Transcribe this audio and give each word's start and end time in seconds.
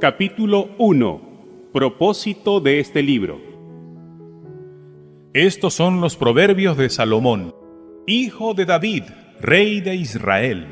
Capítulo 0.00 0.70
1. 0.78 1.20
Propósito 1.74 2.60
de 2.60 2.80
este 2.80 3.02
libro. 3.02 3.38
Estos 5.34 5.74
son 5.74 6.00
los 6.00 6.16
proverbios 6.16 6.78
de 6.78 6.88
Salomón, 6.88 7.54
hijo 8.06 8.54
de 8.54 8.64
David, 8.64 9.02
rey 9.42 9.82
de 9.82 9.96
Israel. 9.96 10.68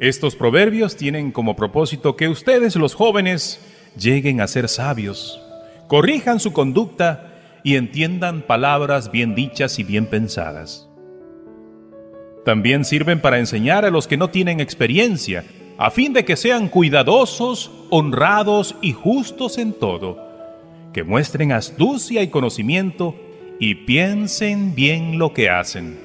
Estos 0.00 0.36
proverbios 0.36 0.96
tienen 0.96 1.32
como 1.32 1.56
propósito 1.56 2.14
que 2.14 2.28
ustedes 2.28 2.76
los 2.76 2.92
jóvenes 2.92 3.58
lleguen 3.96 4.42
a 4.42 4.46
ser 4.46 4.68
sabios, 4.68 5.40
corrijan 5.88 6.40
su 6.40 6.52
conducta 6.52 7.60
y 7.64 7.76
entiendan 7.76 8.42
palabras 8.42 9.10
bien 9.10 9.34
dichas 9.34 9.78
y 9.78 9.84
bien 9.84 10.04
pensadas. 10.04 10.90
También 12.44 12.84
sirven 12.84 13.18
para 13.18 13.38
enseñar 13.38 13.86
a 13.86 13.90
los 13.90 14.06
que 14.06 14.18
no 14.18 14.28
tienen 14.28 14.60
experiencia, 14.60 15.46
a 15.80 15.90
fin 15.90 16.12
de 16.12 16.26
que 16.26 16.36
sean 16.36 16.68
cuidadosos, 16.68 17.70
honrados 17.88 18.76
y 18.82 18.92
justos 18.92 19.56
en 19.56 19.72
todo, 19.72 20.18
que 20.92 21.04
muestren 21.04 21.52
astucia 21.52 22.22
y 22.22 22.28
conocimiento 22.28 23.14
y 23.58 23.76
piensen 23.76 24.74
bien 24.74 25.18
lo 25.18 25.32
que 25.32 25.48
hacen. 25.48 25.98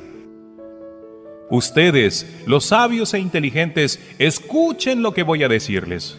Ustedes, 1.49 2.25
los 2.45 2.67
sabios 2.67 3.13
e 3.13 3.19
inteligentes, 3.19 3.99
escuchen 4.17 5.01
lo 5.01 5.13
que 5.13 5.23
voy 5.23 5.43
a 5.43 5.49
decirles. 5.49 6.17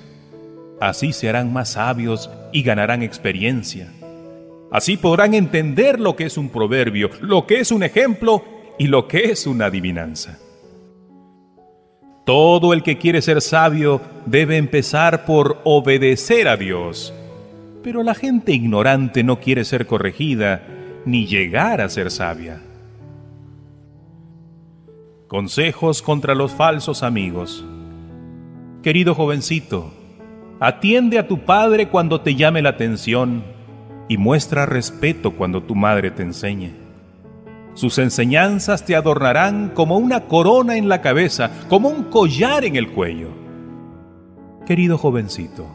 Así 0.78 1.14
se 1.14 1.30
harán 1.30 1.50
más 1.50 1.70
sabios 1.70 2.28
y 2.52 2.62
ganarán 2.62 3.02
experiencia. 3.02 3.90
Así 4.70 4.98
podrán 4.98 5.32
entender 5.32 5.98
lo 5.98 6.14
que 6.14 6.26
es 6.26 6.36
un 6.36 6.50
proverbio, 6.50 7.08
lo 7.22 7.46
que 7.46 7.60
es 7.60 7.72
un 7.72 7.84
ejemplo 7.84 8.44
y 8.78 8.88
lo 8.88 9.08
que 9.08 9.30
es 9.30 9.46
una 9.46 9.66
adivinanza. 9.66 10.40
Todo 12.26 12.72
el 12.72 12.82
que 12.82 12.98
quiere 12.98 13.22
ser 13.22 13.40
sabio 13.40 14.00
debe 14.26 14.56
empezar 14.56 15.24
por 15.26 15.60
obedecer 15.62 16.48
a 16.48 16.56
Dios. 16.56 17.14
Pero 17.84 18.02
la 18.02 18.14
gente 18.14 18.50
ignorante 18.52 19.22
no 19.22 19.38
quiere 19.38 19.64
ser 19.64 19.86
corregida 19.86 20.60
ni 21.04 21.28
llegar 21.28 21.80
a 21.80 21.88
ser 21.88 22.10
sabia. 22.10 22.60
Consejos 25.28 26.02
contra 26.02 26.34
los 26.34 26.50
falsos 26.50 27.04
amigos. 27.04 27.64
Querido 28.82 29.14
jovencito, 29.14 29.94
atiende 30.58 31.20
a 31.20 31.28
tu 31.28 31.44
padre 31.44 31.90
cuando 31.90 32.22
te 32.22 32.34
llame 32.34 32.60
la 32.60 32.70
atención 32.70 33.44
y 34.08 34.16
muestra 34.16 34.66
respeto 34.66 35.30
cuando 35.30 35.62
tu 35.62 35.76
madre 35.76 36.10
te 36.10 36.24
enseñe. 36.24 36.85
Sus 37.76 37.98
enseñanzas 37.98 38.86
te 38.86 38.96
adornarán 38.96 39.68
como 39.68 39.98
una 39.98 40.22
corona 40.22 40.78
en 40.78 40.88
la 40.88 41.02
cabeza, 41.02 41.50
como 41.68 41.90
un 41.90 42.04
collar 42.04 42.64
en 42.64 42.74
el 42.74 42.90
cuello. 42.90 43.28
Querido 44.64 44.96
jovencito, 44.96 45.66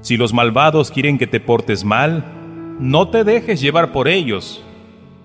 si 0.00 0.16
los 0.16 0.32
malvados 0.32 0.92
quieren 0.92 1.18
que 1.18 1.26
te 1.26 1.40
portes 1.40 1.84
mal, 1.84 2.24
no 2.78 3.08
te 3.08 3.24
dejes 3.24 3.60
llevar 3.60 3.90
por 3.90 4.06
ellos. 4.06 4.64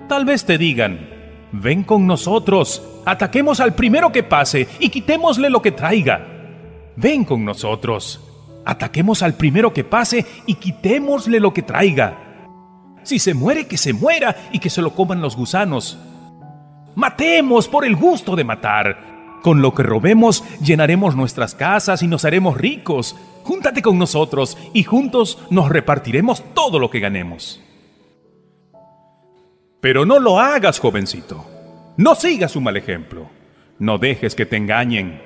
Tal 0.09 0.25
vez 0.25 0.43
te 0.43 0.57
digan, 0.57 1.07
ven 1.51 1.83
con 1.83 2.07
nosotros, 2.07 2.81
ataquemos 3.05 3.59
al 3.59 3.75
primero 3.75 4.11
que 4.11 4.23
pase 4.23 4.67
y 4.79 4.89
quitémosle 4.89 5.51
lo 5.51 5.61
que 5.61 5.71
traiga. 5.71 6.25
Ven 6.95 7.25
con 7.25 7.45
nosotros, 7.45 8.21
ataquemos 8.65 9.21
al 9.21 9.35
primero 9.35 9.71
que 9.71 9.83
pase 9.83 10.25
y 10.47 10.55
quitémosle 10.55 11.39
lo 11.39 11.53
que 11.53 11.61
traiga. 11.61 12.24
Si 13.05 13.19
se 13.19 13.35
muere, 13.35 13.67
que 13.67 13.77
se 13.77 13.93
muera 13.93 14.35
y 14.51 14.57
que 14.57 14.71
se 14.71 14.81
lo 14.81 14.95
coman 14.95 15.21
los 15.21 15.37
gusanos. 15.37 15.97
Matemos 16.95 17.67
por 17.67 17.85
el 17.85 17.95
gusto 17.95 18.35
de 18.35 18.43
matar. 18.43 18.97
Con 19.43 19.61
lo 19.61 19.75
que 19.75 19.83
robemos 19.83 20.43
llenaremos 20.59 21.15
nuestras 21.15 21.53
casas 21.53 22.01
y 22.01 22.07
nos 22.07 22.25
haremos 22.25 22.57
ricos. 22.57 23.15
Júntate 23.43 23.83
con 23.83 23.99
nosotros 23.99 24.57
y 24.73 24.83
juntos 24.83 25.37
nos 25.51 25.69
repartiremos 25.69 26.43
todo 26.55 26.79
lo 26.79 26.89
que 26.89 26.99
ganemos. 26.99 27.61
Pero 29.81 30.03
no 30.07 30.19
lo 30.19 30.39
hagas, 30.39 30.79
jovencito. 30.79 31.45
No 31.97 32.15
sigas 32.15 32.53
su 32.53 32.61
mal 32.61 32.75
ejemplo. 32.75 33.29
No 33.77 33.99
dejes 33.99 34.33
que 34.33 34.47
te 34.47 34.57
engañen. 34.57 35.21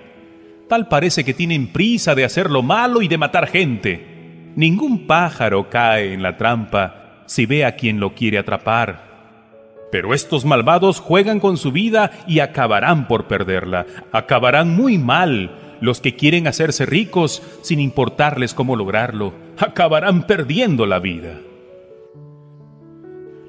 Tal 0.68 0.90
parece 0.90 1.24
que 1.24 1.34
tienen 1.34 1.72
prisa 1.72 2.14
de 2.14 2.26
hacer 2.26 2.52
lo 2.52 2.62
malo 2.62 3.02
y 3.02 3.08
de 3.08 3.18
matar 3.18 3.48
gente. 3.48 4.52
Ningún 4.58 5.08
pájaro 5.08 5.70
cae 5.70 6.14
en 6.14 6.22
la 6.22 6.36
trampa 6.36 7.00
si 7.30 7.46
ve 7.46 7.64
a 7.64 7.76
quien 7.76 8.00
lo 8.00 8.16
quiere 8.16 8.40
atrapar. 8.40 9.08
Pero 9.92 10.16
estos 10.16 10.46
malvados 10.46 11.00
juegan 11.00 11.40
con 11.40 11.58
su 11.58 11.72
vida 11.72 12.12
y 12.28 12.40
acabarán 12.40 13.08
por 13.08 13.28
perderla. 13.28 13.86
Acabarán 14.12 14.76
muy 14.76 14.98
mal 14.98 15.52
los 15.80 16.02
que 16.02 16.16
quieren 16.16 16.48
hacerse 16.48 16.88
ricos 16.88 17.44
sin 17.62 17.80
importarles 17.80 18.56
cómo 18.56 18.76
lograrlo. 18.76 19.34
Acabarán 19.60 20.26
perdiendo 20.26 20.88
la 20.88 20.98
vida. 20.98 21.40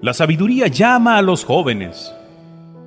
La 0.02 0.12
sabiduría 0.12 0.66
llama 0.66 1.16
a 1.16 1.22
los 1.22 1.44
jóvenes. 1.44 2.14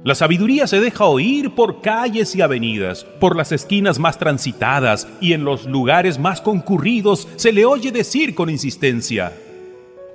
La 0.04 0.14
sabiduría 0.14 0.68
se 0.68 0.80
deja 0.80 1.06
oír 1.06 1.56
por 1.56 1.82
calles 1.82 2.36
y 2.36 2.42
avenidas, 2.42 3.04
por 3.20 3.36
las 3.36 3.52
esquinas 3.52 3.98
más 3.98 4.20
transitadas 4.20 5.08
y 5.22 5.34
en 5.34 5.44
los 5.44 5.66
lugares 5.66 6.20
más 6.20 6.40
concurridos 6.42 7.28
se 7.36 7.52
le 7.52 7.66
oye 7.66 7.92
decir 7.92 8.36
con 8.36 8.50
insistencia, 8.50 9.32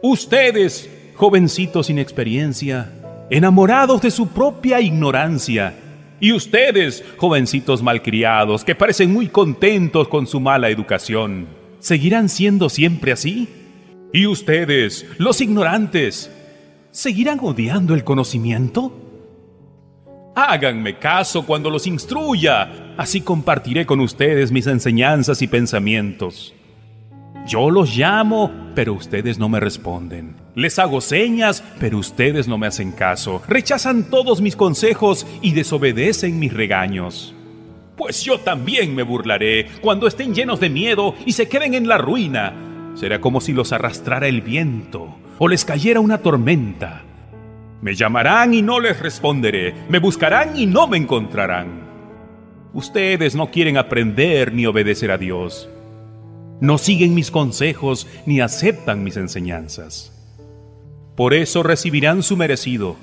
Ustedes, 0.03 0.89
jovencitos 1.17 1.87
sin 1.87 1.99
experiencia, 1.99 2.93
enamorados 3.31 4.01
de 4.01 4.13
su 4.13 4.29
propia 4.29 4.81
ignorancia, 4.81 5.75
y 6.21 6.33
ustedes, 6.33 7.05
jovencitos 7.17 7.83
malcriados, 7.83 8.65
que 8.65 8.75
parecen 8.75 9.13
muy 9.13 9.29
contentos 9.29 10.09
con 10.09 10.27
su 10.27 10.41
mala 10.41 10.69
educación, 10.69 11.49
¿seguirán 11.81 12.29
siendo 12.29 12.69
siempre 12.69 13.13
así? 13.13 13.49
¿Y 14.13 14.27
ustedes, 14.27 15.07
los 15.19 15.41
ignorantes, 15.41 16.31
seguirán 16.93 17.39
odiando 17.43 17.95
el 17.95 18.05
conocimiento? 18.05 18.93
Háganme 20.37 20.99
caso 20.99 21.45
cuando 21.45 21.71
los 21.71 21.89
instruya, 21.89 22.95
así 22.97 23.21
compartiré 23.21 23.85
con 23.85 23.99
ustedes 23.99 24.53
mis 24.53 24.69
enseñanzas 24.69 25.43
y 25.43 25.49
pensamientos. 25.49 26.55
Yo 27.49 27.71
los 27.71 27.97
llamo, 27.97 28.53
pero 28.75 28.93
ustedes 28.93 29.39
no 29.39 29.49
me 29.49 29.59
responden. 29.59 30.35
Les 30.55 30.79
hago 30.79 31.01
señas, 31.01 31.65
pero 31.81 31.97
ustedes 31.97 32.47
no 32.47 32.59
me 32.59 32.67
hacen 32.67 32.93
caso. 32.93 33.41
Rechazan 33.49 34.11
todos 34.11 34.43
mis 34.43 34.55
consejos 34.55 35.27
y 35.41 35.53
desobedecen 35.53 36.39
mis 36.39 36.53
regaños. 36.53 37.35
Pues 37.97 38.23
yo 38.23 38.39
también 38.39 38.95
me 38.95 39.03
burlaré 39.03 39.67
cuando 39.81 40.07
estén 40.07 40.35
llenos 40.35 40.61
de 40.61 40.69
miedo 40.69 41.15
y 41.25 41.33
se 41.33 41.49
queden 41.49 41.73
en 41.73 41.89
la 41.89 41.97
ruina. 41.97 42.53
Será 42.95 43.19
como 43.23 43.41
si 43.41 43.55
los 43.55 43.73
arrastrara 43.73 44.29
el 44.29 44.43
viento 44.43 45.17
o 45.39 45.49
les 45.49 45.65
cayera 45.65 46.01
una 46.01 46.19
tormenta. 46.19 47.03
Me 47.81 47.95
llamarán 47.95 48.53
y 48.53 48.61
no 48.61 48.79
les 48.79 49.01
responderé. 49.01 49.75
Me 49.89 50.01
buscarán 50.01 50.55
y 50.55 50.67
no 50.67 50.87
me 50.87 50.99
encontrarán. 50.99 51.81
Ustedes 52.75 53.35
no 53.35 53.51
quieren 53.51 53.79
aprender 53.79 54.53
ni 54.53 54.67
obedecer 54.67 55.11
a 55.11 55.17
Dios 55.17 55.71
no 56.61 56.79
siguen 56.79 57.15
mis 57.15 57.31
consejos 57.31 58.07
ni 58.27 58.41
aceptan 58.41 59.05
mis 59.05 59.17
enseñanzas. 59.17 60.13
Por 61.17 61.35
eso 61.35 61.63
recibirán 61.63 62.23
su 62.23 62.37
merecido. 62.37 62.97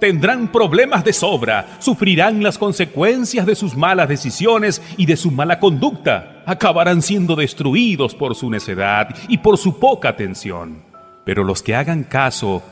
Tendrán 0.00 0.50
problemas 0.50 1.04
de 1.04 1.12
sobra, 1.12 1.76
sufrirán 1.78 2.42
las 2.42 2.58
consecuencias 2.58 3.46
de 3.46 3.54
sus 3.54 3.76
malas 3.76 4.08
decisiones 4.08 4.82
y 4.96 5.06
de 5.06 5.16
su 5.16 5.30
mala 5.30 5.60
conducta. 5.60 6.42
Acabarán 6.44 7.02
siendo 7.02 7.36
destruidos 7.36 8.14
por 8.16 8.34
su 8.34 8.50
necedad 8.50 9.14
y 9.28 9.38
por 9.38 9.58
su 9.58 9.78
poca 9.78 10.08
atención. 10.08 10.82
Pero 11.24 11.44
los 11.44 11.62
que 11.62 11.76
hagan 11.76 12.02
caso 12.02 12.62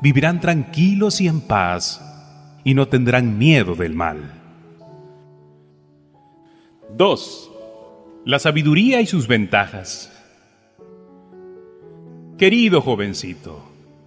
vivirán 0.00 0.40
tranquilos 0.40 1.20
y 1.20 1.26
en 1.26 1.40
paz 1.40 2.00
y 2.62 2.74
no 2.74 2.86
tendrán 2.86 3.36
miedo 3.36 3.74
del 3.74 3.94
mal. 3.94 4.32
2 6.96 7.50
la 8.26 8.40
sabiduría 8.40 9.00
y 9.00 9.06
sus 9.06 9.28
ventajas. 9.28 10.12
Querido 12.36 12.80
jovencito, 12.80 13.62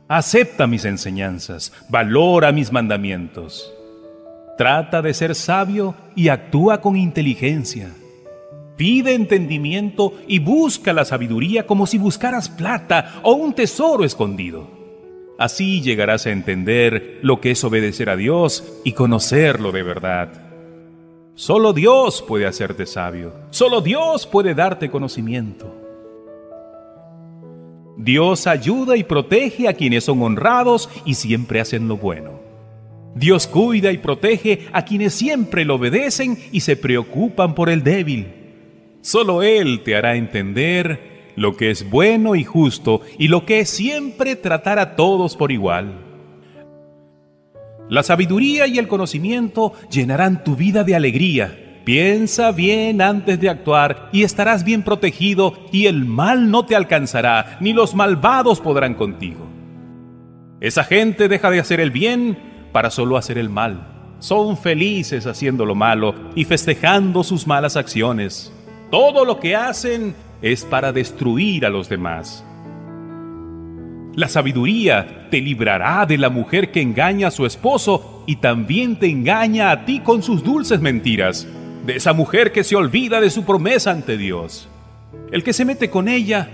acepta 0.10 0.68
mis 0.68 0.83
enseñanzas, 0.83 1.71
valora 1.88 2.51
mis 2.51 2.74
mandamientos. 2.74 3.74
Trata 4.57 5.01
de 5.01 5.13
ser 5.13 5.36
sabio 5.36 5.95
y 6.18 6.27
actúa 6.27 6.81
con 6.81 6.98
inteligencia. 6.98 7.92
Pide 8.75 9.13
entendimiento 9.13 10.13
y 10.27 10.39
busca 10.39 10.92
la 10.92 11.06
sabiduría 11.06 11.66
como 11.66 11.88
si 11.88 11.98
buscaras 11.98 12.50
plata 12.50 13.21
o 13.24 13.36
un 13.36 13.54
tesoro 13.54 14.04
escondido. 14.04 14.68
Así 15.38 15.81
llegarás 15.81 16.25
a 16.25 16.31
entender 16.31 17.19
lo 17.21 17.39
que 17.39 17.51
es 17.51 17.63
obedecer 17.63 18.10
a 18.10 18.18
Dios 18.18 18.81
y 18.83 18.92
conocerlo 18.92 19.71
de 19.71 19.83
verdad. 19.83 20.49
Solo 21.39 21.71
Dios 21.71 22.21
puede 22.21 22.45
hacerte 22.45 22.86
sabio. 22.86 23.31
Solo 23.50 23.80
Dios 23.80 24.27
puede 24.27 24.53
darte 24.53 24.89
conocimiento. 24.89 25.74
Dios 27.95 28.45
ayuda 28.45 28.97
y 28.97 29.06
protege 29.06 29.69
a 29.69 29.74
quienes 29.74 30.03
son 30.03 30.21
honrados 30.21 30.89
y 31.06 31.13
siempre 31.13 31.62
hacen 31.62 31.88
lo 31.88 31.95
bueno. 31.95 32.41
Dios 33.15 33.47
cuida 33.47 33.94
y 33.94 34.00
protege 34.00 34.68
a 34.74 34.83
quienes 34.83 35.13
siempre 35.13 35.63
lo 35.63 35.75
obedecen 35.75 36.38
y 36.51 36.59
se 36.59 36.75
preocupan 36.75 37.56
por 37.56 37.69
el 37.69 37.83
débil. 37.83 38.33
Solo 39.00 39.42
Él 39.42 39.80
te 39.85 39.95
hará 39.95 40.18
entender 40.18 41.31
lo 41.38 41.56
que 41.56 41.71
es 41.71 41.89
bueno 41.89 42.35
y 42.35 42.44
justo 42.44 43.00
y 43.18 43.30
lo 43.30 43.45
que 43.45 43.62
es 43.62 43.69
siempre 43.69 44.35
tratar 44.35 44.77
a 44.77 44.97
todos 44.97 45.38
por 45.38 45.53
igual. 45.53 46.08
La 47.89 48.03
sabiduría 48.03 48.68
y 48.68 48.77
el 48.77 48.88
conocimiento 48.88 49.74
llenarán 49.89 50.44
tu 50.44 50.56
vida 50.56 50.83
de 50.83 50.95
alegría 50.95 51.65
Piensa 51.89 52.51
bien 52.51 53.01
antes 53.01 53.39
de 53.39 53.50
actuar 53.50 54.09
y 54.12 54.21
estarás 54.21 54.63
bien 54.63 54.83
protegido 54.83 55.53
y 55.71 55.88
el 55.88 56.06
mal 56.06 56.51
no 56.51 56.63
te 56.63 56.75
alcanzará, 56.75 57.57
ni 57.62 57.74
los 57.74 57.95
malvados 57.95 58.59
podrán 58.59 58.94
contigo. 58.94 59.47
Esa 60.59 60.83
gente 60.83 61.27
deja 61.27 61.50
de 61.50 61.59
hacer 61.59 61.80
el 61.80 61.89
bien 61.89 62.38
para 62.71 62.91
solo 62.91 63.18
hacer 63.18 63.39
el 63.39 63.50
mal. 63.50 63.88
Son 64.19 64.56
felices 64.56 65.25
haciendo 65.25 65.65
lo 65.65 65.74
malo 65.74 66.13
y 66.35 66.45
festejando 66.45 67.24
sus 67.24 67.47
malas 67.47 67.75
acciones. 67.75 68.53
Todo 68.92 69.25
lo 69.25 69.39
que 69.39 69.56
hacen 69.56 70.13
es 70.44 70.65
para 70.65 70.92
destruir 70.92 71.65
a 71.65 71.69
los 71.69 71.89
demás. 71.89 72.45
La 74.19 74.27
sabiduría 74.27 75.30
te 75.31 75.39
librará 75.39 76.06
de 76.06 76.18
la 76.18 76.30
mujer 76.30 76.71
que 76.71 76.81
engaña 76.81 77.30
a 77.30 77.31
su 77.31 77.45
esposo 77.45 78.25
y 78.27 78.36
también 78.36 79.00
te 79.00 79.07
engaña 79.07 79.71
a 79.71 79.86
ti 79.86 80.01
con 80.01 80.24
sus 80.24 80.44
dulces 80.44 80.81
mentiras 80.81 81.48
de 81.86 81.95
esa 81.95 82.12
mujer 82.12 82.51
que 82.51 82.66
se 82.66 82.75
olvida 82.75 83.21
de 83.21 83.30
su 83.30 83.45
promesa 83.45 83.92
ante 83.92 84.18
Dios. 84.18 84.68
El 85.31 85.42
que 85.42 85.54
se 85.54 85.63
mete 85.63 85.89
con 85.89 86.10
ella 86.10 86.50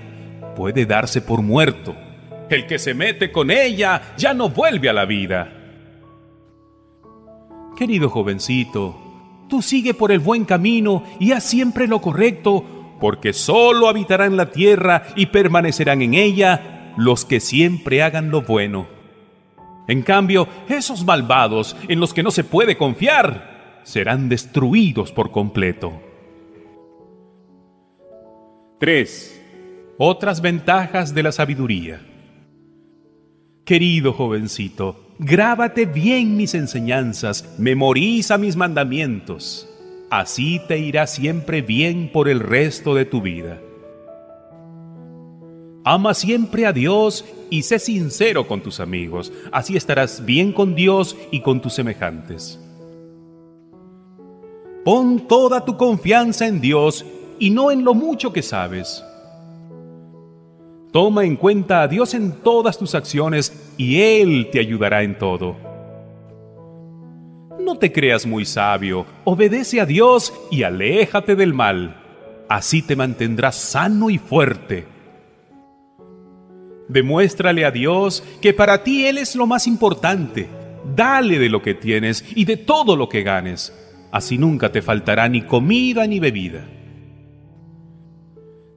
puede 0.55 0.85
darse 0.85 1.21
por 1.21 1.41
muerto. 1.41 1.95
El 2.51 2.67
que 2.67 2.77
se 2.77 2.93
mete 2.93 3.31
con 3.31 3.49
ella 3.49 4.13
ya 4.15 4.35
no 4.35 4.49
vuelve 4.49 4.89
a 4.89 4.93
la 4.93 5.05
vida. 5.05 5.51
Querido 7.75 8.09
jovencito, 8.11 8.95
tú 9.49 9.63
sigue 9.63 9.95
por 9.95 10.11
el 10.11 10.19
buen 10.19 10.45
camino 10.45 11.03
y 11.19 11.31
haz 11.31 11.45
siempre 11.45 11.87
lo 11.87 11.99
correcto, 11.99 12.63
porque 13.01 13.33
solo 13.33 13.89
habitarán 13.89 14.37
la 14.37 14.51
tierra 14.51 15.07
y 15.15 15.25
permanecerán 15.25 16.03
en 16.03 16.13
ella 16.13 16.74
los 16.97 17.25
que 17.25 17.39
siempre 17.39 18.03
hagan 18.03 18.31
lo 18.31 18.41
bueno. 18.41 18.87
En 19.87 20.01
cambio, 20.01 20.47
esos 20.67 21.05
malvados 21.05 21.75
en 21.87 21.99
los 21.99 22.13
que 22.13 22.23
no 22.23 22.31
se 22.31 22.43
puede 22.43 22.75
confiar, 22.77 23.81
serán 23.83 24.29
destruidos 24.29 25.11
por 25.11 25.31
completo. 25.31 25.93
3. 28.79 29.41
Otras 29.97 30.41
ventajas 30.41 31.13
de 31.13 31.23
la 31.23 31.31
sabiduría. 31.31 32.01
Querido 33.63 34.11
jovencito, 34.11 35.13
grábate 35.17 35.85
bien 35.85 36.35
mis 36.35 36.55
enseñanzas, 36.55 37.55
memoriza 37.57 38.37
mis 38.37 38.55
mandamientos. 38.55 39.69
Así 40.11 40.61
te 40.67 40.77
irá 40.77 41.07
siempre 41.07 41.61
bien 41.61 42.11
por 42.11 42.27
el 42.27 42.39
resto 42.39 42.93
de 42.95 43.05
tu 43.05 43.21
vida. 43.21 43.59
Ama 45.87 46.15
siempre 46.15 46.65
a 46.65 46.73
Dios 46.73 47.23
y 47.51 47.61
sé 47.61 47.77
sincero 47.77 48.47
con 48.47 48.61
tus 48.61 48.79
amigos. 48.79 49.31
Así 49.51 49.77
estarás 49.77 50.25
bien 50.25 50.51
con 50.51 50.73
Dios 50.73 51.15
y 51.29 51.41
con 51.41 51.61
tus 51.61 51.73
semejantes. 51.75 52.59
Pon 54.83 55.27
toda 55.27 55.63
tu 55.63 55.77
confianza 55.77 56.47
en 56.47 56.59
Dios 56.59 57.05
y 57.37 57.51
no 57.51 57.69
en 57.69 57.83
lo 57.83 57.93
mucho 57.93 58.33
que 58.33 58.41
sabes. 58.41 59.05
Toma 60.91 61.23
en 61.23 61.35
cuenta 61.35 61.83
a 61.83 61.87
Dios 61.87 62.15
en 62.15 62.31
todas 62.31 62.79
tus 62.79 62.95
acciones 62.95 63.71
y 63.77 64.01
Él 64.01 64.49
te 64.51 64.59
ayudará 64.59 65.03
en 65.03 65.19
todo. 65.19 65.55
No 67.59 67.77
te 67.77 67.91
creas 67.91 68.25
muy 68.25 68.45
sabio, 68.45 69.05
obedece 69.23 69.79
a 69.81 69.85
Dios 69.85 70.33
y 70.49 70.63
aléjate 70.63 71.35
del 71.35 71.53
mal. 71.53 72.01
Así 72.49 72.81
te 72.81 72.95
mantendrás 72.95 73.55
sano 73.55 74.09
y 74.09 74.17
fuerte. 74.17 74.94
Demuéstrale 76.87 77.65
a 77.65 77.71
Dios 77.71 78.23
que 78.41 78.53
para 78.53 78.83
ti 78.83 79.05
Él 79.05 79.17
es 79.17 79.35
lo 79.35 79.47
más 79.47 79.67
importante. 79.67 80.47
Dale 80.95 81.39
de 81.39 81.49
lo 81.49 81.61
que 81.61 81.73
tienes 81.73 82.23
y 82.35 82.45
de 82.45 82.57
todo 82.57 82.95
lo 82.95 83.09
que 83.09 83.23
ganes 83.23 83.73
así 84.15 84.37
nunca 84.37 84.71
te 84.71 84.81
faltará 84.81 85.27
ni 85.27 85.41
comida 85.41 86.07
ni 86.07 86.21
bebida. 86.21 86.65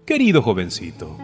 Querido 0.05 0.43
jovencito, 0.43 1.17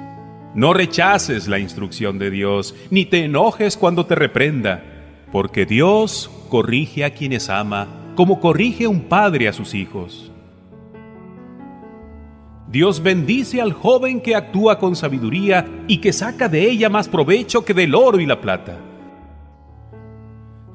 no 0.55 0.73
rechaces 0.73 1.49
la 1.49 1.59
instrucción 1.59 2.21
de 2.21 2.31
Dios, 2.31 2.77
ni 2.91 3.07
te 3.07 3.25
enojes 3.25 3.77
cuando 3.77 4.07
te 4.07 4.15
reprenda, 4.15 4.85
porque 5.33 5.67
Dios 5.67 6.31
corrige 6.49 7.05
a 7.05 7.11
quienes 7.11 7.51
ama, 7.51 7.89
como 8.15 8.39
corrige 8.39 8.87
un 8.87 9.01
padre 9.09 9.49
a 9.49 9.53
sus 9.53 9.75
hijos. 9.75 10.31
Dios 12.75 13.05
bendice 13.05 13.61
al 13.61 13.73
joven 13.73 14.21
que 14.21 14.35
actúa 14.35 14.81
con 14.81 14.97
sabiduría 14.97 15.65
y 15.87 15.99
que 15.99 16.13
saca 16.13 16.49
de 16.49 16.69
ella 16.69 16.89
más 16.89 17.07
provecho 17.07 17.65
que 17.65 17.73
del 17.73 17.95
oro 17.95 18.19
y 18.19 18.27
la 18.27 18.41
plata. 18.41 18.77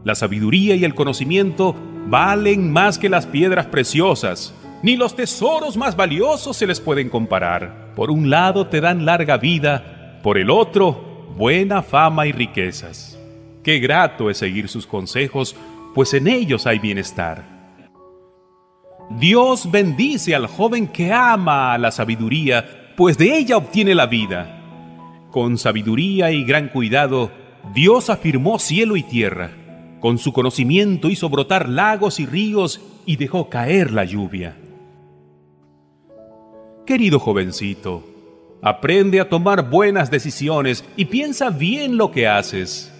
La 0.06 0.16
sabiduría 0.16 0.76
y 0.76 0.86
el 0.86 0.96
conocimiento 0.96 1.76
valen 2.08 2.72
más 2.72 2.98
que 2.98 3.10
las 3.10 3.28
piedras 3.28 3.66
preciosas, 3.66 4.54
ni 4.82 4.96
los 4.96 5.14
tesoros 5.14 5.76
más 5.76 5.98
valiosos 5.98 6.56
se 6.56 6.68
les 6.68 6.80
pueden 6.80 7.10
comparar. 7.10 7.92
Por 7.98 8.12
un 8.12 8.30
lado 8.30 8.68
te 8.68 8.80
dan 8.80 9.04
larga 9.04 9.36
vida, 9.36 10.22
por 10.24 10.38
el 10.38 10.52
otro 10.52 11.28
buena 11.36 11.84
fama 11.84 12.28
y 12.28 12.32
riquezas. 12.32 13.20
Qué 13.62 13.80
grato 13.80 14.30
es 14.30 14.38
seguir 14.38 14.70
sus 14.70 14.88
consejos, 14.88 15.54
pues 15.94 16.14
en 16.14 16.30
ellos 16.30 16.66
hay 16.66 16.80
bienestar. 16.80 17.59
Dios 19.10 19.72
bendice 19.72 20.36
al 20.36 20.48
joven 20.48 20.88
que 20.88 21.12
ama 21.12 21.78
la 21.78 21.92
sabiduría, 21.92 22.94
pues 22.96 23.18
de 23.18 23.38
ella 23.38 23.58
obtiene 23.58 23.96
la 23.96 24.06
vida. 24.06 24.56
Con 25.32 25.58
sabiduría 25.58 26.32
y 26.32 26.44
gran 26.44 26.70
cuidado, 26.70 27.32
Dios 27.74 28.10
afirmó 28.10 28.60
cielo 28.60 28.96
y 28.98 29.04
tierra 29.04 29.52
con 30.00 30.18
su 30.18 30.32
conocimiento 30.32 31.10
hizo 31.10 31.30
brotar 31.30 31.68
lagos 31.68 32.20
y 32.20 32.26
ríos 32.26 32.82
y 33.06 33.18
dejó 33.18 33.50
caer 33.50 33.92
la 33.92 34.06
lluvia. 34.06 34.56
Querido 36.86 37.20
jovencito, 37.20 38.04
aprende 38.62 39.20
a 39.20 39.30
tomar 39.30 39.70
buenas 39.70 40.10
decisiones 40.10 40.86
y 40.96 41.06
piensa 41.06 41.50
bien 41.50 41.98
lo 41.98 42.12
que 42.12 42.28
haces. 42.28 42.94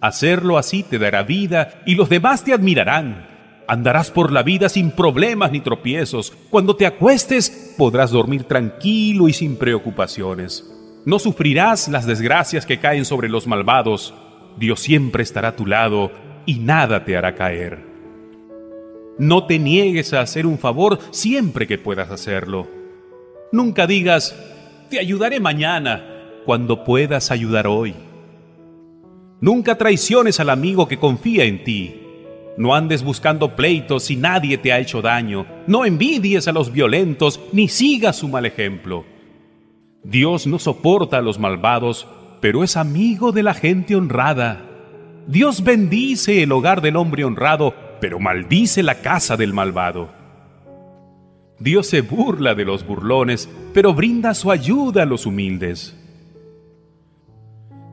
Hacerlo 0.00 0.58
así 0.58 0.82
te 0.82 0.98
dará 0.98 1.22
vida 1.22 1.82
y 1.86 1.94
los 1.94 2.08
demás 2.08 2.44
te 2.44 2.52
admirarán. 2.52 3.37
Andarás 3.68 4.10
por 4.10 4.32
la 4.32 4.42
vida 4.42 4.70
sin 4.70 4.90
problemas 4.90 5.52
ni 5.52 5.60
tropiezos. 5.60 6.32
Cuando 6.48 6.74
te 6.74 6.86
acuestes 6.86 7.74
podrás 7.76 8.10
dormir 8.10 8.44
tranquilo 8.44 9.28
y 9.28 9.34
sin 9.34 9.56
preocupaciones. 9.56 10.72
No 11.04 11.18
sufrirás 11.18 11.86
las 11.88 12.06
desgracias 12.06 12.64
que 12.64 12.80
caen 12.80 13.04
sobre 13.04 13.28
los 13.28 13.46
malvados. 13.46 14.14
Dios 14.58 14.80
siempre 14.80 15.22
estará 15.22 15.48
a 15.48 15.56
tu 15.56 15.66
lado 15.66 16.10
y 16.46 16.60
nada 16.60 17.04
te 17.04 17.14
hará 17.14 17.34
caer. 17.34 17.84
No 19.18 19.44
te 19.46 19.58
niegues 19.58 20.14
a 20.14 20.22
hacer 20.22 20.46
un 20.46 20.58
favor 20.58 20.98
siempre 21.10 21.66
que 21.66 21.76
puedas 21.76 22.10
hacerlo. 22.10 22.66
Nunca 23.52 23.86
digas, 23.86 24.34
te 24.88 24.98
ayudaré 24.98 25.40
mañana, 25.40 26.04
cuando 26.46 26.84
puedas 26.84 27.30
ayudar 27.30 27.66
hoy. 27.66 27.94
Nunca 29.42 29.76
traiciones 29.76 30.40
al 30.40 30.48
amigo 30.48 30.88
que 30.88 30.98
confía 30.98 31.44
en 31.44 31.64
ti. 31.64 32.07
No 32.58 32.74
andes 32.74 33.04
buscando 33.04 33.54
pleitos 33.54 34.02
si 34.02 34.16
nadie 34.16 34.58
te 34.58 34.72
ha 34.72 34.80
hecho 34.80 35.00
daño. 35.00 35.46
No 35.68 35.84
envidies 35.84 36.48
a 36.48 36.52
los 36.52 36.72
violentos 36.72 37.40
ni 37.52 37.68
sigas 37.68 38.16
su 38.16 38.26
mal 38.26 38.46
ejemplo. 38.46 39.04
Dios 40.02 40.48
no 40.48 40.58
soporta 40.58 41.18
a 41.18 41.22
los 41.22 41.38
malvados, 41.38 42.08
pero 42.40 42.64
es 42.64 42.76
amigo 42.76 43.30
de 43.30 43.44
la 43.44 43.54
gente 43.54 43.94
honrada. 43.94 44.64
Dios 45.28 45.62
bendice 45.62 46.42
el 46.42 46.50
hogar 46.50 46.80
del 46.80 46.96
hombre 46.96 47.24
honrado, 47.24 47.74
pero 48.00 48.18
maldice 48.18 48.82
la 48.82 48.96
casa 49.02 49.36
del 49.36 49.52
malvado. 49.54 50.08
Dios 51.60 51.86
se 51.86 52.00
burla 52.00 52.56
de 52.56 52.64
los 52.64 52.84
burlones, 52.84 53.48
pero 53.72 53.94
brinda 53.94 54.34
su 54.34 54.50
ayuda 54.50 55.04
a 55.04 55.06
los 55.06 55.26
humildes. 55.26 55.96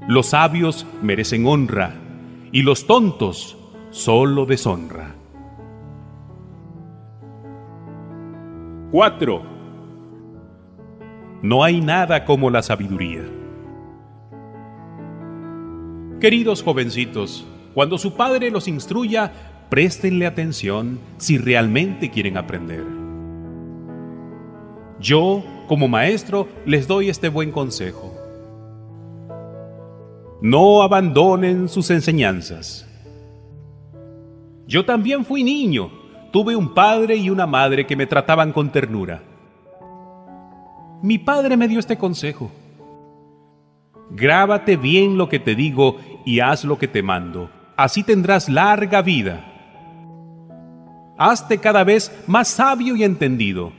Los 0.08 0.28
sabios 0.28 0.88
merecen 1.04 1.46
honra 1.46 1.94
y 2.52 2.64
los 2.64 2.88
tontos 2.88 3.55
solo 3.96 4.46
deshonra. 4.46 5.16
4. 8.92 9.42
No 11.42 11.64
hay 11.64 11.80
nada 11.80 12.26
como 12.26 12.50
la 12.50 12.62
sabiduría. 12.62 13.24
Queridos 16.20 16.62
jovencitos, 16.62 17.48
cuando 17.74 17.98
su 17.98 18.16
padre 18.16 18.52
los 18.52 18.68
instruya, 18.68 19.32
préstenle 19.70 20.26
atención 20.26 21.00
si 21.18 21.38
realmente 21.38 22.12
quieren 22.12 22.36
aprender. 22.36 22.84
Yo, 25.00 25.42
como 25.70 25.88
maestro, 25.88 26.50
les 26.66 26.86
doy 26.86 27.08
este 27.10 27.30
buen 27.30 27.54
consejo. 27.54 28.14
No 30.42 30.82
abandonen 30.82 31.70
sus 31.70 31.90
enseñanzas. 31.92 32.86
Yo 34.68 34.86
también 34.86 35.26
fui 35.26 35.44
niño. 35.44 35.92
Tuve 36.32 36.56
un 36.56 36.74
padre 36.74 37.16
y 37.16 37.30
una 37.30 37.46
madre 37.46 37.86
que 37.86 37.96
me 37.96 38.08
trataban 38.08 38.52
con 38.52 38.72
ternura. 38.72 39.22
Mi 41.02 41.18
padre 41.18 41.56
me 41.56 41.68
dio 41.68 41.80
este 41.80 41.98
consejo. 41.98 42.52
Grábate 44.12 44.78
bien 44.78 45.18
lo 45.18 45.30
que 45.30 45.40
te 45.40 45.56
digo 45.56 45.98
y 46.26 46.40
haz 46.40 46.64
lo 46.64 46.78
que 46.78 46.88
te 46.88 47.04
mando. 47.04 47.50
Así 47.78 48.04
tendrás 48.04 48.50
larga 48.50 49.02
vida. 49.02 49.52
Hazte 51.18 51.60
cada 51.60 51.84
vez 51.84 52.12
más 52.28 52.48
sabio 52.50 52.96
y 52.96 53.04
entendido. 53.04 53.72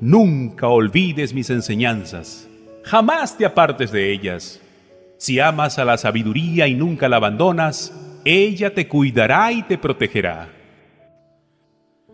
Nunca 0.00 0.68
olvides 0.68 1.34
mis 1.34 1.50
enseñanzas. 1.50 2.48
Jamás 2.84 3.36
te 3.36 3.46
apartes 3.46 3.90
de 3.90 4.12
ellas. 4.12 4.60
Si 5.18 5.40
amas 5.40 5.78
a 5.78 5.84
la 5.84 5.96
sabiduría 5.96 6.68
y 6.68 6.74
nunca 6.74 7.08
la 7.08 7.16
abandonas, 7.16 7.92
ella 8.24 8.74
te 8.74 8.88
cuidará 8.88 9.52
y 9.52 9.62
te 9.62 9.78
protegerá. 9.78 10.50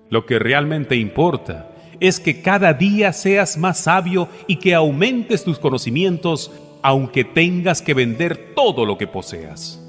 Lo 0.09 0.26
que 0.26 0.38
realmente 0.38 0.97
importa 0.97 1.71
es 2.00 2.19
que 2.19 2.43
cada 2.43 2.73
día 2.73 3.12
seas 3.12 3.57
más 3.57 3.79
sabio 3.79 4.29
y 4.47 4.57
que 4.57 4.75
aumentes 4.75 5.45
tus 5.45 5.59
conocimientos 5.59 6.50
aunque 6.83 7.25
tengas 7.25 7.83
que 7.83 7.95
vender 7.95 8.55
todo 8.55 8.87
lo 8.87 8.97
que 8.97 9.07
poseas. 9.07 9.81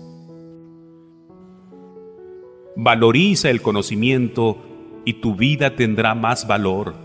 Valoriza 2.75 3.49
el 3.49 3.61
conocimiento 3.61 4.57
y 5.05 5.13
tu 5.13 5.35
vida 5.35 5.75
tendrá 5.75 6.15
más 6.15 6.47
valor. 6.47 6.95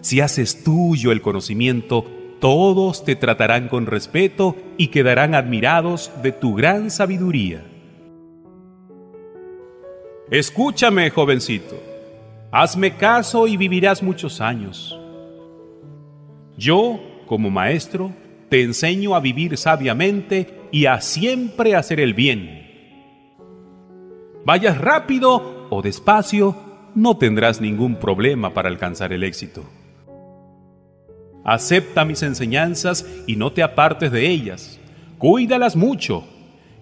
Si 0.00 0.20
haces 0.20 0.64
tuyo 0.64 1.12
el 1.12 1.22
conocimiento, 1.22 2.06
todos 2.40 3.04
te 3.04 3.16
tratarán 3.16 3.68
con 3.68 3.86
respeto 3.86 4.56
y 4.76 4.88
quedarán 4.88 5.34
admirados 5.34 6.10
de 6.22 6.32
tu 6.32 6.54
gran 6.54 6.90
sabiduría. 6.90 7.64
Escúchame, 10.30 11.10
jovencito. 11.10 11.76
Hazme 12.50 12.96
caso 12.96 13.46
y 13.46 13.56
vivirás 13.56 14.02
muchos 14.02 14.40
años. 14.40 14.98
Yo, 16.56 16.98
como 17.26 17.50
maestro, 17.50 18.12
te 18.48 18.62
enseño 18.62 19.14
a 19.14 19.20
vivir 19.20 19.56
sabiamente 19.58 20.62
y 20.70 20.86
a 20.86 21.00
siempre 21.00 21.74
hacer 21.74 22.00
el 22.00 22.14
bien. 22.14 22.62
Vayas 24.46 24.78
rápido 24.78 25.66
o 25.68 25.82
despacio, 25.82 26.56
no 26.94 27.18
tendrás 27.18 27.60
ningún 27.60 27.96
problema 27.96 28.54
para 28.54 28.68
alcanzar 28.68 29.12
el 29.12 29.24
éxito. 29.24 29.64
Acepta 31.44 32.06
mis 32.06 32.22
enseñanzas 32.22 33.06
y 33.26 33.36
no 33.36 33.52
te 33.52 33.62
apartes 33.62 34.10
de 34.10 34.28
ellas. 34.30 34.80
Cuídalas 35.18 35.76
mucho, 35.76 36.24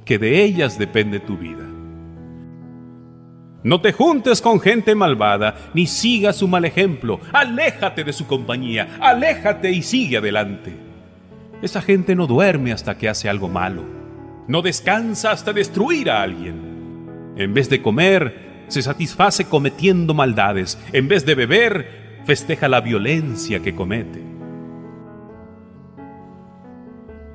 que 0.04 0.18
de 0.18 0.44
ellas 0.44 0.78
depende 0.78 1.18
tu 1.18 1.36
vida. 1.36 1.71
No 3.64 3.80
te 3.80 3.92
juntes 3.92 4.42
con 4.42 4.60
gente 4.60 4.94
malvada, 4.94 5.56
ni 5.72 5.86
sigas 5.86 6.36
su 6.36 6.48
mal 6.48 6.64
ejemplo. 6.64 7.20
Aléjate 7.32 8.02
de 8.02 8.12
su 8.12 8.26
compañía, 8.26 8.96
aléjate 9.00 9.70
y 9.70 9.82
sigue 9.82 10.16
adelante. 10.16 10.72
Esa 11.62 11.80
gente 11.80 12.16
no 12.16 12.26
duerme 12.26 12.72
hasta 12.72 12.98
que 12.98 13.08
hace 13.08 13.28
algo 13.28 13.48
malo. 13.48 13.84
No 14.48 14.62
descansa 14.62 15.30
hasta 15.30 15.52
destruir 15.52 16.10
a 16.10 16.22
alguien. 16.22 17.34
En 17.36 17.54
vez 17.54 17.70
de 17.70 17.80
comer, 17.80 18.64
se 18.66 18.82
satisface 18.82 19.44
cometiendo 19.44 20.12
maldades. 20.12 20.76
En 20.92 21.06
vez 21.06 21.24
de 21.24 21.36
beber, 21.36 22.20
festeja 22.24 22.68
la 22.68 22.80
violencia 22.80 23.60
que 23.60 23.76
comete. 23.76 24.20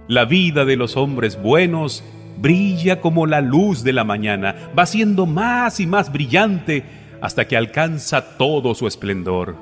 La 0.10 0.26
vida 0.26 0.66
de 0.66 0.76
los 0.76 0.98
hombres 0.98 1.42
buenos 1.42 2.04
brilla 2.40 3.02
como 3.02 3.26
la 3.26 3.42
luz 3.42 3.84
de 3.84 3.94
la 3.94 4.04
mañana, 4.04 4.56
va 4.78 4.86
siendo 4.86 5.26
más 5.26 5.80
y 5.80 5.88
más 5.88 6.12
brillante 6.12 6.84
hasta 7.22 7.48
que 7.48 7.58
alcanza 7.58 8.38
todo 8.38 8.76
su 8.76 8.88
esplendor. 8.88 9.56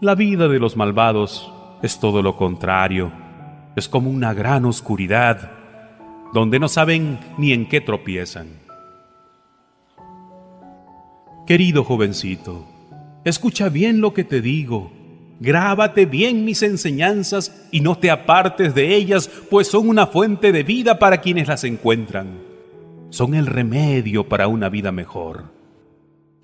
La 0.00 0.14
vida 0.14 0.48
de 0.48 0.58
los 0.58 0.76
malvados 0.76 1.52
es 1.82 2.00
todo 2.00 2.22
lo 2.22 2.36
contrario, 2.36 3.12
es 3.76 3.88
como 3.88 4.10
una 4.10 4.34
gran 4.34 4.64
oscuridad, 4.64 5.52
donde 6.32 6.58
no 6.58 6.68
saben 6.68 7.18
ni 7.38 7.52
en 7.52 7.68
qué 7.68 7.80
tropiezan. 7.80 8.48
Querido 11.46 11.84
jovencito, 11.84 12.64
escucha 13.24 13.68
bien 13.68 14.00
lo 14.00 14.14
que 14.14 14.24
te 14.24 14.40
digo 14.40 15.01
Grábate 15.42 16.06
bien 16.06 16.44
mis 16.44 16.62
enseñanzas 16.62 17.66
y 17.72 17.80
no 17.80 17.98
te 17.98 18.12
apartes 18.12 18.76
de 18.76 18.94
ellas, 18.94 19.28
pues 19.50 19.66
son 19.66 19.88
una 19.88 20.06
fuente 20.06 20.52
de 20.52 20.62
vida 20.62 21.00
para 21.00 21.20
quienes 21.20 21.48
las 21.48 21.64
encuentran. 21.64 22.38
Son 23.10 23.34
el 23.34 23.46
remedio 23.46 24.28
para 24.28 24.46
una 24.46 24.68
vida 24.68 24.92
mejor. 24.92 25.46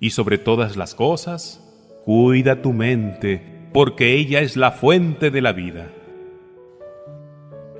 Y 0.01 0.09
sobre 0.09 0.37
todas 0.37 0.75
las 0.75 0.95
cosas, 0.95 1.63
cuida 2.03 2.61
tu 2.61 2.73
mente, 2.73 3.69
porque 3.71 4.17
ella 4.17 4.41
es 4.41 4.57
la 4.57 4.71
fuente 4.71 5.31
de 5.31 5.41
la 5.41 5.53
vida. 5.53 5.93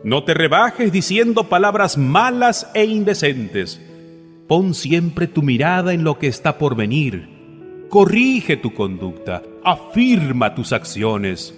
No 0.05 0.23
te 0.23 0.33
rebajes 0.33 0.89
diciendo 0.93 1.49
palabras 1.49 1.97
malas 1.97 2.71
e 2.73 2.85
indecentes. 2.85 3.81
Pon 4.47 4.73
siempre 4.73 5.27
tu 5.27 5.41
mirada 5.41 5.91
en 5.91 6.05
lo 6.05 6.17
que 6.17 6.27
está 6.27 6.57
por 6.57 6.77
venir 6.77 7.39
corrige 7.89 8.55
tu 8.55 8.73
conducta, 8.73 9.41
afirma 9.63 10.55
tus 10.55 10.73
acciones. 10.73 11.55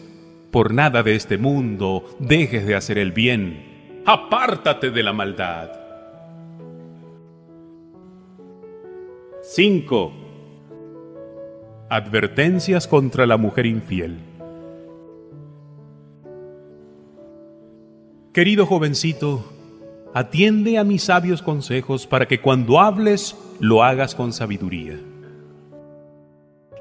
Por 0.52 0.74
nada 0.74 1.04
de 1.04 1.16
este 1.16 1.38
mundo 1.38 2.06
dejes 2.20 2.66
de 2.66 2.76
hacer 2.76 2.98
el 2.98 3.12
bien. 3.12 4.04
Apártate 4.06 4.92
de 4.92 5.04
la 5.04 5.14
maldad. 5.14 5.72
5. 9.44 10.12
Advertencias 11.90 12.88
contra 12.88 13.26
la 13.26 13.38
mujer 13.38 13.66
infiel. 13.66 14.18
Querido 18.34 18.66
jovencito, 18.66 19.44
atiende 20.14 20.78
a 20.78 20.86
mis 20.86 21.04
sabios 21.04 21.42
consejos 21.42 22.08
para 22.08 22.28
que 22.28 22.40
cuando 22.40 22.80
hables 22.80 23.36
lo 23.60 23.84
hagas 23.84 24.16
con 24.16 24.32
sabiduría. 24.32 24.98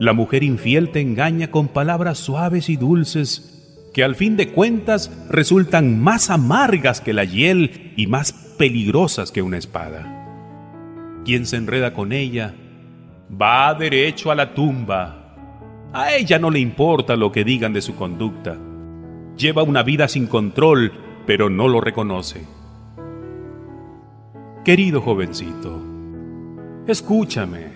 La 0.00 0.14
mujer 0.14 0.42
infiel 0.42 0.92
te 0.92 1.02
engaña 1.02 1.50
con 1.50 1.69
palabras 1.69 2.16
suaves 2.16 2.71
y 2.71 2.78
dulces 2.78 3.90
que 3.92 4.02
al 4.02 4.14
fin 4.14 4.38
de 4.38 4.50
cuentas 4.50 5.12
resultan 5.28 6.00
más 6.00 6.30
amargas 6.30 7.02
que 7.02 7.12
la 7.12 7.25
hiel 7.25 7.92
y 7.99 8.07
más 8.07 8.33
peligrosas 8.57 9.30
que 9.30 9.42
una 9.42 9.59
espada. 9.59 11.21
Quien 11.26 11.45
se 11.45 11.59
enreda 11.59 11.92
con 11.92 12.12
ella 12.12 12.54
va 13.30 13.75
derecho 13.75 14.30
a 14.30 14.35
la 14.35 14.54
tumba. 14.54 15.37
A 15.92 16.14
ella 16.14 16.38
no 16.38 16.50
le 16.50 16.61
importa 16.61 17.14
lo 17.14 17.30
que 17.30 17.45
digan 17.45 17.75
de 17.75 17.83
su 17.83 17.95
conducta. 17.95 18.57
Lleva 19.37 19.64
una 19.64 19.83
vida 19.83 20.09
sin 20.09 20.28
control, 20.28 20.92
pero 21.26 21.50
no 21.50 21.69
lo 21.69 21.83
reconoce. 21.83 22.47
Querido 24.64 25.02
jovencito, 25.02 25.78
escúchame. 26.87 27.70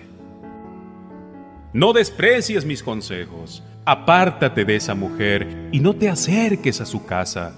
No 1.75 1.91
desprecies 1.91 2.63
mis 2.63 2.81
consejos. 2.81 3.61
Apártate 3.83 4.63
de 4.63 4.77
esa 4.77 4.95
mujer 4.95 5.67
y 5.73 5.81
no 5.81 5.93
te 5.93 6.07
acerques 6.07 6.79
a 6.79 6.85
su 6.85 7.05
casa. 7.05 7.53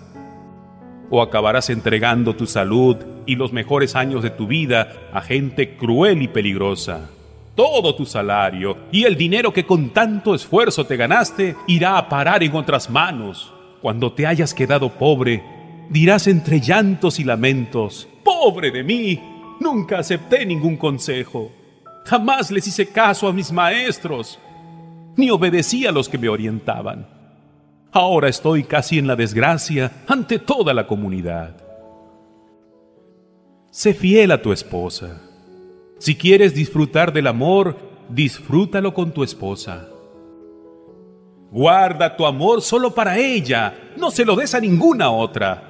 O 1.11 1.21
acabarás 1.21 1.69
entregando 1.69 2.35
tu 2.35 2.47
salud 2.47 2.97
y 3.27 3.35
los 3.35 3.53
mejores 3.53 3.95
años 3.95 4.23
de 4.23 4.31
tu 4.31 4.47
vida 4.47 4.91
a 5.13 5.21
gente 5.21 5.77
cruel 5.77 6.23
y 6.23 6.27
peligrosa. 6.27 7.11
Todo 7.53 7.93
tu 7.93 8.07
salario 8.07 8.75
y 8.91 9.03
el 9.03 9.17
dinero 9.17 9.53
que 9.53 9.67
con 9.67 9.91
tanto 9.91 10.33
esfuerzo 10.33 10.87
te 10.87 10.97
ganaste 10.97 11.55
irá 11.67 11.99
a 11.99 12.09
parar 12.09 12.41
en 12.41 12.55
otras 12.55 12.89
manos. 12.89 13.53
Cuando 13.83 14.13
te 14.13 14.25
hayas 14.25 14.55
quedado 14.55 14.89
pobre, 14.89 15.43
dirás 15.91 16.25
entre 16.25 16.59
llantos 16.59 17.19
y 17.19 17.23
lamentos, 17.23 18.07
Pobre 18.23 18.71
de 18.71 18.83
mí, 18.83 19.21
nunca 19.59 19.99
acepté 19.99 20.43
ningún 20.43 20.75
consejo. 20.75 21.51
Jamás 22.07 22.49
les 22.51 22.65
hice 22.65 22.87
caso 22.87 23.27
a 23.27 23.33
mis 23.33 23.51
maestros, 23.51 24.39
ni 25.17 25.29
obedecí 25.29 25.85
a 25.85 25.91
los 25.91 26.07
que 26.07 26.17
me 26.17 26.29
orientaban. 26.29 27.05
Ahora 27.91 28.29
estoy 28.29 28.63
casi 28.63 28.97
en 28.97 29.07
la 29.07 29.17
desgracia 29.17 29.91
ante 30.07 30.39
toda 30.39 30.73
la 30.73 30.87
comunidad. 30.87 31.57
Sé 33.71 33.93
fiel 33.93 34.31
a 34.31 34.41
tu 34.41 34.53
esposa. 34.53 35.21
Si 35.97 36.15
quieres 36.15 36.55
disfrutar 36.55 37.11
del 37.11 37.27
amor, 37.27 37.75
disfrútalo 38.07 38.93
con 38.93 39.11
tu 39.11 39.21
esposa. 39.21 39.89
Guarda 41.51 42.15
tu 42.15 42.25
amor 42.25 42.61
solo 42.61 42.95
para 42.95 43.17
ella, 43.17 43.77
no 43.97 44.11
se 44.11 44.23
lo 44.23 44.37
des 44.37 44.55
a 44.55 44.61
ninguna 44.61 45.11
otra. 45.11 45.61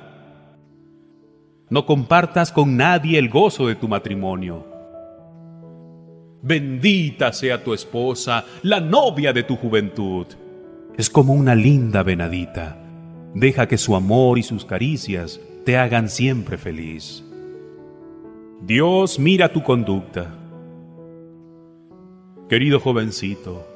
No 1.72 1.88
compartas 1.88 2.52
con 2.52 2.78
nadie 2.78 3.18
el 3.18 3.28
gozo 3.28 3.66
de 3.66 3.74
tu 3.74 3.88
matrimonio 3.88 4.77
Bendita 6.42 7.34
sea 7.34 7.64
tu 7.64 7.74
esposa, 7.74 8.46
la 8.62 8.80
novia 8.80 9.34
de 9.34 9.44
tu 9.44 9.56
juventud. 9.56 10.28
Es 10.96 11.10
como 11.10 11.34
una 11.34 11.56
linda 11.56 12.04
venadita. 12.04 12.78
Deja 13.34 13.68
que 13.68 13.78
su 13.78 13.96
amor 13.96 14.38
y 14.38 14.44
sus 14.44 14.64
caricias 14.64 15.40
te 15.66 15.78
hagan 15.78 16.10
siempre 16.10 16.58
feliz. 16.58 17.24
Dios 18.62 19.20
mira 19.20 19.52
tu 19.52 19.64
conducta. 19.64 20.34
Querido 22.50 22.80
jovencito, 22.80 23.68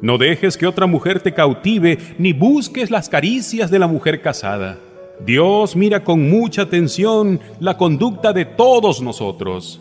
No 0.00 0.18
dejes 0.18 0.56
que 0.56 0.66
otra 0.66 0.86
mujer 0.86 1.20
te 1.20 1.32
cautive, 1.32 1.96
ni 2.18 2.32
busques 2.32 2.90
las 2.90 3.08
caricias 3.08 3.70
de 3.70 3.78
la 3.78 3.86
mujer 3.86 4.20
casada. 4.20 4.78
Dios 5.24 5.76
mira 5.76 6.02
con 6.02 6.28
mucha 6.28 6.62
atención 6.62 7.38
la 7.60 7.76
conducta 7.76 8.32
de 8.32 8.44
todos 8.44 9.00
nosotros. 9.00 9.80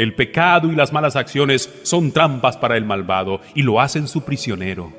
El 0.00 0.14
pecado 0.14 0.72
y 0.72 0.74
las 0.74 0.94
malas 0.94 1.14
acciones 1.14 1.70
son 1.82 2.10
trampas 2.10 2.56
para 2.56 2.78
el 2.78 2.86
malvado 2.86 3.42
y 3.54 3.60
lo 3.60 3.82
hacen 3.82 4.08
su 4.08 4.22
prisionero. 4.22 4.90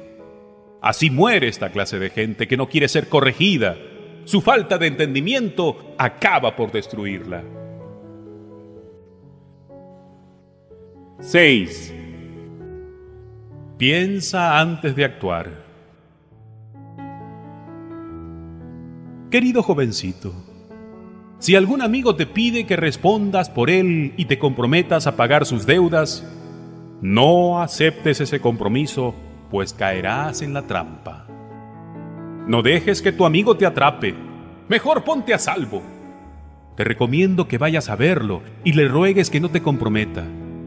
Así 0.80 1.10
muere 1.10 1.48
esta 1.48 1.72
clase 1.72 1.98
de 1.98 2.12
gente 2.12 2.48
que 2.48 2.56
no 2.56 2.70
quiere 2.70 2.88
ser 2.88 3.10
corregida. 3.10 3.78
Su 4.26 4.42
falta 4.42 4.78
de 4.78 4.86
entendimiento 4.86 5.96
acaba 5.98 6.56
por 6.56 6.72
destruirla. 6.72 7.44
6. 11.20 11.96
Piensa 13.80 14.60
antes 14.60 14.96
de 14.96 15.04
actuar. 15.04 15.66
Querido 19.32 19.64
jovencito, 19.64 20.32
si 21.42 21.58
algún 21.58 21.82
amigo 21.82 22.16
te 22.16 22.26
pide 22.26 22.66
que 22.66 22.78
respondas 22.78 23.50
por 23.50 23.70
él 23.70 24.14
y 24.16 24.24
te 24.24 24.40
comprometas 24.40 25.06
a 25.06 25.18
pagar 25.18 25.46
sus 25.46 25.66
deudas, 25.66 26.26
no 27.02 27.62
aceptes 27.62 28.22
ese 28.22 28.40
compromiso, 28.40 29.14
pues 29.50 29.74
caerás 29.74 30.42
en 30.42 30.54
la 30.54 30.62
trampa. 30.62 31.28
No 32.48 32.62
dejes 32.62 33.02
que 33.02 33.12
tu 33.12 33.26
amigo 33.26 33.58
te 33.58 33.66
atrape, 33.66 34.16
mejor 34.70 35.04
ponte 35.04 35.34
a 35.34 35.38
salvo. 35.38 35.82
Te 36.78 36.86
recomiendo 36.86 37.50
que 37.50 37.58
vayas 37.58 37.90
a 37.90 37.98
verlo 37.98 38.42
y 38.64 38.72
le 38.72 38.88
ruegues 38.88 39.30
que 39.30 39.42
no 39.42 39.50
te 39.50 39.62
comprometa, 39.62 40.24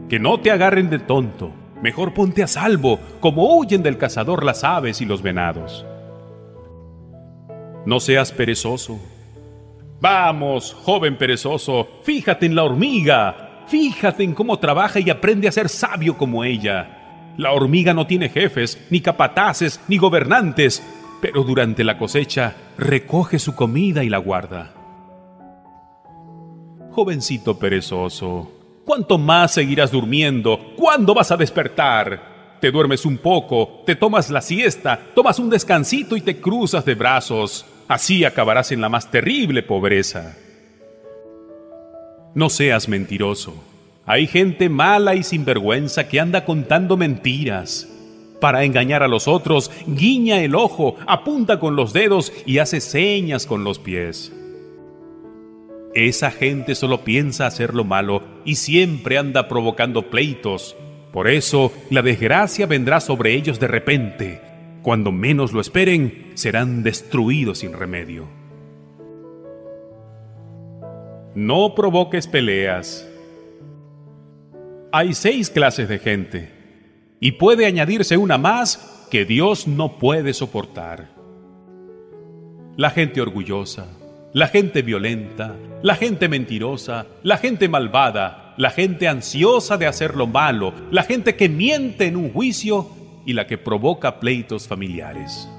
que 0.07 0.19
no 0.19 0.39
te 0.39 0.51
agarren 0.51 0.91
de 0.91 0.99
tonto 0.99 1.51
Mejor 1.81 2.13
ponte 2.13 2.41
a 2.41 2.47
salvo, 2.47 2.99
como 3.19 3.57
huyen 3.57 3.83
del 3.83 3.97
cazador 3.97 4.43
las 4.43 4.63
aves 4.63 5.01
y 5.01 5.05
los 5.05 5.21
venados. 5.21 5.85
No 7.85 7.99
seas 7.99 8.31
perezoso. 8.31 8.99
Vamos, 10.01 10.73
joven 10.83 11.17
perezoso, 11.17 11.87
fíjate 12.03 12.45
en 12.45 12.55
la 12.55 12.63
hormiga, 12.63 13.63
fíjate 13.67 14.23
en 14.23 14.33
cómo 14.33 14.59
trabaja 14.59 14.99
y 14.99 15.09
aprende 15.09 15.47
a 15.47 15.51
ser 15.51 15.69
sabio 15.69 16.17
como 16.17 16.43
ella. 16.43 17.33
La 17.37 17.51
hormiga 17.51 17.93
no 17.93 18.07
tiene 18.07 18.29
jefes, 18.29 18.85
ni 18.89 19.01
capataces, 19.01 19.81
ni 19.87 19.97
gobernantes, 19.97 20.83
pero 21.21 21.43
durante 21.43 21.83
la 21.83 21.97
cosecha 21.97 22.55
recoge 22.77 23.39
su 23.39 23.55
comida 23.55 24.03
y 24.03 24.09
la 24.09 24.17
guarda. 24.19 24.73
Jovencito 26.91 27.59
perezoso, 27.59 28.51
¿Cuánto 28.85 29.17
más 29.17 29.55
seguirás 29.55 29.89
durmiendo? 29.91 30.73
¿Cuándo 30.77 31.15
vas 31.15 31.31
a 31.31 31.37
despertar? 31.37 32.57
Te 32.61 32.69
duermes 32.69 33.03
un 33.03 33.17
poco, 33.17 33.81
te 33.83 33.95
tomas 33.95 34.29
la 34.29 34.41
siesta, 34.41 34.99
tomas 35.15 35.39
un 35.39 35.49
descansito 35.49 36.15
y 36.15 36.21
te 36.21 36.39
cruzas 36.39 36.85
de 36.85 36.93
brazos. 36.93 37.65
Así 37.87 38.25
acabarás 38.25 38.71
en 38.71 38.81
la 38.81 38.89
más 38.89 39.11
terrible 39.11 39.61
pobreza. 39.63 40.35
No 42.33 42.49
seas 42.49 42.89
mentiroso. 42.89 43.53
Hay 44.05 44.27
gente 44.27 44.69
mala 44.69 45.15
y 45.15 45.23
sinvergüenza 45.23 46.07
que 46.07 46.19
anda 46.19 46.45
contando 46.45 46.97
mentiras. 46.97 47.87
Para 48.41 48.63
engañar 48.63 49.01
a 49.03 49.07
los 49.07 49.27
otros, 49.27 49.71
guiña 49.87 50.41
el 50.41 50.55
ojo, 50.55 50.97
apunta 51.07 51.59
con 51.59 51.75
los 51.75 51.93
dedos 51.93 52.33
y 52.45 52.57
hace 52.57 52.81
señas 52.81 53.45
con 53.45 53.63
los 53.63 53.79
pies. 53.79 54.31
Esa 55.93 56.29
gente 56.29 56.75
solo 56.75 57.05
piensa 57.05 57.47
hacer 57.47 57.73
lo 57.73 57.85
malo 57.85 58.21
y 58.43 58.55
siempre 58.55 59.17
anda 59.17 59.47
provocando 59.47 60.09
pleitos. 60.09 60.75
Por 61.13 61.29
eso 61.29 61.71
la 61.89 62.01
desgracia 62.01 62.65
vendrá 62.65 62.99
sobre 62.99 63.33
ellos 63.33 63.59
de 63.59 63.67
repente. 63.67 64.41
Cuando 64.85 65.11
menos 65.11 65.51
lo 65.51 65.61
esperen, 65.61 66.33
serán 66.35 66.83
destruidos 66.83 67.57
sin 67.57 67.73
remedio. 67.73 68.27
No 71.33 71.73
provoques 71.73 72.27
peleas. 72.27 73.09
Hay 74.91 75.15
seis 75.15 75.49
clases 75.49 75.89
de 75.89 75.97
gente, 75.97 76.51
y 77.19 77.31
puede 77.31 77.65
añadirse 77.65 78.15
una 78.15 78.37
más 78.37 79.07
que 79.09 79.25
Dios 79.25 79.67
no 79.67 79.97
puede 79.97 80.35
soportar. 80.35 81.09
La 82.77 82.91
gente 82.91 83.21
orgullosa, 83.21 83.87
la 84.33 84.49
gente 84.49 84.83
violenta, 84.83 85.55
la 85.81 85.95
gente 85.95 86.29
mentirosa, 86.29 87.07
la 87.23 87.37
gente 87.37 87.67
malvada, 87.69 88.53
la 88.57 88.69
gente 88.69 89.07
ansiosa 89.07 89.77
de 89.77 89.87
hacer 89.87 90.15
lo 90.15 90.27
malo, 90.27 90.75
la 90.91 91.01
gente 91.01 91.35
que 91.35 91.49
miente 91.49 92.05
en 92.05 92.17
un 92.17 92.31
juicio 92.31 92.87
y 93.25 93.33
la 93.33 93.47
que 93.47 93.57
provoca 93.57 94.19
pleitos 94.19 94.67
familiares. 94.67 95.49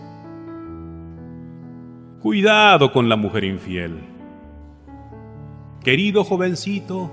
Cuidado 2.20 2.92
con 2.92 3.08
la 3.08 3.16
mujer 3.16 3.44
infiel. 3.44 3.98
Querido 5.82 6.24
jovencito, 6.24 7.12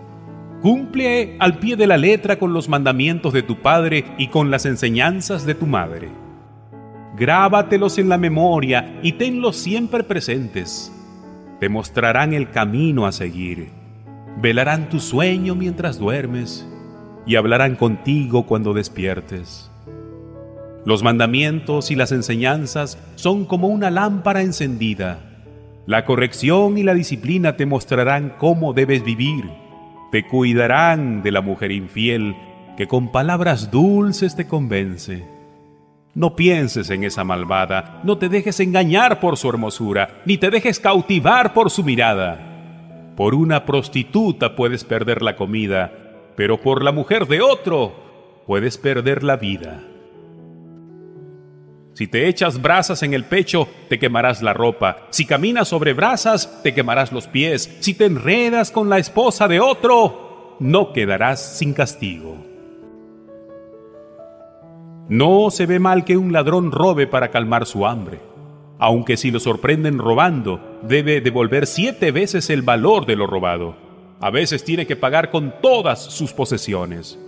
cumple 0.62 1.36
al 1.40 1.60
pie 1.60 1.76
de 1.76 1.88
la 1.88 1.98
letra 1.98 2.40
con 2.40 2.54
los 2.54 2.70
mandamientos 2.70 3.34
de 3.34 3.44
tu 3.44 3.62
padre 3.62 4.06
y 4.18 4.28
con 4.28 4.52
las 4.52 4.66
enseñanzas 4.66 5.46
de 5.46 5.56
tu 5.56 5.66
madre. 5.66 6.10
Grábatelos 7.16 7.98
en 7.98 8.10
la 8.10 8.18
memoria 8.18 9.00
y 9.04 9.14
tenlos 9.14 9.58
siempre 9.58 10.04
presentes 10.04 10.92
te 11.64 11.70
mostrarán 11.70 12.34
el 12.34 12.50
camino 12.50 13.06
a 13.06 13.14
seguir, 13.14 13.70
velarán 14.42 14.90
tu 14.90 15.00
sueño 15.00 15.56
mientras 15.56 15.98
duermes 15.98 16.68
y 17.26 17.38
hablarán 17.38 17.78
contigo 17.78 18.46
cuando 18.46 18.74
despiertes. 18.74 19.72
Los 20.86 21.04
mandamientos 21.04 21.92
y 21.92 21.96
las 21.96 22.12
enseñanzas 22.12 22.98
son 23.16 23.46
como 23.46 23.68
una 23.68 23.90
lámpara 23.90 24.42
encendida. 24.42 25.20
La 25.86 26.06
corrección 26.06 26.78
y 26.78 26.84
la 26.84 26.94
disciplina 26.94 27.56
te 27.58 27.66
mostrarán 27.66 28.34
cómo 28.38 28.74
debes 28.74 29.04
vivir. 29.04 29.46
Te 30.12 30.28
cuidarán 30.28 31.24
de 31.24 31.32
la 31.32 31.42
mujer 31.42 31.72
infiel 31.72 32.36
que 32.78 32.88
con 32.88 33.12
palabras 33.12 33.72
dulces 33.72 34.36
te 34.36 34.48
convence 34.48 35.34
no 36.16 36.36
pienses 36.36 36.92
en 36.92 37.04
esa 37.04 37.24
malvada, 37.24 38.02
no 38.04 38.20
te 38.20 38.30
dejes 38.30 38.60
engañar 38.60 39.20
por 39.20 39.36
su 39.36 39.50
hermosura, 39.50 40.22
ni 40.26 40.38
te 40.38 40.52
dejes 40.52 40.80
cautivar 40.80 41.54
por 41.54 41.72
su 41.72 41.84
mirada. 41.84 43.14
Por 43.16 43.34
una 43.34 43.66
prostituta 43.66 44.56
puedes 44.56 44.84
perder 44.84 45.24
la 45.24 45.36
comida, 45.36 45.92
pero 46.36 46.62
por 46.62 46.84
la 46.84 46.92
mujer 46.92 47.26
de 47.28 47.42
otro 47.42 48.44
puedes 48.46 48.78
perder 48.78 49.24
la 49.24 49.38
vida. 49.38 49.82
Si 51.94 52.08
te 52.08 52.28
echas 52.28 52.60
brasas 52.60 53.04
en 53.04 53.14
el 53.14 53.24
pecho, 53.24 53.68
te 53.88 54.00
quemarás 54.00 54.42
la 54.42 54.54
ropa. 54.54 55.08
Si 55.12 55.26
caminas 55.26 55.68
sobre 55.68 55.94
brasas, 55.94 56.62
te 56.64 56.74
quemarás 56.74 57.12
los 57.12 57.28
pies. 57.28 57.78
Si 57.82 57.94
te 57.94 58.06
enredas 58.06 58.72
con 58.72 58.90
la 58.90 58.98
esposa 58.98 59.48
de 59.48 59.60
otro, 59.60 60.58
no 60.60 60.92
quedarás 60.92 61.58
sin 61.58 61.74
castigo. 61.74 62.38
No 65.08 65.52
se 65.52 65.68
ve 65.68 65.78
mal 65.78 66.04
que 66.04 66.18
un 66.18 66.34
ladrón 66.34 66.72
robe 66.72 67.06
para 67.06 67.30
calmar 67.30 67.68
su 67.68 67.86
hambre. 67.86 68.22
Aunque 68.80 69.16
si 69.16 69.30
lo 69.30 69.40
sorprenden 69.40 70.00
robando, 70.00 70.80
debe 70.82 71.22
devolver 71.22 71.68
siete 71.68 72.12
veces 72.12 72.50
el 72.50 72.64
valor 72.64 73.06
de 73.06 73.16
lo 73.16 73.28
robado. 73.28 73.76
A 74.20 74.32
veces 74.32 74.64
tiene 74.64 74.88
que 74.88 74.96
pagar 74.96 75.30
con 75.30 75.54
todas 75.62 76.02
sus 76.02 76.34
posesiones. 76.34 77.20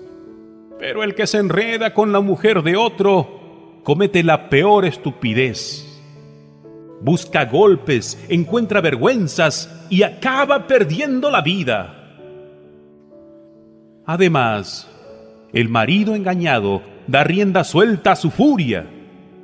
Pero 0.79 1.03
el 1.03 1.13
que 1.13 1.27
se 1.27 1.37
enreda 1.37 1.93
con 1.93 2.11
la 2.11 2.19
mujer 2.19 2.63
de 2.63 2.75
otro 2.75 3.44
comete 3.85 4.23
la 4.23 4.49
peor 4.49 4.83
estupidez. 4.83 5.85
Busca 7.01 7.45
golpes, 7.45 8.19
encuentra 8.29 8.81
vergüenzas 8.81 9.85
y 9.91 10.01
acaba 10.01 10.65
perdiendo 10.65 11.29
la 11.29 11.41
vida. 11.41 11.93
Además, 14.07 14.89
el 15.53 15.69
marido 15.69 16.15
engañado 16.15 16.81
da 17.05 17.23
rienda 17.23 17.63
suelta 17.63 18.13
a 18.13 18.15
su 18.15 18.31
furia. 18.31 18.87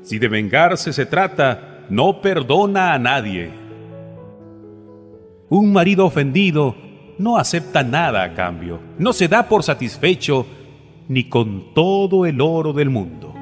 Si 0.01 0.17
de 0.17 0.27
vengarse 0.27 0.91
se 0.91 1.05
trata, 1.05 1.85
no 1.89 2.19
perdona 2.19 2.93
a 2.93 2.99
nadie. 2.99 3.51
Un 5.49 5.71
marido 5.71 6.07
ofendido 6.07 6.75
no 7.19 7.37
acepta 7.37 7.83
nada 7.83 8.23
a 8.23 8.33
cambio, 8.33 8.79
no 8.97 9.13
se 9.13 9.27
da 9.27 9.47
por 9.47 9.61
satisfecho 9.61 10.47
ni 11.07 11.25
con 11.25 11.75
todo 11.75 12.25
el 12.25 12.41
oro 12.41 12.73
del 12.73 12.89
mundo. 12.89 13.35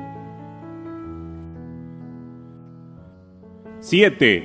7. 3.89 4.43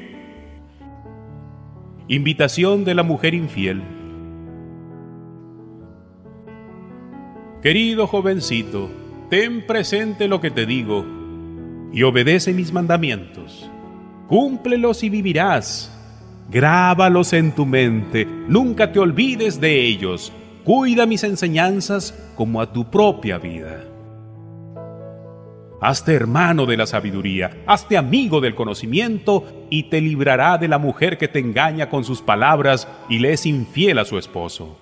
Invitación 2.08 2.86
de 2.86 2.94
la 2.94 3.02
mujer 3.02 3.34
infiel. 3.34 3.82
Querido 7.62 8.06
jovencito, 8.06 8.88
ten 9.28 9.66
presente 9.66 10.28
lo 10.28 10.40
que 10.40 10.50
te 10.50 10.64
digo 10.64 11.04
y 11.92 12.04
obedece 12.04 12.54
mis 12.54 12.72
mandamientos. 12.72 13.70
Cúmplelos 14.28 15.02
y 15.02 15.10
vivirás. 15.10 15.94
Grábalos 16.50 17.34
en 17.34 17.52
tu 17.52 17.66
mente, 17.66 18.24
nunca 18.24 18.92
te 18.92 18.98
olvides 18.98 19.60
de 19.60 19.84
ellos. 19.84 20.32
Cuida 20.64 21.04
mis 21.04 21.22
enseñanzas 21.22 22.18
como 22.34 22.62
a 22.62 22.72
tu 22.72 22.90
propia 22.90 23.36
vida. 23.36 23.93
Hazte 25.84 26.14
hermano 26.14 26.64
de 26.64 26.78
la 26.78 26.86
sabiduría, 26.86 27.58
hazte 27.66 27.98
amigo 27.98 28.40
del 28.40 28.54
conocimiento 28.54 29.66
y 29.68 29.90
te 29.90 30.00
librará 30.00 30.56
de 30.56 30.66
la 30.66 30.78
mujer 30.78 31.18
que 31.18 31.28
te 31.28 31.40
engaña 31.40 31.90
con 31.90 32.04
sus 32.04 32.22
palabras 32.22 32.88
y 33.10 33.18
le 33.18 33.34
es 33.34 33.44
infiel 33.44 33.98
a 33.98 34.06
su 34.06 34.16
esposo. 34.16 34.78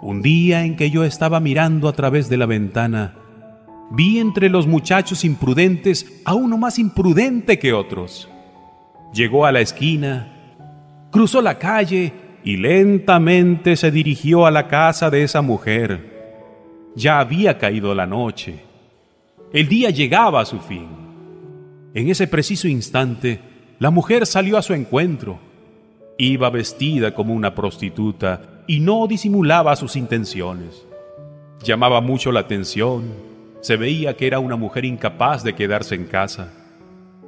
Un 0.00 0.22
día 0.22 0.62
en 0.62 0.76
que 0.76 0.92
yo 0.92 1.02
estaba 1.02 1.40
mirando 1.40 1.88
a 1.88 1.92
través 1.92 2.28
de 2.28 2.36
la 2.36 2.46
ventana, 2.46 3.16
vi 3.90 4.20
entre 4.20 4.48
los 4.48 4.68
muchachos 4.68 5.24
imprudentes 5.24 6.22
a 6.24 6.34
uno 6.34 6.56
más 6.56 6.78
imprudente 6.78 7.58
que 7.58 7.72
otros. 7.72 8.28
Llegó 9.12 9.44
a 9.44 9.50
la 9.50 9.58
esquina, 9.58 10.54
cruzó 11.10 11.42
la 11.42 11.58
calle 11.58 12.12
y 12.44 12.58
lentamente 12.58 13.74
se 13.74 13.90
dirigió 13.90 14.46
a 14.46 14.52
la 14.52 14.68
casa 14.68 15.10
de 15.10 15.24
esa 15.24 15.42
mujer. 15.42 16.92
Ya 16.94 17.18
había 17.18 17.58
caído 17.58 17.92
la 17.92 18.06
noche. 18.06 18.67
El 19.50 19.66
día 19.66 19.88
llegaba 19.88 20.42
a 20.42 20.44
su 20.44 20.58
fin. 20.60 20.88
En 21.94 22.10
ese 22.10 22.26
preciso 22.26 22.68
instante, 22.68 23.40
la 23.78 23.90
mujer 23.90 24.26
salió 24.26 24.58
a 24.58 24.62
su 24.62 24.74
encuentro. 24.74 25.38
Iba 26.18 26.50
vestida 26.50 27.14
como 27.14 27.32
una 27.32 27.54
prostituta 27.54 28.62
y 28.66 28.80
no 28.80 29.06
disimulaba 29.06 29.74
sus 29.74 29.96
intenciones. 29.96 30.84
Llamaba 31.62 32.02
mucho 32.02 32.30
la 32.30 32.40
atención. 32.40 33.04
Se 33.62 33.76
veía 33.76 34.16
que 34.16 34.26
era 34.26 34.38
una 34.38 34.56
mujer 34.56 34.84
incapaz 34.84 35.42
de 35.42 35.54
quedarse 35.54 35.94
en 35.94 36.04
casa. 36.04 36.52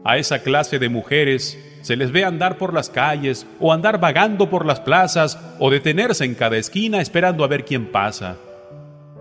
A 0.05 0.19
esa 0.19 0.43
clase 0.43 0.79
de 0.79 0.91
mujeres 0.91 1.59
se 1.81 1.97
les 1.97 2.13
ve 2.13 2.27
andar 2.27 2.59
por 2.59 2.75
las 2.75 2.91
calles 2.91 3.47
o 3.59 3.73
andar 3.73 3.99
vagando 3.99 4.51
por 4.51 4.67
las 4.67 4.81
plazas 4.81 5.39
o 5.59 5.71
detenerse 5.71 6.27
en 6.27 6.35
cada 6.35 6.59
esquina 6.59 7.01
esperando 7.01 7.45
a 7.45 7.49
ver 7.49 7.65
quién 7.65 7.91
pasa. 7.91 8.37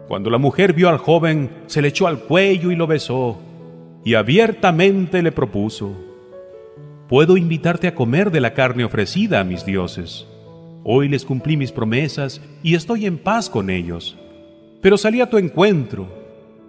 Cuando 0.09 0.31
la 0.31 0.39
mujer 0.39 0.73
vio 0.73 0.89
al 0.89 0.97
joven, 0.97 1.51
se 1.67 1.83
le 1.83 1.89
echó 1.89 2.07
al 2.07 2.21
cuello 2.21 2.71
y 2.71 2.75
lo 2.75 2.87
besó, 2.87 3.37
y 4.03 4.15
abiertamente 4.15 5.21
le 5.21 5.31
propuso, 5.31 5.93
Puedo 7.07 7.37
invitarte 7.37 7.87
a 7.87 7.93
comer 7.93 8.31
de 8.31 8.39
la 8.39 8.55
carne 8.55 8.83
ofrecida 8.83 9.39
a 9.39 9.43
mis 9.43 9.65
dioses. 9.65 10.27
Hoy 10.83 11.09
les 11.09 11.25
cumplí 11.25 11.57
mis 11.57 11.71
promesas 11.71 12.41
y 12.63 12.73
estoy 12.73 13.05
en 13.05 13.19
paz 13.19 13.51
con 13.51 13.69
ellos. 13.69 14.17
Pero 14.81 14.97
salí 14.97 15.21
a 15.21 15.29
tu 15.29 15.37
encuentro, 15.37 16.07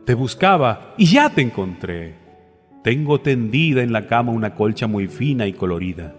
te 0.04 0.14
buscaba 0.14 0.94
y 0.98 1.06
ya 1.06 1.30
te 1.30 1.40
encontré. 1.40 2.16
Tengo 2.84 3.20
tendida 3.20 3.82
en 3.82 3.92
la 3.92 4.06
cama 4.06 4.32
una 4.32 4.54
colcha 4.54 4.86
muy 4.86 5.08
fina 5.08 5.46
y 5.46 5.54
colorida. 5.54 6.14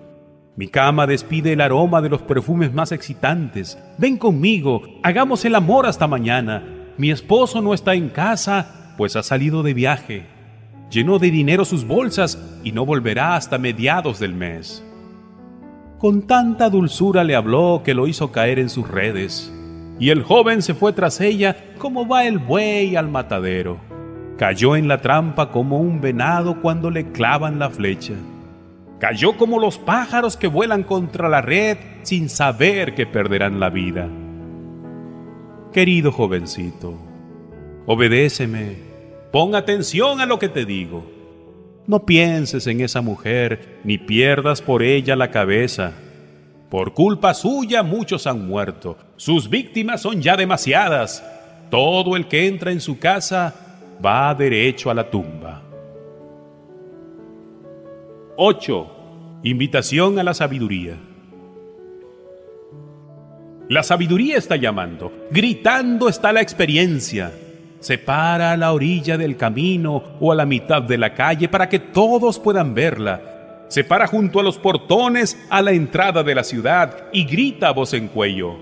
Mi 0.56 0.68
cama 0.68 1.06
despide 1.06 1.54
el 1.54 1.62
aroma 1.62 2.02
de 2.02 2.10
los 2.10 2.24
perfumes 2.24 2.74
más 2.74 2.92
excitantes. 2.92 3.78
Ven 4.00 4.18
conmigo, 4.18 4.82
hagamos 5.04 5.46
el 5.46 5.54
amor 5.54 5.86
hasta 5.86 6.08
mañana. 6.08 6.81
Mi 6.98 7.12
esposo 7.12 7.62
no 7.62 7.74
está 7.74 7.94
en 7.94 8.10
casa, 8.10 8.94
pues 8.98 9.16
ha 9.16 9.24
salido 9.24 9.64
de 9.64 9.74
viaje. 9.74 10.26
Llenó 10.90 11.20
de 11.20 11.32
dinero 11.32 11.66
sus 11.66 11.86
bolsas 11.86 12.38
y 12.64 12.72
no 12.72 12.86
volverá 12.86 13.36
hasta 13.36 13.58
mediados 13.58 14.20
del 14.20 14.34
mes. 14.34 14.84
Con 16.00 16.28
tanta 16.28 16.70
dulzura 16.70 17.24
le 17.24 17.36
habló 17.36 17.82
que 17.84 17.94
lo 17.94 18.08
hizo 18.08 18.32
caer 18.32 18.60
en 18.60 18.70
sus 18.70 18.88
redes, 18.88 19.54
y 20.00 20.10
el 20.10 20.24
joven 20.24 20.62
se 20.62 20.74
fue 20.74 20.94
tras 20.94 21.22
ella 21.22 21.56
como 21.78 22.08
va 22.08 22.26
el 22.26 22.40
buey 22.40 22.96
al 22.96 23.08
matadero. 23.08 23.80
Cayó 24.38 24.76
en 24.76 24.88
la 24.88 25.00
trampa 25.02 25.52
como 25.52 25.80
un 25.80 26.02
venado 26.02 26.60
cuando 26.62 26.90
le 26.90 27.12
clavan 27.12 27.60
la 27.60 27.70
flecha. 27.70 28.16
Cayó 29.00 29.38
como 29.38 29.60
los 29.60 29.78
pájaros 29.78 30.38
que 30.38 30.48
vuelan 30.48 30.84
contra 30.84 31.30
la 31.30 31.42
red 31.42 31.78
sin 32.02 32.30
saber 32.30 32.96
que 32.96 33.06
perderán 33.06 33.60
la 33.60 33.70
vida. 33.70 34.08
Querido 35.74 36.12
jovencito, 36.12 36.98
obedéceme, 37.86 38.76
pon 39.32 39.56
atención 39.56 40.20
a 40.20 40.26
lo 40.26 40.38
que 40.38 40.50
te 40.50 40.66
digo. 40.66 41.10
No 41.88 42.06
pienses 42.06 42.68
en 42.68 42.82
esa 42.82 43.00
mujer, 43.00 43.80
ni 43.86 43.98
pierdas 43.98 44.62
por 44.62 44.84
ella 44.84 45.16
la 45.16 45.32
cabeza. 45.32 45.94
Por 46.70 46.94
culpa 46.94 47.34
suya 47.34 47.84
muchos 47.84 48.28
han 48.28 48.46
muerto, 48.46 48.98
sus 49.16 49.50
víctimas 49.50 50.02
son 50.02 50.22
ya 50.22 50.36
demasiadas. 50.36 51.24
Todo 51.70 52.18
el 52.18 52.28
que 52.28 52.48
entra 52.48 52.74
en 52.74 52.82
su 52.82 53.00
casa 53.00 53.56
va 54.06 54.36
derecho 54.36 54.92
a 54.92 54.94
la 54.94 55.10
tumba. 55.10 55.62
8. 58.36 58.88
Invitación 59.44 60.20
a 60.20 60.24
la 60.24 60.34
sabiduría. 60.34 60.98
La 63.70 63.84
sabiduría 63.84 64.38
está 64.38 64.56
llamando, 64.58 65.12
gritando 65.32 66.10
está 66.10 66.34
la 66.34 66.42
experiencia. 66.42 67.32
Se 67.80 67.98
para 67.98 68.52
a 68.52 68.58
la 68.58 68.74
orilla 68.74 69.18
del 69.18 69.38
camino 69.38 70.04
o 70.20 70.32
a 70.32 70.36
la 70.36 70.46
mitad 70.46 70.82
de 70.84 70.98
la 70.98 71.14
calle 71.14 71.50
para 71.50 71.68
que 71.68 71.80
todos 71.80 72.38
puedan 72.38 72.76
verla. 72.76 73.66
Se 73.70 73.84
para 73.84 74.06
junto 74.06 74.40
a 74.40 74.44
los 74.44 74.58
portones 74.58 75.38
a 75.50 75.62
la 75.62 75.72
entrada 75.72 76.22
de 76.24 76.36
la 76.36 76.44
ciudad 76.44 77.06
y 77.12 77.24
grita 77.26 77.70
a 77.70 77.72
voz 77.72 77.94
en 77.94 78.08
cuello. 78.10 78.56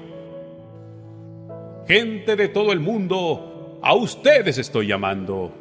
Gente 1.88 2.36
de 2.36 2.48
todo 2.48 2.72
el 2.72 2.80
mundo, 2.80 3.80
a 3.82 3.96
ustedes 3.96 4.58
estoy 4.58 4.88
llamando. 4.88 5.52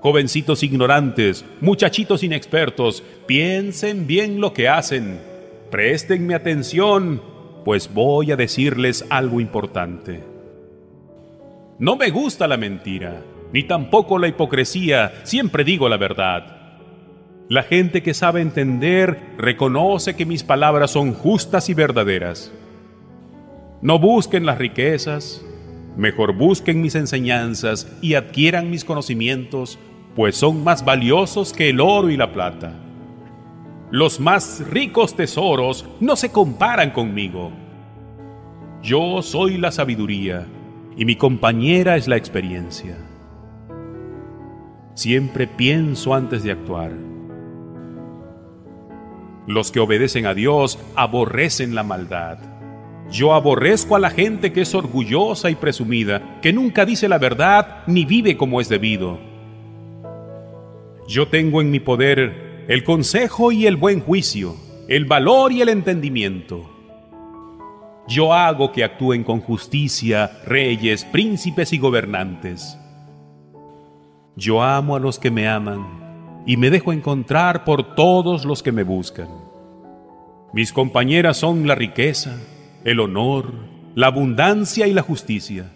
Jovencitos 0.00 0.62
ignorantes, 0.62 1.44
muchachitos 1.60 2.22
inexpertos, 2.22 3.02
piensen 3.26 4.06
bien 4.06 4.40
lo 4.40 4.52
que 4.52 4.68
hacen. 4.68 5.18
Préstenme 5.70 6.34
atención, 6.34 7.20
pues 7.66 7.92
voy 7.92 8.30
a 8.30 8.36
decirles 8.36 9.04
algo 9.10 9.40
importante. 9.40 10.22
No 11.80 11.96
me 11.96 12.10
gusta 12.10 12.46
la 12.46 12.56
mentira, 12.56 13.24
ni 13.52 13.64
tampoco 13.64 14.20
la 14.20 14.28
hipocresía, 14.28 15.12
siempre 15.24 15.64
digo 15.64 15.88
la 15.88 15.96
verdad. 15.96 16.78
La 17.48 17.64
gente 17.64 18.04
que 18.04 18.14
sabe 18.14 18.40
entender 18.40 19.20
reconoce 19.36 20.14
que 20.14 20.24
mis 20.24 20.44
palabras 20.44 20.92
son 20.92 21.12
justas 21.12 21.68
y 21.68 21.74
verdaderas. 21.74 22.52
No 23.82 23.98
busquen 23.98 24.46
las 24.46 24.58
riquezas, 24.58 25.44
mejor 25.96 26.36
busquen 26.36 26.80
mis 26.80 26.94
enseñanzas 26.94 27.92
y 28.00 28.14
adquieran 28.14 28.70
mis 28.70 28.84
conocimientos, 28.84 29.76
pues 30.14 30.36
son 30.36 30.62
más 30.62 30.84
valiosos 30.84 31.52
que 31.52 31.70
el 31.70 31.80
oro 31.80 32.10
y 32.10 32.16
la 32.16 32.32
plata. 32.32 32.85
Los 33.90 34.18
más 34.18 34.68
ricos 34.68 35.14
tesoros 35.14 35.88
no 36.00 36.16
se 36.16 36.32
comparan 36.32 36.90
conmigo. 36.90 37.52
Yo 38.82 39.22
soy 39.22 39.58
la 39.58 39.70
sabiduría 39.70 40.44
y 40.96 41.04
mi 41.04 41.14
compañera 41.14 41.96
es 41.96 42.08
la 42.08 42.16
experiencia. 42.16 42.96
Siempre 44.94 45.46
pienso 45.46 46.14
antes 46.14 46.42
de 46.42 46.50
actuar. 46.50 46.90
Los 49.46 49.70
que 49.70 49.78
obedecen 49.78 50.26
a 50.26 50.34
Dios 50.34 50.80
aborrecen 50.96 51.76
la 51.76 51.84
maldad. 51.84 52.38
Yo 53.12 53.34
aborrezco 53.34 53.94
a 53.94 54.00
la 54.00 54.10
gente 54.10 54.52
que 54.52 54.62
es 54.62 54.74
orgullosa 54.74 55.48
y 55.48 55.54
presumida, 55.54 56.40
que 56.42 56.52
nunca 56.52 56.84
dice 56.84 57.08
la 57.08 57.18
verdad 57.18 57.84
ni 57.86 58.04
vive 58.04 58.36
como 58.36 58.60
es 58.60 58.68
debido. 58.68 59.20
Yo 61.06 61.28
tengo 61.28 61.60
en 61.60 61.70
mi 61.70 61.78
poder 61.78 62.45
el 62.68 62.82
consejo 62.82 63.52
y 63.52 63.66
el 63.66 63.76
buen 63.76 64.00
juicio, 64.00 64.56
el 64.88 65.04
valor 65.04 65.52
y 65.52 65.60
el 65.62 65.68
entendimiento. 65.68 66.68
Yo 68.08 68.32
hago 68.32 68.72
que 68.72 68.82
actúen 68.82 69.22
con 69.22 69.40
justicia 69.40 70.40
reyes, 70.44 71.04
príncipes 71.04 71.72
y 71.72 71.78
gobernantes. 71.78 72.76
Yo 74.34 74.62
amo 74.62 74.96
a 74.96 75.00
los 75.00 75.18
que 75.20 75.30
me 75.30 75.48
aman 75.48 76.42
y 76.44 76.56
me 76.56 76.70
dejo 76.70 76.92
encontrar 76.92 77.64
por 77.64 77.94
todos 77.94 78.44
los 78.44 78.64
que 78.64 78.72
me 78.72 78.82
buscan. 78.82 79.28
Mis 80.52 80.72
compañeras 80.72 81.36
son 81.36 81.68
la 81.68 81.76
riqueza, 81.76 82.36
el 82.84 82.98
honor, 82.98 83.52
la 83.94 84.08
abundancia 84.08 84.88
y 84.88 84.92
la 84.92 85.02
justicia. 85.02 85.72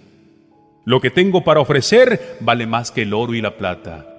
Lo 0.85 1.01
que 1.01 1.11
tengo 1.11 1.45
para 1.45 1.61
ofrecer 1.61 2.39
vale 2.41 2.67
más 2.67 2.91
que 2.91 3.03
el 3.03 3.15
oro 3.15 3.35
y 3.35 3.41
la 3.41 3.57
plata. 3.57 4.10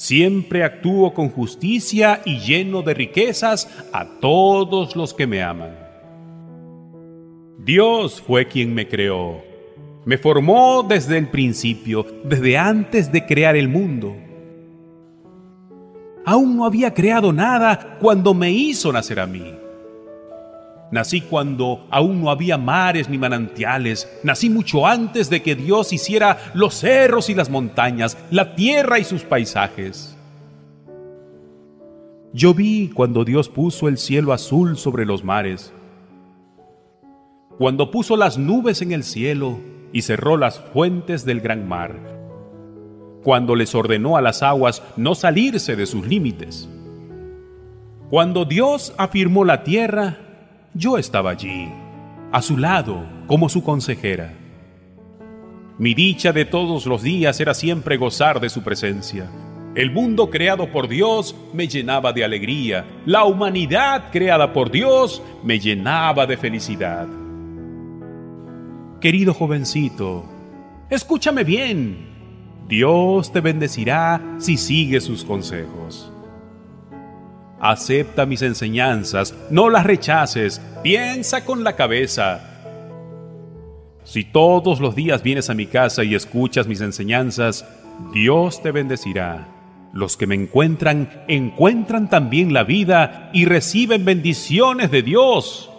Siempre 0.00 0.64
actúo 0.64 1.12
con 1.12 1.28
justicia 1.28 2.22
y 2.24 2.38
lleno 2.38 2.80
de 2.80 2.94
riquezas 2.94 3.68
a 3.92 4.06
todos 4.18 4.96
los 4.96 5.12
que 5.12 5.26
me 5.26 5.42
aman. 5.42 5.76
Dios 7.58 8.22
fue 8.22 8.48
quien 8.48 8.72
me 8.72 8.88
creó. 8.88 9.42
Me 10.06 10.16
formó 10.16 10.82
desde 10.82 11.18
el 11.18 11.28
principio, 11.28 12.06
desde 12.24 12.56
antes 12.56 13.12
de 13.12 13.26
crear 13.26 13.56
el 13.56 13.68
mundo. 13.68 14.16
Aún 16.24 16.56
no 16.56 16.64
había 16.64 16.94
creado 16.94 17.30
nada 17.30 17.98
cuando 18.00 18.32
me 18.32 18.50
hizo 18.50 18.90
nacer 18.94 19.20
a 19.20 19.26
mí. 19.26 19.52
Nací 20.90 21.20
cuando 21.20 21.86
aún 21.90 22.20
no 22.20 22.30
había 22.30 22.58
mares 22.58 23.08
ni 23.08 23.18
manantiales. 23.18 24.10
Nací 24.24 24.50
mucho 24.50 24.86
antes 24.86 25.30
de 25.30 25.42
que 25.42 25.54
Dios 25.54 25.92
hiciera 25.92 26.38
los 26.54 26.74
cerros 26.74 27.30
y 27.30 27.34
las 27.34 27.48
montañas, 27.48 28.18
la 28.30 28.54
tierra 28.54 28.98
y 28.98 29.04
sus 29.04 29.22
paisajes. 29.22 30.16
Yo 32.32 32.54
vi 32.54 32.88
cuando 32.88 33.24
Dios 33.24 33.48
puso 33.48 33.88
el 33.88 33.98
cielo 33.98 34.32
azul 34.32 34.76
sobre 34.76 35.06
los 35.06 35.24
mares 35.24 35.72
cuando 37.60 37.90
puso 37.90 38.16
las 38.16 38.38
nubes 38.38 38.80
en 38.80 38.90
el 38.90 39.04
cielo 39.04 39.58
y 39.92 40.00
cerró 40.00 40.38
las 40.38 40.58
fuentes 40.58 41.26
del 41.26 41.42
gran 41.42 41.68
mar, 41.68 41.94
cuando 43.22 43.54
les 43.54 43.74
ordenó 43.74 44.16
a 44.16 44.22
las 44.22 44.42
aguas 44.42 44.82
no 44.96 45.14
salirse 45.14 45.76
de 45.76 45.84
sus 45.84 46.06
límites. 46.06 46.70
Cuando 48.08 48.46
Dios 48.46 48.94
afirmó 48.96 49.44
la 49.44 49.62
tierra, 49.62 50.29
yo 50.74 50.98
estaba 50.98 51.30
allí, 51.30 51.68
a 52.32 52.42
su 52.42 52.56
lado, 52.56 53.04
como 53.26 53.48
su 53.48 53.64
consejera. 53.64 54.32
Mi 55.78 55.94
dicha 55.94 56.32
de 56.32 56.44
todos 56.44 56.86
los 56.86 57.02
días 57.02 57.40
era 57.40 57.54
siempre 57.54 57.96
gozar 57.96 58.38
de 58.38 58.50
su 58.50 58.62
presencia. 58.62 59.28
El 59.74 59.90
mundo 59.90 60.30
creado 60.30 60.70
por 60.70 60.88
Dios 60.88 61.34
me 61.52 61.66
llenaba 61.68 62.12
de 62.12 62.24
alegría. 62.24 62.84
La 63.06 63.24
humanidad 63.24 64.10
creada 64.12 64.52
por 64.52 64.70
Dios 64.70 65.22
me 65.42 65.58
llenaba 65.58 66.26
de 66.26 66.36
felicidad. 66.36 67.08
Querido 69.00 69.32
jovencito, 69.32 70.24
escúchame 70.90 71.44
bien. 71.44 72.10
Dios 72.68 73.32
te 73.32 73.40
bendecirá 73.40 74.20
si 74.38 74.56
sigues 74.56 75.04
sus 75.04 75.24
consejos. 75.24 76.12
Acepta 77.60 78.24
mis 78.24 78.40
enseñanzas, 78.40 79.34
no 79.50 79.68
las 79.68 79.84
rechaces, 79.84 80.62
piensa 80.82 81.44
con 81.44 81.62
la 81.62 81.76
cabeza. 81.76 82.40
Si 84.02 84.24
todos 84.24 84.80
los 84.80 84.94
días 84.96 85.22
vienes 85.22 85.50
a 85.50 85.54
mi 85.54 85.66
casa 85.66 86.02
y 86.02 86.14
escuchas 86.14 86.66
mis 86.66 86.80
enseñanzas, 86.80 87.68
Dios 88.14 88.62
te 88.62 88.72
bendecirá. 88.72 89.46
Los 89.92 90.16
que 90.16 90.26
me 90.26 90.36
encuentran 90.36 91.10
encuentran 91.28 92.08
también 92.08 92.54
la 92.54 92.64
vida 92.64 93.28
y 93.34 93.44
reciben 93.44 94.06
bendiciones 94.06 94.90
de 94.90 95.02
Dios. 95.02 95.70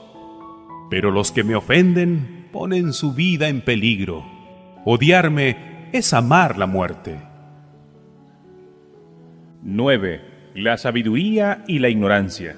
Pero 0.91 1.09
los 1.09 1.31
que 1.31 1.43
me 1.43 1.55
ofenden 1.55 2.47
ponen 2.51 2.93
su 2.93 3.13
vida 3.13 3.47
en 3.47 3.61
peligro. 3.61 4.23
Odiarme 4.85 5.89
es 5.93 6.13
amar 6.13 6.59
la 6.59 6.67
muerte. 6.67 7.17
9 9.63 10.30
la 10.53 10.77
sabiduría 10.77 11.63
y 11.67 11.79
la 11.79 11.89
ignorancia. 11.89 12.57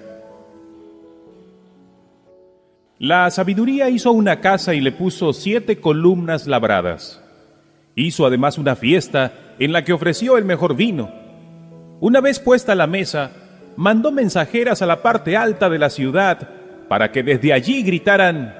La 2.98 3.30
sabiduría 3.30 3.90
hizo 3.90 4.12
una 4.12 4.40
casa 4.40 4.74
y 4.74 4.82
le 4.82 4.92
puso 4.92 5.34
siete 5.34 5.80
columnas 5.80 6.48
labradas. 6.48 7.22
Hizo 7.96 8.26
además 8.26 8.58
una 8.58 8.76
fiesta 8.76 9.34
en 9.60 9.74
la 9.74 9.84
que 9.84 9.94
ofreció 9.94 10.38
el 10.38 10.46
mejor 10.46 10.76
vino. 10.76 11.12
Una 12.00 12.22
vez 12.22 12.40
puesta 12.40 12.74
la 12.74 12.88
mesa, 12.88 13.32
mandó 13.76 14.12
mensajeras 14.12 14.82
a 14.82 14.86
la 14.86 15.02
parte 15.04 15.38
alta 15.38 15.70
de 15.70 15.80
la 15.80 15.90
ciudad 15.90 16.50
para 16.88 17.12
que 17.12 17.24
desde 17.24 17.54
allí 17.54 17.84
gritaran, 17.84 18.56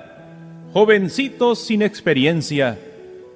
Jovencitos 0.74 1.60
sin 1.60 1.84
experiencia, 1.84 2.80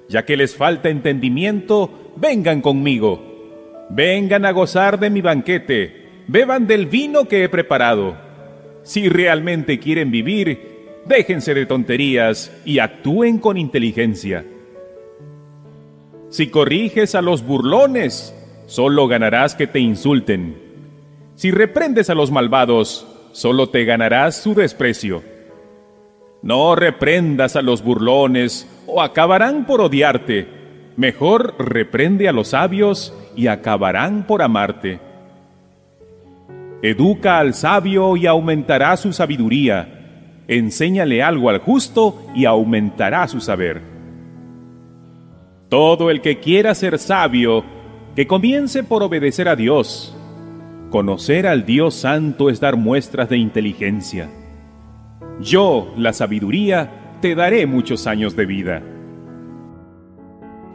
ya 0.08 0.24
que 0.24 0.36
les 0.36 0.56
falta 0.56 0.88
entendimiento, 0.88 2.12
vengan 2.16 2.60
conmigo 2.60 3.27
Vengan 3.90 4.44
a 4.44 4.52
gozar 4.52 4.98
de 4.98 5.10
mi 5.10 5.20
banquete, 5.20 6.24
beban 6.26 6.66
del 6.66 6.86
vino 6.86 7.24
que 7.24 7.44
he 7.44 7.48
preparado. 7.48 8.16
Si 8.82 9.08
realmente 9.08 9.78
quieren 9.78 10.10
vivir, 10.10 11.00
déjense 11.06 11.54
de 11.54 11.66
tonterías 11.66 12.52
y 12.64 12.78
actúen 12.78 13.38
con 13.38 13.56
inteligencia. 13.56 14.44
Si 16.30 16.48
corriges 16.48 17.14
a 17.14 17.22
los 17.22 17.42
burlones, 17.42 18.34
solo 18.66 19.08
ganarás 19.08 19.54
que 19.54 19.66
te 19.66 19.80
insulten. 19.80 20.56
Si 21.34 21.50
reprendes 21.50 22.10
a 22.10 22.14
los 22.14 22.30
malvados, 22.30 23.06
solo 23.32 23.70
te 23.70 23.84
ganarás 23.84 24.36
su 24.36 24.54
desprecio. 24.54 25.22
No 26.42 26.76
reprendas 26.76 27.56
a 27.56 27.62
los 27.62 27.82
burlones 27.82 28.68
o 28.86 29.00
acabarán 29.00 29.66
por 29.66 29.80
odiarte. 29.80 30.57
Mejor 30.98 31.54
reprende 31.60 32.28
a 32.28 32.32
los 32.32 32.48
sabios 32.48 33.14
y 33.36 33.46
acabarán 33.46 34.26
por 34.26 34.42
amarte. 34.42 34.98
Educa 36.82 37.38
al 37.38 37.54
sabio 37.54 38.16
y 38.16 38.26
aumentará 38.26 38.96
su 38.96 39.12
sabiduría. 39.12 40.42
Enséñale 40.48 41.22
algo 41.22 41.50
al 41.50 41.60
justo 41.60 42.20
y 42.34 42.46
aumentará 42.46 43.28
su 43.28 43.40
saber. 43.40 43.80
Todo 45.68 46.10
el 46.10 46.20
que 46.20 46.40
quiera 46.40 46.74
ser 46.74 46.98
sabio, 46.98 47.62
que 48.16 48.26
comience 48.26 48.82
por 48.82 49.04
obedecer 49.04 49.48
a 49.48 49.54
Dios. 49.54 50.16
Conocer 50.90 51.46
al 51.46 51.64
Dios 51.64 51.94
Santo 51.94 52.50
es 52.50 52.58
dar 52.58 52.74
muestras 52.74 53.28
de 53.28 53.38
inteligencia. 53.38 54.28
Yo, 55.40 55.94
la 55.96 56.12
sabiduría, 56.12 56.90
te 57.20 57.36
daré 57.36 57.66
muchos 57.66 58.08
años 58.08 58.34
de 58.34 58.46
vida. 58.46 58.82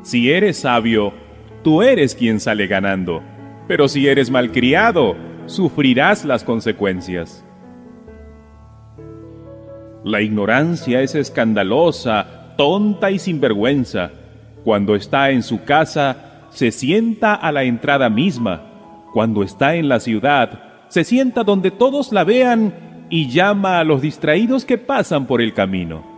Si 0.03 0.31
eres 0.31 0.57
sabio, 0.57 1.13
tú 1.63 1.81
eres 1.81 2.13
quien 2.13 2.41
sale 2.41 2.67
ganando. 2.67 3.23
Pero 3.69 3.87
si 3.87 4.07
eres 4.07 4.29
malcriado, 4.29 5.15
sufrirás 5.45 6.25
las 6.25 6.43
consecuencias. 6.43 7.45
La 10.03 10.21
ignorancia 10.21 11.01
es 11.01 11.15
escandalosa, 11.15 12.53
tonta 12.57 13.11
y 13.11 13.19
sinvergüenza. 13.19 14.11
Cuando 14.65 14.95
está 14.95 15.31
en 15.31 15.41
su 15.41 15.63
casa, 15.63 16.49
se 16.49 16.71
sienta 16.71 17.33
a 17.33 17.53
la 17.53 17.63
entrada 17.63 18.09
misma. 18.09 19.05
Cuando 19.13 19.41
está 19.41 19.75
en 19.75 19.87
la 19.87 20.01
ciudad, 20.01 20.63
se 20.89 21.05
sienta 21.05 21.45
donde 21.45 21.71
todos 21.71 22.11
la 22.11 22.25
vean 22.25 23.07
y 23.09 23.29
llama 23.29 23.79
a 23.79 23.85
los 23.85 24.01
distraídos 24.01 24.65
que 24.65 24.77
pasan 24.77 25.27
por 25.27 25.41
el 25.41 25.53
camino. 25.53 26.12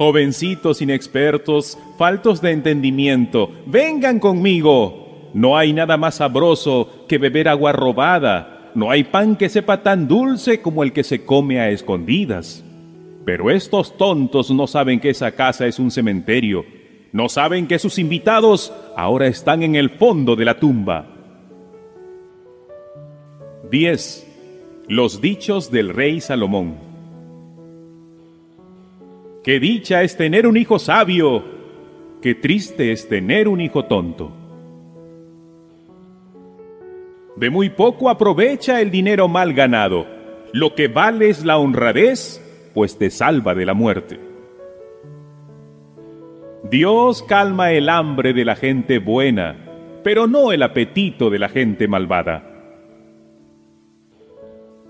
Jovencitos 0.00 0.80
inexpertos, 0.80 1.76
faltos 1.98 2.40
de 2.40 2.52
entendimiento, 2.52 3.50
vengan 3.66 4.18
conmigo. 4.18 5.28
No 5.34 5.58
hay 5.58 5.74
nada 5.74 5.98
más 5.98 6.14
sabroso 6.14 7.04
que 7.06 7.18
beber 7.18 7.48
agua 7.50 7.72
robada. 7.72 8.70
No 8.74 8.90
hay 8.90 9.04
pan 9.04 9.36
que 9.36 9.50
sepa 9.50 9.82
tan 9.82 10.08
dulce 10.08 10.62
como 10.62 10.84
el 10.84 10.94
que 10.94 11.04
se 11.04 11.26
come 11.26 11.60
a 11.60 11.68
escondidas. 11.68 12.64
Pero 13.26 13.50
estos 13.50 13.98
tontos 13.98 14.50
no 14.50 14.66
saben 14.66 15.00
que 15.00 15.10
esa 15.10 15.32
casa 15.32 15.66
es 15.66 15.78
un 15.78 15.90
cementerio. 15.90 16.64
No 17.12 17.28
saben 17.28 17.66
que 17.66 17.78
sus 17.78 17.98
invitados 17.98 18.72
ahora 18.96 19.26
están 19.26 19.62
en 19.62 19.76
el 19.76 19.90
fondo 19.90 20.34
de 20.34 20.46
la 20.46 20.58
tumba. 20.58 21.08
10. 23.70 24.26
Los 24.88 25.20
dichos 25.20 25.70
del 25.70 25.90
rey 25.90 26.22
Salomón. 26.22 26.89
Qué 29.42 29.58
dicha 29.58 30.02
es 30.02 30.16
tener 30.18 30.46
un 30.46 30.58
hijo 30.58 30.78
sabio, 30.78 31.42
qué 32.20 32.34
triste 32.34 32.92
es 32.92 33.08
tener 33.08 33.48
un 33.48 33.62
hijo 33.62 33.86
tonto. 33.86 34.32
De 37.36 37.48
muy 37.48 37.70
poco 37.70 38.10
aprovecha 38.10 38.82
el 38.82 38.90
dinero 38.90 39.28
mal 39.28 39.54
ganado. 39.54 40.06
Lo 40.52 40.74
que 40.74 40.88
vale 40.88 41.30
es 41.30 41.42
la 41.42 41.56
honradez, 41.56 42.44
pues 42.74 42.98
te 42.98 43.10
salva 43.10 43.54
de 43.54 43.64
la 43.64 43.72
muerte. 43.72 44.20
Dios 46.70 47.22
calma 47.22 47.72
el 47.72 47.88
hambre 47.88 48.34
de 48.34 48.44
la 48.44 48.56
gente 48.56 48.98
buena, 48.98 49.56
pero 50.04 50.26
no 50.26 50.52
el 50.52 50.62
apetito 50.62 51.30
de 51.30 51.38
la 51.38 51.48
gente 51.48 51.88
malvada. 51.88 52.46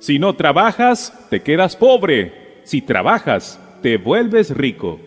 Si 0.01 0.19
no 0.19 0.35
trabajas, 0.35 1.29
te 1.31 1.41
quedas 1.41 1.77
pobre. 1.77 2.63
Si 2.65 2.83
trabajas, 2.83 3.61
te 3.83 3.97
vuelves 3.97 4.55
rico. 4.57 5.01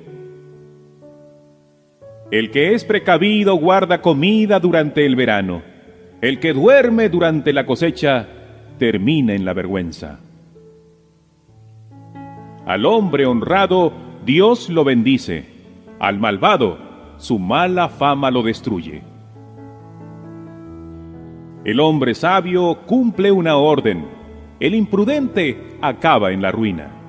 El 2.31 2.49
que 2.49 2.73
es 2.73 2.83
precavido 2.83 3.55
guarda 3.55 4.01
comida 4.01 4.59
durante 4.59 5.05
el 5.05 5.15
verano. 5.15 5.61
El 6.21 6.39
que 6.39 6.53
duerme 6.53 7.09
durante 7.09 7.53
la 7.53 7.65
cosecha 7.65 8.27
termina 8.79 9.33
en 9.33 9.45
la 9.45 9.53
vergüenza. 9.53 10.19
Al 12.65 12.85
hombre 12.85 13.25
honrado 13.25 13.93
Dios 14.25 14.69
lo 14.69 14.83
bendice. 14.83 15.45
Al 15.99 16.19
malvado 16.19 16.79
su 17.17 17.37
mala 17.37 17.89
fama 17.89 18.31
lo 18.31 18.41
destruye. 18.41 19.03
El 21.63 21.79
hombre 21.79 22.15
sabio 22.15 22.79
cumple 22.85 23.31
una 23.31 23.55
orden. 23.57 24.05
El 24.59 24.75
imprudente 24.75 25.77
acaba 25.81 26.31
en 26.31 26.41
la 26.41 26.51
ruina. 26.51 27.02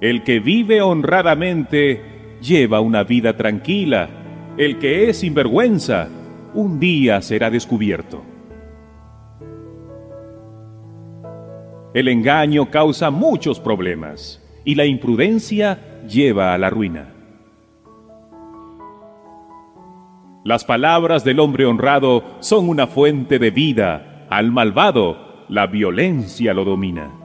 El 0.00 0.22
que 0.22 0.40
vive 0.40 0.82
honradamente 0.82 2.38
lleva 2.40 2.80
una 2.80 3.04
vida 3.04 3.36
tranquila. 3.36 4.08
El 4.56 4.78
que 4.78 5.08
es 5.08 5.18
sinvergüenza, 5.18 6.08
un 6.52 6.78
día 6.78 7.22
será 7.22 7.50
descubierto. 7.50 8.22
El 11.94 12.08
engaño 12.08 12.70
causa 12.70 13.10
muchos 13.10 13.60
problemas 13.60 14.42
y 14.64 14.74
la 14.74 14.84
imprudencia 14.84 16.02
lleva 16.08 16.52
a 16.52 16.58
la 16.58 16.70
ruina. 16.70 17.14
Las 20.44 20.64
palabras 20.64 21.24
del 21.24 21.40
hombre 21.40 21.64
honrado 21.64 22.22
son 22.40 22.68
una 22.68 22.86
fuente 22.86 23.38
de 23.38 23.50
vida. 23.50 24.26
Al 24.28 24.52
malvado, 24.52 25.46
la 25.48 25.66
violencia 25.66 26.52
lo 26.52 26.64
domina. 26.64 27.23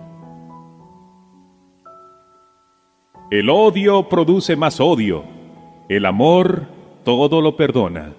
El 3.31 3.51
odio 3.51 4.09
produce 4.09 4.55
más 4.55 4.79
odio. 4.79 5.23
El 5.87 6.05
amor 6.05 6.65
todo 7.03 7.41
lo 7.41 7.55
perdona. 7.55 8.13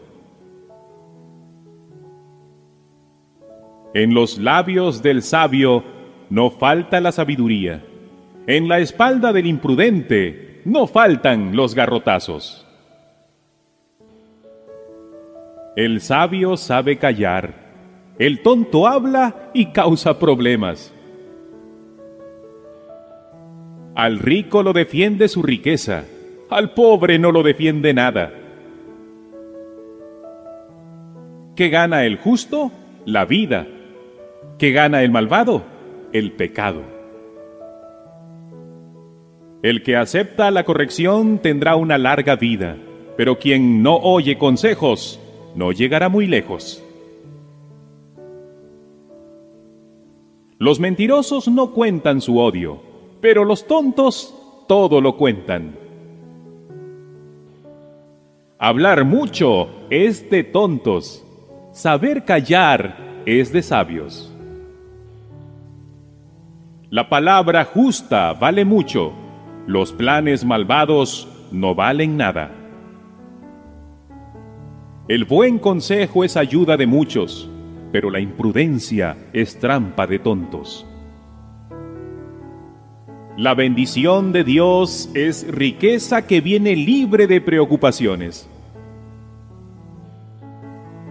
En 3.93 4.15
los 4.15 4.39
labios 4.39 5.03
del 5.03 5.23
sabio 5.23 5.83
no 6.29 6.51
falta 6.51 7.01
la 7.01 7.11
sabiduría. 7.11 7.85
En 8.47 8.69
la 8.69 8.79
espalda 8.79 9.33
del 9.33 9.47
imprudente 9.47 10.63
no 10.65 10.87
faltan 10.87 11.57
los 11.57 11.75
garrotazos. 11.75 12.67
El 15.75 16.01
sabio 16.01 16.57
sabe 16.57 16.99
callar, 16.99 17.55
el 18.19 18.43
tonto 18.43 18.87
habla 18.87 19.51
y 19.55 19.67
causa 19.67 20.19
problemas. 20.19 20.95
Al 23.95 24.19
rico 24.19 24.63
lo 24.63 24.73
defiende 24.73 25.29
su 25.29 25.43
riqueza, 25.43 26.05
al 26.49 26.75
pobre 26.75 27.19
no 27.19 27.33
lo 27.33 27.43
defiende 27.43 27.93
nada. 27.93 28.33
¿Qué 31.57 31.69
gana 31.69 32.05
el 32.05 32.17
justo? 32.17 32.71
La 33.05 33.25
vida. 33.25 33.67
¿Qué 34.59 34.73
gana 34.73 35.03
el 35.03 35.11
malvado? 35.11 35.63
El 36.13 36.33
pecado. 36.33 36.83
El 39.63 39.83
que 39.83 39.97
acepta 39.97 40.51
la 40.51 40.65
corrección 40.65 41.39
tendrá 41.39 41.77
una 41.77 41.99
larga 41.99 42.37
vida, 42.37 42.77
pero 43.17 43.39
quien 43.39 43.83
no 43.83 43.97
oye 43.97 44.39
consejos 44.39 45.21
no 45.55 45.73
llegará 45.73 46.09
muy 46.09 46.27
lejos. 46.27 46.83
Los 50.59 50.81
mentirosos 50.81 51.49
no 51.49 51.73
cuentan 51.73 52.21
su 52.21 52.39
odio, 52.39 52.90
pero 53.21 53.45
los 53.45 53.67
tontos 53.67 54.35
todo 54.67 55.01
lo 55.01 55.17
cuentan. 55.17 55.77
Hablar 58.59 59.05
mucho 59.05 59.69
es 59.89 60.29
de 60.31 60.45
tontos, 60.45 61.25
saber 61.73 62.25
callar 62.25 63.23
es 63.27 63.53
de 63.53 63.63
sabios. 63.63 64.33
La 66.91 67.09
palabra 67.09 67.65
justa 67.65 68.33
vale 68.33 68.65
mucho, 68.65 69.13
los 69.67 69.93
planes 69.93 70.45
malvados 70.45 71.29
no 71.53 71.75
valen 71.75 72.17
nada. 72.17 72.51
El 75.09 75.25
buen 75.25 75.59
consejo 75.59 76.25
es 76.25 76.37
ayuda 76.37 76.77
de 76.77 76.87
muchos, 76.87 77.49
pero 77.93 78.11
la 78.11 78.21
imprudencia 78.21 79.17
es 79.33 79.59
trampa 79.59 80.07
de 80.07 80.19
tontos. 80.19 80.87
La 83.41 83.55
bendición 83.55 84.33
de 84.33 84.45
Dios 84.45 85.09
es 85.15 85.49
riqueza 85.51 86.27
que 86.27 86.43
viene 86.43 86.77
libre 86.77 87.27
de 87.27 87.41
preocupaciones. 87.41 88.47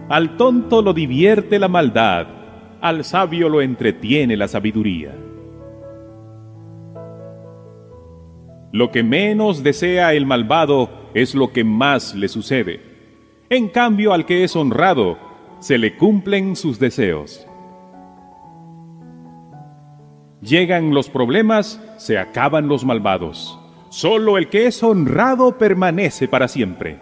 Al 0.08 0.36
tonto 0.36 0.80
lo 0.80 0.92
divierte 0.92 1.58
la 1.58 1.66
maldad, 1.66 2.28
al 2.80 3.02
sabio 3.02 3.48
lo 3.48 3.60
entretiene 3.60 4.36
la 4.36 4.46
sabiduría. 4.46 5.12
Lo 8.70 8.92
que 8.92 9.02
menos 9.02 9.64
desea 9.64 10.14
el 10.14 10.24
malvado 10.24 10.88
es 11.14 11.34
lo 11.34 11.52
que 11.52 11.64
más 11.64 12.14
le 12.14 12.28
sucede. 12.28 12.80
En 13.48 13.66
cambio, 13.66 14.12
al 14.12 14.24
que 14.24 14.44
es 14.44 14.54
honrado, 14.54 15.18
se 15.58 15.78
le 15.78 15.96
cumplen 15.96 16.54
sus 16.54 16.78
deseos. 16.78 17.44
Llegan 20.42 20.94
los 20.94 21.10
problemas, 21.10 21.80
se 21.98 22.18
acaban 22.18 22.66
los 22.66 22.84
malvados. 22.84 23.58
Solo 23.90 24.38
el 24.38 24.48
que 24.48 24.66
es 24.66 24.82
honrado 24.82 25.58
permanece 25.58 26.28
para 26.28 26.48
siempre. 26.48 26.98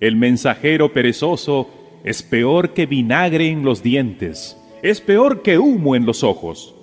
El 0.00 0.16
mensajero 0.16 0.92
perezoso 0.92 1.68
es 2.02 2.22
peor 2.22 2.70
que 2.70 2.86
vinagre 2.86 3.50
en 3.50 3.64
los 3.64 3.82
dientes, 3.82 4.58
es 4.82 5.00
peor 5.00 5.42
que 5.42 5.58
humo 5.58 5.94
en 5.94 6.06
los 6.06 6.24
ojos. 6.24 6.74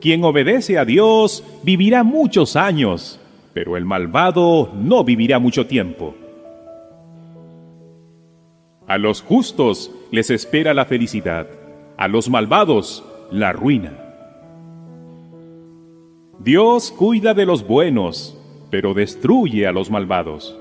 Quien 0.00 0.24
obedece 0.24 0.78
a 0.78 0.84
Dios 0.84 1.44
vivirá 1.62 2.02
muchos 2.02 2.56
años, 2.56 3.20
pero 3.52 3.76
el 3.76 3.84
malvado 3.84 4.72
no 4.74 5.04
vivirá 5.04 5.38
mucho 5.38 5.66
tiempo. 5.66 6.14
A 8.86 8.98
los 8.98 9.22
justos 9.22 9.90
les 10.10 10.30
espera 10.30 10.74
la 10.74 10.84
felicidad, 10.84 11.46
a 11.96 12.08
los 12.08 12.28
malvados 12.28 13.04
la 13.30 13.52
ruina. 13.52 13.92
Dios 16.38 16.92
cuida 16.92 17.34
de 17.34 17.46
los 17.46 17.66
buenos, 17.66 18.38
pero 18.70 18.92
destruye 18.92 19.66
a 19.66 19.72
los 19.72 19.90
malvados. 19.90 20.58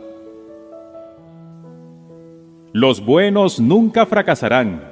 Los 2.71 3.05
buenos 3.05 3.59
nunca 3.59 4.05
fracasarán, 4.05 4.83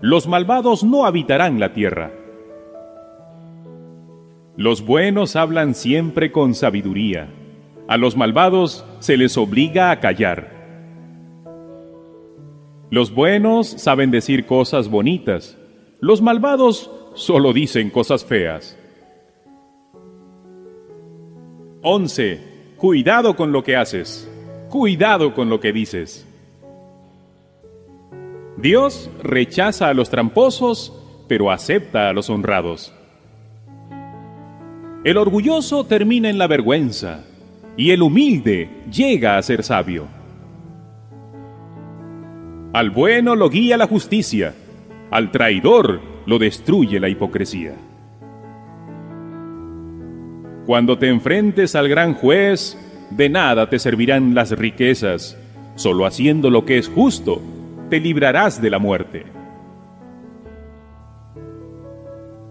los 0.00 0.26
malvados 0.26 0.84
no 0.84 1.06
habitarán 1.06 1.60
la 1.60 1.72
tierra. 1.72 2.10
Los 4.56 4.84
buenos 4.84 5.36
hablan 5.36 5.74
siempre 5.74 6.32
con 6.32 6.54
sabiduría, 6.54 7.28
a 7.86 7.96
los 7.96 8.16
malvados 8.16 8.84
se 8.98 9.16
les 9.16 9.36
obliga 9.38 9.90
a 9.90 10.00
callar. 10.00 10.57
Los 12.90 13.14
buenos 13.14 13.68
saben 13.68 14.10
decir 14.10 14.46
cosas 14.46 14.88
bonitas, 14.88 15.58
los 16.00 16.22
malvados 16.22 16.90
solo 17.14 17.52
dicen 17.52 17.90
cosas 17.90 18.24
feas. 18.24 18.78
11. 21.82 22.40
Cuidado 22.76 23.36
con 23.36 23.52
lo 23.52 23.62
que 23.62 23.76
haces, 23.76 24.30
cuidado 24.70 25.34
con 25.34 25.50
lo 25.50 25.60
que 25.60 25.72
dices. 25.72 26.26
Dios 28.56 29.10
rechaza 29.22 29.88
a 29.88 29.94
los 29.94 30.08
tramposos, 30.08 30.92
pero 31.28 31.50
acepta 31.50 32.08
a 32.08 32.12
los 32.12 32.30
honrados. 32.30 32.92
El 35.04 35.16
orgulloso 35.16 35.84
termina 35.84 36.30
en 36.30 36.38
la 36.38 36.46
vergüenza, 36.46 37.24
y 37.76 37.90
el 37.90 38.02
humilde 38.02 38.70
llega 38.90 39.36
a 39.36 39.42
ser 39.42 39.62
sabio. 39.62 40.17
Al 42.72 42.90
bueno 42.90 43.34
lo 43.34 43.48
guía 43.48 43.76
la 43.76 43.86
justicia, 43.86 44.54
al 45.10 45.30
traidor 45.30 46.00
lo 46.26 46.38
destruye 46.38 47.00
la 47.00 47.08
hipocresía. 47.08 47.74
Cuando 50.66 50.98
te 50.98 51.08
enfrentes 51.08 51.74
al 51.74 51.88
gran 51.88 52.14
juez, 52.14 52.76
de 53.10 53.28
nada 53.28 53.70
te 53.70 53.78
servirán 53.78 54.34
las 54.34 54.50
riquezas, 54.50 55.38
solo 55.76 56.04
haciendo 56.04 56.50
lo 56.50 56.64
que 56.64 56.78
es 56.78 56.88
justo, 56.88 57.40
te 57.88 58.00
librarás 58.00 58.60
de 58.60 58.70
la 58.70 58.78
muerte. 58.78 59.24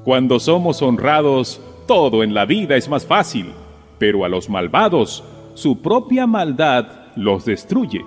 Cuando 0.04 0.40
somos 0.40 0.82
honrados, 0.82 1.62
todo 1.86 2.24
en 2.24 2.34
la 2.34 2.46
vida 2.46 2.76
es 2.76 2.90
más 2.90 3.06
fácil 3.06 3.54
pero 3.98 4.26
a 4.26 4.30
los 4.30 4.50
malvados 4.50 5.24
su 5.54 5.82
propia 5.82 6.28
maldad 6.28 6.88
los 7.16 7.46
destruye. 7.46 8.06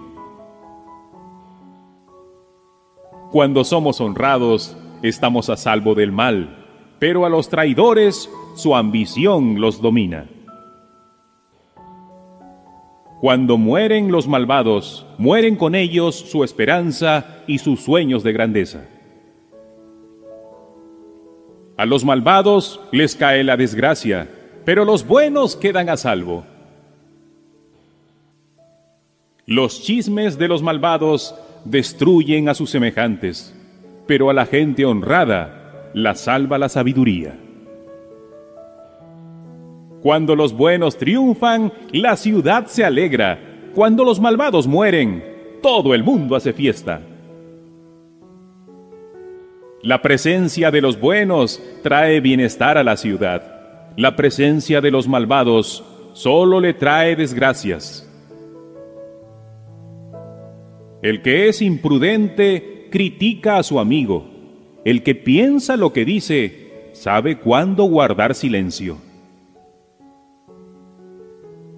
Cuando 3.30 3.62
somos 3.62 4.00
honrados, 4.00 4.76
estamos 5.02 5.50
a 5.50 5.56
salvo 5.56 5.94
del 5.94 6.10
mal, 6.10 6.66
pero 6.98 7.24
a 7.24 7.28
los 7.28 7.48
traidores 7.48 8.28
su 8.56 8.74
ambición 8.74 9.60
los 9.60 9.80
domina. 9.80 10.28
Cuando 13.20 13.56
mueren 13.56 14.10
los 14.10 14.26
malvados, 14.26 15.06
mueren 15.16 15.54
con 15.54 15.76
ellos 15.76 16.16
su 16.16 16.42
esperanza 16.42 17.44
y 17.46 17.58
sus 17.58 17.80
sueños 17.80 18.24
de 18.24 18.32
grandeza. 18.32 18.88
A 21.76 21.87
los 21.87 22.04
malvados 22.04 22.81
les 22.90 23.14
cae 23.14 23.44
la 23.44 23.56
desgracia, 23.56 24.28
pero 24.64 24.85
los 24.85 25.06
buenos 25.06 25.54
quedan 25.54 25.88
a 25.88 25.96
salvo. 25.96 26.44
Los 29.46 29.83
chismes 29.83 30.37
de 30.37 30.48
los 30.48 30.62
malvados 30.62 31.37
destruyen 31.65 32.48
a 32.48 32.54
sus 32.54 32.71
semejantes, 32.71 33.54
pero 34.06 34.31
a 34.31 34.35
la 34.35 34.46
gente 34.46 34.85
honrada 34.85 35.90
la 35.94 36.15
salva 36.15 36.58
la 36.58 36.69
sabiduría. 36.69 37.38
Cuando 40.02 40.35
los 40.35 40.52
buenos 40.52 40.96
triunfan, 40.96 41.73
la 41.92 42.17
ciudad 42.17 42.67
se 42.67 42.85
alegra. 42.85 43.38
Cuando 43.75 44.04
los 44.04 44.19
malvados 44.19 44.67
mueren, 44.67 45.23
todo 45.63 45.94
el 45.94 46.02
mundo 46.02 46.37
hace 46.37 46.52
fiesta. 46.52 47.02
La 49.83 50.00
presencia 50.00 50.71
de 50.71 50.81
los 50.81 50.98
buenos 50.98 51.63
trae 51.83 52.21
bienestar 52.21 52.79
a 52.79 52.85
la 52.85 52.96
ciudad 52.96 53.61
la 53.96 54.17
presencia 54.17 54.81
de 54.81 54.90
los 54.90 55.08
malvados 55.08 55.85
solo 56.13 56.61
le 56.61 56.75
trae 56.75 57.17
desgracias. 57.17 58.10
El 61.03 61.23
que 61.23 61.48
es 61.48 61.63
imprudente 61.63 62.88
critica 62.90 63.57
a 63.57 63.63
su 63.63 63.81
amigo. 63.81 64.27
El 64.85 65.03
que 65.03 65.15
piensa 65.15 65.77
lo 65.77 65.92
que 65.92 66.05
dice 66.05 66.90
sabe 66.92 67.38
cuándo 67.38 67.85
guardar 67.85 68.35
silencio. 68.35 68.98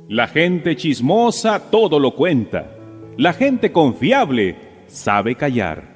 La 0.08 0.26
gente 0.26 0.74
chismosa 0.74 1.70
todo 1.70 2.00
lo 2.00 2.16
cuenta. 2.16 2.76
La 3.16 3.32
gente 3.32 3.70
confiable 3.70 4.56
sabe 4.88 5.36
callar. 5.36 5.92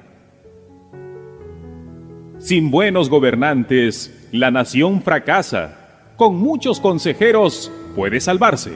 Sin 2.39 2.71
buenos 2.71 3.09
gobernantes, 3.09 4.29
la 4.31 4.51
nación 4.51 5.01
fracasa. 5.01 6.13
Con 6.15 6.37
muchos 6.37 6.79
consejeros 6.79 7.71
puede 7.95 8.21
salvarse. 8.21 8.71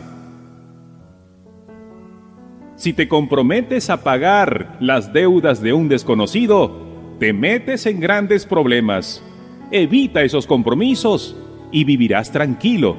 Si 2.82 2.94
te 2.94 3.08
comprometes 3.08 3.92
a 3.92 4.02
pagar 4.02 4.78
las 4.80 5.14
deudas 5.14 5.62
de 5.62 5.72
un 5.72 5.88
desconocido, 5.88 6.82
te 7.20 7.32
metes 7.32 7.86
en 7.86 8.00
grandes 8.00 8.48
problemas. 8.48 9.24
Evita 9.70 10.24
esos 10.24 10.48
compromisos 10.48 11.38
y 11.72 11.84
vivirás 11.84 12.32
tranquilo. 12.32 12.98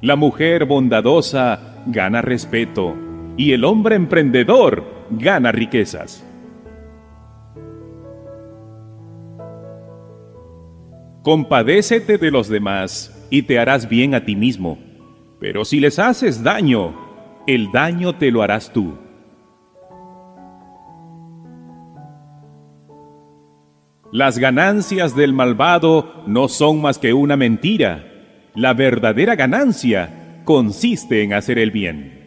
La 0.00 0.16
mujer 0.16 0.64
bondadosa 0.64 1.82
gana 1.84 2.22
respeto 2.22 2.96
y 3.36 3.52
el 3.52 3.66
hombre 3.66 3.96
emprendedor 3.96 4.82
gana 5.10 5.52
riquezas. 5.52 6.24
Compadécete 11.22 12.16
de 12.16 12.30
los 12.30 12.48
demás 12.48 13.12
y 13.28 13.42
te 13.42 13.58
harás 13.58 13.90
bien 13.90 14.14
a 14.14 14.24
ti 14.24 14.36
mismo. 14.36 14.85
Pero 15.46 15.64
si 15.64 15.78
les 15.78 16.00
haces 16.00 16.42
daño, 16.42 16.92
el 17.46 17.70
daño 17.70 18.16
te 18.16 18.32
lo 18.32 18.42
harás 18.42 18.72
tú. 18.72 18.98
Las 24.10 24.38
ganancias 24.38 25.14
del 25.14 25.32
malvado 25.32 26.24
no 26.26 26.48
son 26.48 26.82
más 26.82 26.98
que 26.98 27.12
una 27.12 27.36
mentira 27.36 28.12
la 28.56 28.74
verdadera 28.74 29.36
ganancia 29.36 30.42
consiste 30.44 31.22
en 31.22 31.32
hacer 31.32 31.60
el 31.60 31.70
bien. 31.70 32.26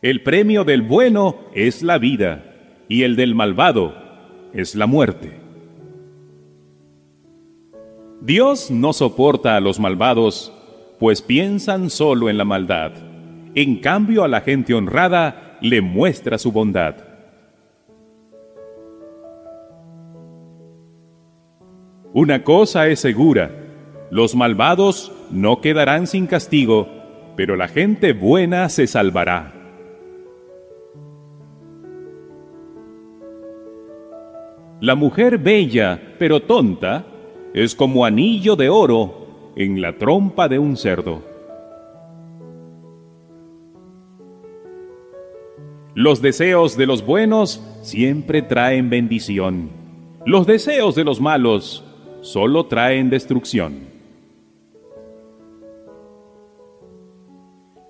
El 0.00 0.22
premio 0.22 0.64
del 0.64 0.80
bueno 0.80 1.36
es 1.54 1.82
la 1.82 1.98
vida 1.98 2.42
y 2.88 3.02
el 3.02 3.16
del 3.16 3.34
malvado 3.34 3.94
es 4.54 4.74
la 4.74 4.86
muerte. 4.86 5.47
Dios 8.20 8.70
no 8.70 8.92
soporta 8.92 9.56
a 9.56 9.60
los 9.60 9.78
malvados, 9.78 10.52
pues 10.98 11.22
piensan 11.22 11.88
solo 11.88 12.28
en 12.28 12.36
la 12.36 12.44
maldad. 12.44 12.92
En 13.54 13.76
cambio 13.76 14.24
a 14.24 14.28
la 14.28 14.40
gente 14.40 14.74
honrada 14.74 15.56
le 15.60 15.80
muestra 15.80 16.36
su 16.36 16.50
bondad. 16.50 16.96
Una 22.12 22.42
cosa 22.42 22.88
es 22.88 22.98
segura, 22.98 23.52
los 24.10 24.34
malvados 24.34 25.12
no 25.30 25.60
quedarán 25.60 26.08
sin 26.08 26.26
castigo, 26.26 26.88
pero 27.36 27.54
la 27.54 27.68
gente 27.68 28.14
buena 28.14 28.68
se 28.68 28.88
salvará. 28.88 29.54
La 34.80 34.96
mujer 34.96 35.38
bella 35.38 36.00
pero 36.18 36.40
tonta 36.40 37.04
es 37.54 37.74
como 37.74 38.04
anillo 38.04 38.56
de 38.56 38.68
oro 38.68 39.52
en 39.56 39.80
la 39.80 39.96
trompa 39.96 40.48
de 40.48 40.58
un 40.58 40.76
cerdo. 40.76 41.22
Los 45.94 46.22
deseos 46.22 46.76
de 46.76 46.86
los 46.86 47.04
buenos 47.04 47.60
siempre 47.82 48.42
traen 48.42 48.88
bendición. 48.88 49.70
Los 50.24 50.46
deseos 50.46 50.94
de 50.94 51.02
los 51.02 51.20
malos 51.20 51.82
solo 52.20 52.66
traen 52.66 53.10
destrucción. 53.10 53.88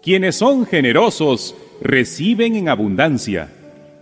Quienes 0.02 0.36
son 0.36 0.64
generosos 0.64 1.54
reciben 1.82 2.56
en 2.56 2.70
abundancia. 2.70 3.52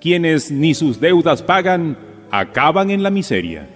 Quienes 0.00 0.52
ni 0.52 0.74
sus 0.74 1.00
deudas 1.00 1.42
pagan 1.42 1.98
acaban 2.30 2.90
en 2.90 3.02
la 3.02 3.10
miseria. 3.10 3.75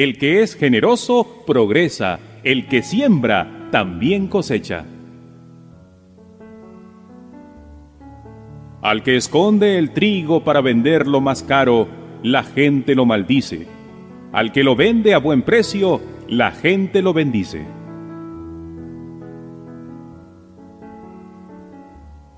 El 0.00 0.16
que 0.16 0.40
es 0.40 0.56
generoso 0.56 1.44
progresa, 1.46 2.20
el 2.42 2.68
que 2.68 2.82
siembra 2.82 3.68
también 3.70 4.28
cosecha. 4.28 4.86
Al 8.80 9.02
que 9.02 9.16
esconde 9.16 9.76
el 9.76 9.90
trigo 9.90 10.42
para 10.42 10.62
venderlo 10.62 11.20
más 11.20 11.42
caro, 11.42 11.86
la 12.22 12.44
gente 12.44 12.94
lo 12.94 13.04
maldice. 13.04 13.66
Al 14.32 14.52
que 14.52 14.64
lo 14.64 14.74
vende 14.74 15.12
a 15.12 15.18
buen 15.18 15.42
precio, 15.42 16.00
la 16.28 16.50
gente 16.50 17.02
lo 17.02 17.12
bendice. 17.12 17.66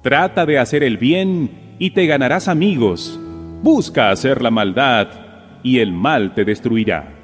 Trata 0.02 0.46
de 0.46 0.58
hacer 0.58 0.82
el 0.82 0.98
bien 0.98 1.76
y 1.78 1.90
te 1.90 2.06
ganarás 2.06 2.48
amigos. 2.48 3.20
Busca 3.62 4.10
hacer 4.10 4.42
la 4.42 4.50
maldad 4.50 5.60
y 5.62 5.78
el 5.78 5.92
mal 5.92 6.34
te 6.34 6.44
destruirá. 6.44 7.21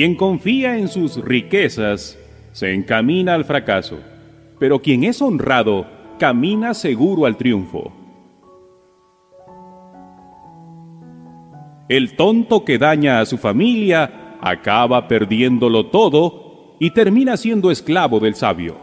Quien 0.00 0.14
confía 0.14 0.78
en 0.78 0.88
sus 0.88 1.22
riquezas 1.22 2.18
se 2.52 2.72
encamina 2.72 3.34
al 3.34 3.44
fracaso, 3.44 3.98
pero 4.58 4.80
quien 4.80 5.04
es 5.04 5.20
honrado 5.20 5.86
camina 6.18 6.72
seguro 6.72 7.26
al 7.26 7.36
triunfo. 7.36 7.92
El 11.90 12.16
tonto 12.16 12.64
que 12.64 12.78
daña 12.78 13.20
a 13.20 13.26
su 13.26 13.36
familia 13.36 14.38
acaba 14.40 15.06
perdiéndolo 15.06 15.88
todo 15.88 16.76
y 16.80 16.92
termina 16.92 17.36
siendo 17.36 17.70
esclavo 17.70 18.20
del 18.20 18.34
sabio. 18.36 18.78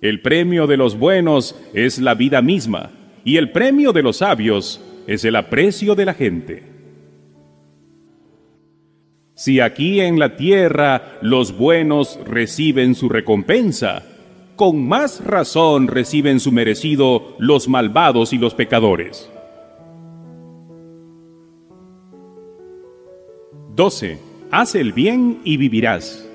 El 0.00 0.22
premio 0.22 0.66
de 0.66 0.76
los 0.76 0.98
buenos 0.98 1.54
es 1.72 2.00
la 2.00 2.14
vida 2.14 2.42
misma 2.42 2.90
y 3.24 3.36
el 3.36 3.52
premio 3.52 3.92
de 3.92 4.02
los 4.02 4.16
sabios 4.16 4.80
es 5.06 5.24
el 5.24 5.36
aprecio 5.36 5.94
de 5.94 6.04
la 6.04 6.14
gente. 6.14 6.62
Si 9.34 9.60
aquí 9.60 10.00
en 10.00 10.18
la 10.18 10.36
tierra 10.36 11.18
los 11.20 11.56
buenos 11.56 12.20
reciben 12.24 12.94
su 12.94 13.08
recompensa, 13.08 14.02
con 14.56 14.86
más 14.86 15.24
razón 15.24 15.88
reciben 15.88 16.38
su 16.38 16.52
merecido 16.52 17.34
los 17.38 17.68
malvados 17.68 18.32
y 18.32 18.38
los 18.38 18.54
pecadores. 18.54 19.30
12. 23.74 24.18
Haz 24.52 24.76
el 24.76 24.92
bien 24.92 25.40
y 25.42 25.56
vivirás. 25.56 26.28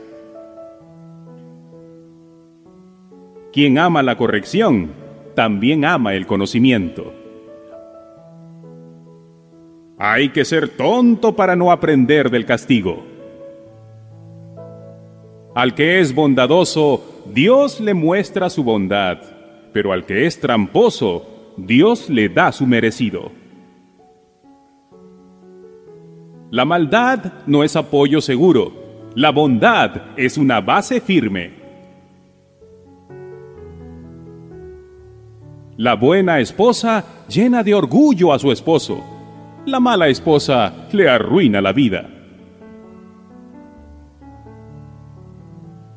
Quien 3.54 3.78
ama 3.78 4.04
la 4.04 4.18
corrección, 4.18 4.92
también 5.36 5.86
ama 5.86 6.16
el 6.16 6.28
conocimiento. 6.28 7.14
Hay 10.02 10.30
que 10.30 10.46
ser 10.46 10.70
tonto 10.70 11.36
para 11.36 11.58
no 11.58 11.74
aprender 11.74 12.30
del 12.30 12.46
castigo. 12.46 13.06
Al 15.54 15.76
que 15.76 16.00
es 16.00 16.16
bondadoso, 16.16 17.04
Dios 17.34 17.82
le 17.82 17.94
muestra 17.94 18.50
su 18.50 18.64
bondad, 18.64 19.18
pero 19.74 19.92
al 19.92 20.06
que 20.06 20.26
es 20.26 20.40
tramposo, 20.40 21.54
Dios 21.58 22.10
le 22.10 22.30
da 22.30 22.54
su 22.54 22.66
merecido. 22.66 23.34
La 26.50 26.64
maldad 26.64 27.34
no 27.46 27.66
es 27.66 27.76
apoyo 27.76 28.22
seguro, 28.22 28.72
la 29.16 29.32
bondad 29.32 30.14
es 30.16 30.38
una 30.38 30.62
base 30.62 31.02
firme. 31.02 31.52
La 35.76 35.96
buena 35.96 36.40
esposa 36.40 37.04
llena 37.28 37.64
de 37.64 37.76
orgullo 37.76 38.32
a 38.32 38.40
su 38.40 38.52
esposo, 38.52 39.04
la 39.70 39.80
mala 39.80 40.08
esposa 40.08 40.88
le 40.92 41.08
arruina 41.08 41.62
la 41.62 41.72
vida. 41.72 42.10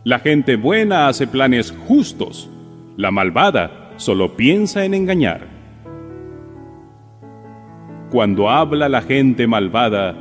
La 0.05 0.18
gente 0.18 0.57
buena 0.57 1.09
hace 1.09 1.27
planes 1.27 1.73
justos, 1.87 2.51
la 2.97 3.11
malvada 3.11 3.93
solo 3.97 4.37
piensa 4.37 4.85
en 4.85 4.95
engañar. 4.95 5.47
Cuando 8.11 8.51
habla 8.51 8.89
la 8.89 9.01
gente 9.03 9.47
malvada, 9.47 10.14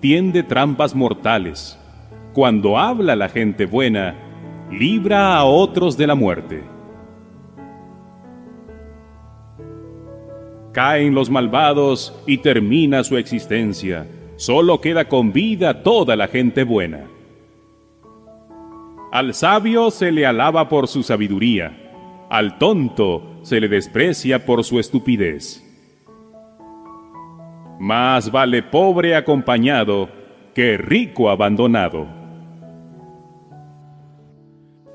tiende 0.00 0.42
trampas 0.42 0.94
mortales. 0.94 1.78
Cuando 2.32 2.78
habla 2.78 3.16
la 3.16 3.28
gente 3.28 3.66
buena, 3.66 4.14
libra 4.70 5.36
a 5.36 5.44
otros 5.44 5.96
de 5.96 6.06
la 6.06 6.14
muerte. 6.14 6.73
Caen 10.74 11.14
los 11.14 11.30
malvados 11.30 12.12
y 12.26 12.38
termina 12.38 13.04
su 13.04 13.16
existencia. 13.16 14.08
Solo 14.34 14.80
queda 14.80 15.08
con 15.08 15.32
vida 15.32 15.84
toda 15.84 16.16
la 16.16 16.26
gente 16.26 16.64
buena. 16.64 17.06
Al 19.12 19.34
sabio 19.34 19.92
se 19.92 20.10
le 20.10 20.26
alaba 20.26 20.68
por 20.68 20.88
su 20.88 21.04
sabiduría, 21.04 22.26
al 22.28 22.58
tonto 22.58 23.38
se 23.42 23.60
le 23.60 23.68
desprecia 23.68 24.44
por 24.44 24.64
su 24.64 24.80
estupidez. 24.80 25.62
Más 27.78 28.32
vale 28.32 28.64
pobre 28.64 29.14
acompañado 29.14 30.08
que 30.54 30.76
rico 30.76 31.30
abandonado. 31.30 32.08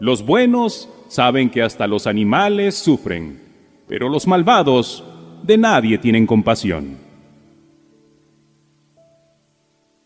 Los 0.02 0.26
buenos 0.26 0.90
saben 1.08 1.50
que 1.50 1.62
hasta 1.62 1.88
los 1.88 2.06
animales 2.06 2.76
sufren, 2.76 3.42
pero 3.88 4.10
los 4.10 4.28
malvados 4.28 5.06
de 5.44 5.58
nadie 5.58 5.98
tienen 5.98 6.26
compasión. 6.26 6.98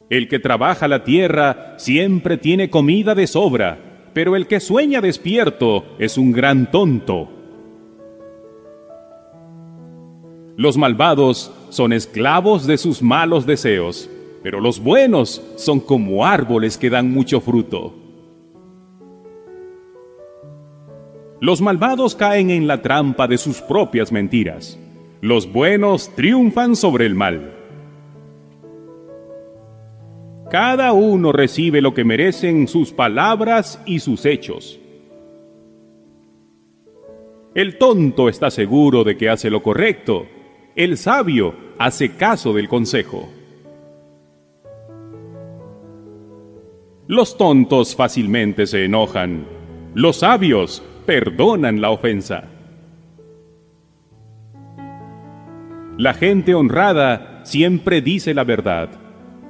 El 0.10 0.28
que 0.28 0.40
trabaja 0.40 0.88
la 0.88 1.04
tierra 1.04 1.76
siempre 1.78 2.38
tiene 2.38 2.70
comida 2.70 3.16
de 3.16 3.26
sobra, 3.26 3.80
pero 4.14 4.36
el 4.36 4.48
que 4.48 4.60
sueña 4.60 5.02
despierto 5.02 5.86
es 5.98 6.18
un 6.18 6.32
gran 6.32 6.70
tonto. 6.70 7.30
Los 10.56 10.78
malvados 10.78 11.52
son 11.70 11.94
esclavos 11.94 12.68
de 12.68 12.78
sus 12.78 13.02
malos 13.02 13.48
deseos, 13.48 14.08
pero 14.44 14.60
los 14.60 14.80
buenos 14.80 15.42
son 15.56 15.80
como 15.80 16.26
árboles 16.26 16.78
que 16.78 16.92
dan 16.92 17.10
mucho 17.10 17.42
fruto. 17.42 17.96
Los 21.40 21.60
malvados 21.60 22.14
caen 22.16 22.52
en 22.52 22.68
la 22.68 22.82
trampa 22.82 23.28
de 23.28 23.38
sus 23.38 23.62
propias 23.62 24.12
mentiras. 24.12 24.80
Los 25.24 25.50
buenos 25.50 26.14
triunfan 26.16 26.76
sobre 26.76 27.06
el 27.06 27.16
mal. 27.16 27.54
Cada 30.52 30.92
uno 30.92 31.32
recibe 31.32 31.82
lo 31.82 31.94
que 31.94 32.04
merecen 32.04 32.68
sus 32.68 32.92
palabras 32.92 33.82
y 33.86 34.00
sus 34.00 34.26
hechos. 34.26 34.82
El 37.56 37.78
tonto 37.78 38.28
está 38.28 38.52
seguro 38.52 39.06
de 39.06 39.16
que 39.16 39.30
hace 39.30 39.50
lo 39.50 39.64
correcto. 39.64 40.28
El 40.76 40.98
sabio 40.98 41.56
hace 41.80 42.18
caso 42.18 42.52
del 42.52 42.68
consejo. 42.68 43.30
Los 47.08 47.38
tontos 47.38 47.96
fácilmente 47.96 48.68
se 48.68 48.84
enojan. 48.84 49.46
Los 49.94 50.18
sabios 50.18 50.84
perdonan 51.06 51.80
la 51.80 51.92
ofensa. 51.92 52.50
La 56.04 56.14
gente 56.14 56.54
honrada 56.54 57.40
siempre 57.44 58.02
dice 58.02 58.34
la 58.34 58.44
verdad, 58.44 58.90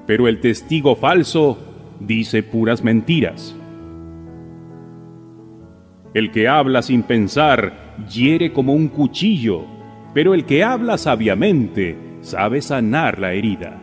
pero 0.06 0.28
el 0.28 0.40
testigo 0.40 0.96
falso 0.96 1.58
dice 2.00 2.44
puras 2.44 2.84
mentiras. 2.84 3.56
El 6.14 6.30
que 6.30 6.48
habla 6.48 6.84
sin 6.84 7.02
pensar 7.02 7.96
hiere 8.08 8.54
como 8.54 8.74
un 8.74 8.90
cuchillo, 8.90 9.66
pero 10.14 10.36
el 10.36 10.46
que 10.46 10.64
habla 10.64 11.00
sabiamente 11.00 11.98
sabe 12.22 12.62
sanar 12.62 13.18
la 13.18 13.34
herida. 13.34 13.82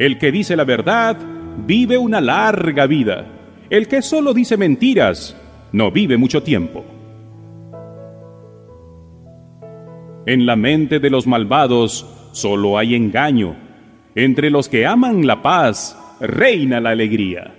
El 0.00 0.18
que 0.18 0.32
dice 0.32 0.56
la 0.56 0.64
verdad 0.64 1.16
vive 1.64 1.96
una 1.96 2.20
larga 2.20 2.86
vida. 2.86 3.24
El 3.70 3.86
que 3.86 4.02
solo 4.02 4.34
dice 4.34 4.56
mentiras 4.56 5.36
no 5.70 5.92
vive 5.92 6.16
mucho 6.16 6.42
tiempo. 6.42 6.84
En 10.26 10.46
la 10.46 10.56
mente 10.56 11.00
de 11.00 11.10
los 11.10 11.26
malvados 11.26 12.06
solo 12.32 12.78
hay 12.78 12.94
engaño. 12.94 13.56
Entre 14.14 14.50
los 14.50 14.68
que 14.68 14.86
aman 14.86 15.26
la 15.26 15.40
paz 15.42 15.98
reina 16.20 16.80
la 16.80 16.90
alegría. 16.90 17.54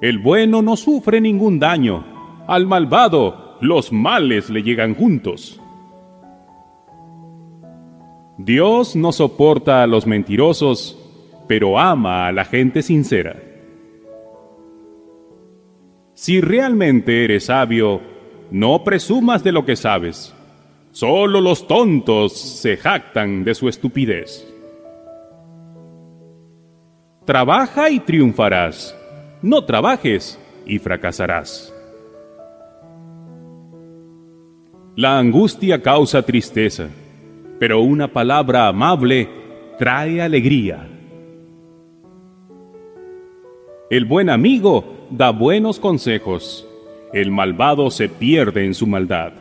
El 0.00 0.18
bueno 0.18 0.62
no 0.62 0.76
sufre 0.76 1.20
ningún 1.20 1.58
daño. 1.58 2.04
Al 2.46 2.66
malvado 2.66 3.58
los 3.60 3.92
males 3.92 4.50
le 4.50 4.62
llegan 4.62 4.94
juntos. 4.94 5.60
Dios 8.38 8.96
no 8.96 9.12
soporta 9.12 9.82
a 9.82 9.86
los 9.86 10.06
mentirosos, 10.06 10.98
pero 11.46 11.78
ama 11.78 12.26
a 12.26 12.32
la 12.32 12.46
gente 12.46 12.80
sincera. 12.80 13.36
Si 16.14 16.40
realmente 16.40 17.24
eres 17.24 17.44
sabio, 17.44 18.00
no 18.50 18.82
presumas 18.82 19.44
de 19.44 19.52
lo 19.52 19.64
que 19.64 19.76
sabes. 19.76 20.34
Solo 20.92 21.40
los 21.40 21.66
tontos 21.66 22.32
se 22.36 22.76
jactan 22.76 23.44
de 23.44 23.54
su 23.54 23.68
estupidez. 23.68 24.46
Trabaja 27.24 27.90
y 27.90 28.00
triunfarás. 28.00 28.96
No 29.40 29.64
trabajes 29.64 30.38
y 30.66 30.78
fracasarás. 30.78 31.72
La 34.96 35.18
angustia 35.18 35.80
causa 35.80 36.22
tristeza, 36.22 36.88
pero 37.60 37.80
una 37.80 38.08
palabra 38.08 38.66
amable 38.66 39.28
trae 39.78 40.20
alegría. 40.20 40.88
El 43.88 44.04
buen 44.04 44.28
amigo 44.28 45.06
da 45.10 45.30
buenos 45.30 45.78
consejos 45.78 46.66
el 47.12 47.30
malvado 47.30 47.90
se 47.90 48.08
pierde 48.08 48.64
en 48.64 48.74
su 48.74 48.86
maldad. 48.86 49.32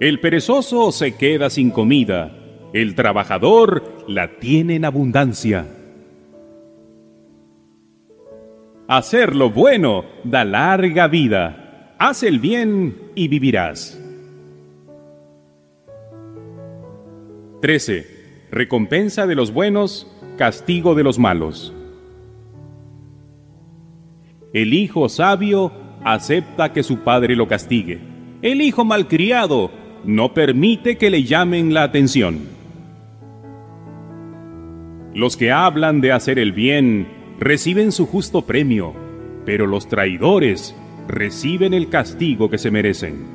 El 0.00 0.20
perezoso 0.20 0.92
se 0.92 1.16
queda 1.16 1.50
sin 1.50 1.70
comida, 1.70 2.36
el 2.72 2.94
trabajador 2.94 3.84
la 4.08 4.38
tiene 4.38 4.74
en 4.74 4.84
abundancia. 4.84 5.66
Hacer 8.86 9.34
lo 9.34 9.50
bueno 9.50 10.04
da 10.24 10.44
larga 10.44 11.08
vida. 11.08 11.94
Haz 11.98 12.22
el 12.22 12.38
bien 12.38 12.98
y 13.14 13.28
vivirás. 13.28 13.98
13. 17.62 18.46
Recompensa 18.50 19.26
de 19.26 19.34
los 19.34 19.52
buenos, 19.54 20.06
castigo 20.36 20.94
de 20.94 21.02
los 21.02 21.18
malos. 21.18 21.72
El 24.54 24.72
hijo 24.72 25.08
sabio 25.08 25.72
acepta 26.04 26.72
que 26.72 26.84
su 26.84 26.98
padre 27.00 27.34
lo 27.34 27.48
castigue. 27.48 27.98
El 28.40 28.60
hijo 28.60 28.84
malcriado 28.84 29.72
no 30.04 30.32
permite 30.32 30.96
que 30.96 31.10
le 31.10 31.24
llamen 31.24 31.74
la 31.74 31.82
atención. 31.82 32.38
Los 35.12 35.36
que 35.36 35.50
hablan 35.50 36.00
de 36.00 36.12
hacer 36.12 36.38
el 36.38 36.52
bien 36.52 37.08
reciben 37.40 37.90
su 37.90 38.06
justo 38.06 38.42
premio, 38.42 38.94
pero 39.44 39.66
los 39.66 39.88
traidores 39.88 40.76
reciben 41.08 41.74
el 41.74 41.88
castigo 41.88 42.48
que 42.48 42.58
se 42.58 42.70
merecen. 42.70 43.26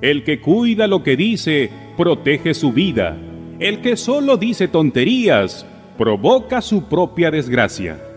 El 0.00 0.22
que 0.22 0.40
cuida 0.40 0.86
lo 0.86 1.02
que 1.02 1.16
dice 1.16 1.70
protege 1.96 2.54
su 2.54 2.72
vida. 2.72 3.16
El 3.58 3.80
que 3.80 3.96
solo 3.96 4.36
dice 4.36 4.68
tonterías 4.68 5.66
provoca 5.96 6.62
su 6.62 6.84
propia 6.84 7.32
desgracia. 7.32 8.07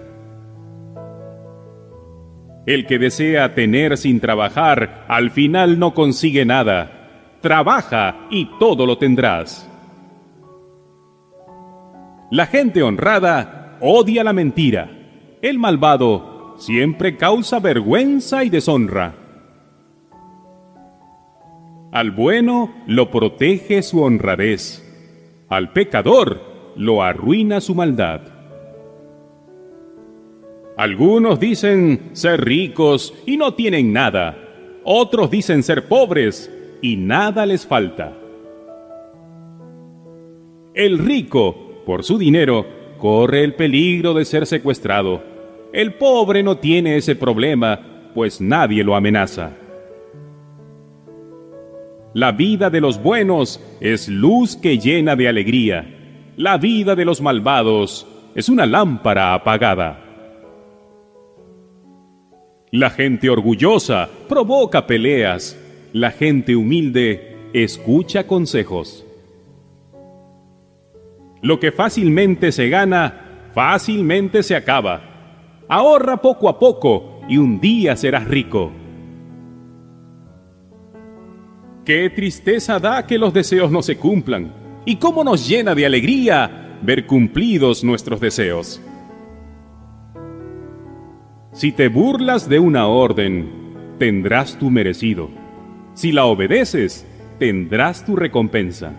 El 2.65 2.85
que 2.85 2.99
desea 2.99 3.55
tener 3.55 3.97
sin 3.97 4.19
trabajar, 4.19 5.05
al 5.07 5.31
final 5.31 5.79
no 5.79 5.93
consigue 5.93 6.45
nada. 6.45 7.37
Trabaja 7.41 8.27
y 8.29 8.45
todo 8.59 8.85
lo 8.85 8.97
tendrás. 8.97 9.67
La 12.29 12.45
gente 12.45 12.83
honrada 12.83 13.77
odia 13.81 14.23
la 14.23 14.31
mentira. 14.31 14.89
El 15.41 15.57
malvado 15.57 16.55
siempre 16.59 17.17
causa 17.17 17.59
vergüenza 17.59 18.43
y 18.43 18.49
deshonra. 18.49 19.15
Al 21.91 22.11
bueno 22.11 22.73
lo 22.85 23.09
protege 23.09 23.81
su 23.81 24.01
honradez. 24.01 24.87
Al 25.49 25.73
pecador 25.73 26.73
lo 26.77 27.03
arruina 27.03 27.59
su 27.59 27.75
maldad. 27.75 28.40
Algunos 30.81 31.39
dicen 31.39 32.09
ser 32.13 32.43
ricos 32.43 33.13
y 33.27 33.37
no 33.37 33.53
tienen 33.53 33.93
nada. 33.93 34.35
Otros 34.83 35.29
dicen 35.29 35.61
ser 35.61 35.87
pobres 35.87 36.51
y 36.81 36.95
nada 36.95 37.45
les 37.45 37.67
falta. 37.67 38.17
El 40.73 40.97
rico, 40.97 41.83
por 41.85 42.03
su 42.03 42.17
dinero, 42.17 42.65
corre 42.97 43.43
el 43.43 43.53
peligro 43.53 44.15
de 44.15 44.25
ser 44.25 44.47
secuestrado. 44.47 45.21
El 45.71 45.93
pobre 45.93 46.41
no 46.41 46.57
tiene 46.57 46.97
ese 46.97 47.15
problema, 47.15 48.09
pues 48.15 48.41
nadie 48.41 48.83
lo 48.83 48.95
amenaza. 48.95 49.51
La 52.15 52.31
vida 52.31 52.71
de 52.71 52.81
los 52.81 53.03
buenos 53.03 53.63
es 53.81 54.09
luz 54.09 54.55
que 54.55 54.79
llena 54.79 55.15
de 55.15 55.27
alegría. 55.27 56.31
La 56.37 56.57
vida 56.57 56.95
de 56.95 57.05
los 57.05 57.21
malvados 57.21 58.07
es 58.33 58.49
una 58.49 58.65
lámpara 58.65 59.35
apagada. 59.35 60.07
La 62.73 62.89
gente 62.89 63.29
orgullosa 63.29 64.09
provoca 64.29 64.87
peleas. 64.87 65.59
La 65.91 66.09
gente 66.09 66.55
humilde 66.55 67.35
escucha 67.51 68.25
consejos. 68.25 69.05
Lo 71.41 71.59
que 71.59 71.73
fácilmente 71.73 72.53
se 72.53 72.69
gana, 72.69 73.49
fácilmente 73.53 74.41
se 74.41 74.55
acaba. 74.55 75.01
Ahorra 75.67 76.21
poco 76.21 76.47
a 76.47 76.59
poco 76.59 77.19
y 77.27 77.35
un 77.35 77.59
día 77.59 77.97
serás 77.97 78.25
rico. 78.25 78.71
Qué 81.83 82.09
tristeza 82.09 82.79
da 82.79 83.05
que 83.05 83.17
los 83.17 83.33
deseos 83.33 83.69
no 83.69 83.81
se 83.81 83.97
cumplan. 83.97 84.53
Y 84.85 84.95
cómo 84.95 85.25
nos 85.25 85.45
llena 85.45 85.75
de 85.75 85.85
alegría 85.85 86.79
ver 86.81 87.05
cumplidos 87.05 87.83
nuestros 87.83 88.21
deseos. 88.21 88.79
Si 91.53 91.73
te 91.73 91.89
burlas 91.89 92.47
de 92.47 92.59
una 92.59 92.87
orden, 92.87 93.95
tendrás 93.99 94.57
tu 94.57 94.69
merecido. 94.69 95.29
Si 95.93 96.13
la 96.13 96.23
obedeces, 96.23 97.05
tendrás 97.39 98.05
tu 98.05 98.15
recompensa. 98.15 98.93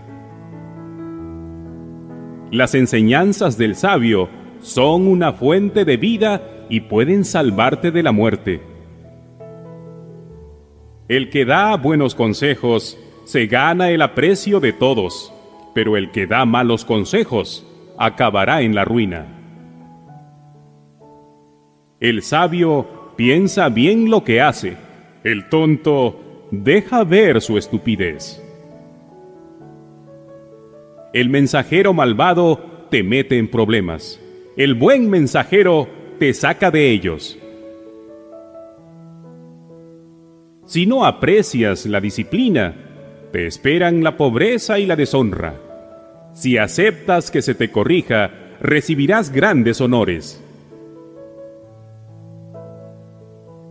Las 2.50 2.74
enseñanzas 2.74 3.56
del 3.56 3.74
sabio 3.74 4.28
son 4.60 5.06
una 5.06 5.32
fuente 5.32 5.86
de 5.86 5.96
vida 5.96 6.66
y 6.68 6.80
pueden 6.80 7.24
salvarte 7.24 7.90
de 7.90 8.02
la 8.02 8.12
muerte. 8.12 8.60
El 11.08 11.30
que 11.30 11.46
da 11.46 11.74
buenos 11.78 12.14
consejos 12.14 12.98
se 13.24 13.46
gana 13.46 13.90
el 13.90 14.02
aprecio 14.02 14.60
de 14.60 14.74
todos, 14.74 15.32
pero 15.74 15.96
el 15.96 16.10
que 16.10 16.26
da 16.26 16.44
malos 16.44 16.84
consejos 16.84 17.66
acabará 17.96 18.60
en 18.60 18.74
la 18.74 18.84
ruina. 18.84 19.41
El 22.02 22.22
sabio 22.22 23.14
piensa 23.14 23.68
bien 23.68 24.10
lo 24.10 24.24
que 24.24 24.40
hace, 24.40 24.76
el 25.22 25.48
tonto 25.48 26.48
deja 26.50 27.04
ver 27.04 27.40
su 27.40 27.56
estupidez. 27.56 28.42
El 31.12 31.30
mensajero 31.30 31.92
malvado 31.92 32.88
te 32.90 33.04
mete 33.04 33.38
en 33.38 33.48
problemas. 33.48 34.20
El 34.56 34.74
buen 34.74 35.08
mensajero 35.08 35.88
te 36.18 36.34
saca 36.34 36.72
de 36.72 36.90
ellos. 36.90 37.38
Si 40.66 40.86
no 40.86 41.04
aprecias 41.04 41.86
la 41.86 42.00
disciplina, 42.00 42.74
te 43.30 43.46
esperan 43.46 44.02
la 44.02 44.16
pobreza 44.16 44.80
y 44.80 44.86
la 44.86 44.96
deshonra. 44.96 45.54
Si 46.34 46.58
aceptas 46.58 47.30
que 47.30 47.42
se 47.42 47.54
te 47.54 47.70
corrija, 47.70 48.32
recibirás 48.60 49.30
grandes 49.30 49.80
honores. 49.80 50.41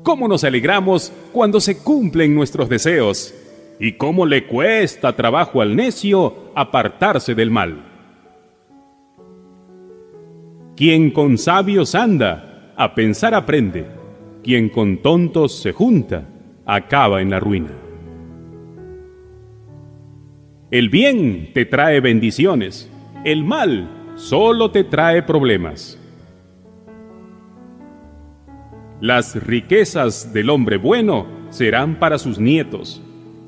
¿Cómo 0.03 0.27
nos 0.27 0.43
alegramos 0.43 1.11
cuando 1.31 1.59
se 1.59 1.77
cumplen 1.77 2.35
nuestros 2.35 2.69
deseos? 2.69 3.33
y 3.81 3.93
cómo 3.93 4.27
le 4.27 4.45
cuesta 4.45 5.15
trabajo 5.15 5.59
al 5.59 5.75
necio 5.75 6.51
apartarse 6.53 7.33
del 7.33 7.49
mal. 7.49 7.83
Quien 10.75 11.09
con 11.09 11.39
sabios 11.39 11.95
anda, 11.95 12.73
a 12.77 12.93
pensar 12.93 13.33
aprende. 13.33 13.87
Quien 14.43 14.69
con 14.69 14.97
tontos 14.97 15.59
se 15.59 15.71
junta, 15.71 16.29
acaba 16.63 17.23
en 17.23 17.31
la 17.31 17.39
ruina. 17.39 17.71
El 20.69 20.89
bien 20.89 21.49
te 21.53 21.65
trae 21.65 21.99
bendiciones, 22.01 22.89
el 23.25 23.43
mal 23.43 24.13
solo 24.15 24.69
te 24.69 24.83
trae 24.83 25.23
problemas. 25.23 25.99
Las 29.01 29.35
riquezas 29.43 30.31
del 30.31 30.49
hombre 30.49 30.77
bueno 30.77 31.25
serán 31.49 31.99
para 31.99 32.17
sus 32.19 32.39
nietos, 32.39 33.01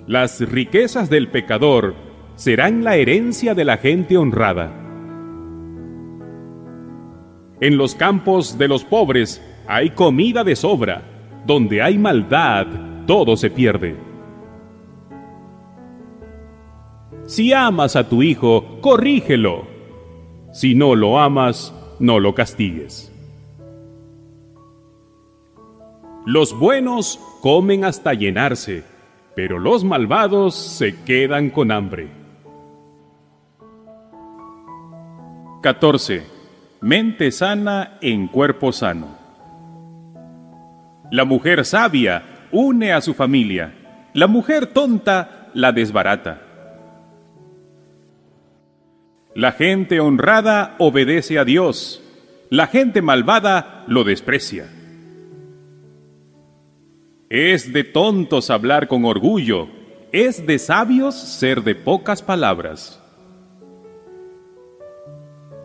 las 0.07 0.41
riquezas 0.41 1.09
del 1.09 1.29
pecador 1.29 1.95
serán 2.35 2.83
la 2.83 2.97
herencia 2.97 3.55
de 3.55 3.63
la 3.63 3.77
gente 3.77 4.17
honrada. 4.17 4.73
En 7.61 7.77
los 7.77 7.95
campos 7.95 8.57
de 8.57 8.67
los 8.67 8.83
pobres 8.83 9.41
hay 9.67 9.91
comida 9.91 10.43
de 10.43 10.55
sobra. 10.55 11.03
Donde 11.45 11.81
hay 11.81 11.97
maldad, 11.97 12.67
todo 13.05 13.37
se 13.37 13.49
pierde. 13.49 13.95
Si 17.25 17.53
amas 17.53 17.95
a 17.95 18.09
tu 18.09 18.23
hijo, 18.23 18.79
corrígelo. 18.81 19.65
Si 20.51 20.75
no 20.75 20.95
lo 20.95 21.19
amas, 21.19 21.73
no 21.99 22.19
lo 22.19 22.33
castigues. 22.33 23.12
Los 26.25 26.57
buenos 26.57 27.19
comen 27.41 27.85
hasta 27.85 28.13
llenarse 28.13 28.83
pero 29.35 29.59
los 29.59 29.83
malvados 29.83 30.55
se 30.55 30.95
quedan 31.03 31.49
con 31.49 31.71
hambre. 31.71 32.07
14. 35.61 36.23
Mente 36.81 37.31
sana 37.31 37.97
en 38.01 38.27
cuerpo 38.27 38.71
sano. 38.71 39.17
La 41.11 41.25
mujer 41.25 41.65
sabia 41.65 42.47
une 42.51 42.91
a 42.91 43.01
su 43.01 43.13
familia. 43.13 43.73
La 44.13 44.27
mujer 44.27 44.67
tonta 44.67 45.49
la 45.53 45.71
desbarata. 45.71 46.41
La 49.35 49.53
gente 49.53 49.99
honrada 49.99 50.75
obedece 50.77 51.39
a 51.39 51.45
Dios. 51.45 52.03
La 52.49 52.67
gente 52.67 53.01
malvada 53.01 53.83
lo 53.87 54.03
desprecia. 54.03 54.67
Es 57.33 57.73
de 57.73 57.83
tontos 57.83 58.51
hablar 58.51 58.87
con 58.87 59.05
orgullo, 59.05 59.67
es 60.11 60.45
de 60.45 60.59
sabios 60.59 61.15
ser 61.15 61.63
de 61.63 61.73
pocas 61.73 62.21
palabras. 62.21 63.01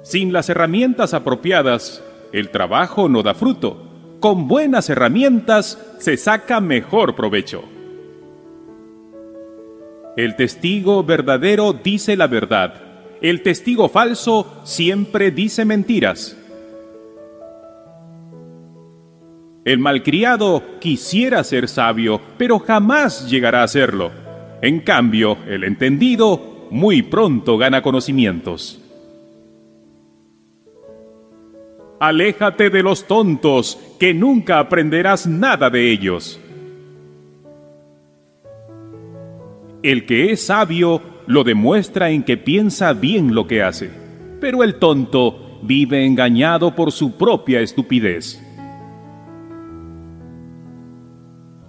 Sin 0.01 0.33
las 0.33 0.49
herramientas 0.49 1.12
apropiadas, 1.12 2.03
el 2.33 2.49
trabajo 2.49 3.11
no 3.11 3.23
da 3.23 3.35
fruto. 3.35 4.16
Con 4.19 4.49
buenas 4.49 4.89
herramientas 4.89 5.79
se 5.99 6.16
saca 6.16 6.62
mejor 6.62 7.14
provecho. 7.14 7.64
El 10.16 10.37
testigo 10.37 11.05
verdadero 11.05 11.75
dice 11.75 12.16
la 12.16 12.29
verdad. 12.29 12.81
El 13.21 13.43
testigo 13.43 13.91
falso 13.91 14.62
siempre 14.64 15.31
dice 15.31 15.66
mentiras. 15.66 16.35
El 19.69 19.81
malcriado 19.81 20.62
quisiera 20.81 21.45
ser 21.45 21.69
sabio, 21.69 22.23
pero 22.39 22.59
jamás 22.59 23.29
llegará 23.29 23.62
a 23.62 23.69
serlo. 23.69 24.11
En 24.62 24.81
cambio, 24.81 25.37
el 25.47 25.62
entendido 25.62 26.69
muy 26.71 27.03
pronto 27.03 27.59
gana 27.59 27.83
conocimientos. 27.83 28.81
Aléjate 32.01 32.71
de 32.71 32.83
los 32.83 33.07
tontos, 33.07 33.79
que 34.01 34.14
nunca 34.14 34.59
aprenderás 34.59 35.27
nada 35.27 35.69
de 35.69 35.93
ellos. 35.93 36.41
El 39.83 40.07
que 40.07 40.33
es 40.33 40.47
sabio 40.47 41.03
lo 41.27 41.45
demuestra 41.45 42.09
en 42.09 42.23
que 42.23 42.39
piensa 42.39 42.95
bien 42.95 43.35
lo 43.35 43.47
que 43.47 43.62
hace, 43.62 43.91
pero 44.41 44.64
el 44.64 44.77
tonto 44.77 45.59
vive 45.62 46.07
engañado 46.07 46.75
por 46.75 46.91
su 46.91 47.19
propia 47.19 47.61
estupidez. 47.61 48.47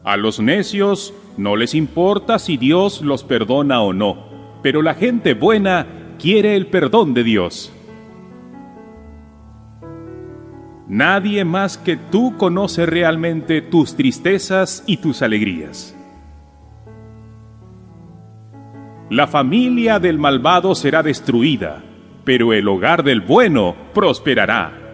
A 0.10 0.18
los 0.18 0.39
necios 0.39 1.14
no 1.38 1.55
les 1.55 1.76
importa 1.76 2.39
si 2.39 2.57
Dios 2.57 3.03
los 3.03 3.24
perdona 3.24 3.84
o 3.84 3.93
no, 3.93 4.18
pero 4.64 4.82
la 4.82 4.95
gente 4.95 5.36
buena 5.36 5.86
quiere 6.18 6.55
el 6.55 6.66
perdón 6.66 7.14
de 7.14 7.24
Dios. 7.24 7.72
Nadie 10.88 11.45
más 11.45 11.78
que 11.78 11.95
tú 11.95 12.36
conoce 12.38 12.88
realmente 12.88 13.62
tus 13.62 13.95
tristezas 13.95 14.84
y 14.88 14.97
tus 14.97 15.22
alegrías. 15.22 15.95
La 19.12 19.28
familia 19.28 19.99
del 19.99 20.18
malvado 20.18 20.74
será 20.74 21.03
destruida, 21.03 21.84
pero 22.24 22.53
el 22.53 22.68
hogar 22.68 23.03
del 23.03 23.22
bueno 23.22 23.76
prosperará. 23.93 24.88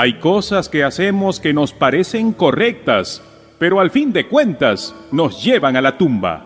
Hay 0.00 0.20
cosas 0.20 0.68
que 0.68 0.84
hacemos 0.84 1.40
que 1.40 1.52
nos 1.52 1.72
parecen 1.72 2.32
correctas, 2.32 3.20
pero 3.58 3.80
al 3.80 3.90
fin 3.90 4.12
de 4.12 4.28
cuentas 4.28 4.94
nos 5.10 5.42
llevan 5.42 5.74
a 5.74 5.80
la 5.80 5.98
tumba. 5.98 6.44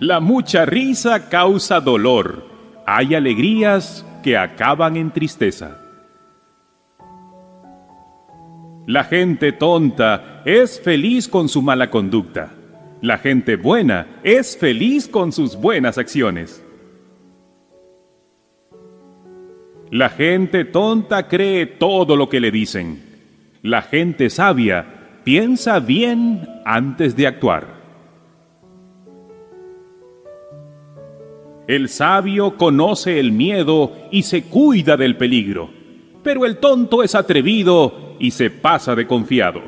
La 0.00 0.18
mucha 0.18 0.66
risa 0.66 1.28
causa 1.28 1.78
dolor. 1.78 2.44
Hay 2.86 3.14
alegrías 3.14 4.04
que 4.24 4.36
acaban 4.36 4.96
en 4.96 5.12
tristeza. 5.12 5.78
La 8.84 9.04
gente 9.04 9.52
tonta 9.52 10.42
es 10.44 10.80
feliz 10.80 11.28
con 11.28 11.48
su 11.48 11.62
mala 11.62 11.88
conducta. 11.88 12.50
La 13.00 13.18
gente 13.18 13.54
buena 13.54 14.08
es 14.24 14.58
feliz 14.58 15.06
con 15.06 15.30
sus 15.30 15.54
buenas 15.54 15.98
acciones. 15.98 16.65
La 19.90 20.08
gente 20.10 20.64
tonta 20.64 21.28
cree 21.28 21.66
todo 21.66 22.16
lo 22.16 22.28
que 22.28 22.40
le 22.40 22.50
dicen. 22.50 23.02
La 23.62 23.82
gente 23.82 24.30
sabia 24.30 25.20
piensa 25.24 25.80
bien 25.80 26.48
antes 26.64 27.16
de 27.16 27.26
actuar. 27.26 27.76
El 31.68 31.88
sabio 31.88 32.56
conoce 32.56 33.18
el 33.18 33.32
miedo 33.32 33.92
y 34.12 34.22
se 34.22 34.44
cuida 34.44 34.96
del 34.96 35.16
peligro, 35.16 35.68
pero 36.22 36.46
el 36.46 36.58
tonto 36.58 37.02
es 37.02 37.16
atrevido 37.16 38.14
y 38.20 38.30
se 38.30 38.50
pasa 38.50 38.94
de 38.94 39.06
confiado. 39.06 39.62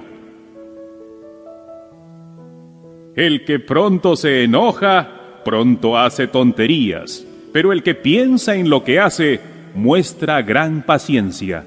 El 3.17 3.45
que 3.45 3.59
pronto 3.59 4.15
se 4.15 4.45
enoja, 4.45 5.43
pronto 5.45 5.99
hace 5.99 6.29
tonterías, 6.29 7.27
pero 7.53 7.73
el 7.73 7.83
que 7.83 7.97
piensa 7.97 8.55
en 8.55 8.71
lo 8.71 8.85
que 8.85 9.01
hace, 9.01 9.41
muestra 9.79 10.43
gran 10.43 10.83
paciencia. 10.85 11.65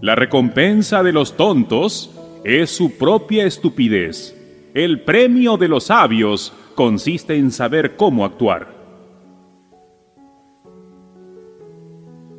La 0.00 0.16
recompensa 0.16 1.02
de 1.02 1.12
los 1.12 1.36
tontos 1.36 2.10
es 2.42 2.70
su 2.70 2.96
propia 2.98 3.44
estupidez 3.44 4.34
el 4.74 5.00
premio 5.00 5.56
de 5.56 5.66
los 5.66 5.84
sabios 5.84 6.52
consiste 6.76 7.36
en 7.36 7.50
saber 7.50 7.96
cómo 7.96 8.24
actuar. 8.24 8.68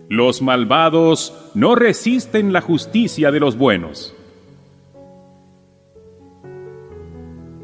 Los 0.07 0.41
malvados 0.41 1.51
no 1.53 1.75
resisten 1.75 2.53
la 2.53 2.61
justicia 2.61 3.31
de 3.31 3.39
los 3.39 3.57
buenos. 3.57 4.15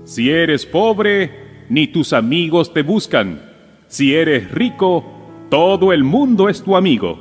Si 0.03 0.29
eres 0.29 0.65
pobre, 0.65 1.65
ni 1.69 1.87
tus 1.87 2.13
amigos 2.13 2.73
te 2.73 2.81
buscan. 2.81 3.46
Si 3.87 4.15
eres 4.15 4.51
rico, 4.51 5.03
todo 5.49 5.93
el 5.93 6.03
mundo 6.03 6.49
es 6.49 6.61
tu 6.61 6.75
amigo. 6.75 7.17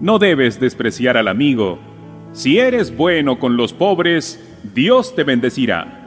No 0.00 0.18
debes 0.18 0.60
despreciar 0.60 1.16
al 1.16 1.28
amigo, 1.28 1.78
si 2.36 2.58
eres 2.58 2.94
bueno 2.94 3.38
con 3.38 3.56
los 3.56 3.72
pobres, 3.72 4.38
Dios 4.74 5.14
te 5.14 5.24
bendecirá. 5.24 6.06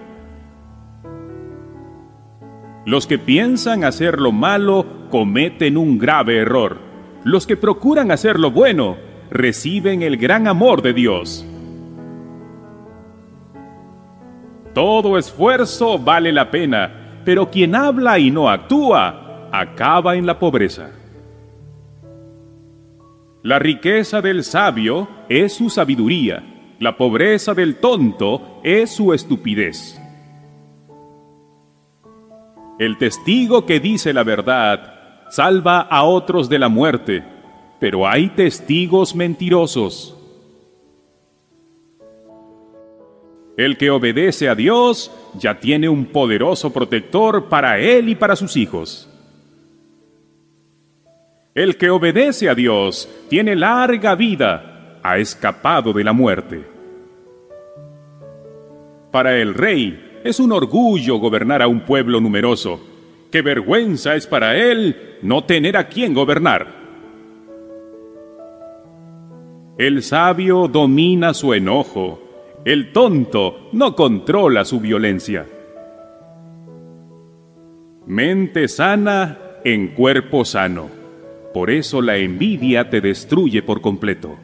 Los 2.86 3.08
que 3.08 3.18
piensan 3.18 3.84
hacer 3.84 4.20
lo 4.20 4.32
malo 4.32 4.86
cometen 5.10 5.76
un 5.76 5.98
grave 5.98 6.38
error. 6.38 6.78
Los 7.24 7.48
que 7.48 7.58
procuran 7.58 8.12
hacer 8.12 8.40
lo 8.40 8.52
bueno 8.52 8.98
reciben 9.32 10.04
el 10.04 10.18
gran 10.18 10.48
amor 10.48 10.84
de 10.84 10.94
Dios. 10.94 11.46
Todo 14.76 15.18
esfuerzo 15.18 15.98
vale 15.98 16.32
la 16.32 16.52
pena, 16.52 16.99
pero 17.30 17.52
quien 17.52 17.76
habla 17.76 18.18
y 18.18 18.32
no 18.32 18.50
actúa 18.50 19.50
acaba 19.52 20.16
en 20.16 20.26
la 20.26 20.40
pobreza. 20.40 20.90
La 23.44 23.60
riqueza 23.60 24.20
del 24.20 24.44
sabio 24.44 25.08
es 25.30 25.54
su 25.54 25.70
sabiduría, 25.70 26.44
la 26.80 26.98
pobreza 26.98 27.54
del 27.54 27.76
tonto 27.76 28.60
es 28.64 28.90
su 28.90 29.14
estupidez. 29.14 30.02
El 32.80 32.98
testigo 32.98 33.68
que 33.68 33.80
dice 33.80 34.12
la 34.12 34.24
verdad 34.24 35.28
salva 35.30 35.82
a 35.82 36.06
otros 36.06 36.50
de 36.50 36.58
la 36.58 36.68
muerte, 36.68 37.24
pero 37.80 38.08
hay 38.08 38.30
testigos 38.30 39.14
mentirosos. 39.14 40.19
El 43.60 43.76
que 43.76 43.90
obedece 43.90 44.48
a 44.48 44.56
Dios 44.56 45.12
ya 45.38 45.60
tiene 45.60 45.90
un 45.90 46.06
poderoso 46.06 46.72
protector 46.72 47.50
para 47.50 47.78
él 47.78 48.08
y 48.08 48.16
para 48.16 48.38
sus 48.38 48.56
hijos. 48.56 49.10
El 51.54 51.76
que 51.76 51.90
obedece 51.90 52.48
a 52.48 52.56
Dios 52.56 53.10
tiene 53.28 53.58
larga 53.58 54.16
vida, 54.16 55.02
ha 55.04 55.18
escapado 55.18 55.92
de 55.92 56.06
la 56.06 56.14
muerte. 56.14 56.64
Para 59.12 59.36
el 59.36 59.54
rey 59.54 60.22
es 60.24 60.40
un 60.40 60.54
orgullo 60.54 61.18
gobernar 61.18 61.62
a 61.62 61.68
un 61.68 61.82
pueblo 61.82 62.22
numeroso. 62.22 62.80
Qué 63.30 63.42
vergüenza 63.42 64.16
es 64.16 64.26
para 64.26 64.56
él 64.56 65.18
no 65.22 65.44
tener 65.44 65.76
a 65.76 65.90
quien 65.90 66.14
gobernar. 66.14 66.66
El 69.78 70.02
sabio 70.02 70.70
domina 70.70 71.34
su 71.34 71.54
enojo, 71.54 72.29
el 72.66 72.92
tonto 72.92 73.70
no 73.72 73.96
controla 73.96 74.66
su 74.66 74.80
violencia. 74.80 75.46
Mente 78.06 78.68
sana 78.68 79.38
en 79.64 79.90
cuerpo 79.90 80.44
sano. 80.44 80.90
Por 81.54 81.70
eso 81.70 82.02
la 82.02 82.18
envidia 82.18 82.90
te 82.90 83.02
destruye 83.02 83.64
por 83.64 83.82
completo. 83.82 84.38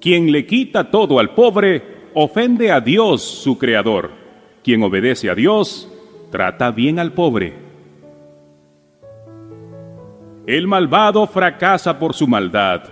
Quien 0.00 0.32
le 0.32 0.46
quita 0.46 0.90
todo 0.90 1.20
al 1.20 1.34
pobre, 1.34 1.82
ofende 2.14 2.72
a 2.72 2.80
Dios 2.80 3.22
su 3.22 3.56
Creador. 3.56 4.10
Quien 4.64 4.82
obedece 4.82 5.30
a 5.30 5.34
Dios, 5.34 5.88
trata 6.30 6.72
bien 6.72 6.98
al 6.98 7.12
pobre. 7.12 7.54
El 10.46 10.66
malvado 10.66 11.26
fracasa 11.28 12.00
por 12.00 12.14
su 12.14 12.26
maldad, 12.26 12.82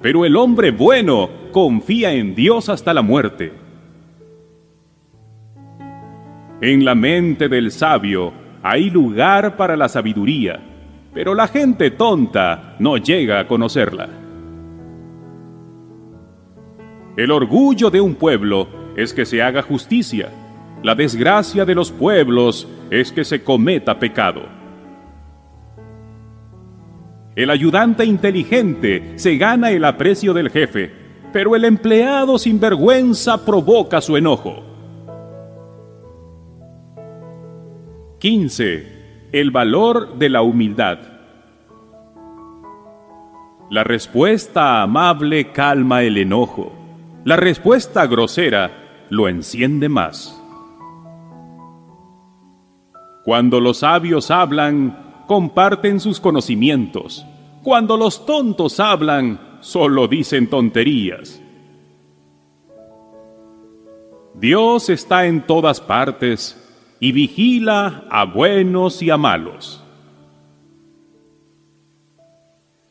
pero 0.00 0.24
el 0.24 0.36
hombre 0.36 0.70
bueno 0.70 1.28
confía 1.52 2.12
en 2.12 2.34
Dios 2.34 2.68
hasta 2.68 2.92
la 2.92 3.02
muerte. 3.02 3.52
En 6.60 6.84
la 6.84 6.94
mente 6.94 7.48
del 7.48 7.70
sabio 7.70 8.32
hay 8.62 8.90
lugar 8.90 9.56
para 9.56 9.76
la 9.76 9.88
sabiduría, 9.88 10.60
pero 11.12 11.34
la 11.34 11.48
gente 11.48 11.90
tonta 11.90 12.76
no 12.78 12.96
llega 12.96 13.40
a 13.40 13.46
conocerla. 13.46 14.08
El 17.16 17.30
orgullo 17.30 17.90
de 17.90 18.00
un 18.00 18.14
pueblo 18.14 18.68
es 18.96 19.14
que 19.14 19.24
se 19.24 19.42
haga 19.42 19.62
justicia. 19.62 20.28
La 20.82 20.94
desgracia 20.94 21.64
de 21.64 21.74
los 21.74 21.90
pueblos 21.90 22.68
es 22.90 23.12
que 23.12 23.24
se 23.24 23.42
cometa 23.42 23.98
pecado. 23.98 24.55
El 27.36 27.50
ayudante 27.50 28.06
inteligente 28.06 29.12
se 29.16 29.36
gana 29.36 29.70
el 29.70 29.84
aprecio 29.84 30.32
del 30.32 30.48
jefe, 30.48 30.90
pero 31.34 31.54
el 31.54 31.66
empleado 31.66 32.38
sin 32.38 32.58
vergüenza 32.58 33.44
provoca 33.44 34.00
su 34.00 34.16
enojo. 34.16 34.62
15. 38.20 39.28
El 39.32 39.50
valor 39.50 40.16
de 40.16 40.30
la 40.30 40.40
humildad. 40.40 40.98
La 43.68 43.84
respuesta 43.84 44.80
amable 44.80 45.52
calma 45.52 46.04
el 46.04 46.16
enojo. 46.16 46.72
La 47.24 47.36
respuesta 47.36 48.06
grosera 48.06 48.70
lo 49.10 49.28
enciende 49.28 49.90
más. 49.90 50.42
Cuando 53.24 53.60
los 53.60 53.80
sabios 53.80 54.30
hablan, 54.30 55.05
comparten 55.26 56.00
sus 56.00 56.20
conocimientos. 56.20 57.26
Cuando 57.62 57.96
los 57.96 58.24
tontos 58.26 58.78
hablan, 58.80 59.58
solo 59.60 60.06
dicen 60.08 60.48
tonterías. 60.48 61.42
Dios 64.34 64.90
está 64.90 65.26
en 65.26 65.46
todas 65.46 65.80
partes 65.80 66.62
y 67.00 67.12
vigila 67.12 68.04
a 68.10 68.24
buenos 68.24 69.02
y 69.02 69.10
a 69.10 69.16
malos. 69.16 69.82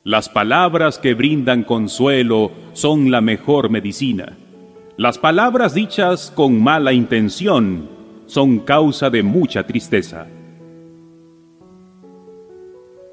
Las 0.04 0.30
palabras 0.30 1.00
que 1.00 1.14
brindan 1.14 1.64
consuelo 1.64 2.52
son 2.74 3.10
la 3.10 3.22
mejor 3.22 3.70
medicina. 3.70 4.38
Las 4.98 5.18
palabras 5.18 5.74
dichas 5.74 6.32
con 6.36 6.62
mala 6.62 6.94
intención 6.94 7.90
son 8.28 8.60
causa 8.60 9.10
de 9.10 9.24
mucha 9.24 9.66
tristeza. 9.66 10.28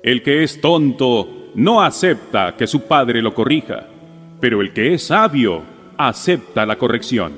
El 0.03 0.25
que 0.25 0.43
es 0.43 0.61
tonto 0.61 1.53
no 1.55 1.81
acepta 1.81 2.57
que 2.57 2.67
su 2.67 2.83
padre 2.83 3.23
lo 3.23 3.35
corrija, 3.35 3.87
pero 4.41 4.61
el 4.61 4.73
que 4.73 4.95
es 4.95 5.05
sabio 5.05 5.63
acepta 5.97 6.67
la 6.67 6.77
corrección. 6.77 7.35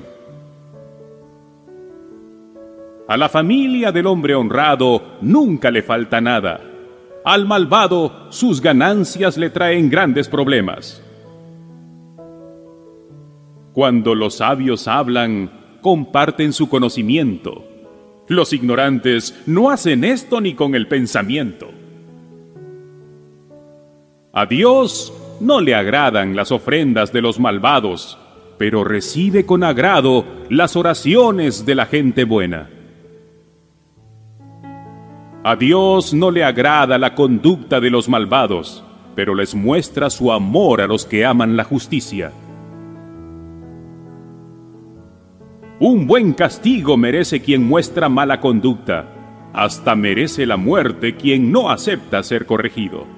A 3.07 3.19
la 3.19 3.29
familia 3.29 3.93
del 3.93 4.07
hombre 4.07 4.35
honrado 4.35 5.19
nunca 5.21 5.71
le 5.71 5.83
falta 5.83 6.23
nada. 6.23 6.62
Al 7.23 7.45
malvado 7.45 8.29
sus 8.31 8.62
ganancias 8.62 9.37
le 9.37 9.51
traen 9.51 9.91
grandes 9.91 10.27
problemas. 10.27 11.03
Cuando 13.75 14.15
los 14.15 14.37
sabios 14.37 14.89
hablan, 14.89 15.51
comparten 15.83 16.55
su 16.55 16.71
conocimiento. 16.71 17.62
Los 18.27 18.55
ignorantes 18.55 19.39
no 19.45 19.69
hacen 19.69 20.03
esto 20.03 20.41
ni 20.41 20.55
con 20.55 20.75
el 20.75 20.89
pensamiento. 20.89 21.84
A 24.37 24.47
Dios 24.47 25.12
no 25.39 25.61
le 25.61 25.76
agradan 25.76 26.35
las 26.35 26.51
ofrendas 26.51 27.12
de 27.12 27.22
los 27.22 27.39
malvados, 27.39 28.18
pero 28.59 28.82
recibe 28.82 29.47
con 29.47 29.62
agrado 29.62 30.24
las 30.51 30.74
oraciones 30.74 31.64
de 31.64 31.76
la 31.76 31.87
gente 31.87 32.24
buena. 32.24 32.68
A 35.45 35.55
Dios 35.55 36.12
no 36.12 36.32
le 36.32 36.43
agrada 36.43 36.99
la 36.99 37.14
conducta 37.14 37.78
de 37.78 37.91
los 37.91 38.09
malvados, 38.09 38.82
pero 39.14 39.37
les 39.37 39.55
muestra 39.55 40.11
su 40.11 40.32
amor 40.32 40.80
a 40.80 40.89
los 40.89 41.05
que 41.07 41.24
aman 41.24 41.57
la 41.57 41.62
justicia. 41.62 42.32
Un 45.78 46.09
buen 46.09 46.32
castigo 46.32 46.97
merece 46.97 47.41
quien 47.41 47.62
muestra 47.62 48.09
mala 48.09 48.41
conducta, 48.41 49.07
hasta 49.53 49.95
merece 49.95 50.45
la 50.45 50.57
muerte 50.57 51.14
quien 51.14 51.53
no 51.53 51.70
acepta 51.70 52.20
ser 52.24 52.47
corregido. 52.47 53.14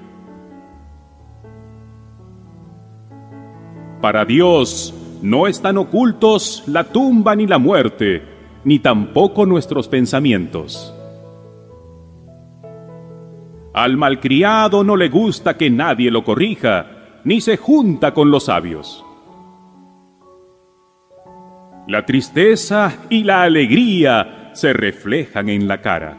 Para 4.01 4.25
Dios 4.25 4.93
no 5.21 5.47
están 5.47 5.77
ocultos 5.77 6.63
la 6.67 6.83
tumba 6.83 7.35
ni 7.35 7.47
la 7.47 7.57
muerte, 7.57 8.23
ni 8.63 8.79
tampoco 8.79 9.45
nuestros 9.45 9.87
pensamientos. 9.87 10.93
Al 13.73 13.97
malcriado 13.97 14.83
no 14.83 14.95
le 14.95 15.09
gusta 15.09 15.57
que 15.57 15.69
nadie 15.69 16.11
lo 16.11 16.23
corrija, 16.23 17.21
ni 17.23 17.41
se 17.41 17.57
junta 17.57 18.13
con 18.13 18.31
los 18.31 18.45
sabios. 18.45 19.03
La 21.87 22.05
tristeza 22.05 22.97
y 23.09 23.23
la 23.23 23.43
alegría 23.43 24.51
se 24.53 24.73
reflejan 24.73 25.49
en 25.49 25.67
la 25.67 25.81
cara. 25.81 26.17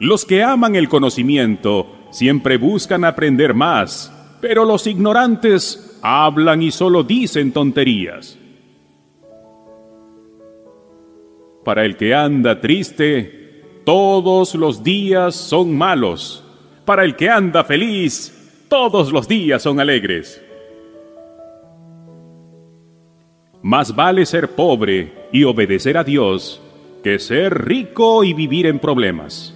Los 0.00 0.24
que 0.24 0.42
aman 0.42 0.74
el 0.76 0.88
conocimiento 0.88 1.86
siempre 2.10 2.56
buscan 2.56 3.04
aprender 3.04 3.54
más, 3.54 4.12
pero 4.46 4.66
los 4.66 4.86
ignorantes 4.86 5.98
hablan 6.02 6.60
y 6.60 6.70
solo 6.70 7.02
dicen 7.02 7.50
tonterías. 7.50 8.38
Para 11.64 11.86
el 11.86 11.96
que 11.96 12.14
anda 12.14 12.60
triste, 12.60 13.80
todos 13.86 14.54
los 14.54 14.82
días 14.82 15.34
son 15.34 15.74
malos. 15.74 16.44
Para 16.84 17.04
el 17.04 17.16
que 17.16 17.30
anda 17.30 17.64
feliz, 17.64 18.66
todos 18.68 19.10
los 19.12 19.26
días 19.26 19.62
son 19.62 19.80
alegres. 19.80 20.44
Más 23.62 23.96
vale 23.96 24.26
ser 24.26 24.50
pobre 24.50 25.30
y 25.32 25.44
obedecer 25.44 25.96
a 25.96 26.04
Dios 26.04 26.60
que 27.02 27.18
ser 27.18 27.64
rico 27.64 28.24
y 28.24 28.34
vivir 28.34 28.66
en 28.66 28.78
problemas. 28.78 29.54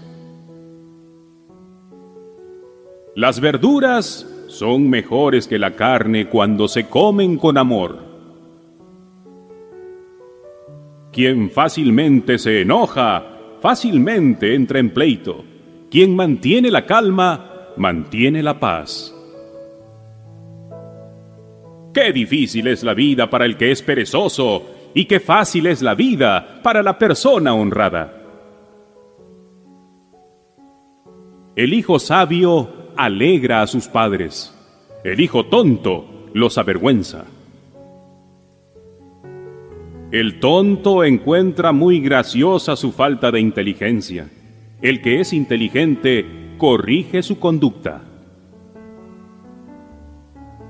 Las 3.15 3.39
verduras 3.39 4.27
son 4.59 4.91
mejores 4.91 5.47
que 5.47 5.57
la 5.57 5.77
carne 5.77 6.27
cuando 6.27 6.67
se 6.67 6.89
comen 6.89 7.39
con 7.39 7.57
amor. 7.57 7.99
Quien 11.13 11.51
fácilmente 11.51 12.39
se 12.39 12.63
enoja, 12.63 13.25
fácilmente 13.61 14.57
entra 14.57 14.81
en 14.81 14.91
pleito. 14.91 15.45
Quien 15.91 16.17
mantiene 16.17 16.73
la 16.73 16.87
calma, 16.87 17.69
mantiene 17.77 18.43
la 18.43 18.59
paz. 18.59 19.15
Qué 21.95 22.13
difícil 22.13 22.67
es 22.67 22.83
la 22.83 22.95
vida 22.95 23.31
para 23.31 23.45
el 23.45 23.57
que 23.57 23.71
es 23.71 23.81
perezoso 23.81 24.91
y 24.93 25.05
qué 25.05 25.21
fácil 25.21 25.69
es 25.69 25.83
la 25.83 25.95
vida 25.95 26.61
para 26.65 26.83
la 26.83 26.99
persona 26.99 27.55
honrada. 27.55 28.13
El 31.55 31.75
hijo 31.75 31.99
sabio 32.01 32.78
alegra 32.99 33.63
a 33.63 33.67
sus 33.69 33.87
padres, 33.87 34.53
el 35.05 35.21
hijo 35.21 35.47
tonto 35.47 36.05
los 36.35 36.59
avergüenza. 36.59 37.27
El 40.11 40.41
tonto 40.41 41.05
encuentra 41.05 41.71
muy 41.71 42.01
graciosa 42.01 42.75
su 42.75 42.91
falta 42.91 43.31
de 43.31 43.39
inteligencia. 43.39 44.29
El 44.83 45.01
que 45.01 45.21
es 45.21 45.33
inteligente 45.33 46.27
corrige 46.59 47.23
su 47.23 47.39
conducta. 47.39 48.03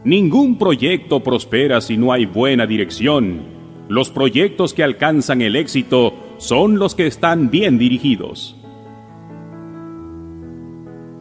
Ningún 0.05 0.59
proyecto 0.59 1.21
prospera 1.21 1.81
si 1.81 1.97
no 1.97 2.13
hay 2.13 2.27
buena 2.27 2.67
dirección. 2.67 3.41
Los 3.89 4.11
proyectos 4.11 4.75
que 4.75 4.83
alcanzan 4.83 5.41
el 5.41 5.57
éxito 5.57 6.13
son 6.37 6.79
los 6.79 6.95
que 6.95 7.07
están 7.07 7.51
bien 7.51 7.79
dirigidos. 7.79 8.58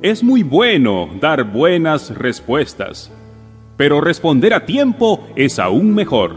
Es 0.02 0.24
muy 0.24 0.44
bueno 0.44 1.10
dar 1.20 1.44
buenas 1.44 2.16
respuestas, 2.16 3.12
pero 3.78 4.00
responder 4.00 4.54
a 4.54 4.64
tiempo 4.64 5.28
es 5.36 5.58
aún 5.58 5.96
mejor. 5.96 6.36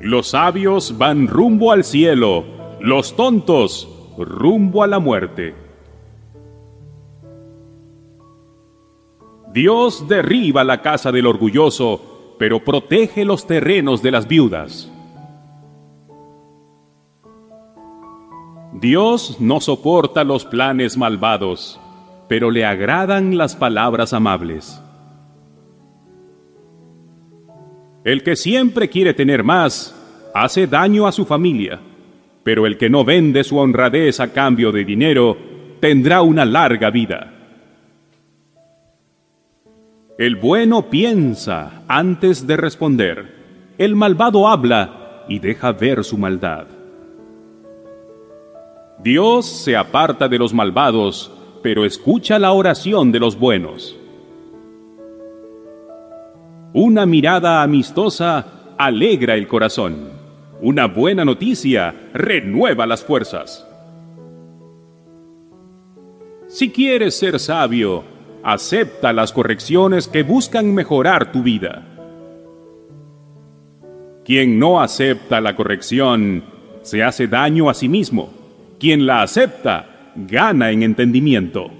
Los 0.00 0.28
sabios 0.28 0.96
van 0.96 1.26
rumbo 1.26 1.70
al 1.70 1.84
cielo, 1.84 2.46
los 2.80 3.14
tontos 3.14 3.88
rumbo 4.16 4.82
a 4.82 4.86
la 4.86 5.00
muerte. 5.00 5.54
Dios 9.52 10.08
derriba 10.08 10.64
la 10.64 10.80
casa 10.80 11.12
del 11.12 11.26
orgulloso, 11.26 12.34
pero 12.38 12.64
protege 12.64 13.26
los 13.26 13.46
terrenos 13.46 14.02
de 14.02 14.10
las 14.12 14.26
viudas. 14.26 14.90
Dios 18.72 19.36
no 19.40 19.60
soporta 19.60 20.24
los 20.24 20.44
planes 20.44 20.96
malvados, 20.96 21.80
pero 22.28 22.50
le 22.50 22.64
agradan 22.64 23.36
las 23.38 23.56
palabras 23.56 24.12
amables. 24.12 24.82
El 28.04 28.22
que 28.22 28.36
siempre 28.36 28.88
quiere 28.88 29.14
tener 29.14 29.42
más, 29.42 29.94
hace 30.34 30.66
daño 30.66 31.06
a 31.06 31.12
su 31.12 31.24
familia, 31.24 31.80
pero 32.44 32.66
el 32.66 32.78
que 32.78 32.90
no 32.90 33.04
vende 33.04 33.42
su 33.42 33.58
honradez 33.58 34.20
a 34.20 34.32
cambio 34.32 34.70
de 34.70 34.84
dinero, 34.84 35.36
tendrá 35.80 36.22
una 36.22 36.44
larga 36.44 36.90
vida. 36.90 37.32
El 40.18 40.36
bueno 40.36 40.88
piensa 40.88 41.82
antes 41.88 42.46
de 42.46 42.56
responder. 42.56 43.34
El 43.76 43.96
malvado 43.96 44.48
habla 44.48 45.24
y 45.28 45.40
deja 45.40 45.72
ver 45.72 46.04
su 46.04 46.16
maldad. 46.16 46.75
Dios 48.98 49.46
se 49.46 49.76
aparta 49.76 50.28
de 50.28 50.38
los 50.38 50.54
malvados, 50.54 51.30
pero 51.62 51.84
escucha 51.84 52.38
la 52.38 52.52
oración 52.52 53.12
de 53.12 53.20
los 53.20 53.38
buenos. 53.38 53.96
Una 56.72 57.06
mirada 57.06 57.62
amistosa 57.62 58.74
alegra 58.78 59.34
el 59.34 59.46
corazón. 59.46 60.10
Una 60.60 60.86
buena 60.86 61.24
noticia 61.24 61.94
renueva 62.14 62.86
las 62.86 63.04
fuerzas. 63.04 63.66
Si 66.48 66.70
quieres 66.70 67.18
ser 67.18 67.38
sabio, 67.38 68.04
acepta 68.42 69.12
las 69.12 69.32
correcciones 69.32 70.08
que 70.08 70.22
buscan 70.22 70.72
mejorar 70.72 71.32
tu 71.32 71.42
vida. 71.42 71.84
Quien 74.24 74.58
no 74.58 74.80
acepta 74.80 75.40
la 75.40 75.54
corrección 75.54 76.44
se 76.82 77.02
hace 77.02 77.26
daño 77.26 77.68
a 77.68 77.74
sí 77.74 77.88
mismo. 77.88 78.45
Quien 78.78 79.06
la 79.06 79.22
acepta 79.22 80.12
gana 80.16 80.70
en 80.70 80.82
entendimiento. 80.82 81.70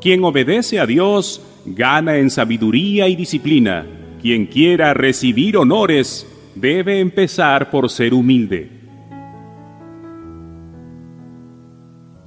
Quien 0.00 0.24
obedece 0.24 0.80
a 0.80 0.86
Dios 0.86 1.42
gana 1.64 2.16
en 2.16 2.30
sabiduría 2.30 3.08
y 3.08 3.16
disciplina. 3.16 3.86
Quien 4.20 4.46
quiera 4.46 4.94
recibir 4.94 5.56
honores 5.56 6.26
debe 6.54 7.00
empezar 7.00 7.70
por 7.70 7.90
ser 7.90 8.14
humilde. 8.14 8.70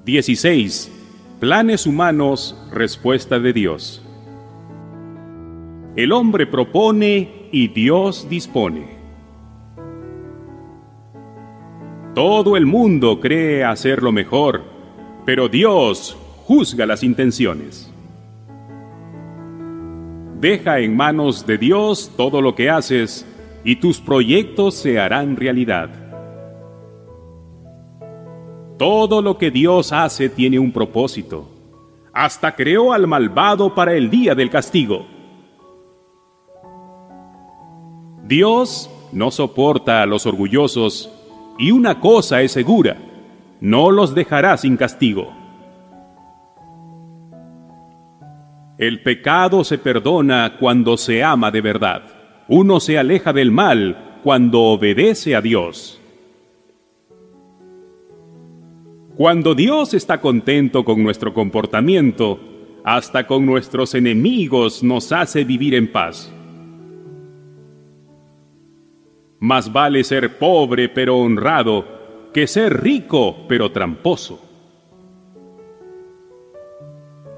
16. 0.05 0.91
Planes 1.39 1.86
humanos, 1.86 2.55
respuesta 2.72 3.39
de 3.39 3.53
Dios. 3.53 4.01
El 5.95 6.11
hombre 6.11 6.47
propone 6.47 7.49
y 7.51 7.68
Dios 7.68 8.28
dispone. 8.30 8.97
Todo 12.18 12.57
el 12.57 12.65
mundo 12.65 13.20
cree 13.20 13.63
hacer 13.63 14.01
lo 14.01 14.11
mejor, 14.11 14.63
pero 15.24 15.49
Dios 15.49 16.18
juzga 16.47 16.88
las 16.88 17.03
intenciones. 17.03 17.93
Deja 20.41 20.80
en 20.80 20.97
manos 20.97 21.45
de 21.45 21.59
Dios 21.59 22.11
todo 22.18 22.41
lo 22.41 22.55
que 22.55 22.72
haces 22.72 23.24
y 23.63 23.76
tus 23.76 24.01
proyectos 24.01 24.74
se 24.74 24.99
harán 24.99 25.36
realidad. 25.36 25.91
Todo 28.80 29.22
lo 29.22 29.38
que 29.38 29.51
Dios 29.51 29.93
hace 29.93 30.28
tiene 30.28 30.57
un 30.57 30.72
propósito. 30.72 31.47
Hasta 32.13 32.55
creó 32.55 32.93
al 32.93 33.05
malvado 33.05 33.76
para 33.76 33.93
el 33.93 34.09
día 34.09 34.34
del 34.34 34.49
castigo. 34.49 35.05
Dios 38.24 38.89
no 39.11 39.30
soporta 39.30 40.01
a 40.01 40.07
los 40.07 40.26
orgullosos 40.26 41.11
y 41.58 41.72
una 41.72 41.99
cosa 41.99 42.41
es 42.41 42.51
segura, 42.51 42.97
no 43.60 43.91
los 43.91 44.14
dejará 44.14 44.58
sin 44.58 44.78
castigo. 44.78 45.34
El 48.78 49.01
pecado 49.01 49.64
se 49.64 49.80
perdona 49.80 50.58
cuando 50.60 50.97
se 50.97 51.24
ama 51.24 51.49
de 51.49 51.62
verdad. 51.62 52.03
Uno 52.47 52.80
se 52.80 52.99
aleja 52.99 53.34
del 53.34 53.51
mal 53.51 54.20
cuando 54.24 54.62
obedece 54.62 55.36
a 55.36 55.41
Dios. 55.41 55.99
Cuando 59.16 59.55
Dios 59.55 59.95
está 59.95 60.22
contento 60.22 60.86
con 60.86 61.01
nuestro 61.01 61.34
comportamiento, 61.34 62.39
hasta 62.84 63.26
con 63.26 63.47
nuestros 63.47 63.95
enemigos 63.95 64.84
nos 64.84 65.12
hace 65.12 65.43
vivir 65.43 65.74
en 65.74 65.91
paz. 65.91 66.32
Más 69.40 69.72
vale 69.72 70.04
ser 70.04 70.38
pobre 70.38 70.90
pero 70.90 71.18
honrado 71.18 71.86
que 72.34 72.48
ser 72.48 72.82
rico 72.82 73.46
pero 73.48 73.72
tramposo. 73.72 74.42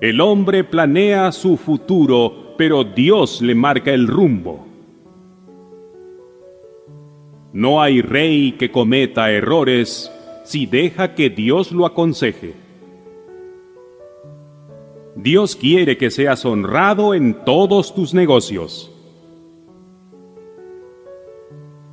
El 0.02 0.22
hombre 0.22 0.64
planea 0.64 1.32
su 1.34 1.58
futuro, 1.58 2.54
pero 2.58 2.86
Dios 2.86 3.41
le 3.41 3.54
marca 3.54 3.91
el 3.91 4.08
rumbo. 4.08 4.66
No 7.52 7.82
hay 7.82 8.02
rey 8.02 8.54
que 8.54 8.72
cometa 8.72 9.32
errores 9.32 10.10
si 10.45 10.66
deja 10.66 11.16
que 11.16 11.30
Dios 11.30 11.72
lo 11.74 11.86
aconseje. 11.86 12.54
Dios 15.16 15.58
quiere 15.58 15.97
que 15.97 16.12
seas 16.12 16.45
honrado 16.45 17.14
en 17.14 17.43
todos 17.43 17.93
tus 17.93 18.14
negocios. 18.14 18.88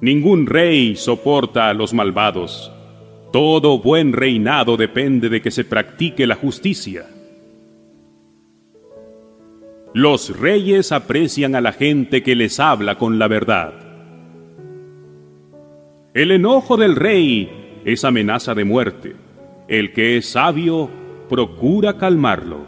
Ningún 0.01 0.47
rey 0.47 0.94
soporta 0.97 1.68
a 1.70 1.74
los 1.74 1.94
malvados. 1.94 2.70
Todo 3.32 3.78
buen 3.78 4.12
reinado 4.12 4.76
depende 4.76 5.28
de 5.28 5.40
que 5.40 5.51
se 5.51 5.64
practique 5.64 6.26
la 6.26 6.34
justicia. 6.34 7.07
Los 9.94 10.38
reyes 10.38 10.92
aprecian 10.92 11.55
a 11.55 11.62
la 11.62 11.72
gente 11.72 12.22
que 12.22 12.34
les 12.34 12.61
habla 12.61 12.99
con 12.99 13.18
la 13.18 13.28
verdad. 13.28 13.72
El 16.12 16.30
enojo 16.30 16.76
del 16.76 16.97
rey 16.97 17.80
es 17.86 18.05
amenaza 18.05 18.55
de 18.55 18.64
muerte. 18.64 19.16
El 19.68 19.92
que 19.94 20.18
es 20.18 20.26
sabio 20.26 20.90
procura 21.30 21.97
calmarlo. 21.97 22.66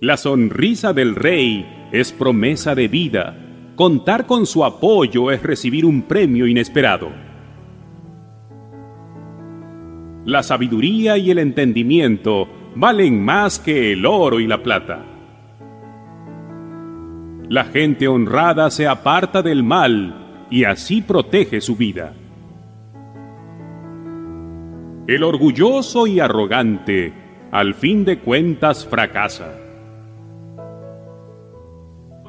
La 0.00 0.16
sonrisa 0.16 0.92
del 0.92 1.14
rey 1.14 1.88
es 1.92 2.12
promesa 2.12 2.74
de 2.74 2.88
vida. 2.88 3.49
Contar 3.80 4.26
con 4.26 4.44
su 4.44 4.62
apoyo 4.62 5.30
es 5.30 5.42
recibir 5.42 5.86
un 5.86 6.02
premio 6.02 6.46
inesperado. 6.46 7.08
La 10.26 10.42
sabiduría 10.42 11.16
y 11.16 11.30
el 11.30 11.38
entendimiento 11.38 12.46
valen 12.74 13.24
más 13.24 13.58
que 13.58 13.94
el 13.94 14.04
oro 14.04 14.38
y 14.38 14.46
la 14.46 14.62
plata. 14.62 15.02
La 17.48 17.64
gente 17.64 18.06
honrada 18.06 18.70
se 18.70 18.86
aparta 18.86 19.40
del 19.40 19.62
mal 19.62 20.46
y 20.50 20.64
así 20.64 21.00
protege 21.00 21.62
su 21.62 21.74
vida. 21.74 22.12
El 25.06 25.22
orgulloso 25.22 26.06
y 26.06 26.20
arrogante 26.20 27.14
al 27.50 27.72
fin 27.72 28.04
de 28.04 28.18
cuentas 28.18 28.84
fracasa. 28.84 29.69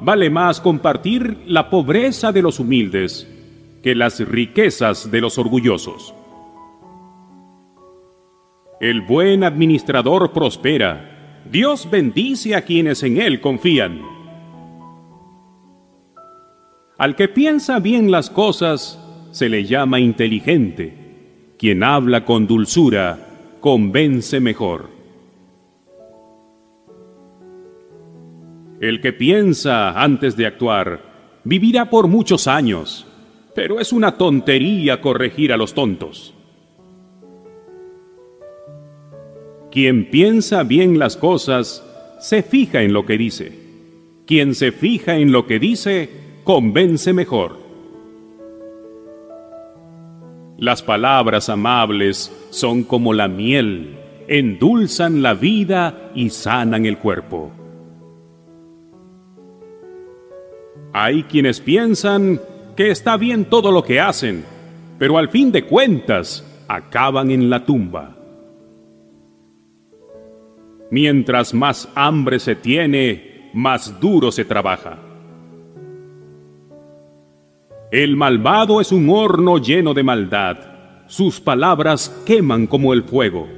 Vale 0.04 0.30
más 0.30 0.60
compartir 0.60 1.44
la 1.46 1.70
pobreza 1.70 2.32
de 2.32 2.42
los 2.42 2.58
humildes 2.58 3.28
que 3.84 3.94
las 3.94 4.18
riquezas 4.18 5.12
de 5.12 5.20
los 5.20 5.38
orgullosos. 5.38 6.12
El 8.80 9.02
buen 9.02 9.44
administrador 9.44 10.32
prospera. 10.32 11.44
Dios 11.48 11.88
bendice 11.88 12.56
a 12.56 12.62
quienes 12.62 13.04
en 13.04 13.20
Él 13.20 13.40
confían. 13.40 14.02
Al 16.98 17.14
que 17.14 17.28
piensa 17.28 17.78
bien 17.78 18.10
las 18.10 18.28
cosas 18.28 18.98
se 19.30 19.48
le 19.48 19.66
llama 19.66 20.00
inteligente. 20.00 21.54
Quien 21.58 21.84
habla 21.84 22.24
con 22.24 22.48
dulzura 22.48 23.28
convence 23.60 24.40
mejor. 24.40 24.91
El 28.82 29.00
que 29.00 29.12
piensa 29.12 30.02
antes 30.02 30.36
de 30.36 30.44
actuar 30.44 31.40
vivirá 31.44 31.88
por 31.88 32.08
muchos 32.08 32.48
años, 32.48 33.06
pero 33.54 33.78
es 33.78 33.92
una 33.92 34.18
tontería 34.18 35.00
corregir 35.00 35.52
a 35.52 35.56
los 35.56 35.72
tontos. 35.72 36.34
Quien 39.70 40.10
piensa 40.10 40.64
bien 40.64 40.98
las 40.98 41.16
cosas, 41.16 41.86
se 42.18 42.42
fija 42.42 42.82
en 42.82 42.92
lo 42.92 43.06
que 43.06 43.16
dice. 43.16 43.56
Quien 44.26 44.52
se 44.56 44.72
fija 44.72 45.16
en 45.16 45.30
lo 45.30 45.46
que 45.46 45.60
dice, 45.60 46.10
convence 46.42 47.12
mejor. 47.12 47.60
Las 50.58 50.82
palabras 50.82 51.48
amables 51.48 52.32
son 52.50 52.82
como 52.82 53.12
la 53.14 53.28
miel, 53.28 53.96
endulzan 54.26 55.22
la 55.22 55.34
vida 55.34 56.10
y 56.16 56.30
sanan 56.30 56.84
el 56.84 56.98
cuerpo. 56.98 57.61
Hay 60.92 61.22
quienes 61.24 61.60
piensan 61.60 62.40
que 62.76 62.90
está 62.90 63.16
bien 63.16 63.46
todo 63.46 63.72
lo 63.72 63.82
que 63.82 64.00
hacen, 64.00 64.44
pero 64.98 65.16
al 65.16 65.28
fin 65.28 65.50
de 65.50 65.64
cuentas 65.64 66.46
acaban 66.68 67.30
en 67.30 67.48
la 67.48 67.64
tumba. 67.64 68.16
Mientras 70.90 71.54
más 71.54 71.88
hambre 71.94 72.38
se 72.38 72.54
tiene, 72.54 73.50
más 73.54 73.98
duro 73.98 74.30
se 74.30 74.44
trabaja. 74.44 74.98
El 77.90 78.16
malvado 78.16 78.80
es 78.80 78.92
un 78.92 79.08
horno 79.08 79.58
lleno 79.58 79.94
de 79.94 80.02
maldad. 80.02 80.58
Sus 81.06 81.40
palabras 81.40 82.10
queman 82.26 82.66
como 82.66 82.92
el 82.92 83.02
fuego. 83.02 83.48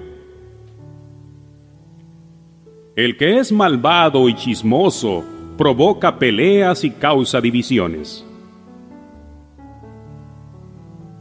El 2.97 3.16
que 3.16 3.39
es 3.39 3.51
malvado 3.51 4.28
y 4.28 4.35
chismoso 4.35 5.24
provoca 5.57 6.18
peleas 6.18 6.84
y 6.84 6.90
causa 6.90 7.40
divisiones. 7.40 8.26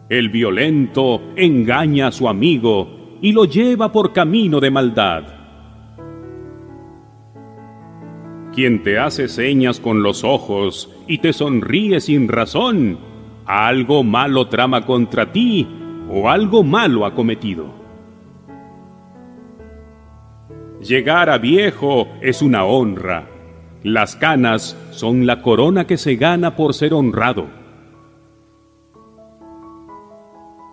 El 0.09 0.29
violento 0.29 1.21
engaña 1.35 2.07
a 2.07 2.11
su 2.11 2.27
amigo 2.27 3.17
y 3.21 3.31
lo 3.31 3.45
lleva 3.45 3.91
por 3.91 4.13
camino 4.13 4.59
de 4.59 4.71
maldad. 4.71 5.43
quien 8.53 8.83
te 8.83 8.99
hace 8.99 9.27
señas 9.27 9.79
con 9.79 10.03
los 10.03 10.23
ojos 10.23 10.89
y 11.07 11.17
te 11.17 11.33
sonríe 11.33 11.99
sin 11.99 12.27
razón, 12.27 12.99
algo 13.45 14.03
malo 14.03 14.47
trama 14.47 14.85
contra 14.85 15.31
ti 15.31 15.67
o 16.09 16.29
algo 16.29 16.63
malo 16.63 17.05
ha 17.05 17.15
cometido. 17.15 17.73
Llegar 20.81 21.29
a 21.29 21.37
viejo 21.37 22.07
es 22.21 22.41
una 22.41 22.65
honra. 22.65 23.29
Las 23.83 24.15
canas 24.15 24.77
son 24.91 25.25
la 25.25 25.41
corona 25.41 25.85
que 25.85 25.97
se 25.97 26.15
gana 26.15 26.55
por 26.55 26.73
ser 26.73 26.93
honrado. 26.93 27.47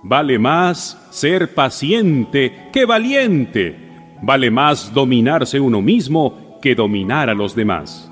Vale 0.05 0.39
más 0.39 1.09
ser 1.11 1.53
paciente 1.55 2.69
que 2.73 2.85
valiente. 2.85 3.77
Vale 4.23 4.51
más 4.51 4.95
dominarse 4.95 5.59
uno 5.59 5.83
mismo 5.83 6.59
que 6.63 6.77
dominar 6.77 7.29
a 7.29 7.35
los 7.35 7.57
demás. 7.57 8.11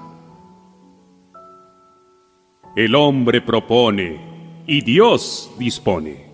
El 2.74 2.94
hombre 2.94 3.40
propone 3.40 4.20
y 4.66 4.80
Dios 4.80 5.50
dispone. 5.58 6.26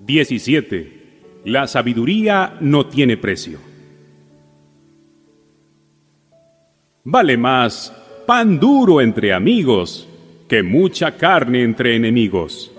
17. 0.00 1.40
La 1.44 1.66
sabiduría 1.66 2.56
no 2.60 2.86
tiene 2.86 3.16
precio. 3.16 3.71
Vale 7.04 7.36
más 7.36 7.92
pan 8.26 8.60
duro 8.60 9.00
entre 9.00 9.32
amigos 9.32 10.08
que 10.48 10.62
mucha 10.62 11.16
carne 11.16 11.64
entre 11.64 11.96
enemigos. 11.96 12.72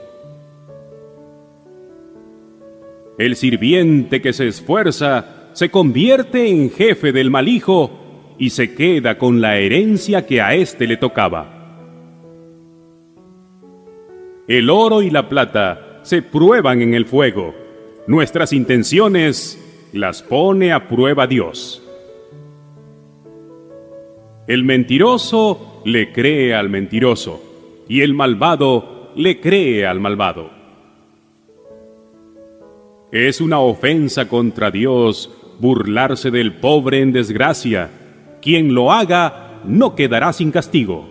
El 3.18 3.36
sirviente 3.36 4.22
que 4.22 4.32
se 4.32 4.48
esfuerza 4.48 5.50
se 5.52 5.70
convierte 5.70 6.48
en 6.48 6.72
jefe 6.72 7.12
del 7.12 7.30
mal 7.30 7.50
hijo 7.50 7.92
y 8.40 8.52
se 8.52 8.74
queda 8.74 9.18
con 9.18 9.42
la 9.42 9.58
herencia 9.58 10.26
que 10.26 10.42
a 10.42 10.56
éste 10.56 10.88
le 10.88 10.96
tocaba. 10.96 11.50
El 14.48 14.70
oro 14.70 15.02
y 15.02 15.10
la 15.10 15.28
plata 15.28 16.00
se 16.04 16.22
prueban 16.22 16.82
en 16.82 16.94
el 16.94 17.06
fuego. 17.06 17.54
Nuestras 18.08 18.54
intenciones 18.54 19.60
las 19.92 20.24
pone 20.24 20.72
a 20.72 20.88
prueba 20.88 21.28
Dios. 21.28 21.83
El 24.46 24.66
mentiroso 24.66 25.82
le 25.86 26.12
cree 26.12 26.54
al 26.54 26.70
mentiroso 26.70 27.42
y 27.88 28.02
el 28.02 28.14
malvado 28.14 29.12
le 29.16 29.40
cree 29.40 29.86
al 29.86 30.02
malvado. 30.02 30.50
Es 33.12 33.40
una 33.40 33.60
ofensa 33.60 34.28
contra 34.28 34.70
Dios 34.70 35.30
burlarse 35.60 36.30
del 36.30 36.54
pobre 36.56 37.00
en 37.00 37.14
desgracia. 37.14 37.90
Quien 38.42 38.74
lo 38.74 38.92
haga 38.92 39.62
no 39.66 39.96
quedará 39.96 40.34
sin 40.34 40.52
castigo. 40.52 41.08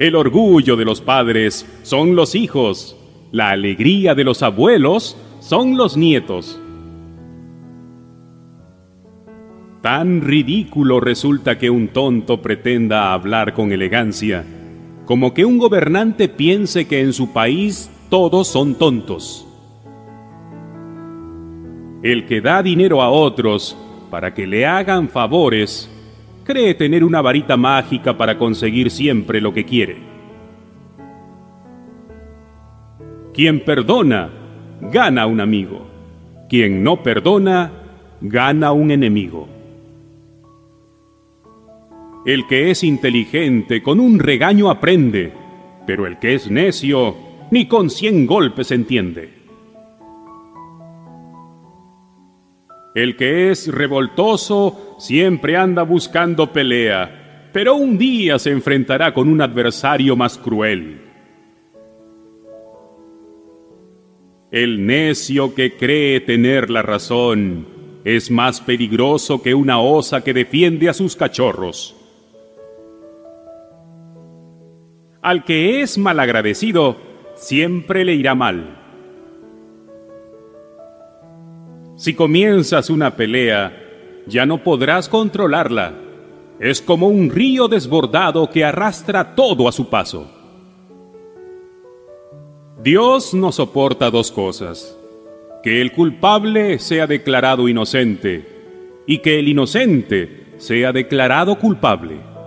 El 0.00 0.16
orgullo 0.16 0.76
de 0.76 0.84
los 0.84 1.00
padres 1.00 1.66
son 1.82 2.16
los 2.16 2.34
hijos, 2.34 2.96
la 3.30 3.50
alegría 3.50 4.14
de 4.14 4.24
los 4.24 4.42
abuelos 4.42 5.16
son 5.40 5.76
los 5.76 5.96
nietos. 5.96 6.60
Tan 9.82 10.22
ridículo 10.22 10.98
resulta 10.98 11.56
que 11.56 11.70
un 11.70 11.88
tonto 11.88 12.42
pretenda 12.42 13.12
hablar 13.12 13.54
con 13.54 13.70
elegancia, 13.70 14.44
como 15.04 15.32
que 15.32 15.44
un 15.44 15.58
gobernante 15.58 16.28
piense 16.28 16.88
que 16.88 17.00
en 17.00 17.12
su 17.12 17.32
país 17.32 17.88
todos 18.10 18.48
son 18.48 18.74
tontos. 18.74 19.46
El 22.02 22.26
que 22.26 22.40
da 22.40 22.60
dinero 22.62 23.02
a 23.02 23.10
otros 23.10 23.76
para 24.10 24.34
que 24.34 24.48
le 24.48 24.66
hagan 24.66 25.08
favores, 25.08 25.88
cree 26.42 26.74
tener 26.74 27.04
una 27.04 27.20
varita 27.20 27.56
mágica 27.56 28.16
para 28.16 28.36
conseguir 28.36 28.90
siempre 28.90 29.40
lo 29.40 29.52
que 29.52 29.64
quiere. 29.64 29.96
Quien 33.32 33.60
perdona, 33.64 34.28
gana 34.80 35.26
un 35.26 35.40
amigo. 35.40 35.86
Quien 36.48 36.82
no 36.82 37.02
perdona, 37.04 37.70
gana 38.20 38.72
un 38.72 38.90
enemigo. 38.90 39.57
El 42.28 42.46
que 42.46 42.70
es 42.70 42.84
inteligente 42.84 43.82
con 43.82 43.98
un 43.98 44.18
regaño 44.18 44.68
aprende, 44.68 45.32
pero 45.86 46.06
el 46.06 46.18
que 46.18 46.34
es 46.34 46.50
necio 46.50 47.16
ni 47.50 47.66
con 47.66 47.88
cien 47.88 48.26
golpes 48.26 48.70
entiende. 48.70 49.32
El 52.94 53.16
que 53.16 53.50
es 53.50 53.72
revoltoso 53.72 54.96
siempre 54.98 55.56
anda 55.56 55.84
buscando 55.84 56.52
pelea, 56.52 57.48
pero 57.54 57.76
un 57.76 57.96
día 57.96 58.38
se 58.38 58.50
enfrentará 58.50 59.14
con 59.14 59.26
un 59.26 59.40
adversario 59.40 60.14
más 60.14 60.36
cruel. 60.36 61.00
El 64.50 64.84
necio 64.84 65.54
que 65.54 65.78
cree 65.78 66.20
tener 66.20 66.68
la 66.68 66.82
razón 66.82 67.66
es 68.04 68.30
más 68.30 68.60
peligroso 68.60 69.40
que 69.40 69.54
una 69.54 69.80
osa 69.80 70.22
que 70.22 70.34
defiende 70.34 70.90
a 70.90 70.92
sus 70.92 71.16
cachorros. 71.16 71.97
Al 75.28 75.44
que 75.44 75.82
es 75.82 75.98
malagradecido, 75.98 76.96
siempre 77.34 78.02
le 78.02 78.14
irá 78.14 78.34
mal. 78.34 78.78
Si 81.96 82.14
comienzas 82.14 82.88
una 82.88 83.14
pelea, 83.14 83.78
ya 84.26 84.46
no 84.46 84.64
podrás 84.64 85.06
controlarla. 85.10 85.92
Es 86.58 86.80
como 86.80 87.08
un 87.08 87.28
río 87.28 87.68
desbordado 87.68 88.48
que 88.48 88.64
arrastra 88.64 89.34
todo 89.34 89.68
a 89.68 89.72
su 89.72 89.90
paso. 89.90 90.30
Dios 92.82 93.34
no 93.34 93.52
soporta 93.52 94.10
dos 94.10 94.32
cosas. 94.32 94.98
Que 95.62 95.82
el 95.82 95.92
culpable 95.92 96.78
sea 96.78 97.06
declarado 97.06 97.68
inocente 97.68 98.48
y 99.06 99.18
que 99.18 99.38
el 99.38 99.48
inocente 99.48 100.54
sea 100.56 100.90
declarado 100.92 101.58
culpable. 101.58 102.37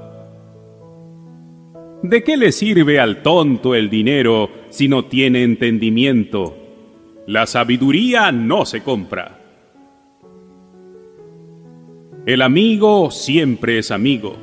¿De 2.03 2.23
qué 2.23 2.35
le 2.35 2.51
sirve 2.51 2.99
al 2.99 3.21
tonto 3.21 3.75
el 3.75 3.91
dinero 3.91 4.49
si 4.69 4.87
no 4.87 5.05
tiene 5.05 5.43
entendimiento? 5.43 6.57
La 7.27 7.45
sabiduría 7.45 8.31
no 8.31 8.65
se 8.65 8.81
compra. 8.81 9.39
El 12.25 12.41
amigo 12.41 13.11
siempre 13.11 13.77
es 13.77 13.91
amigo, 13.91 14.35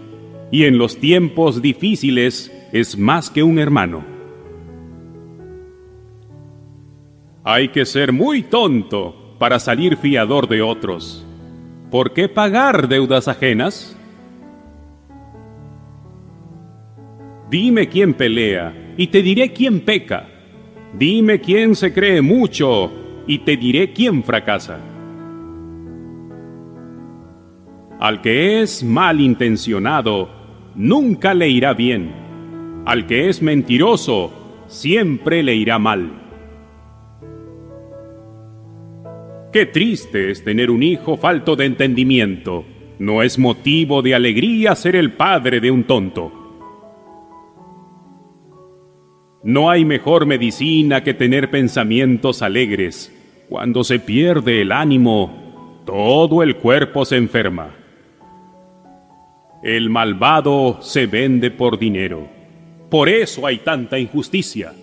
y 0.53 0.65
en 0.65 0.79
los 0.79 0.99
tiempos 0.99 1.61
difíciles 1.61 2.53
es 2.73 2.97
más 2.97 3.29
que 3.29 3.43
un 3.43 3.59
hermano. 3.59 4.05
Hay 7.43 7.71
que 7.71 7.87
ser 7.87 8.13
muy 8.13 8.43
tonto 8.43 9.35
para 9.41 9.59
salir 9.59 9.97
fiador 9.97 10.47
de 10.47 10.63
otros. 10.63 11.27
¿Por 11.91 12.13
qué 12.13 12.29
pagar 12.29 12.87
deudas 12.87 13.27
ajenas? 13.27 13.98
Dime 17.51 17.89
quién 17.89 18.13
pelea 18.13 18.95
y 18.97 19.07
te 19.07 19.23
diré 19.23 19.53
quién 19.53 19.81
peca. 19.81 20.29
Dime 20.93 21.41
quién 21.41 21.75
se 21.75 21.93
cree 21.93 22.21
mucho 22.21 22.93
y 23.27 23.39
te 23.39 23.57
diré 23.57 23.93
quién 23.93 24.23
fracasa. 24.23 24.79
Al 28.01 28.21
que 28.21 28.61
es 28.61 28.85
malintencionado, 28.85 30.29
nunca 30.75 31.33
le 31.35 31.49
irá 31.49 31.73
bien. 31.73 32.13
Al 32.85 33.07
que 33.07 33.29
es 33.29 33.43
mentiroso, 33.43 34.31
siempre 34.67 35.43
le 35.43 35.57
irá 35.57 35.79
mal. 35.79 36.11
Qué 39.53 39.65
triste 39.65 40.31
es 40.31 40.45
tener 40.45 40.71
un 40.71 40.83
hijo 40.83 41.17
falto 41.17 41.57
de 41.57 41.65
entendimiento. 41.65 42.67
No 42.99 43.23
es 43.23 43.39
motivo 43.39 44.03
de 44.03 44.15
alegría 44.15 44.75
ser 44.75 44.95
el 44.95 45.13
padre 45.13 45.61
de 45.61 45.71
un 45.71 45.85
tonto. 45.85 46.38
No 49.49 49.71
hay 49.71 49.87
mejor 49.87 50.27
medicina 50.27 51.03
que 51.03 51.15
tener 51.15 51.51
pensamientos 51.51 52.43
alegres. 52.43 53.11
Cuando 53.49 53.83
se 53.83 53.99
pierde 53.99 54.61
el 54.61 54.73
ánimo, 54.73 55.81
todo 55.87 56.43
el 56.43 56.57
cuerpo 56.57 57.07
se 57.07 57.17
enferma. 57.17 57.71
El 59.63 59.89
malvado 59.89 60.83
se 60.83 61.07
vende 61.07 61.51
por 61.51 61.79
dinero. 61.79 62.29
Por 62.91 63.09
eso 63.09 63.47
hay 63.47 63.61
tanta 63.61 63.99
injusticia. 63.99 64.75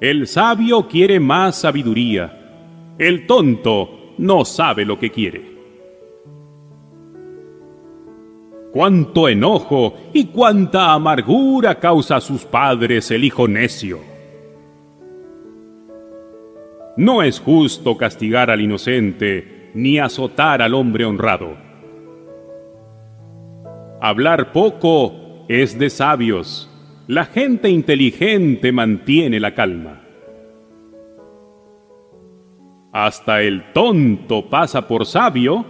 El 0.00 0.28
sabio 0.28 0.86
quiere 0.86 1.18
más 1.18 1.56
sabiduría. 1.56 2.94
El 2.96 3.26
tonto 3.26 4.14
no 4.18 4.44
sabe 4.44 4.84
lo 4.84 5.00
que 5.00 5.10
quiere. 5.10 5.53
Cuánto 8.74 9.28
enojo 9.28 9.94
y 10.12 10.24
cuánta 10.24 10.94
amargura 10.94 11.78
causa 11.78 12.16
a 12.16 12.20
sus 12.20 12.44
padres 12.44 13.08
el 13.12 13.22
hijo 13.22 13.46
necio. 13.46 14.00
No 16.96 17.22
es 17.22 17.38
justo 17.38 17.96
castigar 17.96 18.50
al 18.50 18.60
inocente 18.60 19.70
ni 19.74 20.00
azotar 20.00 20.60
al 20.60 20.74
hombre 20.74 21.04
honrado. 21.04 21.56
Hablar 24.00 24.50
poco 24.50 25.46
es 25.48 25.78
de 25.78 25.88
sabios. 25.88 26.68
La 27.06 27.26
gente 27.26 27.68
inteligente 27.68 28.72
mantiene 28.72 29.38
la 29.38 29.54
calma. 29.54 30.02
Hasta 32.92 33.40
el 33.40 33.72
tonto 33.72 34.50
pasa 34.50 34.88
por 34.88 35.06
sabio 35.06 35.64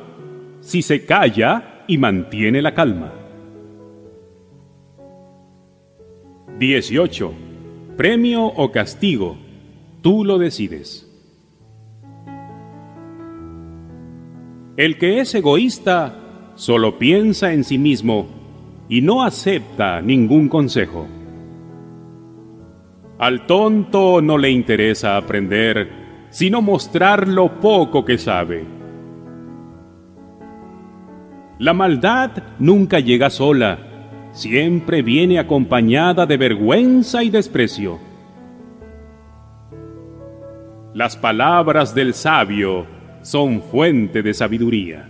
si 0.61 0.81
se 0.81 1.05
calla 1.05 1.74
y 1.87 1.99
mantiene 1.99 2.63
la 2.63 2.75
calma. 2.75 3.13
18. 6.59 7.33
Premio 7.97 8.45
o 8.45 8.71
castigo. 8.71 9.37
Tú 10.03 10.25
lo 10.25 10.39
decides. 10.39 11.11
El 14.77 14.99
que 14.99 15.21
es 15.21 15.35
egoísta 15.35 16.17
solo 16.57 16.99
piensa 16.99 17.53
en 17.53 17.65
sí 17.65 17.79
mismo 17.79 18.27
y 18.89 19.03
no 19.03 19.23
acepta 19.23 20.01
ningún 20.01 20.49
consejo. 20.49 21.07
Al 23.19 23.47
tonto 23.47 24.21
no 24.21 24.37
le 24.37 24.51
interesa 24.51 25.17
aprender, 25.17 25.89
sino 26.31 26.61
mostrar 26.61 27.29
lo 27.29 27.61
poco 27.61 28.05
que 28.05 28.19
sabe. 28.19 28.65
La 31.59 31.73
maldad 31.73 32.31
nunca 32.59 32.99
llega 32.99 33.31
sola, 33.31 33.79
siempre 34.33 35.03
viene 35.03 35.39
acompañada 35.39 36.27
de 36.27 36.37
vergüenza 36.37 37.23
y 37.23 37.31
desprecio. 37.31 38.01
Las 40.95 41.17
palabras 41.17 41.95
del 41.95 42.13
sabio 42.15 42.87
son 43.23 43.63
fuente 43.63 44.23
de 44.23 44.35
sabiduría. 44.35 45.09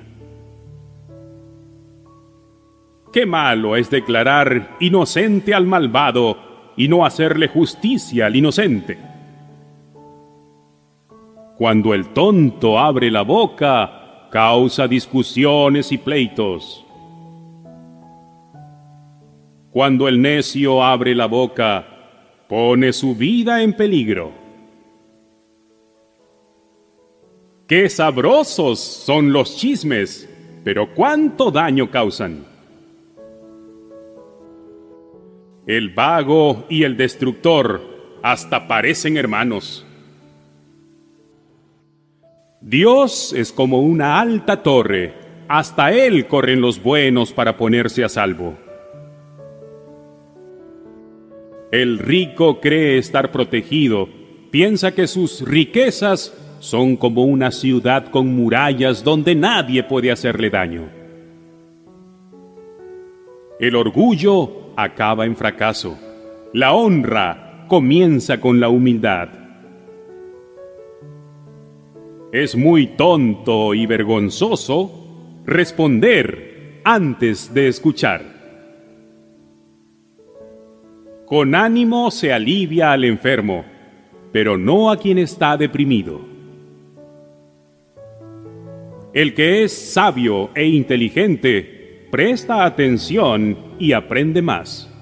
Qué 3.10 3.24
malo 3.24 3.76
es 3.76 3.88
declarar 3.88 4.76
inocente 4.80 5.54
al 5.54 5.66
malvado 5.66 6.36
y 6.76 6.88
no 6.88 7.06
hacerle 7.06 7.48
justicia 7.48 8.26
al 8.26 8.36
inocente. 8.36 8.98
Cuando 11.56 11.94
el 11.94 12.08
tonto 12.08 12.78
abre 12.78 13.10
la 13.10 13.22
boca, 13.22 14.03
causa 14.34 14.88
discusiones 14.88 15.92
y 15.92 15.98
pleitos. 15.98 16.84
Cuando 19.70 20.08
el 20.08 20.20
necio 20.20 20.82
abre 20.82 21.14
la 21.14 21.26
boca, 21.26 21.86
pone 22.48 22.92
su 22.92 23.14
vida 23.14 23.62
en 23.62 23.74
peligro. 23.74 24.32
Qué 27.68 27.88
sabrosos 27.88 28.80
son 28.80 29.32
los 29.32 29.56
chismes, 29.56 30.28
pero 30.64 30.92
cuánto 30.96 31.52
daño 31.52 31.92
causan. 31.92 32.44
El 35.64 35.90
vago 35.90 36.64
y 36.68 36.82
el 36.82 36.96
destructor 36.96 38.18
hasta 38.20 38.66
parecen 38.66 39.16
hermanos. 39.16 39.86
Dios 42.66 43.34
es 43.34 43.52
como 43.52 43.80
una 43.80 44.18
alta 44.18 44.62
torre, 44.62 45.12
hasta 45.48 45.92
Él 45.92 46.26
corren 46.26 46.62
los 46.62 46.82
buenos 46.82 47.30
para 47.30 47.58
ponerse 47.58 48.02
a 48.02 48.08
salvo. 48.08 48.54
El 51.70 51.98
rico 51.98 52.60
cree 52.62 52.96
estar 52.96 53.30
protegido, 53.30 54.08
piensa 54.50 54.94
que 54.94 55.06
sus 55.08 55.42
riquezas 55.46 56.32
son 56.58 56.96
como 56.96 57.24
una 57.24 57.50
ciudad 57.50 58.06
con 58.06 58.34
murallas 58.34 59.04
donde 59.04 59.34
nadie 59.34 59.82
puede 59.82 60.10
hacerle 60.10 60.48
daño. 60.48 60.88
El 63.60 63.76
orgullo 63.76 64.72
acaba 64.74 65.26
en 65.26 65.36
fracaso. 65.36 65.98
La 66.54 66.72
honra 66.72 67.66
comienza 67.68 68.40
con 68.40 68.58
la 68.58 68.70
humildad. 68.70 69.43
Es 72.34 72.56
muy 72.56 72.88
tonto 72.88 73.74
y 73.74 73.86
vergonzoso 73.86 74.90
responder 75.46 76.80
antes 76.82 77.54
de 77.54 77.68
escuchar. 77.68 78.22
Con 81.26 81.54
ánimo 81.54 82.10
se 82.10 82.32
alivia 82.32 82.90
al 82.90 83.04
enfermo, 83.04 83.64
pero 84.32 84.58
no 84.58 84.90
a 84.90 84.96
quien 84.96 85.18
está 85.18 85.56
deprimido. 85.56 86.22
El 89.12 89.32
que 89.32 89.62
es 89.62 89.72
sabio 89.72 90.50
e 90.56 90.66
inteligente 90.66 92.08
presta 92.10 92.64
atención 92.64 93.56
y 93.78 93.92
aprende 93.92 94.42
más. 94.42 94.92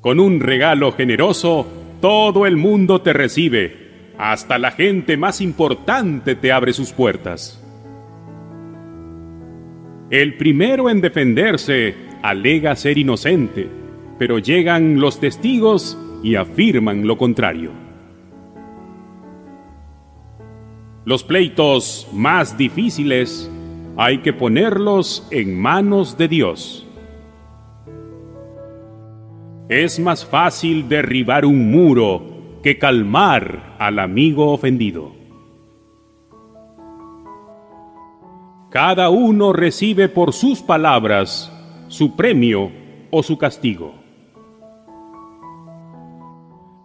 Con 0.00 0.18
un 0.18 0.40
regalo 0.40 0.90
generoso, 0.90 1.68
todo 2.00 2.46
el 2.46 2.56
mundo 2.56 3.00
te 3.00 3.12
recibe. 3.12 3.85
Hasta 4.18 4.58
la 4.58 4.70
gente 4.70 5.16
más 5.16 5.40
importante 5.40 6.34
te 6.34 6.50
abre 6.52 6.72
sus 6.72 6.92
puertas. 6.92 7.62
El 10.10 10.36
primero 10.36 10.88
en 10.88 11.00
defenderse 11.00 11.94
alega 12.22 12.76
ser 12.76 12.96
inocente, 12.96 13.68
pero 14.18 14.38
llegan 14.38 15.00
los 15.00 15.20
testigos 15.20 15.98
y 16.22 16.36
afirman 16.36 17.06
lo 17.06 17.18
contrario. 17.18 17.72
Los 21.04 21.22
pleitos 21.22 22.08
más 22.12 22.56
difíciles 22.56 23.50
hay 23.96 24.18
que 24.18 24.32
ponerlos 24.32 25.26
en 25.30 25.58
manos 25.58 26.16
de 26.16 26.28
Dios. 26.28 26.86
Es 29.68 29.98
más 29.98 30.24
fácil 30.24 30.88
derribar 30.88 31.44
un 31.44 31.70
muro 31.70 32.35
que 32.66 32.78
calmar 32.78 33.76
al 33.78 34.00
amigo 34.00 34.50
ofendido. 34.50 35.12
Cada 38.70 39.08
uno 39.08 39.52
recibe 39.52 40.08
por 40.08 40.32
sus 40.32 40.62
palabras 40.62 41.52
su 41.86 42.16
premio 42.16 42.72
o 43.12 43.22
su 43.22 43.38
castigo. 43.38 43.94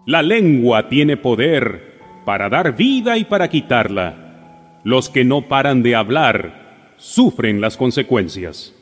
La 0.06 0.22
lengua 0.22 0.88
tiene 0.88 1.18
poder 1.18 2.00
para 2.26 2.48
dar 2.48 2.76
vida 2.76 3.18
y 3.18 3.26
para 3.26 3.50
quitarla. 3.50 4.82
Los 4.84 5.10
que 5.10 5.24
no 5.24 5.48
paran 5.48 5.82
de 5.82 5.96
hablar 5.96 6.94
sufren 6.98 7.60
las 7.60 7.76
consecuencias. 7.76 8.76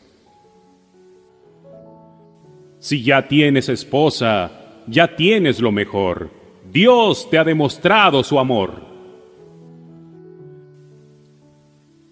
Si 2.80 3.04
ya 3.04 3.30
tienes 3.30 3.70
esposa, 3.70 4.52
ya 4.86 5.16
tienes 5.16 5.62
lo 5.62 5.72
mejor. 5.72 6.39
Dios 6.72 7.30
te 7.30 7.38
ha 7.38 7.44
demostrado 7.44 8.24
su 8.24 8.38
amor. 8.38 8.90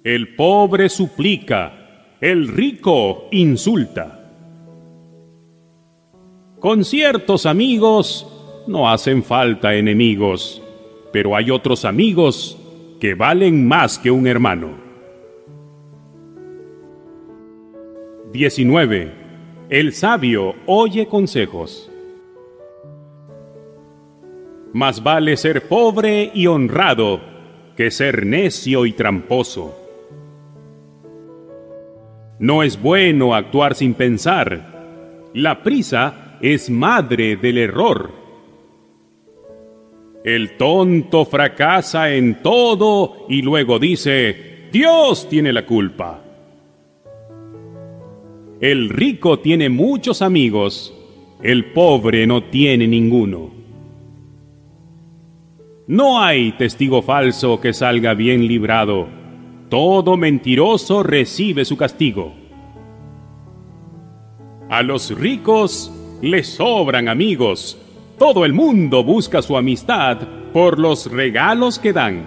El 0.04 0.36
pobre 0.36 0.90
suplica, 0.90 2.16
el 2.20 2.48
rico 2.48 3.28
insulta. 3.32 4.32
Con 6.60 6.84
ciertos 6.84 7.46
amigos 7.46 8.26
no 8.68 8.90
hacen 8.90 9.24
falta 9.24 9.76
enemigos, 9.76 10.62
pero 11.14 11.36
hay 11.36 11.52
otros 11.52 11.86
amigos 11.86 12.58
que 13.00 13.14
valen 13.14 13.68
más 13.68 14.00
que 14.00 14.10
un 14.10 14.26
hermano. 14.26 14.72
19. 18.34 19.12
El 19.70 19.94
sabio 19.94 20.56
oye 20.66 21.08
consejos. 21.08 21.92
Más 24.78 25.02
vale 25.02 25.38
ser 25.38 25.68
pobre 25.68 26.30
y 26.36 26.46
honrado 26.46 27.20
que 27.76 27.90
ser 27.90 28.28
necio 28.28 28.86
y 28.86 28.92
tramposo. 28.92 29.76
No 32.38 32.62
es 32.62 32.80
bueno 32.80 33.34
actuar 33.34 33.74
sin 33.74 33.96
pensar. 33.96 35.32
La 35.34 35.64
prisa 35.64 36.38
es 36.42 36.70
madre 36.70 37.38
del 37.38 37.58
error. 37.58 38.12
El 40.24 40.58
tonto 40.58 41.26
fracasa 41.26 42.14
en 42.14 42.44
todo 42.44 43.26
y 43.30 43.42
luego 43.42 43.80
dice, 43.80 44.70
Dios 44.72 45.28
tiene 45.28 45.54
la 45.54 45.66
culpa. 45.66 46.22
El 48.62 48.90
rico 48.90 49.40
tiene 49.40 49.70
muchos 49.70 50.22
amigos, 50.22 50.94
el 51.42 51.66
pobre 51.74 52.28
no 52.28 52.44
tiene 52.44 52.88
ninguno. 52.88 53.57
No 55.88 56.22
hay 56.22 56.52
testigo 56.54 57.02
falso 57.02 57.60
que 57.60 57.74
salga 57.74 58.14
bien 58.14 58.48
librado. 58.48 59.08
Todo 59.70 60.18
mentiroso 60.18 61.04
recibe 61.04 61.66
su 61.66 61.78
castigo. 61.78 62.34
A 64.70 64.84
los 64.84 65.18
ricos 65.18 65.92
les 66.22 66.48
sobran 66.48 67.08
amigos. 67.08 67.78
Todo 68.18 68.46
el 68.46 68.54
mundo 68.54 69.04
busca 69.04 69.42
su 69.42 69.58
amistad 69.58 70.20
por 70.54 70.78
los 70.78 71.12
regalos 71.12 71.80
que 71.80 71.94
dan. 71.94 72.26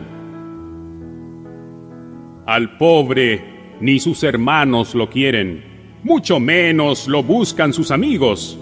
Al 2.46 2.76
pobre 2.78 3.76
ni 3.80 4.00
sus 4.00 4.22
hermanos 4.24 4.94
lo 4.94 5.08
quieren 5.08 5.70
mucho 6.02 6.40
menos 6.40 7.08
lo 7.08 7.22
buscan 7.22 7.72
sus 7.72 7.90
amigos. 7.90 8.58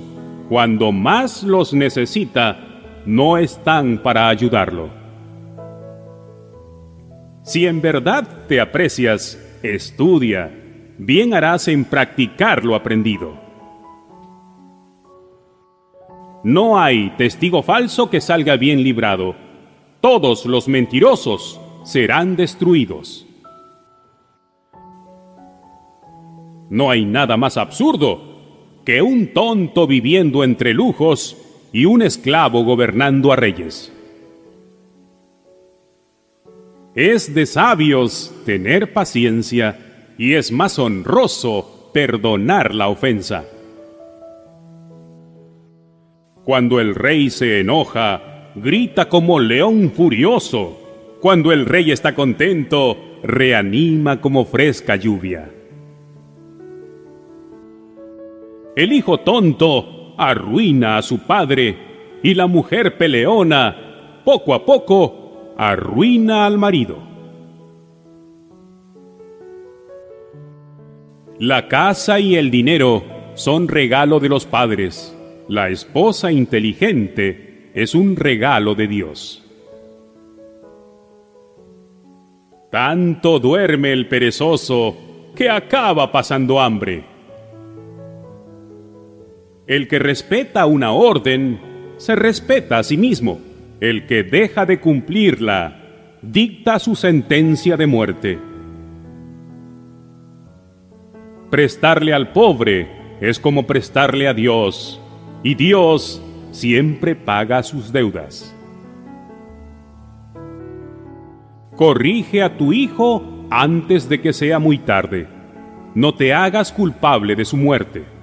Cuando 0.49 0.93
más 0.93 1.43
los 1.43 1.73
necesita, 1.73 2.68
no 3.07 3.39
están 3.39 3.99
para 3.99 4.29
ayudarlo. 4.29 4.89
Si 7.43 7.67
en 7.67 7.81
verdad 7.81 8.47
te 8.47 8.61
aprecias, 8.61 9.39
estudia, 9.63 10.51
bien 10.99 11.33
harás 11.33 11.69
en 11.69 11.85
practicar 11.85 12.65
lo 12.65 12.75
aprendido. 12.75 13.35
No 16.45 16.79
hay 16.79 17.11
testigo 17.17 17.63
falso 17.63 18.11
que 18.11 18.21
salga 18.21 18.57
bien 18.57 18.83
librado. 18.83 19.35
Todos 20.01 20.47
los 20.47 20.69
mentirosos 20.69 21.61
serán 21.85 22.37
destruidos. 22.37 23.27
No 26.71 26.91
hay 26.91 27.05
nada 27.05 27.37
más 27.37 27.57
absurdo 27.57 28.83
que 28.85 29.03
un 29.03 29.33
tonto 29.33 29.87
viviendo 29.87 30.45
entre 30.45 30.75
lujos 30.75 31.37
y 31.73 31.85
un 31.85 32.03
esclavo 32.03 32.65
gobernando 32.65 33.33
a 33.33 33.37
reyes. 33.37 33.93
Es 36.95 37.35
de 37.35 37.47
sabios 37.47 38.35
tener 38.45 38.93
paciencia 38.93 39.79
y 40.19 40.35
es 40.35 40.51
más 40.51 40.79
honroso 40.79 41.91
perdonar 41.93 42.75
la 42.75 42.89
ofensa. 42.89 43.45
Cuando 46.45 46.81
el 46.81 46.95
rey 46.95 47.31
se 47.31 47.61
enoja, 47.61 48.51
grita 48.55 49.09
como 49.09 49.39
león 49.39 49.93
furioso. 49.95 50.81
Cuando 51.21 51.53
el 51.53 51.67
rey 51.67 51.91
está 51.91 52.15
contento, 52.15 52.97
reanima 53.23 54.21
como 54.21 54.45
fresca 54.45 54.97
lluvia. 54.97 55.51
El 58.75 58.93
hijo 58.93 59.21
tonto 59.21 59.98
arruina 60.19 60.99
a 60.99 61.03
su 61.03 61.21
padre 61.21 61.79
y 62.23 62.35
la 62.35 62.47
mujer 62.47 62.99
peleona, 62.99 64.23
poco 64.25 64.53
a 64.53 64.67
poco, 64.67 65.55
arruina 65.57 66.45
al 66.45 66.59
marido. 66.59 66.99
La 71.39 71.69
casa 71.69 72.19
y 72.19 72.35
el 72.35 72.51
dinero 72.51 73.05
son 73.35 73.69
regalo 73.69 74.19
de 74.19 74.29
los 74.29 74.45
padres. 74.45 75.17
La 75.47 75.69
esposa 75.69 76.33
inteligente 76.33 77.71
es 77.75 77.95
un 77.95 78.17
regalo 78.17 78.75
de 78.75 78.89
Dios. 78.89 79.45
Tanto 82.73 83.39
duerme 83.39 83.93
el 83.93 84.09
perezoso 84.09 84.97
que 85.37 85.49
acaba 85.49 86.11
pasando 86.11 86.61
hambre. 86.61 87.18
El 89.69 89.87
que 89.87 89.99
respeta 89.99 90.65
una 90.65 90.93
orden, 90.93 91.61
se 91.99 92.17
respeta 92.17 92.79
a 92.79 92.83
sí 92.83 92.97
mismo. 92.97 93.39
El 93.81 94.07
que 94.07 94.23
deja 94.23 94.65
de 94.65 94.81
cumplirla, 94.81 95.77
dicta 96.23 96.79
su 96.79 96.97
sentencia 96.97 97.77
de 97.77 97.87
muerte. 97.87 98.39
Prestarle 101.51 102.15
al 102.15 102.33
pobre 102.33 102.89
es 103.21 103.39
como 103.39 103.67
prestarle 103.67 104.27
a 104.27 104.33
Dios, 104.33 105.01
y 105.43 105.55
Dios 105.55 106.23
siempre 106.51 107.15
paga 107.15 107.63
sus 107.63 107.93
deudas. 107.93 108.55
Corrige 111.77 112.43
a 112.43 112.57
tu 112.57 112.73
hijo 112.73 113.47
antes 113.51 114.09
de 114.09 114.23
que 114.23 114.33
sea 114.33 114.59
muy 114.59 114.79
tarde. 114.79 115.29
No 115.95 116.15
te 116.15 116.33
hagas 116.33 116.73
culpable 116.73 117.37
de 117.37 117.45
su 117.45 117.59
muerte. 117.59 118.18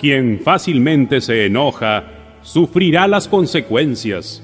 Quien 0.00 0.40
fácilmente 0.40 1.20
se 1.20 1.44
enoja, 1.44 2.38
sufrirá 2.40 3.06
las 3.06 3.28
consecuencias. 3.28 4.42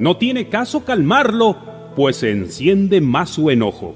No 0.00 0.16
tiene 0.16 0.48
caso 0.48 0.84
calmarlo, 0.84 1.56
pues 1.94 2.24
enciende 2.24 3.00
más 3.00 3.30
su 3.30 3.48
enojo. 3.50 3.94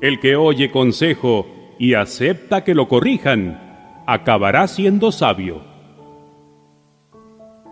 El 0.00 0.20
que 0.20 0.36
oye 0.36 0.70
consejo 0.70 1.46
y 1.78 1.92
acepta 1.92 2.64
que 2.64 2.74
lo 2.74 2.88
corrijan, 2.88 4.02
acabará 4.06 4.68
siendo 4.68 5.12
sabio. 5.12 5.60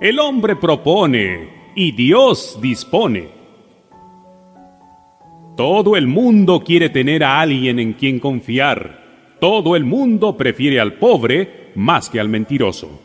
El 0.02 0.18
hombre 0.18 0.54
propone 0.54 1.72
y 1.74 1.92
Dios 1.92 2.58
dispone. 2.60 3.28
Todo 5.56 5.96
el 5.96 6.08
mundo 6.08 6.62
quiere 6.62 6.90
tener 6.90 7.24
a 7.24 7.40
alguien 7.40 7.78
en 7.78 7.94
quien 7.94 8.20
confiar. 8.20 9.03
Todo 9.44 9.76
el 9.76 9.84
mundo 9.84 10.38
prefiere 10.38 10.80
al 10.80 10.94
pobre 10.94 11.70
más 11.74 12.08
que 12.08 12.18
al 12.18 12.30
mentiroso. 12.30 12.98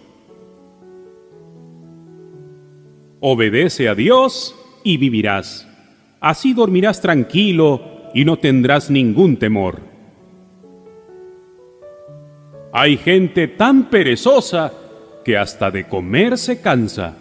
Obedece 3.20 3.90
a 3.90 3.94
Dios 3.94 4.56
y 4.86 4.96
vivirás. 4.96 5.68
Así 6.22 6.54
dormirás 6.54 7.02
tranquilo 7.02 7.82
y 8.14 8.24
no 8.24 8.38
tendrás 8.38 8.90
ningún 8.90 9.36
temor. 9.36 9.82
Hay 12.72 12.96
gente 12.96 13.50
tan 13.50 13.90
perezosa 13.90 14.72
que 15.26 15.38
hasta 15.38 15.72
de 15.72 15.90
comer 15.90 16.38
se 16.38 16.62
cansa. 16.62 17.18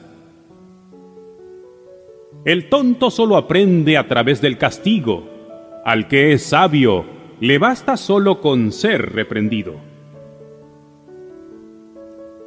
El 2.45 2.69
tonto 2.69 3.11
solo 3.11 3.37
aprende 3.37 3.99
a 3.99 4.07
través 4.07 4.41
del 4.41 4.59
castigo. 4.59 5.29
Al 5.85 6.07
que 6.07 6.35
es 6.35 6.45
sabio, 6.45 7.18
le 7.41 7.59
basta 7.59 7.97
solo 7.97 8.41
con 8.41 8.73
ser 8.73 9.13
reprendido. 9.13 9.75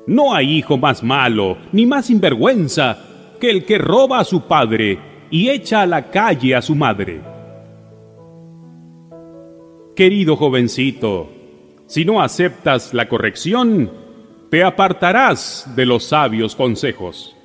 No 0.08 0.34
hay 0.34 0.58
hijo 0.58 0.78
más 0.78 1.04
malo 1.04 1.58
ni 1.72 1.86
más 1.86 2.08
sinvergüenza 2.08 2.98
que 3.40 3.50
el 3.50 3.66
que 3.66 3.78
roba 3.78 4.20
a 4.20 4.24
su 4.24 4.42
padre 4.42 5.00
y 5.30 5.50
echa 5.50 5.82
a 5.82 5.86
la 5.86 6.10
calle 6.10 6.56
a 6.56 6.62
su 6.62 6.76
madre. 6.76 7.22
Querido 9.96 10.36
jovencito, 10.36 11.30
si 11.86 12.04
no 12.04 12.22
aceptas 12.22 12.94
la 12.94 13.08
corrección, 13.08 13.92
te 14.50 14.64
apartarás 14.64 15.72
de 15.76 15.86
los 15.86 16.04
sabios 16.06 16.56
consejos. 16.56 17.36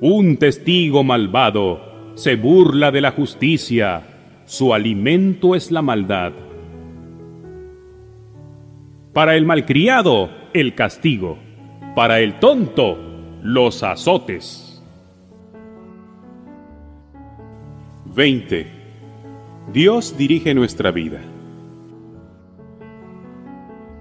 Un 0.00 0.36
testigo 0.36 1.02
malvado 1.04 2.12
se 2.14 2.36
burla 2.36 2.90
de 2.90 3.00
la 3.00 3.12
justicia 3.12 4.15
su 4.46 4.72
alimento 4.72 5.56
es 5.56 5.72
la 5.72 5.82
maldad. 5.82 6.32
Para 9.12 9.34
el 9.34 9.44
malcriado, 9.44 10.30
el 10.54 10.74
castigo. 10.74 11.36
Para 11.96 12.20
el 12.20 12.38
tonto, 12.38 12.96
los 13.42 13.82
azotes. 13.82 14.82
20. 18.14 18.66
Dios 19.72 20.16
dirige 20.16 20.54
nuestra 20.54 20.92
vida. 20.92 21.20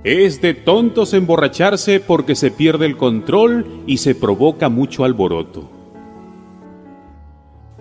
Es 0.04 0.42
de 0.42 0.54
tontos 0.54 1.16
emborracharse 1.16 2.00
porque 2.00 2.36
se 2.36 2.52
pierde 2.52 2.86
el 2.86 2.98
control 2.98 3.66
y 3.88 3.98
se 3.98 4.14
provoca 4.14 4.70
mucho 4.70 5.06
alboroto. 5.06 5.75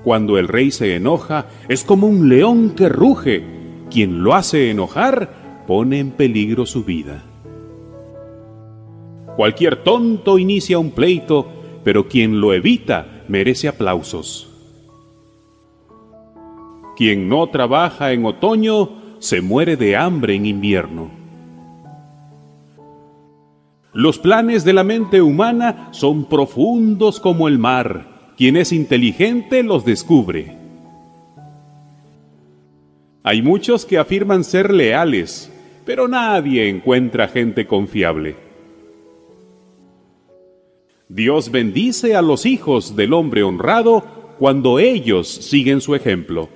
Cuando 0.05 0.36
el 0.36 0.48
rey 0.48 0.70
se 0.70 0.94
enoja, 0.94 1.47
es 1.66 1.82
como 1.82 2.06
un 2.06 2.28
león 2.28 2.74
que 2.76 2.90
ruge. 2.90 3.43
Quien 3.90 4.22
lo 4.22 4.35
hace 4.35 4.70
enojar 4.70 5.64
pone 5.66 5.98
en 5.98 6.10
peligro 6.10 6.66
su 6.66 6.85
vida. 6.85 7.24
Cualquier 9.36 9.82
tonto 9.82 10.39
inicia 10.39 10.78
un 10.78 10.90
pleito, 10.90 11.48
pero 11.82 12.06
quien 12.06 12.40
lo 12.40 12.52
evita 12.52 13.24
merece 13.28 13.66
aplausos. 13.66 14.51
Quien 16.97 17.28
no 17.28 17.48
trabaja 17.48 18.12
en 18.12 18.26
otoño 18.26 18.90
se 19.20 19.40
muere 19.40 19.76
de 19.76 19.97
hambre 19.97 20.35
en 20.35 20.44
invierno. 20.44 21.10
Los 23.94 24.18
planes 24.18 24.64
de 24.64 24.74
la 24.74 24.85
mente 24.85 25.22
humana 25.22 25.89
son 25.93 26.26
profundos 26.26 27.20
como 27.20 27.48
el 27.48 27.59
mar 27.59 28.14
quien 28.36 28.56
es 28.56 28.73
inteligente 28.73 29.62
los 29.62 29.85
descubre. 29.85 30.56
Hay 33.23 33.43
muchos 33.43 33.86
que 33.86 33.98
afirman 33.98 34.44
ser 34.44 34.73
leales, 34.73 35.51
pero 35.86 36.09
nadie 36.09 36.69
encuentra 36.69 37.28
gente 37.28 37.66
confiable. 37.66 38.36
Dios 41.09 41.51
bendice 41.51 42.16
a 42.16 42.23
los 42.23 42.44
hijos 42.44 42.97
del 42.97 43.12
hombre 43.12 43.43
honrado 43.43 44.05
cuando 44.39 44.78
ellos 44.78 45.28
siguen 45.28 45.81
su 45.81 45.94
ejemplo. 45.94 46.48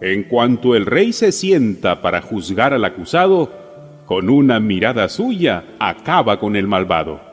En 0.00 0.24
cuanto 0.24 0.74
el 0.74 0.86
rey 0.86 1.12
se 1.12 1.32
sienta 1.32 2.02
para 2.02 2.22
juzgar 2.22 2.72
al 2.72 2.84
acusado, 2.84 3.50
con 4.06 4.30
una 4.30 4.58
mirada 4.60 5.08
suya 5.08 5.64
acaba 5.78 6.38
con 6.38 6.56
el 6.56 6.66
malvado. 6.66 7.31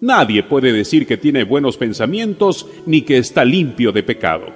Nadie 0.00 0.44
puede 0.44 0.72
decir 0.72 1.06
que 1.06 1.16
tiene 1.16 1.44
buenos 1.44 1.76
pensamientos 1.76 2.66
ni 2.86 3.02
que 3.02 3.18
está 3.18 3.44
limpio 3.44 3.90
de 3.90 4.02
pecado. 4.04 4.46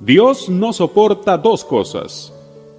Dios 0.00 0.48
no 0.48 0.72
soporta 0.72 1.38
dos 1.38 1.64
cosas, 1.64 2.32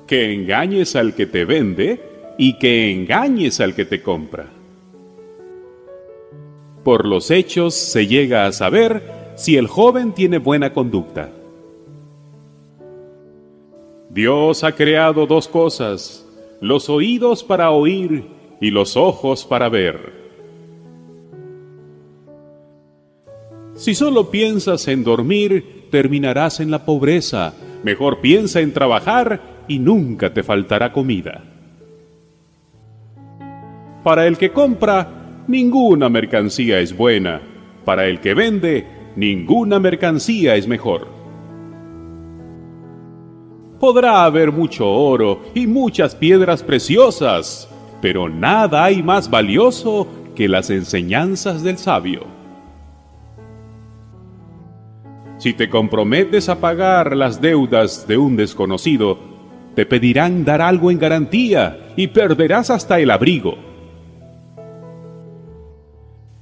que 0.08 0.34
engañes 0.34 0.96
al 0.96 1.14
que 1.14 1.26
te 1.26 1.46
vende 1.46 2.02
y 2.38 2.58
que 2.58 2.92
engañes 2.92 3.60
al 3.60 3.74
que 3.74 3.86
te 3.86 4.02
compra. 4.02 4.48
Por 6.84 7.06
los 7.06 7.30
hechos 7.30 7.76
se 7.76 8.08
llega 8.08 8.46
a 8.46 8.52
saber 8.52 9.34
si 9.36 9.56
el 9.56 9.68
joven 9.68 10.14
tiene 10.14 10.40
buena 10.40 10.74
conducta. 10.74 11.30
Dios 14.10 14.64
ha 14.64 14.74
creado 14.74 15.28
dos 15.28 15.48
cosas, 15.48 16.26
los 16.62 16.90
oídos 16.90 17.44
para 17.44 17.72
oír 17.72 18.39
y 18.62 18.72
los 18.72 18.98
ojos 18.98 19.46
para 19.46 19.70
ver. 19.70 20.20
Si 23.76 23.96
solo 23.96 24.30
piensas 24.30 24.88
en 24.90 25.04
dormir, 25.04 25.88
terminarás 25.90 26.60
en 26.60 26.70
la 26.70 26.86
pobreza. 26.86 27.54
Mejor 27.84 28.20
piensa 28.20 28.60
en 28.60 28.74
trabajar 28.74 29.64
y 29.70 29.80
nunca 29.80 30.34
te 30.34 30.44
faltará 30.44 30.92
comida. 30.92 31.44
Para 34.04 34.28
el 34.28 34.38
que 34.38 34.52
compra, 34.52 35.44
ninguna 35.48 36.10
mercancía 36.10 36.80
es 36.80 36.96
buena. 36.96 37.42
Para 37.86 38.08
el 38.08 38.20
que 38.20 38.34
vende, 38.34 38.86
ninguna 39.16 39.80
mercancía 39.80 40.56
es 40.56 40.68
mejor. 40.68 41.08
Podrá 43.80 44.26
haber 44.26 44.52
mucho 44.52 44.90
oro 44.90 45.42
y 45.54 45.68
muchas 45.68 46.16
piedras 46.16 46.64
preciosas, 46.64 47.69
pero 48.02 48.30
nada 48.30 48.84
hay 48.84 49.04
más 49.04 49.30
valioso 49.30 50.08
que 50.36 50.48
las 50.48 50.70
enseñanzas 50.70 51.64
del 51.64 51.78
sabio. 51.78 52.22
Si 55.38 55.54
te 55.54 55.70
comprometes 55.70 56.50
a 56.50 56.60
pagar 56.60 57.16
las 57.16 57.42
deudas 57.42 58.08
de 58.08 58.18
un 58.18 58.36
desconocido, 58.36 59.18
te 59.76 59.86
pedirán 59.86 60.44
dar 60.44 60.62
algo 60.62 60.92
en 60.92 61.00
garantía 61.00 61.94
y 61.96 62.08
perderás 62.08 62.70
hasta 62.70 63.00
el 63.00 63.12
abrigo. 63.12 63.56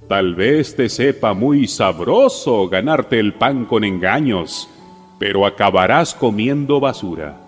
Tal 0.08 0.36
vez 0.36 0.76
te 0.76 0.90
sepa 0.90 1.34
muy 1.34 1.68
sabroso 1.68 2.70
ganarte 2.70 3.20
el 3.20 3.34
pan 3.34 3.66
con 3.66 3.84
engaños, 3.84 4.70
pero 5.20 5.46
acabarás 5.46 6.16
comiendo 6.16 6.80
basura. 6.80 7.47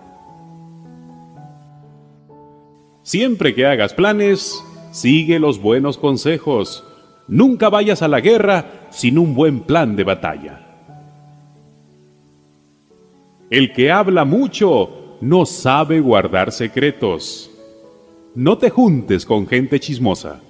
Siempre 3.10 3.56
que 3.56 3.66
hagas 3.66 3.92
planes, 3.92 4.64
sigue 4.92 5.40
los 5.40 5.60
buenos 5.60 5.98
consejos. 5.98 6.84
Nunca 7.26 7.68
vayas 7.68 8.02
a 8.02 8.06
la 8.06 8.20
guerra 8.20 8.86
sin 8.90 9.18
un 9.18 9.34
buen 9.34 9.62
plan 9.62 9.96
de 9.96 10.04
batalla. 10.04 10.60
El 13.50 13.72
que 13.72 13.90
habla 13.90 14.24
mucho 14.24 15.16
no 15.20 15.44
sabe 15.44 15.98
guardar 15.98 16.52
secretos. 16.52 17.50
No 18.36 18.58
te 18.58 18.70
juntes 18.70 19.26
con 19.26 19.48
gente 19.48 19.80
chismosa. 19.80 20.40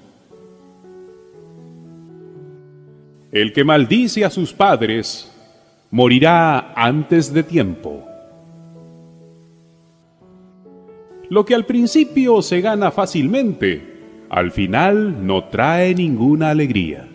El 3.32 3.54
que 3.54 3.64
maldice 3.64 4.22
a 4.26 4.28
sus 4.28 4.52
padres 4.52 5.32
morirá 5.90 6.74
antes 6.76 7.32
de 7.32 7.42
tiempo. 7.42 8.09
Lo 11.30 11.44
que 11.44 11.54
al 11.54 11.64
principio 11.64 12.42
se 12.42 12.60
gana 12.60 12.90
fácilmente, 12.90 13.80
al 14.28 14.50
final 14.50 15.24
no 15.24 15.44
trae 15.44 15.94
ninguna 15.94 16.50
alegría. 16.50 17.08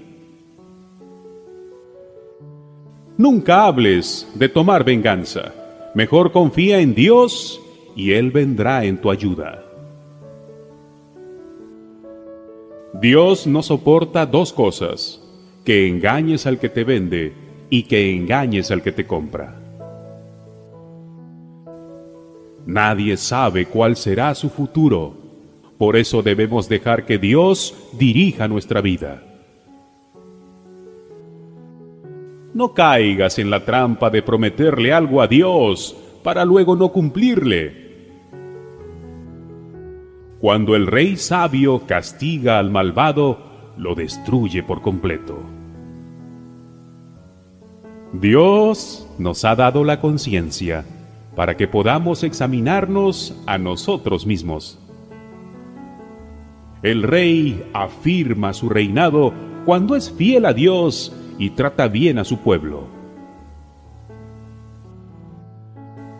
Nunca 3.18 3.66
hables 3.66 4.26
de 4.36 4.48
tomar 4.48 4.86
venganza. 4.86 5.54
Mejor 5.96 6.32
confía 6.32 6.80
en 6.80 6.96
Dios 6.96 7.62
y 7.94 8.14
Él 8.14 8.32
vendrá 8.32 8.86
en 8.86 9.02
tu 9.02 9.12
ayuda. 9.12 9.66
Dios 12.94 13.46
no 13.48 13.64
soporta 13.64 14.26
dos 14.26 14.54
cosas 14.54 15.22
que 15.66 15.90
engañes 15.90 16.46
al 16.46 16.58
que 16.58 16.70
te 16.70 16.86
vende 16.86 17.34
y 17.70 17.84
que 17.84 18.16
engañes 18.16 18.72
al 18.72 18.82
que 18.82 18.94
te 18.94 19.06
compra. 19.06 19.65
Nadie 22.66 23.16
sabe 23.18 23.68
cuál 23.68 23.96
será 23.96 24.34
su 24.34 24.50
futuro, 24.50 25.14
por 25.78 25.96
eso 25.96 26.24
debemos 26.24 26.68
dejar 26.68 27.06
que 27.06 27.20
Dios 27.20 27.76
dirija 27.94 28.48
nuestra 28.48 28.82
vida. 28.82 29.24
No 32.54 32.74
caigas 32.74 33.38
en 33.38 33.50
la 33.50 33.66
trampa 33.66 34.10
de 34.10 34.24
prometerle 34.24 34.94
algo 34.94 35.22
a 35.22 35.28
Dios 35.28 35.96
para 36.24 36.46
luego 36.46 36.76
no 36.76 36.92
cumplirle. 36.92 37.86
Cuando 40.40 40.76
el 40.76 40.88
rey 40.88 41.18
sabio 41.18 41.82
castiga 41.86 42.58
al 42.58 42.72
malvado, 42.72 43.74
lo 43.78 43.94
destruye 43.94 44.64
por 44.64 44.82
completo. 44.82 45.38
Dios 48.14 49.08
nos 49.20 49.44
ha 49.44 49.56
dado 49.56 49.84
la 49.84 50.00
conciencia 50.00 50.86
para 51.36 51.58
que 51.58 51.68
podamos 51.68 52.24
examinarnos 52.24 53.36
a 53.46 53.58
nosotros 53.58 54.26
mismos. 54.26 54.80
El 56.82 57.04
rey 57.04 57.64
afirma 57.74 58.54
su 58.54 58.70
reinado 58.70 59.34
cuando 59.66 59.96
es 59.96 60.12
fiel 60.12 60.46
a 60.46 60.54
Dios 60.54 61.16
y 61.38 61.52
trata 61.52 61.88
bien 61.88 62.20
a 62.20 62.24
su 62.24 62.38
pueblo. 62.40 62.88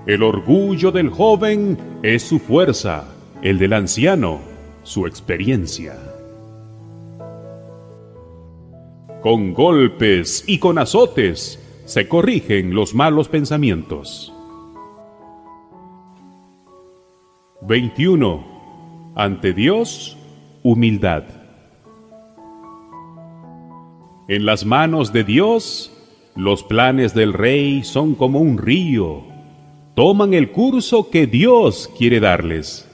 El 0.06 0.22
orgullo 0.22 0.92
del 0.92 1.10
joven 1.10 1.78
es 2.04 2.24
su 2.24 2.40
fuerza, 2.40 3.06
el 3.42 3.58
del 3.58 3.74
anciano 3.74 4.40
su 4.86 5.08
experiencia. 5.08 5.98
Con 9.22 9.56
golpes 9.56 10.44
y 10.46 10.60
con 10.60 10.78
azotes 10.78 11.60
se 11.86 12.08
corrigen 12.08 12.76
los 12.76 12.94
malos 12.94 13.28
pensamientos. 13.28 14.35
21. 17.68 19.14
Ante 19.16 19.52
Dios, 19.54 20.18
humildad. 20.62 21.24
En 24.28 24.46
las 24.46 24.66
manos 24.66 25.12
de 25.14 25.24
Dios, 25.24 25.92
los 26.36 26.62
planes 26.62 27.16
del 27.16 27.34
rey 27.34 27.84
son 27.84 28.14
como 28.14 28.40
un 28.40 28.60
río. 28.60 29.24
Toman 29.96 30.36
el 30.36 30.52
curso 30.52 31.10
que 31.10 31.26
Dios 31.26 31.90
quiere 31.98 32.20
darles. 32.20 32.88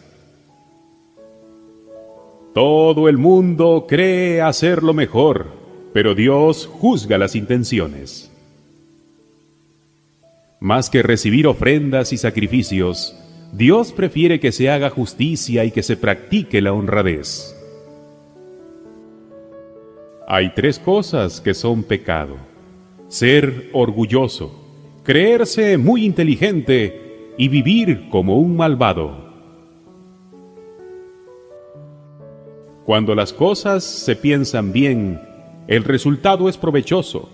Todo 2.54 3.10
el 3.10 3.18
mundo 3.18 3.88
cree 3.90 4.42
hacerlo 4.42 4.94
mejor, 4.94 5.48
pero 5.94 6.16
Dios 6.16 6.66
juzga 6.72 7.18
las 7.18 7.36
intenciones. 7.36 8.32
Más 10.62 10.90
que 10.90 11.02
recibir 11.02 11.48
ofrendas 11.48 12.14
y 12.14 12.18
sacrificios, 12.18 13.18
Dios 13.54 13.92
prefiere 13.92 14.40
que 14.40 14.52
se 14.52 14.70
haga 14.70 14.90
justicia 14.90 15.66
y 15.66 15.72
que 15.72 15.84
se 15.84 15.98
practique 15.98 16.62
la 16.62 16.72
honradez. 16.72 17.58
Hay 20.28 20.54
tres 20.56 20.80
cosas 20.80 21.42
que 21.42 21.54
son 21.54 21.84
pecado. 21.84 22.38
Ser 23.10 23.70
orgulloso, 23.74 24.56
creerse 25.04 25.78
muy 25.78 26.06
inteligente 26.06 27.34
y 27.38 27.50
vivir 27.50 28.08
como 28.10 28.38
un 28.38 28.56
malvado. 28.56 29.30
Cuando 32.86 33.14
las 33.14 33.34
cosas 33.34 33.84
se 33.84 34.16
piensan 34.16 34.72
bien, 34.72 35.22
el 35.68 35.84
resultado 35.84 36.48
es 36.48 36.58
provechoso. 36.58 37.30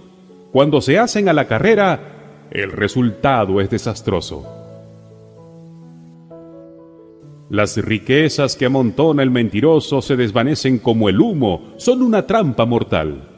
Cuando 0.51 0.81
se 0.81 0.97
hacen 0.97 1.29
a 1.29 1.33
la 1.33 1.47
carrera, 1.47 2.47
el 2.49 2.71
resultado 2.71 3.61
es 3.61 3.69
desastroso. 3.69 4.56
Las 7.49 7.77
riquezas 7.77 8.55
que 8.55 8.65
amontona 8.65 9.23
el 9.23 9.31
mentiroso 9.31 10.01
se 10.01 10.17
desvanecen 10.17 10.79
como 10.79 11.07
el 11.07 11.21
humo, 11.21 11.73
son 11.77 12.01
una 12.01 12.27
trampa 12.27 12.65
mortal. 12.65 13.29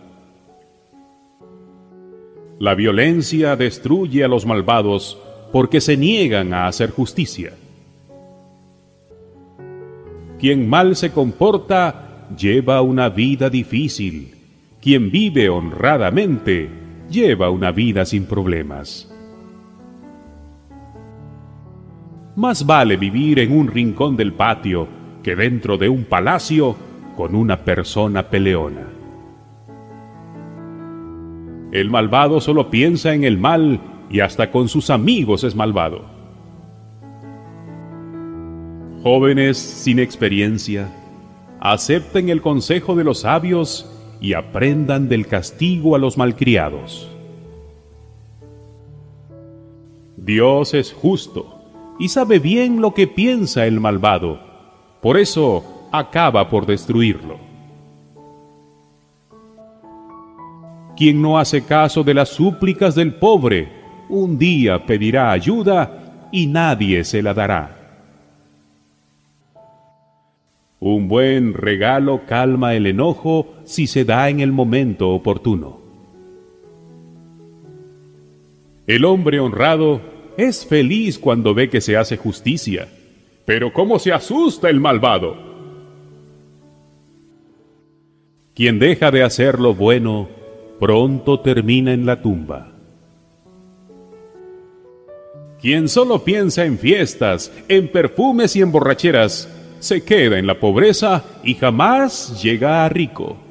La 2.59 2.73
violencia 2.75 3.55
destruye 3.55 4.23
a 4.23 4.27
los 4.27 4.45
malvados 4.45 5.17
porque 5.51 5.79
se 5.79 5.95
niegan 5.95 6.53
a 6.53 6.67
hacer 6.67 6.89
justicia. 6.89 7.53
Quien 10.39 10.67
mal 10.67 10.95
se 10.95 11.11
comporta 11.11 12.27
lleva 12.37 12.81
una 12.81 13.09
vida 13.09 13.49
difícil. 13.49 14.35
Quien 14.81 15.11
vive 15.11 15.49
honradamente 15.49 16.69
lleva 17.09 17.49
una 17.49 17.71
vida 17.71 18.05
sin 18.05 18.25
problemas. 18.25 19.08
Más 22.39 22.65
vale 22.65 22.95
vivir 22.95 23.37
en 23.39 23.51
un 23.51 23.67
rincón 23.67 24.15
del 24.15 24.31
patio 24.31 24.87
que 25.21 25.35
dentro 25.35 25.77
de 25.77 25.89
un 25.89 26.05
palacio 26.05 26.73
con 27.17 27.35
una 27.35 27.65
persona 27.65 28.29
peleona. 28.29 28.87
El 31.73 31.89
malvado 31.89 32.39
solo 32.39 32.69
piensa 32.69 33.13
en 33.13 33.25
el 33.25 33.37
mal 33.37 33.81
y 34.09 34.21
hasta 34.21 34.51
con 34.51 34.69
sus 34.69 34.89
amigos 34.89 35.43
es 35.43 35.53
malvado. 35.53 36.05
Jóvenes 39.03 39.57
sin 39.57 39.99
experiencia, 39.99 40.87
acepten 41.59 42.29
el 42.29 42.41
consejo 42.41 42.95
de 42.95 43.03
los 43.03 43.19
sabios 43.19 43.91
y 44.21 44.31
aprendan 44.31 45.09
del 45.09 45.27
castigo 45.27 45.93
a 45.93 45.99
los 45.99 46.17
malcriados. 46.17 47.11
Dios 50.15 50.73
es 50.73 50.93
justo 50.93 51.58
y 51.99 52.07
sabe 52.07 52.39
bien 52.39 52.81
lo 52.81 52.93
que 52.93 53.07
piensa 53.07 53.67
el 53.67 53.81
malvado, 53.81 54.39
por 55.01 55.17
eso 55.17 55.87
acaba 55.91 56.49
por 56.49 56.65
destruirlo. 56.65 57.37
Quien 60.95 61.21
no 61.21 61.37
hace 61.37 61.63
caso 61.63 62.03
de 62.03 62.13
las 62.13 62.29
súplicas 62.29 62.95
del 62.95 63.13
pobre, 63.15 63.69
un 64.09 64.37
día 64.37 64.85
pedirá 64.85 65.31
ayuda 65.31 66.29
y 66.31 66.47
nadie 66.47 67.03
se 67.03 67.21
la 67.21 67.33
dará. 67.33 67.75
Un 70.79 71.09
buen 71.09 71.53
regalo 71.53 72.21
calma 72.25 72.73
el 72.73 72.87
enojo 72.87 73.47
si 73.65 73.87
se 73.87 74.05
da 74.05 74.29
en 74.29 74.39
el 74.39 74.53
momento 74.53 75.09
oportuno. 75.09 75.79
El 78.87 79.03
hombre 79.03 79.39
honrado 79.41 80.01
es 80.39 80.65
feliz 80.65 81.19
cuando 81.19 81.53
ve 81.53 81.69
que 81.69 81.81
se 81.81 81.97
hace 81.97 82.15
justicia, 82.15 82.87
pero 83.45 83.73
¿cómo 83.73 83.99
se 83.99 84.13
asusta 84.13 84.69
el 84.69 84.79
malvado? 84.79 85.35
Quien 88.55 88.79
deja 88.79 89.11
de 89.11 89.23
hacer 89.23 89.59
lo 89.59 89.73
bueno, 89.73 90.29
pronto 90.79 91.41
termina 91.41 91.91
en 91.93 92.05
la 92.05 92.21
tumba. 92.21 92.71
Quien 95.61 95.89
solo 95.89 96.23
piensa 96.23 96.63
en 96.63 96.79
fiestas, 96.79 97.51
en 97.67 97.89
perfumes 97.89 98.55
y 98.55 98.61
en 98.61 98.71
borracheras, 98.71 99.49
se 99.79 100.03
queda 100.03 100.39
en 100.39 100.47
la 100.47 100.59
pobreza 100.59 101.23
y 101.43 101.55
jamás 101.55 102.41
llega 102.41 102.85
a 102.85 102.89
rico. 102.89 103.48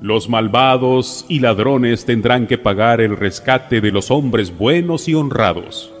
Los 0.00 0.28
malvados 0.28 1.24
y 1.28 1.40
ladrones 1.40 2.04
tendrán 2.04 2.46
que 2.46 2.58
pagar 2.58 3.00
el 3.00 3.16
rescate 3.16 3.80
de 3.80 3.90
los 3.90 4.10
hombres 4.10 4.56
buenos 4.56 5.08
y 5.08 5.14
honrados. 5.14 5.92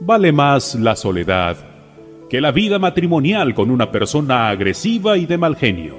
Vale 0.00 0.32
más 0.32 0.76
la 0.76 0.96
soledad 0.96 1.56
que 2.30 2.40
la 2.40 2.52
vida 2.52 2.78
matrimonial 2.78 3.54
con 3.54 3.72
una 3.72 3.90
persona 3.90 4.48
agresiva 4.48 5.16
y 5.18 5.26
de 5.26 5.36
mal 5.36 5.56
genio. 5.56 5.96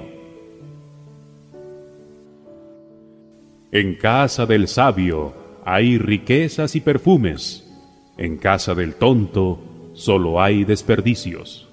En 3.70 3.96
casa 3.96 4.46
del 4.46 4.66
sabio 4.66 5.34
hay 5.64 5.98
riquezas 5.98 6.74
y 6.74 6.80
perfumes. 6.80 7.70
En 8.16 8.38
casa 8.38 8.74
del 8.74 8.94
tonto 8.94 9.92
solo 9.92 10.40
hay 10.40 10.64
desperdicios. 10.64 11.71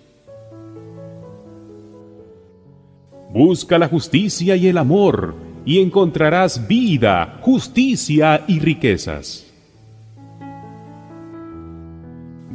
Busca 3.32 3.78
la 3.78 3.88
justicia 3.88 4.56
y 4.56 4.68
el 4.68 4.78
amor, 4.78 5.36
y 5.64 5.80
encontrarás 5.80 6.68
vida, 6.68 7.38
justicia 7.42 8.44
y 8.48 8.60
riquezas. 8.60 9.46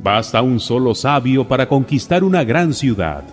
Basta 0.02 0.42
un 0.42 0.58
solo 0.58 0.94
sabio 0.94 1.46
para 1.46 1.68
conquistar 1.68 2.24
una 2.24 2.44
gran 2.44 2.74
ciudad. 2.74 3.24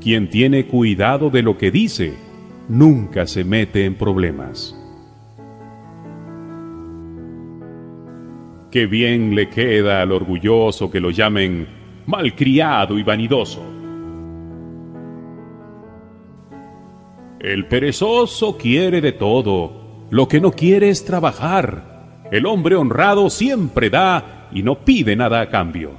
Quien 0.00 0.30
tiene 0.30 0.66
cuidado 0.66 1.30
de 1.30 1.42
lo 1.42 1.56
que 1.56 1.70
dice, 1.70 2.14
nunca 2.68 3.26
se 3.26 3.44
mete 3.44 3.84
en 3.84 3.96
problemas. 3.96 4.78
Qué 8.70 8.86
bien 8.86 9.34
le 9.34 9.48
queda 9.48 10.02
al 10.02 10.12
orgulloso 10.12 10.90
que 10.90 11.00
lo 11.00 11.10
llamen 11.10 11.66
malcriado 12.06 12.98
y 12.98 13.02
vanidoso. 13.02 13.75
El 17.46 17.66
perezoso 17.66 18.56
quiere 18.56 19.00
de 19.00 19.12
todo, 19.12 19.70
lo 20.10 20.26
que 20.26 20.40
no 20.40 20.50
quiere 20.50 20.88
es 20.88 21.04
trabajar. 21.04 22.24
El 22.32 22.44
hombre 22.44 22.74
honrado 22.74 23.30
siempre 23.30 23.88
da 23.88 24.48
y 24.50 24.64
no 24.64 24.80
pide 24.80 25.14
nada 25.14 25.40
a 25.42 25.48
cambio. 25.48 25.92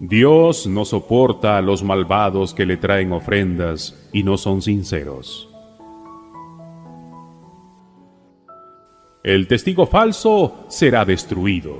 Dios 0.00 0.66
no 0.66 0.84
soporta 0.84 1.56
a 1.56 1.62
los 1.62 1.82
malvados 1.82 2.52
que 2.52 2.66
le 2.66 2.76
traen 2.76 3.10
ofrendas 3.10 4.06
y 4.12 4.22
no 4.22 4.36
son 4.36 4.60
sinceros. 4.60 5.48
El 9.24 9.48
testigo 9.48 9.86
falso 9.86 10.66
será 10.68 11.06
destruido, 11.06 11.78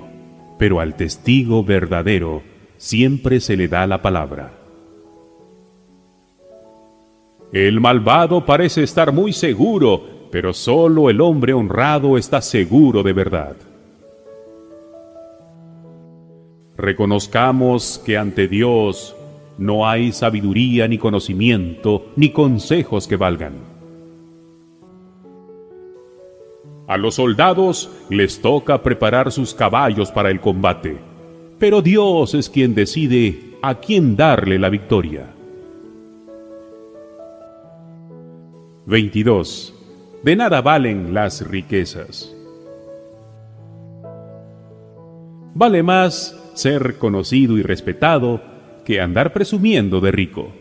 pero 0.58 0.80
al 0.80 0.94
testigo 0.94 1.62
verdadero 1.62 2.42
siempre 2.78 3.40
se 3.40 3.58
le 3.58 3.68
da 3.68 3.86
la 3.86 4.00
palabra. 4.00 4.61
El 7.52 7.80
malvado 7.80 8.46
parece 8.46 8.82
estar 8.82 9.12
muy 9.12 9.34
seguro, 9.34 10.02
pero 10.30 10.54
solo 10.54 11.10
el 11.10 11.20
hombre 11.20 11.52
honrado 11.52 12.16
está 12.16 12.40
seguro 12.40 13.02
de 13.02 13.12
verdad. 13.12 13.56
Reconozcamos 16.78 18.02
que 18.06 18.16
ante 18.16 18.48
Dios 18.48 19.14
no 19.58 19.86
hay 19.86 20.12
sabiduría 20.12 20.88
ni 20.88 20.96
conocimiento 20.96 22.06
ni 22.16 22.30
consejos 22.30 23.06
que 23.06 23.16
valgan. 23.16 23.52
A 26.88 26.96
los 26.96 27.16
soldados 27.16 27.90
les 28.08 28.40
toca 28.40 28.82
preparar 28.82 29.30
sus 29.30 29.52
caballos 29.52 30.10
para 30.10 30.30
el 30.30 30.40
combate, 30.40 30.96
pero 31.58 31.82
Dios 31.82 32.32
es 32.32 32.48
quien 32.48 32.74
decide 32.74 33.58
a 33.60 33.74
quién 33.74 34.16
darle 34.16 34.58
la 34.58 34.70
victoria. 34.70 35.34
22. 38.92 39.72
De 40.22 40.36
nada 40.36 40.60
valen 40.60 41.14
las 41.14 41.48
riquezas. 41.48 42.30
Vale 45.54 45.82
más 45.82 46.38
ser 46.52 46.98
conocido 46.98 47.56
y 47.56 47.62
respetado 47.62 48.42
que 48.84 49.00
andar 49.00 49.32
presumiendo 49.32 50.02
de 50.02 50.12
rico. 50.12 50.52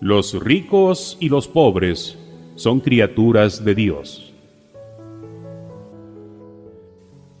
Los 0.00 0.42
ricos 0.42 1.18
y 1.20 1.28
los 1.28 1.46
pobres 1.46 2.18
son 2.54 2.80
criaturas 2.80 3.66
de 3.66 3.74
Dios. 3.74 4.32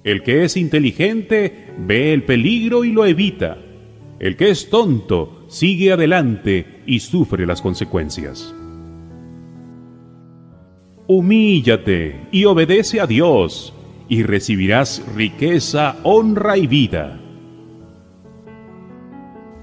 El 0.02 0.22
que 0.22 0.44
es 0.44 0.58
inteligente 0.58 1.72
ve 1.78 2.12
el 2.12 2.24
peligro 2.24 2.84
y 2.84 2.92
lo 2.92 3.06
evita. 3.06 3.56
El 4.18 4.36
que 4.36 4.50
es 4.50 4.68
tonto 4.68 5.46
sigue 5.48 5.90
adelante 5.90 6.73
y 6.86 7.00
sufre 7.00 7.46
las 7.46 7.60
consecuencias. 7.60 8.54
Humíllate 11.06 12.28
y 12.32 12.44
obedece 12.46 13.00
a 13.00 13.06
Dios 13.06 13.74
y 14.08 14.22
recibirás 14.22 15.02
riqueza, 15.14 15.96
honra 16.02 16.56
y 16.56 16.66
vida. 16.66 17.20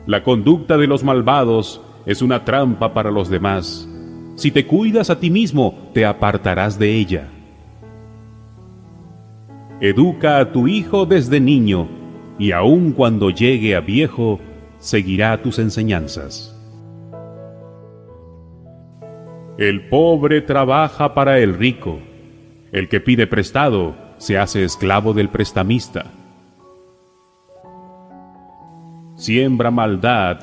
La 0.06 0.24
conducta 0.24 0.78
de 0.78 0.88
los 0.88 1.04
malvados 1.04 1.82
es 2.06 2.22
una 2.22 2.44
trampa 2.44 2.94
para 2.94 3.12
los 3.12 3.30
demás. 3.30 3.88
Si 4.36 4.52
te 4.52 4.66
cuidas 4.66 5.10
a 5.10 5.20
ti 5.20 5.30
mismo, 5.30 5.90
te 5.94 6.06
apartarás 6.06 6.80
de 6.80 6.96
ella. 6.96 7.30
Educa 9.80 10.40
a 10.40 10.52
tu 10.52 10.68
hijo 10.68 11.06
desde 11.06 11.40
niño, 11.40 11.88
y 12.38 12.52
aun 12.52 12.92
cuando 12.92 13.30
llegue 13.30 13.76
a 13.76 13.80
viejo, 13.80 14.40
seguirá 14.80 15.42
tus 15.42 15.60
enseñanzas. 15.60 16.51
El 19.58 19.90
pobre 19.90 20.42
trabaja 20.42 21.14
para 21.14 21.40
el 21.40 21.54
rico. 21.56 22.00
El 22.72 22.88
que 22.88 23.02
pide 23.02 23.28
prestado 23.28 23.96
se 24.18 24.38
hace 24.38 24.64
esclavo 24.64 25.14
del 25.14 25.30
prestamista. 25.30 26.06
Siembra 29.16 29.70
maldad 29.70 30.40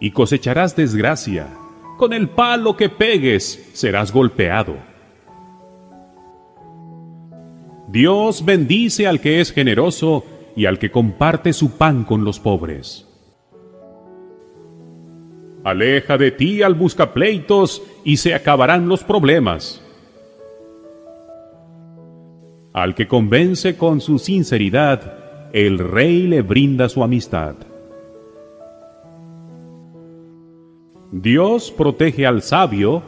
y 0.00 0.10
cosecharás 0.10 0.74
desgracia. 0.74 1.48
Con 1.96 2.12
el 2.12 2.28
palo 2.28 2.76
que 2.76 2.88
pegues 2.88 3.70
serás 3.72 4.12
golpeado. 4.12 4.76
Dios 7.88 8.44
bendice 8.44 9.06
al 9.06 9.20
que 9.20 9.40
es 9.40 9.52
generoso 9.52 10.24
y 10.56 10.66
al 10.66 10.78
que 10.78 10.90
comparte 10.90 11.52
su 11.52 11.76
pan 11.76 12.04
con 12.04 12.24
los 12.24 12.40
pobres. 12.40 13.09
Aleja 15.70 16.18
de 16.18 16.32
ti 16.32 16.62
al 16.62 16.74
buscapleitos 16.74 17.82
y 18.04 18.16
se 18.16 18.34
acabarán 18.34 18.88
los 18.88 19.04
problemas. 19.04 19.80
Al 22.72 22.94
que 22.94 23.06
convence 23.06 23.76
con 23.76 24.00
su 24.00 24.18
sinceridad, 24.18 25.50
el 25.52 25.78
rey 25.78 26.26
le 26.26 26.42
brinda 26.42 26.88
su 26.88 27.04
amistad. 27.04 27.54
Dios 31.12 31.70
protege 31.70 32.26
al 32.26 32.42
sabio, 32.42 33.02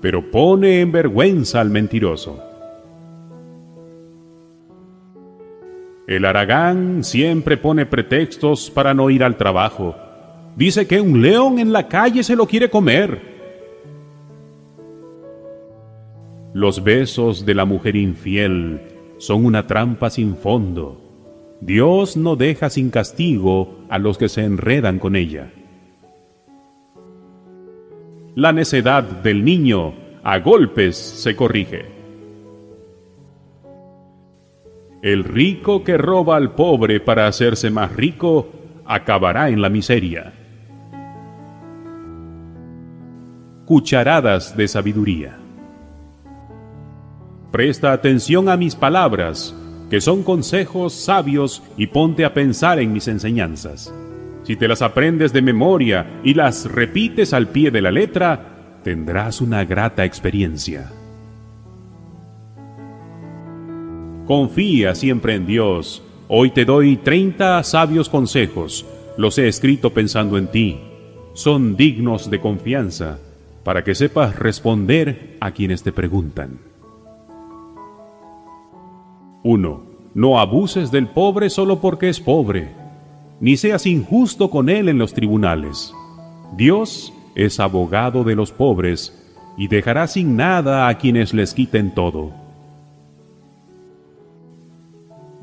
pero 0.00 0.30
pone 0.30 0.80
en 0.80 0.92
vergüenza 0.92 1.60
al 1.60 1.70
mentiroso. 1.70 2.40
El 6.06 6.24
aragán 6.26 7.02
siempre 7.02 7.56
pone 7.56 7.86
pretextos 7.86 8.70
para 8.70 8.94
no 8.94 9.10
ir 9.10 9.24
al 9.24 9.36
trabajo. 9.36 9.96
Dice 10.56 10.86
que 10.86 11.00
un 11.00 11.20
león 11.20 11.58
en 11.58 11.72
la 11.72 11.88
calle 11.88 12.22
se 12.22 12.36
lo 12.36 12.46
quiere 12.46 12.70
comer. 12.70 13.34
Los 16.52 16.84
besos 16.84 17.44
de 17.44 17.54
la 17.54 17.64
mujer 17.64 17.96
infiel 17.96 18.80
son 19.18 19.44
una 19.44 19.66
trampa 19.66 20.10
sin 20.10 20.36
fondo. 20.36 21.00
Dios 21.60 22.16
no 22.16 22.36
deja 22.36 22.70
sin 22.70 22.90
castigo 22.90 23.78
a 23.88 23.98
los 23.98 24.18
que 24.18 24.28
se 24.28 24.44
enredan 24.44 25.00
con 25.00 25.16
ella. 25.16 25.50
La 28.36 28.52
necedad 28.52 29.02
del 29.02 29.44
niño 29.44 29.94
a 30.22 30.38
golpes 30.38 30.96
se 30.96 31.34
corrige. 31.34 31.86
El 35.02 35.24
rico 35.24 35.82
que 35.82 35.98
roba 35.98 36.36
al 36.36 36.54
pobre 36.54 37.00
para 37.00 37.26
hacerse 37.26 37.70
más 37.70 37.94
rico 37.94 38.48
acabará 38.84 39.48
en 39.48 39.60
la 39.60 39.68
miseria. 39.68 40.43
Cucharadas 43.64 44.58
de 44.58 44.68
sabiduría. 44.68 45.38
Presta 47.50 47.92
atención 47.92 48.50
a 48.50 48.58
mis 48.58 48.76
palabras, 48.76 49.54
que 49.88 50.02
son 50.02 50.22
consejos 50.22 50.92
sabios, 50.92 51.62
y 51.78 51.86
ponte 51.86 52.26
a 52.26 52.34
pensar 52.34 52.78
en 52.78 52.92
mis 52.92 53.08
enseñanzas. 53.08 53.94
Si 54.42 54.56
te 54.56 54.68
las 54.68 54.82
aprendes 54.82 55.32
de 55.32 55.40
memoria 55.40 56.20
y 56.22 56.34
las 56.34 56.70
repites 56.70 57.32
al 57.32 57.48
pie 57.48 57.70
de 57.70 57.80
la 57.80 57.90
letra, 57.90 58.80
tendrás 58.82 59.40
una 59.40 59.64
grata 59.64 60.04
experiencia. 60.04 60.92
Confía 64.26 64.94
siempre 64.94 65.36
en 65.36 65.46
Dios. 65.46 66.02
Hoy 66.28 66.50
te 66.50 66.66
doy 66.66 66.98
30 66.98 67.62
sabios 67.62 68.10
consejos. 68.10 68.84
Los 69.16 69.38
he 69.38 69.48
escrito 69.48 69.94
pensando 69.94 70.36
en 70.36 70.48
ti. 70.48 70.80
Son 71.32 71.76
dignos 71.76 72.30
de 72.30 72.40
confianza 72.40 73.20
para 73.64 73.82
que 73.82 73.94
sepas 73.94 74.38
responder 74.38 75.36
a 75.40 75.50
quienes 75.52 75.82
te 75.82 75.92
preguntan. 75.92 76.60
1. 79.42 79.82
No 80.14 80.38
abuses 80.38 80.90
del 80.90 81.08
pobre 81.08 81.50
solo 81.50 81.80
porque 81.80 82.08
es 82.08 82.20
pobre. 82.20 82.68
ni 83.40 83.56
seas 83.56 83.84
injusto 83.84 84.48
con 84.48 84.68
él 84.68 84.88
en 84.88 84.96
los 84.96 85.12
tribunales. 85.12 85.92
Dios 86.56 87.12
es 87.34 87.58
abogado 87.58 88.22
de 88.22 88.36
los 88.36 88.52
pobres 88.52 89.20
y 89.58 89.68
dejará 89.68 90.06
sin 90.06 90.36
nada 90.36 90.88
a 90.88 90.98
quienes 90.98 91.34
les 91.34 91.52
quiten 91.52 91.94
todo. 91.94 92.32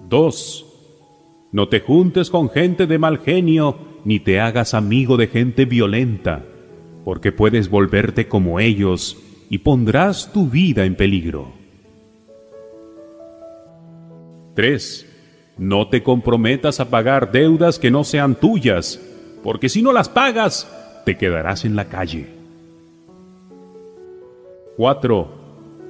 2. 0.09 0.65
No 1.51 1.67
te 1.67 1.81
juntes 1.81 2.29
con 2.29 2.49
gente 2.49 2.87
de 2.87 2.97
mal 2.97 3.19
genio, 3.19 3.77
ni 4.05 4.19
te 4.19 4.39
hagas 4.39 4.73
amigo 4.73 5.17
de 5.17 5.27
gente 5.27 5.65
violenta, 5.65 6.43
porque 7.03 7.31
puedes 7.31 7.69
volverte 7.69 8.27
como 8.27 8.59
ellos 8.59 9.17
y 9.49 9.59
pondrás 9.59 10.31
tu 10.31 10.47
vida 10.47 10.85
en 10.85 10.95
peligro. 10.95 11.51
3. 14.55 15.07
No 15.57 15.87
te 15.87 16.03
comprometas 16.03 16.79
a 16.79 16.89
pagar 16.89 17.31
deudas 17.31 17.79
que 17.79 17.91
no 17.91 18.03
sean 18.03 18.35
tuyas, 18.35 19.01
porque 19.43 19.69
si 19.69 19.81
no 19.81 19.93
las 19.93 20.09
pagas, 20.09 20.71
te 21.05 21.17
quedarás 21.17 21.65
en 21.65 21.75
la 21.75 21.85
calle. 21.85 22.27
4. 24.77 25.41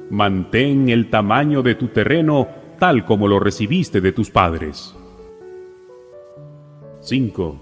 Mantén 0.09 0.89
el 0.89 1.09
tamaño 1.09 1.61
de 1.61 1.75
tu 1.75 1.87
terreno 1.87 2.47
tal 2.79 3.05
como 3.05 3.27
lo 3.27 3.39
recibiste 3.39 4.01
de 4.01 4.11
tus 4.11 4.29
padres. 4.29 4.95
5. 7.01 7.55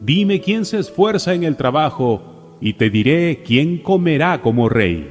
Dime 0.00 0.40
quién 0.40 0.64
se 0.64 0.78
esfuerza 0.78 1.34
en 1.34 1.44
el 1.44 1.56
trabajo 1.56 2.33
y 2.64 2.72
te 2.72 2.88
diré 2.88 3.42
quién 3.44 3.76
comerá 3.76 4.40
como 4.40 4.70
rey. 4.70 5.06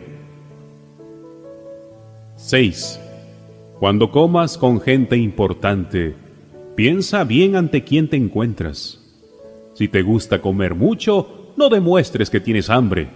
6. 2.36 3.00
Cuando 3.80 4.10
comas 4.10 4.58
con 4.58 4.82
gente 4.82 5.18
importante, 5.18 6.16
piensa 6.74 7.24
bien 7.24 7.56
ante 7.56 7.84
quién 7.84 8.10
te 8.10 8.18
encuentras. 8.18 9.00
Si 9.76 9.88
te 9.88 10.02
gusta 10.02 10.42
comer 10.42 10.74
mucho, 10.74 11.54
no 11.56 11.70
demuestres 11.70 12.32
que 12.32 12.40
tienes 12.40 12.72
hambre. 12.72 13.10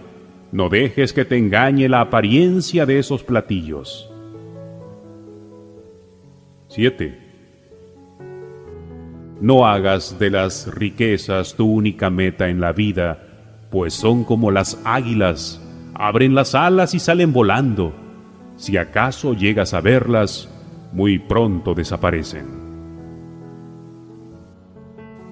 No 0.52 0.68
dejes 0.68 1.12
que 1.12 1.24
te 1.24 1.36
engañe 1.36 1.88
la 1.88 2.02
apariencia 2.02 2.86
de 2.86 3.00
esos 3.00 3.24
platillos. 3.24 4.08
7. 6.68 7.18
No 9.40 9.66
hagas 9.66 10.16
de 10.16 10.30
las 10.30 10.72
riquezas 10.72 11.56
tu 11.56 11.66
única 11.68 12.08
meta 12.08 12.48
en 12.48 12.60
la 12.60 12.72
vida, 12.72 13.27
pues 13.70 13.94
son 13.94 14.24
como 14.24 14.50
las 14.50 14.80
águilas, 14.84 15.60
abren 15.94 16.34
las 16.34 16.54
alas 16.54 16.94
y 16.94 16.98
salen 16.98 17.32
volando. 17.32 17.92
Si 18.56 18.76
acaso 18.76 19.34
llegas 19.34 19.74
a 19.74 19.80
verlas, 19.80 20.48
muy 20.92 21.18
pronto 21.18 21.74
desaparecen. 21.74 22.46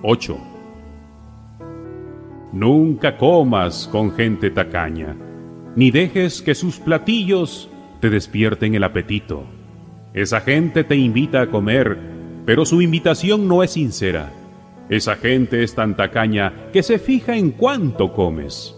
8. 0.02 0.38
Nunca 2.52 3.16
comas 3.16 3.88
con 3.90 4.12
gente 4.12 4.50
tacaña, 4.50 5.16
ni 5.74 5.90
dejes 5.90 6.42
que 6.42 6.54
sus 6.54 6.78
platillos 6.78 7.68
te 8.00 8.10
despierten 8.10 8.74
el 8.74 8.84
apetito. 8.84 9.44
Esa 10.14 10.40
gente 10.40 10.84
te 10.84 10.96
invita 10.96 11.42
a 11.42 11.50
comer, 11.50 11.98
pero 12.46 12.64
su 12.64 12.80
invitación 12.80 13.48
no 13.48 13.62
es 13.62 13.72
sincera. 13.72 14.32
Esa 14.88 15.16
gente 15.16 15.62
es 15.62 15.74
tan 15.74 15.96
tacaña 15.96 16.70
que 16.72 16.82
se 16.82 16.98
fija 16.98 17.36
en 17.36 17.50
cuánto 17.50 18.12
comes. 18.12 18.74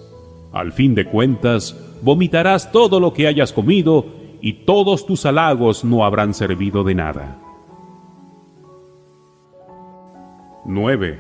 Al 0.53 0.73
fin 0.73 0.95
de 0.95 1.05
cuentas, 1.05 1.77
vomitarás 2.03 2.73
todo 2.73 3.01
lo 3.01 3.13
que 3.13 3.27
hayas 3.27 3.53
comido 3.53 4.07
y 4.41 4.65
todos 4.65 5.05
tus 5.07 5.27
halagos 5.27 5.85
no 5.85 6.05
habrán 6.05 6.33
servido 6.33 6.85
de 6.85 6.95
nada. 6.95 7.39
9. 10.65 11.19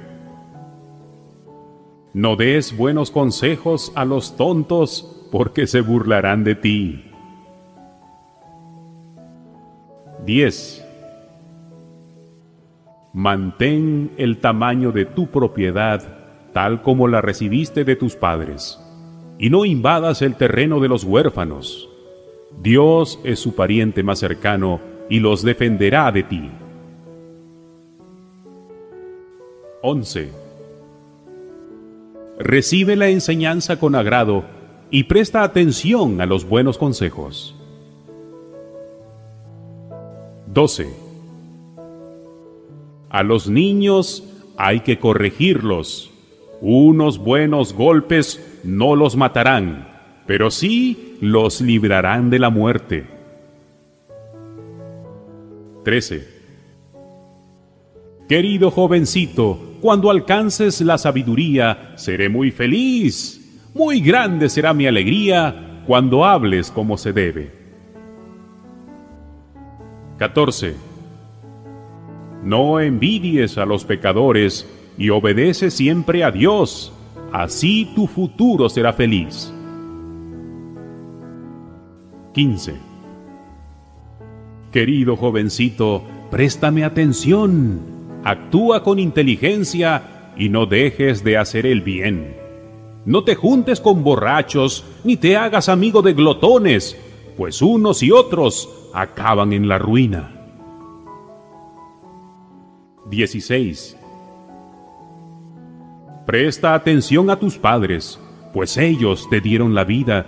No 2.14 2.36
des 2.36 2.76
buenos 2.76 3.10
consejos 3.10 3.92
a 3.94 4.04
los 4.04 4.36
tontos 4.36 5.28
porque 5.30 5.66
se 5.66 5.82
burlarán 5.82 6.44
de 6.44 6.54
ti. 6.54 7.04
10. 10.24 10.87
Mantén 13.12 14.12
el 14.16 14.38
tamaño 14.38 14.92
de 14.92 15.04
tu 15.04 15.28
propiedad 15.28 16.02
tal 16.52 16.82
como 16.82 17.08
la 17.08 17.20
recibiste 17.20 17.84
de 17.84 17.96
tus 17.96 18.16
padres, 18.16 18.80
y 19.38 19.50
no 19.50 19.64
invadas 19.64 20.22
el 20.22 20.34
terreno 20.34 20.80
de 20.80 20.88
los 20.88 21.04
huérfanos 21.04 21.88
Dios 22.60 23.20
es 23.24 23.38
su 23.38 23.54
pariente 23.54 24.02
más 24.02 24.18
cercano 24.18 24.80
y 25.08 25.20
los 25.20 25.42
defenderá 25.42 26.10
de 26.10 26.22
ti. 26.22 26.50
11. 29.82 30.32
Recibe 32.38 32.96
la 32.96 33.08
enseñanza 33.08 33.78
con 33.78 33.94
agrado 33.94 34.44
y 34.90 35.04
presta 35.04 35.42
atención 35.42 36.20
a 36.20 36.26
los 36.26 36.48
buenos 36.48 36.78
consejos. 36.78 37.54
12. 40.46 41.07
A 43.10 43.22
los 43.22 43.48
niños 43.48 44.24
hay 44.56 44.80
que 44.80 44.98
corregirlos. 44.98 46.10
Unos 46.60 47.18
buenos 47.18 47.72
golpes 47.72 48.60
no 48.64 48.96
los 48.96 49.16
matarán 49.16 49.88
pero 50.28 50.50
sí 50.50 51.16
los 51.22 51.62
librarán 51.62 52.28
de 52.28 52.38
la 52.38 52.50
muerte. 52.50 53.06
13. 55.84 56.28
Querido 58.28 58.70
jovencito, 58.70 59.78
cuando 59.80 60.10
alcances 60.10 60.82
la 60.82 60.98
sabiduría, 60.98 61.94
seré 61.96 62.28
muy 62.28 62.50
feliz. 62.50 63.64
Muy 63.72 64.02
grande 64.02 64.50
será 64.50 64.74
mi 64.74 64.86
alegría 64.86 65.82
cuando 65.86 66.26
hables 66.26 66.70
como 66.70 66.98
se 66.98 67.14
debe. 67.14 67.50
14. 70.18 70.87
No 72.44 72.80
envidies 72.80 73.58
a 73.58 73.66
los 73.66 73.84
pecadores 73.84 74.66
y 74.96 75.10
obedece 75.10 75.70
siempre 75.70 76.24
a 76.24 76.30
Dios. 76.30 76.92
Así 77.32 77.90
tu 77.94 78.06
futuro 78.06 78.68
será 78.68 78.92
feliz. 78.92 79.52
15. 82.34 82.74
Querido 84.72 85.16
jovencito, 85.16 86.02
préstame 86.30 86.84
atención, 86.84 87.80
actúa 88.22 88.82
con 88.82 88.98
inteligencia 88.98 90.32
y 90.36 90.48
no 90.48 90.66
dejes 90.66 91.24
de 91.24 91.36
hacer 91.36 91.66
el 91.66 91.80
bien. 91.80 92.36
No 93.04 93.24
te 93.24 93.34
juntes 93.34 93.80
con 93.80 94.04
borrachos, 94.04 94.84
ni 95.04 95.16
te 95.16 95.36
hagas 95.36 95.68
amigo 95.68 96.02
de 96.02 96.12
glotones, 96.12 96.96
pues 97.36 97.62
unos 97.62 98.02
y 98.02 98.10
otros 98.10 98.68
acaban 98.92 99.52
en 99.52 99.66
la 99.66 99.78
ruina. 99.78 100.37
16. 103.10 103.96
Presta 106.26 106.74
atención 106.74 107.30
a 107.30 107.36
tus 107.36 107.56
padres, 107.56 108.20
pues 108.52 108.76
ellos 108.76 109.28
te 109.30 109.40
dieron 109.40 109.74
la 109.74 109.84
vida 109.84 110.26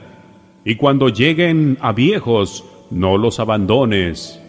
y 0.64 0.76
cuando 0.76 1.08
lleguen 1.08 1.78
a 1.80 1.92
viejos, 1.92 2.64
no 2.90 3.18
los 3.18 3.40
abandones. 3.40 4.40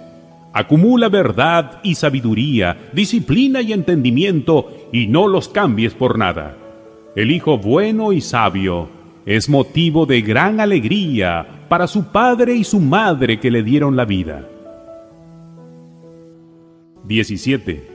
Acumula 0.53 1.07
verdad 1.07 1.79
y 1.83 1.95
sabiduría, 1.95 2.89
disciplina 2.93 3.61
y 3.61 3.71
entendimiento, 3.71 4.89
y 4.91 5.07
no 5.07 5.27
los 5.27 5.47
cambies 5.47 5.93
por 5.93 6.17
nada. 6.17 6.57
El 7.15 7.31
hijo 7.31 7.57
bueno 7.57 8.11
y 8.11 8.19
sabio 8.19 8.89
es 9.25 9.47
motivo 9.47 10.05
de 10.05 10.21
gran 10.21 10.59
alegría 10.59 11.65
para 11.69 11.87
su 11.87 12.05
padre 12.11 12.55
y 12.55 12.63
su 12.65 12.79
madre 12.79 13.39
que 13.39 13.51
le 13.51 13.63
dieron 13.63 13.95
la 13.95 14.03
vida. 14.03 14.47
17. 17.05 17.90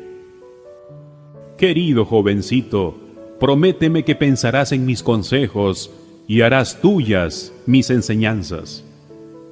Querido 1.59 2.05
jovencito, 2.05 2.99
prométeme 3.41 4.05
que 4.05 4.15
pensarás 4.15 4.73
en 4.73 4.85
mis 4.85 5.03
consejos 5.03 5.91
y 6.29 6.43
harás 6.43 6.83
tuyas 6.83 7.53
mis 7.65 7.89
enseñanzas. 7.89 8.85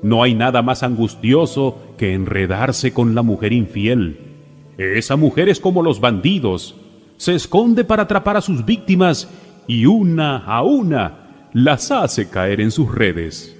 No 0.02 0.22
hay 0.22 0.35
nada 0.35 0.60
más 0.60 0.82
angustioso 0.82 1.78
que 1.97 2.12
enredarse 2.12 2.93
con 2.93 3.14
la 3.14 3.22
mujer 3.22 3.55
infiel. 3.55 4.18
Esa 4.76 5.16
mujer 5.16 5.48
es 5.48 5.60
como 5.60 5.82
los 5.82 5.98
bandidos. 5.98 6.74
Se 7.16 7.35
esconde 7.35 7.85
para 7.85 8.02
atrapar 8.02 8.36
a 8.36 8.43
sus 8.43 8.66
víctimas 8.66 9.31
y 9.66 9.86
una 9.86 10.44
a 10.44 10.62
una 10.62 11.48
las 11.55 11.90
hace 11.90 12.28
caer 12.28 12.60
en 12.60 12.70
sus 12.70 12.94
redes. 12.94 13.56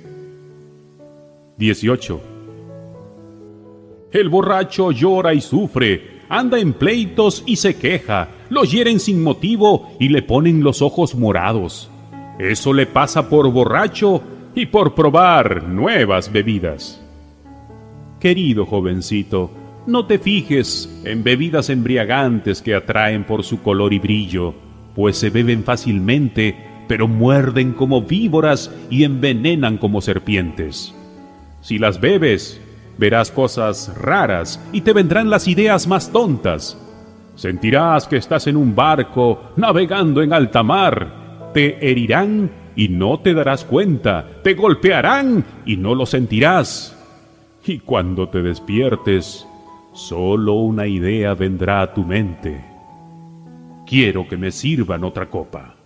18. 1.57 2.21
El 4.13 4.29
borracho 4.29 4.93
llora 4.93 5.33
y 5.33 5.41
sufre, 5.41 6.14
anda 6.29 6.59
en 6.59 6.73
pleitos 6.73 7.43
y 7.47 7.57
se 7.57 7.77
queja, 7.77 8.29
lo 8.51 8.65
hieren 8.65 9.01
sin 9.01 9.23
motivo 9.23 9.91
y 9.99 10.09
le 10.09 10.23
ponen 10.23 10.63
los 10.63 10.83
ojos 10.83 11.15
morados. 11.15 11.91
Eso 12.39 12.73
le 12.73 12.87
pasa 12.87 13.29
por 13.29 13.51
borracho 13.53 14.23
y 14.55 14.67
por 14.67 14.95
probar 14.95 15.65
nuevas 15.65 16.33
bebidas. 16.33 17.01
Querido 18.21 18.67
jovencito, 18.67 19.51
No 19.87 20.07
te 20.07 20.19
fijes 20.19 20.89
en 21.05 21.23
bebidas 21.23 21.69
embriagantes 21.69 22.63
que 22.63 22.75
atraen 22.75 23.25
por 23.25 23.45
su 23.45 23.61
color 23.61 23.93
y 23.93 23.99
brillo, 23.99 24.55
pues 24.95 25.19
se 25.19 25.29
beben 25.29 25.63
fácilmente, 25.63 26.57
pero 26.89 27.07
muerden 27.07 27.73
como 27.73 28.01
víboras 28.01 28.75
y 28.89 29.05
envenenan 29.05 29.77
como 29.77 30.01
serpientes. 30.01 30.95
Si 31.61 31.79
las 31.79 32.01
bebes, 32.01 32.61
verás 32.99 33.31
cosas 33.31 33.93
raras 33.97 34.61
y 34.73 34.83
te 34.83 34.93
vendrán 34.93 35.31
las 35.31 35.49
ideas 35.49 35.87
más 35.87 36.11
tontas. 36.11 36.79
Sentirás 37.35 38.07
que 38.07 38.17
estás 38.17 38.47
en 38.47 38.57
un 38.57 38.75
barco 38.75 39.53
navegando 39.57 40.23
en 40.23 40.33
alta 40.33 40.63
mar. 40.63 41.51
Te 41.53 41.91
herirán 41.91 42.51
y 42.77 42.89
no 42.89 43.21
te 43.21 43.35
darás 43.35 43.65
cuenta. 43.65 44.27
Te 44.43 44.55
golpearán 44.55 45.45
y 45.67 45.77
no 45.77 45.95
lo 45.95 46.07
sentirás. 46.07 46.97
Y 47.67 47.79
cuando 47.79 48.29
te 48.29 48.43
despiertes, 48.43 49.47
Solo 49.95 50.55
una 50.55 50.89
idea 50.89 51.35
vendrá 51.35 51.81
a 51.81 51.95
tu 51.95 52.03
mente. 52.03 52.65
Quiero 53.87 54.27
que 54.27 54.37
me 54.37 54.51
sirvan 54.51 55.05
otra 55.05 55.31
copa. 55.31 55.77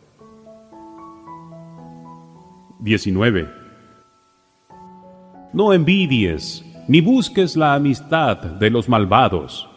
19. 2.79 3.47
No 5.53 5.75
envidies 5.75 6.65
ni 6.89 7.03
busques 7.03 7.57
la 7.57 7.75
amistad 7.75 8.39
de 8.39 8.71
los 8.71 8.89
malvados, 8.89 9.69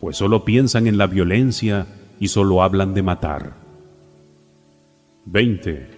pues 0.00 0.16
solo 0.16 0.44
piensan 0.44 0.86
en 0.86 0.96
la 0.96 1.06
violencia 1.06 1.86
y 2.18 2.28
solo 2.28 2.62
hablan 2.62 2.94
de 2.94 3.02
matar. 3.02 3.52
20. 5.26 5.90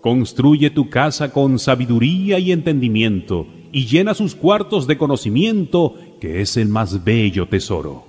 Construye 0.00 0.70
tu 0.70 0.88
casa 0.88 1.32
con 1.32 1.58
sabiduría 1.58 2.38
y 2.38 2.52
entendimiento, 2.52 3.46
y 3.72 3.86
llena 3.86 4.14
sus 4.14 4.34
cuartos 4.34 4.86
de 4.86 4.96
conocimiento 4.96 5.94
que 6.20 6.40
es 6.40 6.56
el 6.56 6.68
más 6.68 7.02
bello 7.04 7.48
tesoro. 7.48 8.04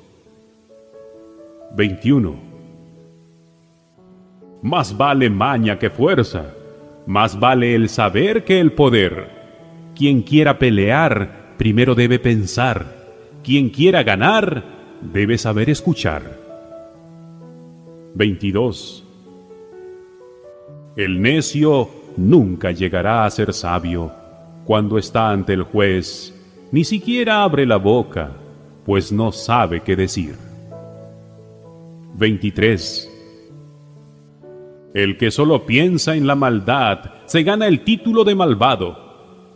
21. 1.76 2.36
Más 4.62 4.96
vale 4.96 5.30
maña 5.30 5.80
que 5.80 5.90
fuerza, 5.90 6.54
más 7.08 7.40
vale 7.40 7.74
el 7.74 7.90
saber 7.90 8.46
que 8.46 8.60
el 8.60 8.74
poder. 8.74 9.39
Quien 10.00 10.22
quiera 10.22 10.58
pelear, 10.60 11.56
primero 11.58 11.94
debe 11.94 12.20
pensar. 12.20 12.86
Quien 13.44 13.68
quiera 13.68 14.02
ganar, 14.02 14.64
debe 15.02 15.38
saber 15.38 15.70
escuchar. 15.70 16.22
22. 18.16 19.04
El 20.96 21.22
necio 21.22 21.90
nunca 22.16 22.72
llegará 22.72 23.26
a 23.26 23.30
ser 23.30 23.52
sabio 23.54 24.14
cuando 24.64 24.98
está 24.98 25.32
ante 25.32 25.52
el 25.52 25.64
juez 25.64 26.34
ni 26.72 26.86
siquiera 26.86 27.44
abre 27.44 27.66
la 27.66 27.76
boca, 27.76 28.32
pues 28.86 29.12
no 29.12 29.34
sabe 29.34 29.82
qué 29.82 29.98
decir. 29.98 30.38
23. 32.16 33.12
El 34.94 35.18
que 35.18 35.30
solo 35.30 35.66
piensa 35.66 36.16
en 36.16 36.26
la 36.26 36.36
maldad 36.36 37.00
se 37.26 37.44
gana 37.44 37.68
el 37.68 37.84
título 37.84 38.24
de 38.24 38.36
malvado. 38.36 39.09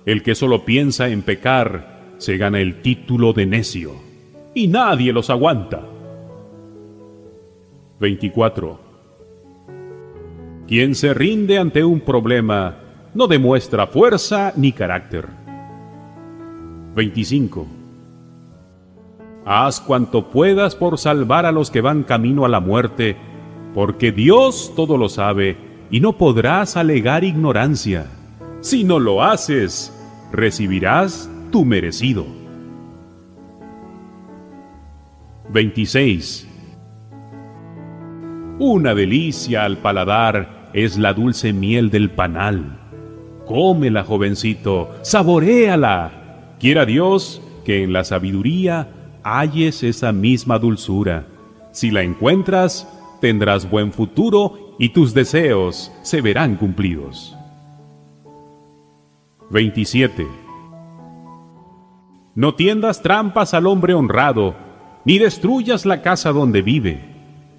El 0.06 0.24
que 0.24 0.36
solo 0.36 0.66
piensa 0.66 1.10
en 1.10 1.22
pecar 1.22 2.16
se 2.18 2.38
gana 2.38 2.60
el 2.60 2.82
título 2.82 3.34
de 3.34 3.46
necio. 3.46 3.94
Y 4.54 4.68
nadie 4.68 5.14
los 5.14 5.30
aguanta. 5.30 5.82
24. 8.00 8.80
Quien 10.68 10.96
se 10.96 11.14
rinde 11.14 11.58
ante 11.58 11.84
un 11.84 12.02
problema 12.02 12.78
no 13.14 13.28
demuestra 13.28 13.88
fuerza 13.88 14.54
ni 14.56 14.72
carácter 14.72 15.28
25. 16.96 17.68
Haz 19.46 19.82
cuanto 19.82 20.30
puedas 20.30 20.76
por 20.76 20.98
salvar 20.98 21.46
a 21.46 21.52
los 21.52 21.70
que 21.70 21.82
van 21.82 22.04
camino 22.04 22.46
a 22.46 22.50
la 22.50 22.60
muerte, 22.60 23.18
porque 23.74 24.12
Dios 24.12 24.74
todo 24.76 24.98
lo 24.98 25.10
sabe 25.10 25.58
y 25.92 26.00
no 26.00 26.14
podrás 26.18 26.78
alegar 26.78 27.24
ignorancia. 27.24 28.08
Si 28.64 28.86
no 28.86 28.98
lo 28.98 29.22
haces, 29.22 29.92
recibirás 30.32 31.30
tu 31.52 31.66
merecido. 31.66 32.26
26. 35.52 36.48
Una 38.60 38.96
delicia 38.96 39.66
al 39.66 39.80
paladar 39.80 40.70
es 40.72 40.98
la 40.98 41.14
dulce 41.14 41.52
miel 41.52 41.90
del 41.90 42.10
panal. 42.10 42.80
Cómela, 43.46 44.06
jovencito, 44.06 44.92
saboréala 45.02 46.56
Quiera 46.58 46.86
Dios 46.86 47.42
que 47.66 47.84
en 47.84 47.92
la 47.92 48.06
sabiduría 48.06 48.88
halles 49.24 49.84
esa 49.84 50.14
misma 50.14 50.58
dulzura. 50.58 51.28
Si 51.74 51.92
la 51.92 52.04
encuentras, 52.04 52.88
tendrás 53.20 53.70
buen 53.70 53.92
futuro 53.92 54.78
y 54.80 54.94
tus 54.94 55.14
deseos 55.14 55.92
se 56.02 56.22
verán 56.22 56.56
cumplidos. 56.56 57.36
27. 59.54 60.28
No 62.34 62.56
tiendas 62.56 63.04
trampas 63.04 63.54
al 63.54 63.68
hombre 63.68 63.94
honrado, 63.94 64.56
ni 65.06 65.20
destruyas 65.20 65.86
la 65.86 66.02
casa 66.02 66.32
donde 66.32 66.64
vive. 66.64 67.00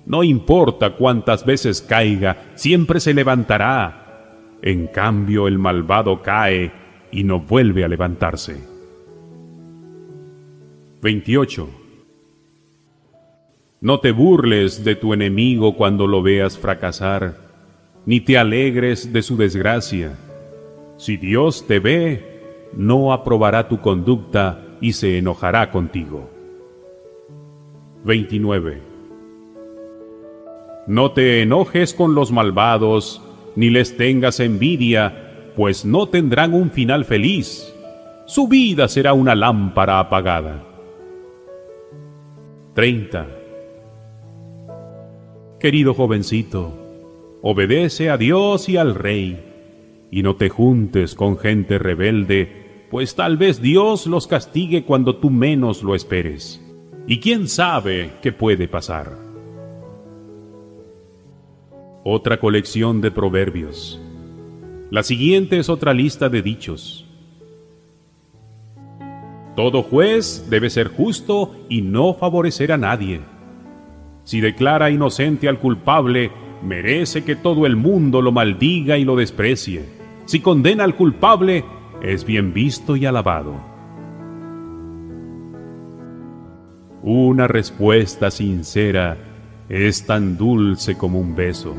No 0.05 0.25
importa 0.25 0.97
cuántas 0.97 1.47
veces 1.47 1.83
caiga, 1.83 2.47
siempre 2.57 2.99
se 2.99 3.15
levantará. 3.15 4.59
En 4.61 4.89
cambio 4.89 5.47
el 5.47 5.61
malvado 5.61 6.21
cae 6.21 6.73
y 7.13 7.23
no 7.23 7.39
vuelve 7.39 7.85
a 7.85 7.89
levantarse. 7.89 8.57
28. 11.01 11.69
No 13.83 14.01
te 14.01 14.11
burles 14.11 14.83
de 14.83 14.97
tu 14.97 15.15
enemigo 15.15 15.77
cuando 15.77 16.09
lo 16.09 16.23
veas 16.23 16.59
fracasar, 16.59 17.37
ni 18.05 18.19
te 18.19 18.37
alegres 18.37 19.13
de 19.13 19.23
su 19.23 19.37
desgracia. 19.37 20.19
Si 20.97 21.17
Dios 21.17 21.67
te 21.67 21.79
ve, 21.79 22.71
no 22.73 23.13
aprobará 23.13 23.69
tu 23.69 23.81
conducta 23.81 24.61
y 24.81 24.93
se 24.93 25.19
enojará 25.19 25.71
contigo. 25.71 26.29
29. 28.05 28.81
No 30.87 31.13
te 31.13 31.43
enojes 31.43 31.95
con 31.95 32.15
los 32.15 32.31
malvados, 32.31 33.23
ni 33.57 33.71
les 33.71 33.97
tengas 33.97 34.41
envidia, 34.41 35.53
pues 35.57 35.85
no 35.85 36.07
tendrán 36.09 36.53
un 36.53 36.71
final 36.71 37.05
feliz. 37.05 37.75
Su 38.27 38.49
vida 38.49 38.89
será 38.89 39.15
una 39.15 39.35
lámpara 39.35 39.99
apagada. 39.99 40.63
30. 42.75 43.27
Querido 45.61 45.95
jovencito, 45.95 46.73
obedece 47.41 48.11
a 48.11 48.19
Dios 48.19 48.69
y 48.69 48.77
al 48.77 48.95
Rey, 48.95 49.54
y 50.15 50.23
no 50.23 50.37
te 50.37 50.49
juntes 50.49 51.17
con 51.17 51.37
gente 51.39 51.77
rebelde, 51.77 52.87
pues 52.89 53.17
tal 53.17 53.37
vez 53.37 53.61
Dios 53.61 54.07
los 54.07 54.29
castigue 54.29 54.85
cuando 54.85 55.17
tú 55.17 55.29
menos 55.29 55.83
lo 55.83 55.97
esperes. 55.97 56.65
Y 57.09 57.19
quién 57.19 57.49
sabe 57.49 58.13
qué 58.23 58.31
puede 58.31 58.69
pasar. 58.69 59.19
Otra 62.05 62.39
colección 62.39 63.01
de 63.01 63.11
proverbios. 63.11 64.01
La 64.89 65.03
siguiente 65.03 65.59
es 65.59 65.69
otra 65.69 65.93
lista 65.93 66.29
de 66.29 66.43
dichos. 66.43 67.05
Todo 69.57 69.83
juez 69.83 70.47
debe 70.49 70.71
ser 70.71 70.87
justo 70.87 71.57
y 71.69 71.83
no 71.83 72.15
favorecer 72.15 72.71
a 72.71 72.77
nadie. 72.77 73.21
Si 74.23 74.41
declara 74.41 74.93
inocente 74.93 75.49
al 75.49 75.59
culpable, 75.59 76.31
merece 76.63 77.25
que 77.25 77.35
todo 77.35 77.67
el 77.67 77.75
mundo 77.75 78.23
lo 78.23 78.31
maldiga 78.31 78.97
y 78.97 79.05
lo 79.05 79.17
desprecie. 79.17 80.04
Si 80.25 80.41
condena 80.41 80.85
al 80.85 80.97
culpable, 80.97 81.65
es 82.03 82.25
bien 82.25 82.53
visto 82.53 82.97
y 82.97 83.07
alabado. 83.07 83.55
Una 87.03 87.47
respuesta 87.47 88.31
sincera 88.31 89.19
es 89.69 90.07
tan 90.07 90.37
dulce 90.37 90.97
como 90.97 91.21
un 91.21 91.35
beso. 91.35 91.75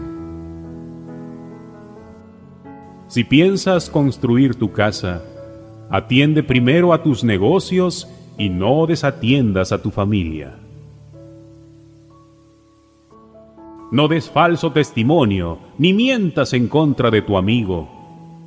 Si 3.07 3.23
piensas 3.23 3.89
construir 3.89 4.55
tu 4.55 4.71
casa, 4.71 5.23
Atiende 5.89 6.41
primero 6.41 6.93
a 6.93 7.03
tus 7.03 7.23
negocios 7.23 8.07
y 8.37 8.49
no 8.49 8.87
desatiendas 8.87 9.71
a 9.71 9.81
tu 9.81 9.91
familia. 9.91 10.57
No 13.91 14.07
des 14.07 14.29
falso 14.29 14.71
testimonio, 14.71 15.59
ni 15.77 15.93
mientas 15.93 16.53
en 16.53 16.67
contra 16.67 17.11
de 17.11 17.21
tu 17.21 17.37
amigo. 17.37 17.87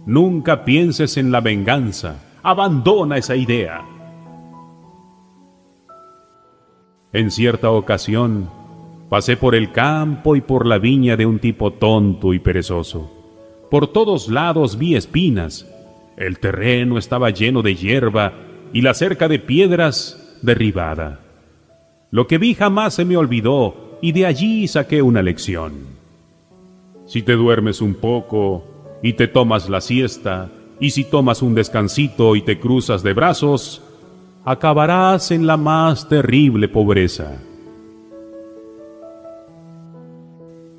Nunca 0.08 0.64
pienses 0.64 1.16
en 1.16 1.30
la 1.30 1.40
venganza. 1.40 2.16
Abandona 2.42 3.16
esa 3.16 3.36
idea. 3.36 3.84
En 7.12 7.30
cierta 7.30 7.70
ocasión, 7.70 8.50
pasé 9.08 9.36
por 9.36 9.54
el 9.54 9.70
campo 9.70 10.34
y 10.34 10.40
por 10.40 10.66
la 10.66 10.78
viña 10.78 11.16
de 11.16 11.26
un 11.26 11.38
tipo 11.38 11.74
tonto 11.74 12.34
y 12.34 12.40
perezoso. 12.40 13.08
Por 13.70 13.86
todos 13.86 14.28
lados 14.28 14.78
vi 14.78 14.96
espinas 14.96 15.66
el 16.18 16.40
terreno 16.40 16.98
estaba 16.98 17.30
lleno 17.30 17.62
de 17.62 17.76
hierba 17.76 18.32
y 18.72 18.82
la 18.82 18.92
cerca 18.94 19.28
de 19.28 19.38
piedras 19.38 20.36
derribada. 20.42 21.20
Lo 22.10 22.26
que 22.26 22.38
vi 22.38 22.54
jamás 22.54 22.94
se 22.94 23.04
me 23.04 23.16
olvidó 23.16 23.98
y 24.02 24.10
de 24.10 24.26
allí 24.26 24.66
saqué 24.66 25.00
una 25.00 25.22
lección. 25.22 25.74
Si 27.06 27.22
te 27.22 27.34
duermes 27.34 27.80
un 27.80 27.94
poco 27.94 28.64
y 29.02 29.14
te 29.14 29.28
tomas 29.28 29.68
la 29.68 29.80
siesta, 29.80 30.50
y 30.80 30.90
si 30.90 31.04
tomas 31.04 31.42
un 31.42 31.54
descansito 31.54 32.36
y 32.36 32.42
te 32.42 32.58
cruzas 32.58 33.02
de 33.02 33.12
brazos, 33.12 33.82
acabarás 34.44 35.30
en 35.30 35.46
la 35.46 35.56
más 35.56 36.08
terrible 36.08 36.68
pobreza. 36.68 37.38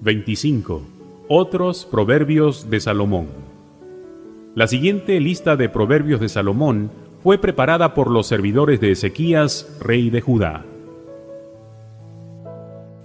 25. 0.02 0.82
Otros 1.28 1.86
proverbios 1.86 2.70
de 2.70 2.80
Salomón. 2.80 3.28
La 4.56 4.68
siguiente 4.68 5.20
lista 5.20 5.56
de 5.56 5.70
proverbios 5.70 6.20
de 6.20 6.30
Salomón 6.30 6.90
fue 7.22 7.38
preparada 7.38 7.94
por 7.94 8.10
los 8.10 8.28
servidores 8.28 8.80
de 8.80 8.92
Ezequías, 8.92 9.78
rey 9.82 10.10
de 10.10 10.22
Judá. 10.22 10.66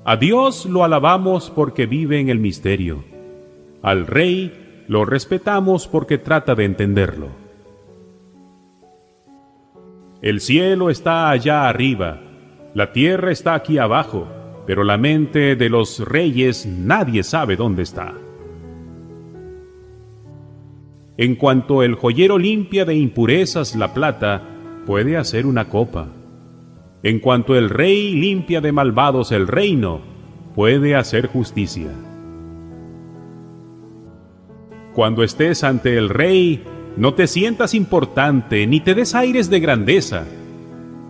A 0.05 0.17
Dios 0.17 0.67
lo 0.67 0.85
alabamos 0.85 1.51
porque 1.51 1.87
vive 1.87 2.21
en 2.21 2.29
el 2.29 2.39
misterio. 2.39 3.05
Al 3.83 4.07
rey 4.07 4.64
lo 4.89 5.05
respetamos 5.05 5.89
porque 5.89 6.19
trata 6.19 6.55
de 6.55 6.65
entenderlo. 6.65 7.29
El 10.23 10.41
cielo 10.41 10.91
está 10.91 11.31
allá 11.31 11.69
arriba, 11.69 12.21
la 12.75 12.93
tierra 12.93 13.31
está 13.31 13.55
aquí 13.55 13.79
abajo 13.79 14.27
pero 14.67 14.85
la 14.85 14.97
mente 14.97 15.57
de 15.57 15.69
los 15.69 16.01
reyes 16.01 16.67
nadie 16.67 17.23
sabe 17.23 17.57
dónde 17.57 17.83
está. 17.83 18.15
En 21.17 21.37
cuanto 21.37 21.83
el 21.83 21.95
joyero 21.95 22.39
limpia 22.39 22.85
de 22.85 22.95
impurezas 22.95 23.77
la 23.77 23.95
plata, 23.95 24.43
puede 24.87 25.17
hacer 25.17 25.47
una 25.47 25.69
copa. 25.69 26.09
En 27.03 27.21
cuanto 27.21 27.55
el 27.55 27.71
rey 27.71 28.15
limpia 28.15 28.61
de 28.61 28.73
malvados 28.73 29.31
el 29.31 29.47
reino, 29.47 30.01
puede 30.55 30.97
hacer 30.97 31.27
justicia. 31.27 31.91
Cuando 34.95 35.25
estés 35.25 35.65
ante 35.65 35.99
el 35.99 36.09
rey, 36.09 36.63
no 36.97 37.15
te 37.15 37.27
sientas 37.27 37.75
importante 37.75 38.65
ni 38.69 38.79
te 38.79 38.95
des 38.95 39.17
aires 39.17 39.51
de 39.51 39.59
grandeza. 39.59 40.25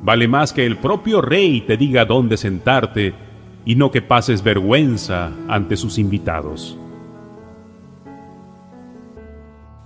Vale 0.03 0.27
más 0.27 0.55
que 0.55 0.65
el 0.65 0.79
propio 0.79 1.21
rey 1.21 1.61
te 1.61 1.77
diga 1.77 2.07
dónde 2.07 2.39
sentarte 2.39 3.13
y 3.67 3.75
no 3.77 3.91
que 3.91 4.01
pases 4.01 4.43
vergüenza 4.43 5.33
ante 5.49 5.77
sus 5.77 5.99
invitados. 5.99 6.79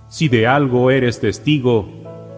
Si 0.07 0.29
de 0.29 0.47
algo 0.47 0.91
eres 0.91 1.19
testigo, 1.19 1.87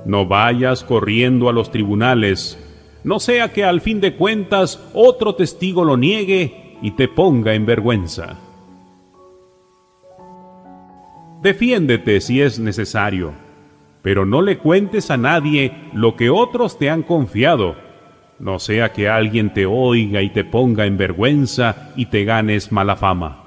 no 0.06 0.26
vayas 0.26 0.84
corriendo 0.84 1.48
a 1.48 1.54
los 1.54 1.72
tribunales, 1.72 2.58
no 3.04 3.20
sea 3.20 3.54
que 3.54 3.64
al 3.64 3.82
fin 3.82 4.02
de 4.02 4.16
cuentas 4.16 4.84
otro 4.94 5.36
testigo 5.36 5.86
lo 5.86 5.96
niegue 5.96 6.78
y 6.82 6.92
te 6.92 7.08
ponga 7.08 7.54
en 7.54 7.68
vergüenza. 7.68 8.38
Defiéndete 11.42 12.22
si 12.22 12.42
es 12.42 12.60
necesario, 12.60 13.34
pero 14.02 14.26
no 14.26 14.42
le 14.42 14.58
cuentes 14.58 15.12
a 15.12 15.18
nadie 15.18 15.74
lo 15.94 16.16
que 16.16 16.30
otros 16.30 16.78
te 16.78 16.90
han 16.90 17.04
confiado 17.04 17.76
no 18.42 18.58
sea 18.58 18.92
que 18.92 19.08
alguien 19.08 19.54
te 19.54 19.68
oiga 19.68 20.24
y 20.24 20.32
te 20.32 20.44
ponga 20.44 20.88
en 20.88 20.98
vergüenza 20.98 21.92
y 21.96 22.08
te 22.08 22.26
ganes 22.26 22.72
mala 22.72 22.96
fama. 22.96 23.44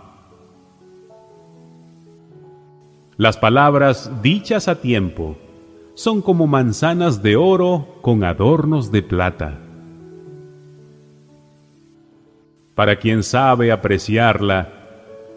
Las 3.16 3.36
palabras 3.36 4.22
dichas 4.22 4.68
a 4.68 4.80
tiempo 4.80 5.36
son 5.94 6.22
como 6.22 6.46
manzanas 6.46 7.24
de 7.24 7.34
oro 7.34 7.98
con 8.02 8.22
adornos 8.22 8.92
de 8.92 9.02
plata. 9.02 9.58
Para 12.76 12.96
quien 12.96 13.24
sabe 13.24 13.72
apreciarla, 13.72 14.68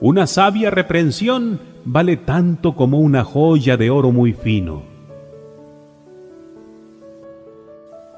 una 0.02 0.28
sabia 0.28 0.70
reprensión 0.70 1.60
vale 1.90 2.18
tanto 2.18 2.76
como 2.76 3.00
una 3.00 3.24
joya 3.24 3.78
de 3.78 3.90
oro 3.90 4.12
muy 4.12 4.34
fino. 4.34 4.98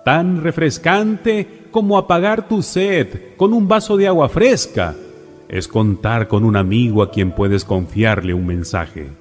tan 0.09 0.41
refrescante 0.41 1.67
como 1.69 1.95
apagar 1.95 2.47
tu 2.47 2.63
sed 2.63 3.35
con 3.37 3.53
un 3.53 3.67
vaso 3.67 3.95
de 3.95 4.07
agua 4.07 4.27
fresca 4.27 4.95
es 5.47 5.67
contar 5.67 6.27
con 6.27 6.45
un 6.45 6.55
amigo 6.55 7.03
a 7.03 7.11
quien 7.11 7.31
puedes 7.31 7.63
confiarle 7.63 8.33
un 8.33 8.47
mensaje. 8.47 9.11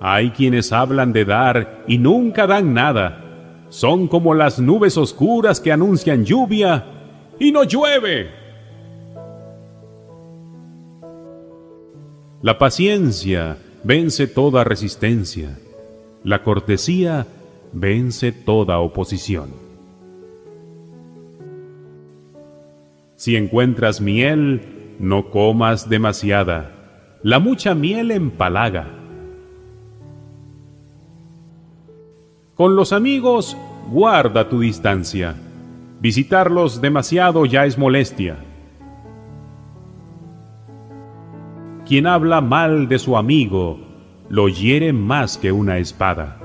Hay 0.00 0.30
quienes 0.30 0.72
hablan 0.72 1.12
de 1.12 1.24
dar 1.24 1.84
y 1.86 1.98
nunca 1.98 2.48
dan 2.48 2.74
nada. 2.74 3.64
Son 3.68 4.08
como 4.08 4.34
las 4.34 4.58
nubes 4.58 4.96
oscuras 4.96 5.60
que 5.60 5.70
anuncian 5.70 6.24
lluvia 6.24 6.84
y 7.38 7.52
no 7.52 7.62
llueve. 7.62 8.43
La 12.44 12.58
paciencia 12.58 13.56
vence 13.84 14.26
toda 14.26 14.64
resistencia. 14.64 15.58
La 16.24 16.42
cortesía 16.42 17.26
vence 17.72 18.32
toda 18.32 18.80
oposición. 18.80 19.48
Si 23.16 23.36
encuentras 23.36 24.02
miel, 24.02 24.60
no 24.98 25.30
comas 25.30 25.88
demasiada. 25.88 27.16
La 27.22 27.38
mucha 27.38 27.74
miel 27.74 28.10
empalaga. 28.10 28.88
Con 32.56 32.76
los 32.76 32.92
amigos, 32.92 33.56
guarda 33.90 34.50
tu 34.50 34.60
distancia. 34.60 35.34
Visitarlos 35.98 36.82
demasiado 36.82 37.46
ya 37.46 37.64
es 37.64 37.78
molestia. 37.78 38.36
Quien 41.86 42.06
habla 42.06 42.40
mal 42.40 42.88
de 42.88 42.98
su 42.98 43.14
amigo, 43.16 43.78
lo 44.30 44.48
hiere 44.48 44.94
más 44.94 45.36
que 45.36 45.52
una 45.52 45.76
espada. 45.76 46.40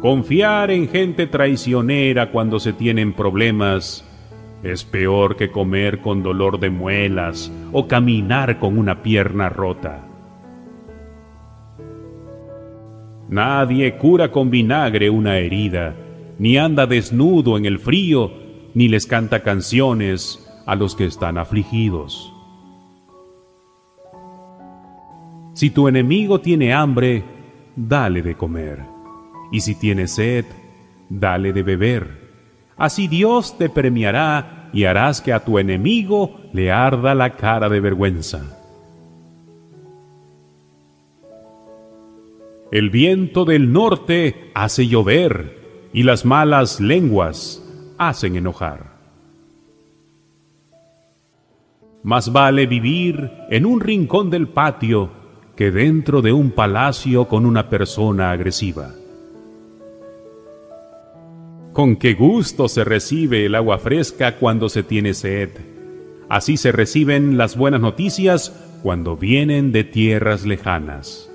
Confiar 0.00 0.70
en 0.70 0.88
gente 0.88 1.26
traicionera 1.26 2.30
cuando 2.30 2.60
se 2.60 2.72
tienen 2.72 3.12
problemas 3.12 4.06
es 4.62 4.84
peor 4.84 5.36
que 5.36 5.50
comer 5.50 6.00
con 6.00 6.22
dolor 6.22 6.60
de 6.60 6.70
muelas 6.70 7.52
o 7.72 7.88
caminar 7.88 8.60
con 8.60 8.78
una 8.78 9.02
pierna 9.02 9.48
rota. 9.48 10.06
Nadie 13.28 13.96
cura 13.96 14.30
con 14.30 14.48
vinagre 14.48 15.10
una 15.10 15.38
herida, 15.38 15.96
ni 16.38 16.56
anda 16.56 16.86
desnudo 16.86 17.58
en 17.58 17.66
el 17.66 17.80
frío, 17.80 18.32
ni 18.74 18.88
les 18.88 19.06
canta 19.06 19.42
canciones 19.42 20.46
a 20.66 20.76
los 20.76 20.94
que 20.94 21.06
están 21.06 21.36
afligidos. 21.36 22.32
Si 25.60 25.68
tu 25.68 25.88
enemigo 25.88 26.40
tiene 26.40 26.72
hambre, 26.72 27.22
dale 27.76 28.22
de 28.22 28.34
comer 28.34 28.78
y 29.52 29.60
si 29.60 29.74
tienes 29.74 30.12
sed, 30.12 30.46
dale 31.10 31.52
de 31.52 31.62
beber. 31.62 32.30
Así 32.78 33.08
Dios 33.08 33.58
te 33.58 33.68
premiará 33.68 34.70
y 34.72 34.84
harás 34.84 35.20
que 35.20 35.34
a 35.34 35.44
tu 35.44 35.58
enemigo 35.58 36.40
le 36.54 36.72
arda 36.72 37.14
la 37.14 37.36
cara 37.36 37.68
de 37.68 37.78
vergüenza. 37.78 38.40
El 42.72 42.88
viento 42.88 43.44
del 43.44 43.70
norte 43.70 44.50
hace 44.54 44.88
llover 44.88 45.90
y 45.92 46.04
las 46.04 46.24
malas 46.24 46.80
lenguas 46.80 47.62
hacen 47.98 48.36
enojar. 48.36 48.96
Más 52.02 52.32
vale 52.32 52.64
vivir 52.64 53.30
en 53.50 53.66
un 53.66 53.78
rincón 53.82 54.30
del 54.30 54.48
patio 54.48 55.19
que 55.60 55.70
dentro 55.70 56.22
de 56.22 56.32
un 56.32 56.52
palacio 56.52 57.28
con 57.28 57.44
una 57.44 57.68
persona 57.68 58.30
agresiva. 58.30 58.94
Con 61.74 61.96
qué 61.96 62.14
gusto 62.14 62.66
se 62.66 62.82
recibe 62.82 63.44
el 63.44 63.54
agua 63.54 63.78
fresca 63.78 64.36
cuando 64.36 64.70
se 64.70 64.82
tiene 64.82 65.12
sed. 65.12 65.50
Así 66.30 66.56
se 66.56 66.72
reciben 66.72 67.36
las 67.36 67.58
buenas 67.58 67.82
noticias 67.82 68.58
cuando 68.82 69.18
vienen 69.18 69.70
de 69.70 69.84
tierras 69.84 70.46
lejanas. 70.46 71.30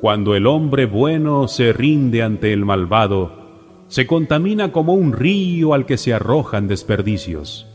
Cuando 0.00 0.34
el 0.34 0.46
hombre 0.46 0.86
bueno 0.86 1.46
se 1.46 1.74
rinde 1.74 2.22
ante 2.22 2.54
el 2.54 2.64
malvado, 2.64 3.84
se 3.88 4.06
contamina 4.06 4.72
como 4.72 4.94
un 4.94 5.12
río 5.12 5.74
al 5.74 5.84
que 5.84 5.98
se 5.98 6.14
arrojan 6.14 6.68
desperdicios. 6.68 7.69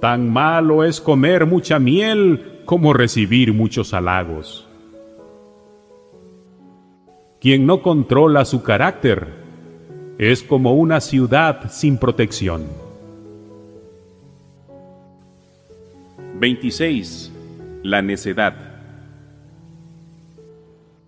Tan 0.00 0.30
malo 0.30 0.84
es 0.84 1.00
comer 1.00 1.44
mucha 1.46 1.80
miel 1.80 2.60
como 2.64 2.92
recibir 2.92 3.52
muchos 3.52 3.92
halagos. 3.94 4.68
Quien 7.40 7.66
no 7.66 7.82
controla 7.82 8.44
su 8.44 8.62
carácter 8.62 9.28
es 10.18 10.42
como 10.42 10.74
una 10.74 11.00
ciudad 11.00 11.70
sin 11.70 11.98
protección. 11.98 12.66
26. 16.38 17.32
La 17.82 18.00
necedad. 18.02 18.54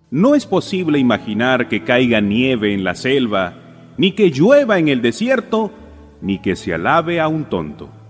No 0.09 0.35
es 0.35 0.45
posible 0.45 0.99
imaginar 0.99 1.69
que 1.69 1.85
caiga 1.85 2.19
nieve 2.19 2.73
en 2.73 2.83
la 2.83 2.95
selva, 2.95 3.53
ni 3.97 4.11
que 4.11 4.31
llueva 4.31 4.79
en 4.79 4.89
el 4.89 5.01
desierto, 5.01 5.71
ni 6.21 6.39
que 6.39 6.57
se 6.57 6.73
alabe 6.73 7.21
a 7.21 7.29
un 7.29 7.45
tonto. 7.45 8.00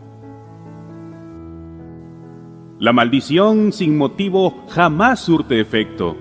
La 2.82 2.94
maldición 2.94 3.72
sin 3.74 3.96
motivo 3.96 4.64
jamás 4.70 5.20
surte 5.20 5.60
efecto. 5.60 6.18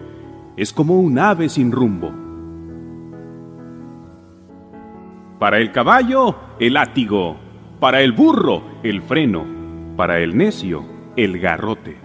Es 0.59 0.75
como 0.75 1.01
un 1.01 1.19
ave 1.19 1.49
sin 1.49 1.73
rumbo. 1.73 2.13
Para 5.39 5.57
el 5.57 5.73
caballo, 5.73 6.37
el 6.59 6.75
látigo. 6.75 7.39
Para 7.81 8.03
el 8.03 8.13
burro, 8.13 8.63
el 8.83 9.01
freno. 9.01 9.47
Para 9.97 10.21
el 10.21 10.37
necio, 10.37 10.85
el 11.17 11.41
garrote. 11.41 11.97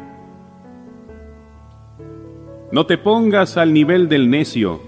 No 2.71 2.85
te 2.85 2.97
pongas 2.97 3.57
al 3.57 3.73
nivel 3.73 4.07
del 4.07 4.29
necio, 4.29 4.79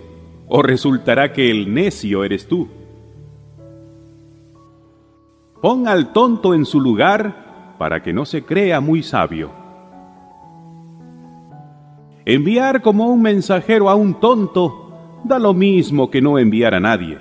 o 0.47 0.61
resultará 0.61 1.33
que 1.33 1.51
el 1.51 1.73
necio 1.73 2.23
eres 2.23 2.47
tú. 2.47 2.69
Pon 5.61 5.89
al 5.89 6.13
tonto 6.13 6.53
en 6.53 6.63
su 6.63 6.79
lugar 6.79 7.46
para 7.77 8.01
que 8.01 8.13
no 8.13 8.25
se 8.25 8.43
crea 8.43 8.79
muy 8.81 9.03
sabio. 9.03 9.51
Enviar 12.25 12.81
como 12.81 13.07
un 13.07 13.21
mensajero 13.21 13.89
a 13.89 13.95
un 13.95 14.19
tonto 14.19 15.19
da 15.23 15.39
lo 15.39 15.53
mismo 15.53 16.09
que 16.09 16.21
no 16.21 16.37
enviar 16.37 16.73
a 16.73 16.79
nadie. 16.79 17.19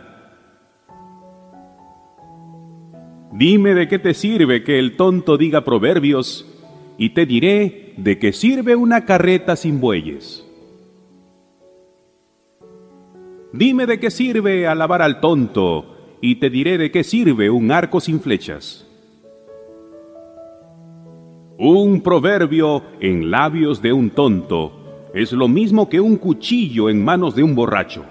Dime 3.33 3.75
de 3.75 3.87
qué 3.87 3.99
te 3.99 4.15
sirve 4.15 4.65
que 4.65 4.79
el 4.79 4.97
tonto 4.97 5.37
diga 5.37 5.63
proverbios, 5.63 6.47
y 6.99 7.11
te 7.11 7.27
diré 7.27 7.93
de 7.99 8.19
qué 8.19 8.33
sirve 8.33 8.77
una 8.77 9.05
carreta 9.05 9.57
sin 9.57 9.81
bueyes. 9.81 10.43
Dime 13.53 13.87
de 13.87 14.01
qué 14.01 14.11
sirve 14.11 14.67
alabar 14.67 15.03
al 15.03 15.21
tonto, 15.21 16.17
y 16.21 16.37
te 16.37 16.49
diré 16.49 16.79
de 16.79 16.91
qué 16.91 17.05
sirve 17.05 17.51
un 17.51 17.71
arco 17.71 18.01
sin 18.01 18.21
flechas. 18.21 18.86
Un 21.59 22.03
proverbio 22.03 22.83
en 23.01 23.31
labios 23.31 23.81
de 23.81 23.93
un 23.93 24.11
tonto 24.11 24.73
es 25.15 25.33
lo 25.33 25.49
mismo 25.49 25.89
que 25.89 26.01
un 26.01 26.17
cuchillo 26.17 26.91
en 26.91 27.03
manos 27.03 27.35
de 27.35 27.43
un 27.43 27.55
borracho. 27.55 28.05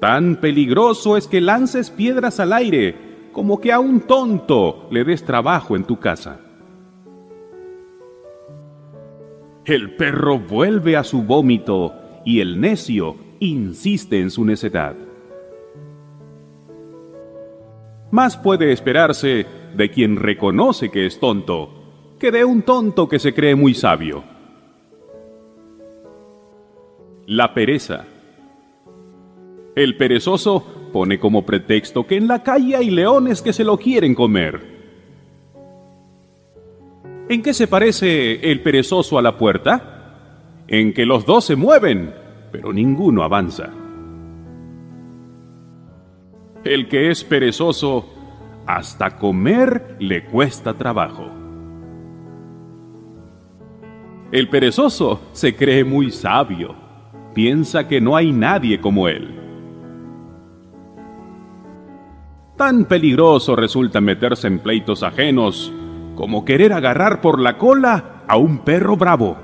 Tan 0.00 0.40
peligroso 0.40 1.16
es 1.16 1.28
que 1.28 1.40
lances 1.40 1.90
piedras 1.90 2.40
al 2.40 2.52
aire 2.52 3.28
como 3.32 3.60
que 3.60 3.70
a 3.70 3.78
un 3.78 4.00
tonto 4.00 4.88
le 4.90 5.04
des 5.04 5.24
trabajo 5.24 5.76
en 5.76 5.84
tu 5.84 6.00
casa. 6.00 6.40
El 9.64 9.94
perro 9.94 10.40
vuelve 10.40 10.96
a 10.96 11.04
su 11.04 11.22
vómito 11.22 11.94
y 12.24 12.40
el 12.40 12.60
necio 12.60 13.14
insiste 13.38 14.20
en 14.20 14.32
su 14.32 14.44
necedad. 14.44 14.96
Más 18.10 18.36
puede 18.36 18.72
esperarse 18.72 19.46
de 19.74 19.90
quien 19.90 20.16
reconoce 20.16 20.90
que 20.90 21.06
es 21.06 21.18
tonto 21.18 21.82
que 22.22 22.30
de 22.30 22.44
un 22.44 22.62
tonto 22.62 23.08
que 23.08 23.18
se 23.18 23.34
cree 23.34 23.56
muy 23.56 23.74
sabio. 23.74 24.22
La 27.26 27.52
pereza. 27.52 28.04
El 29.74 29.96
perezoso 29.96 30.64
pone 30.92 31.18
como 31.18 31.44
pretexto 31.44 32.06
que 32.06 32.16
en 32.16 32.28
la 32.28 32.44
calle 32.44 32.76
hay 32.76 32.90
leones 32.90 33.42
que 33.42 33.52
se 33.52 33.64
lo 33.64 33.76
quieren 33.76 34.14
comer. 34.14 34.60
¿En 37.28 37.42
qué 37.42 37.52
se 37.52 37.66
parece 37.66 38.52
el 38.52 38.60
perezoso 38.60 39.18
a 39.18 39.22
la 39.22 39.36
puerta? 39.36 40.62
En 40.68 40.94
que 40.94 41.04
los 41.04 41.26
dos 41.26 41.44
se 41.44 41.56
mueven, 41.56 42.14
pero 42.52 42.72
ninguno 42.72 43.24
avanza. 43.24 43.68
El 46.62 46.86
que 46.88 47.10
es 47.10 47.24
perezoso, 47.24 48.08
hasta 48.66 49.16
comer 49.16 49.96
le 49.98 50.24
cuesta 50.24 50.74
trabajo. 50.74 51.30
El 54.30 54.48
perezoso 54.48 55.20
se 55.32 55.54
cree 55.54 55.84
muy 55.84 56.10
sabio, 56.10 56.74
piensa 57.34 57.86
que 57.86 58.00
no 58.00 58.16
hay 58.16 58.32
nadie 58.32 58.80
como 58.80 59.08
él. 59.08 59.38
Tan 62.56 62.84
peligroso 62.84 63.56
resulta 63.56 64.00
meterse 64.00 64.46
en 64.46 64.60
pleitos 64.60 65.02
ajenos 65.02 65.72
como 66.14 66.44
querer 66.44 66.72
agarrar 66.72 67.20
por 67.20 67.40
la 67.40 67.58
cola 67.58 68.22
a 68.28 68.36
un 68.36 68.58
perro 68.58 68.96
bravo. 68.96 69.36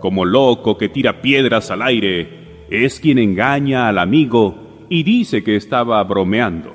Como 0.00 0.24
loco 0.24 0.76
que 0.78 0.88
tira 0.88 1.20
piedras 1.22 1.70
al 1.70 1.82
aire, 1.82 2.66
es 2.70 3.00
quien 3.00 3.18
engaña 3.18 3.88
al 3.88 3.98
amigo 3.98 4.67
y 4.88 5.02
dice 5.02 5.44
que 5.44 5.56
estaba 5.56 6.02
bromeando. 6.04 6.72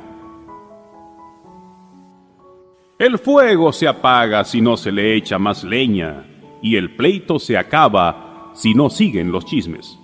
El 2.99 3.18
fuego 3.18 3.73
se 3.73 3.88
apaga 3.88 4.44
si 4.45 4.61
no 4.61 4.77
se 4.77 4.91
le 4.91 5.15
echa 5.15 5.40
más 5.40 5.64
leña, 5.64 6.26
y 6.61 6.76
el 6.77 6.95
pleito 6.95 7.40
se 7.40 7.57
acaba 7.57 8.52
si 8.53 8.73
no 8.73 8.90
siguen 8.90 9.31
los 9.31 9.45
chismes. 9.45 9.99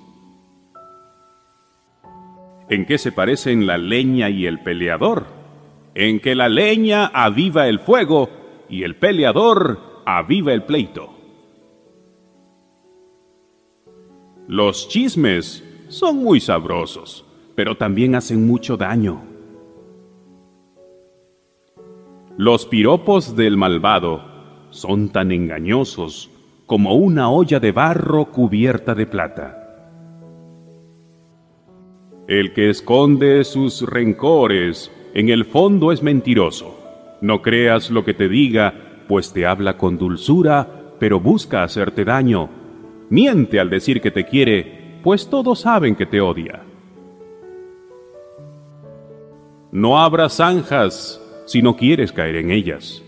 ¿En 2.69 2.85
qué 2.85 2.97
se 2.97 3.11
parecen 3.11 3.65
la 3.65 3.77
leña 3.77 4.29
y 4.29 4.45
el 4.45 4.59
peleador? 4.59 5.27
En 5.95 6.19
que 6.19 6.35
la 6.35 6.49
leña 6.49 7.05
aviva 7.05 7.67
el 7.67 7.79
fuego 7.79 8.29
y 8.69 8.83
el 8.83 8.95
peleador 8.95 10.01
aviva 10.05 10.53
el 10.53 10.63
pleito. 10.63 11.15
Los 14.47 14.87
chismes 14.89 15.63
son 15.87 16.17
muy 16.17 16.39
sabrosos, 16.39 17.25
pero 17.59 17.75
también 17.75 18.15
hacen 18.15 18.47
mucho 18.47 18.77
daño. 18.77 19.21
Los 22.37 22.65
piropos 22.65 23.35
del 23.35 23.57
malvado 23.57 24.23
son 24.69 25.09
tan 25.09 25.33
engañosos 25.33 26.31
como 26.65 26.93
una 26.95 27.29
olla 27.29 27.59
de 27.59 27.73
barro 27.73 28.31
cubierta 28.31 28.95
de 28.95 29.05
plata. 29.05 29.57
El 32.29 32.53
que 32.53 32.69
esconde 32.69 33.43
sus 33.43 33.81
rencores 33.81 34.89
en 35.13 35.27
el 35.27 35.43
fondo 35.43 35.91
es 35.91 36.01
mentiroso. 36.01 36.79
No 37.19 37.41
creas 37.41 37.91
lo 37.91 38.05
que 38.05 38.13
te 38.13 38.29
diga, 38.29 39.03
pues 39.09 39.33
te 39.33 39.45
habla 39.45 39.75
con 39.75 39.97
dulzura, 39.97 40.95
pero 40.97 41.19
busca 41.19 41.63
hacerte 41.63 42.05
daño. 42.05 42.49
Miente 43.09 43.59
al 43.59 43.69
decir 43.69 43.99
que 43.99 44.11
te 44.11 44.23
quiere, 44.23 45.01
pues 45.03 45.29
todos 45.29 45.59
saben 45.59 45.97
que 45.97 46.05
te 46.05 46.21
odia. 46.21 46.63
No 49.71 49.99
abras 49.99 50.37
zanjas 50.37 51.21
si 51.45 51.61
no 51.61 51.75
quieres 51.75 52.11
caer 52.11 52.37
en 52.37 52.51
ellas, 52.51 53.03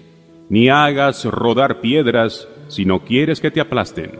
ni 0.49 0.69
hagas 0.69 1.25
rodar 1.25 1.81
piedras 1.81 2.47
si 2.67 2.85
no 2.85 2.99
quieres 3.01 3.39
que 3.39 3.51
te 3.51 3.61
aplasten. 3.61 4.11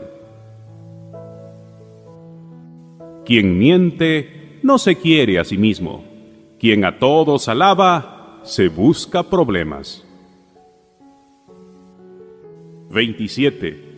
Quien 3.26 3.58
miente 3.58 4.60
no 4.64 4.78
se 4.78 4.96
quiere 4.96 5.40
a 5.40 5.44
sí 5.44 5.58
mismo. 5.58 6.04
Quien 6.60 6.86
a 6.86 7.00
todos 7.00 7.48
alaba, 7.48 8.40
se 8.44 8.68
busca 8.68 9.24
problemas. 9.24 10.06
27. 12.90 13.92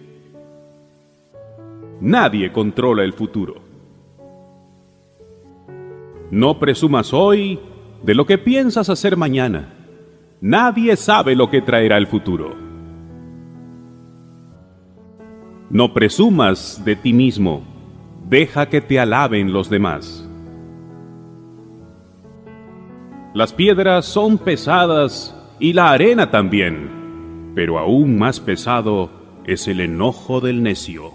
Nadie 2.01 2.51
controla 2.51 3.03
el 3.03 3.13
futuro. 3.13 3.55
No 6.31 6.59
presumas 6.59 7.13
hoy 7.13 7.59
de 8.03 8.13
lo 8.13 8.25
que 8.25 8.37
piensas 8.37 8.89
hacer 8.89 9.17
mañana. 9.17 9.73
Nadie 10.41 10.95
sabe 10.97 11.35
lo 11.35 11.49
que 11.49 11.61
traerá 11.61 11.97
el 11.97 12.07
futuro. 12.07 12.53
No 15.69 15.93
presumas 15.93 16.83
de 16.83 16.97
ti 16.97 17.13
mismo. 17.13 17.63
Deja 18.29 18.67
que 18.67 18.81
te 18.81 18.99
alaben 18.99 19.53
los 19.53 19.69
demás. 19.69 20.29
Las 23.33 23.53
piedras 23.53 24.05
son 24.05 24.37
pesadas 24.37 25.35
y 25.59 25.73
la 25.73 25.91
arena 25.91 26.29
también, 26.29 27.51
pero 27.55 27.79
aún 27.79 28.17
más 28.17 28.39
pesado 28.39 29.09
es 29.45 29.67
el 29.67 29.79
enojo 29.79 30.41
del 30.41 30.61
necio. 30.61 31.11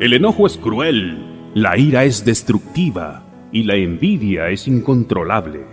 El 0.00 0.12
enojo 0.12 0.46
es 0.46 0.58
cruel, 0.58 1.50
la 1.54 1.78
ira 1.78 2.04
es 2.04 2.24
destructiva 2.24 3.27
y 3.52 3.64
la 3.64 3.76
envidia 3.76 4.50
es 4.50 4.68
incontrolable. 4.68 5.64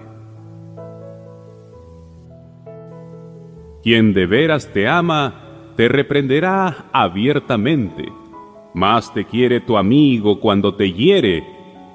Quien 3.83 4.13
de 4.13 4.25
veras 4.25 4.71
te 4.73 4.87
ama, 4.87 5.73
te 5.75 5.87
reprenderá 5.87 6.85
abiertamente. 6.91 8.11
Más 8.73 9.13
te 9.13 9.25
quiere 9.25 9.59
tu 9.59 9.77
amigo 9.77 10.39
cuando 10.39 10.75
te 10.75 10.91
hiere 10.91 11.43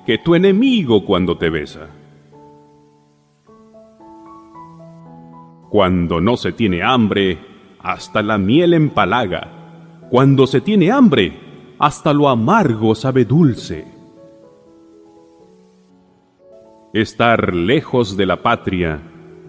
que 0.06 0.18
tu 0.18 0.34
enemigo 0.34 1.04
cuando 1.04 1.36
te 1.36 1.50
besa. 1.50 1.88
Cuando 5.68 6.20
no 6.20 6.36
se 6.36 6.52
tiene 6.52 6.82
hambre, 6.82 7.38
hasta 7.80 8.22
la 8.22 8.38
miel 8.38 8.74
empalaga. 8.74 10.08
Cuando 10.10 10.46
se 10.46 10.60
tiene 10.60 10.90
hambre, 10.90 11.32
hasta 11.78 12.12
lo 12.12 12.28
amargo 12.28 12.94
sabe 12.94 13.24
dulce. 13.24 13.99
Estar 16.92 17.54
lejos 17.54 18.16
de 18.16 18.26
la 18.26 18.42
patria 18.42 19.00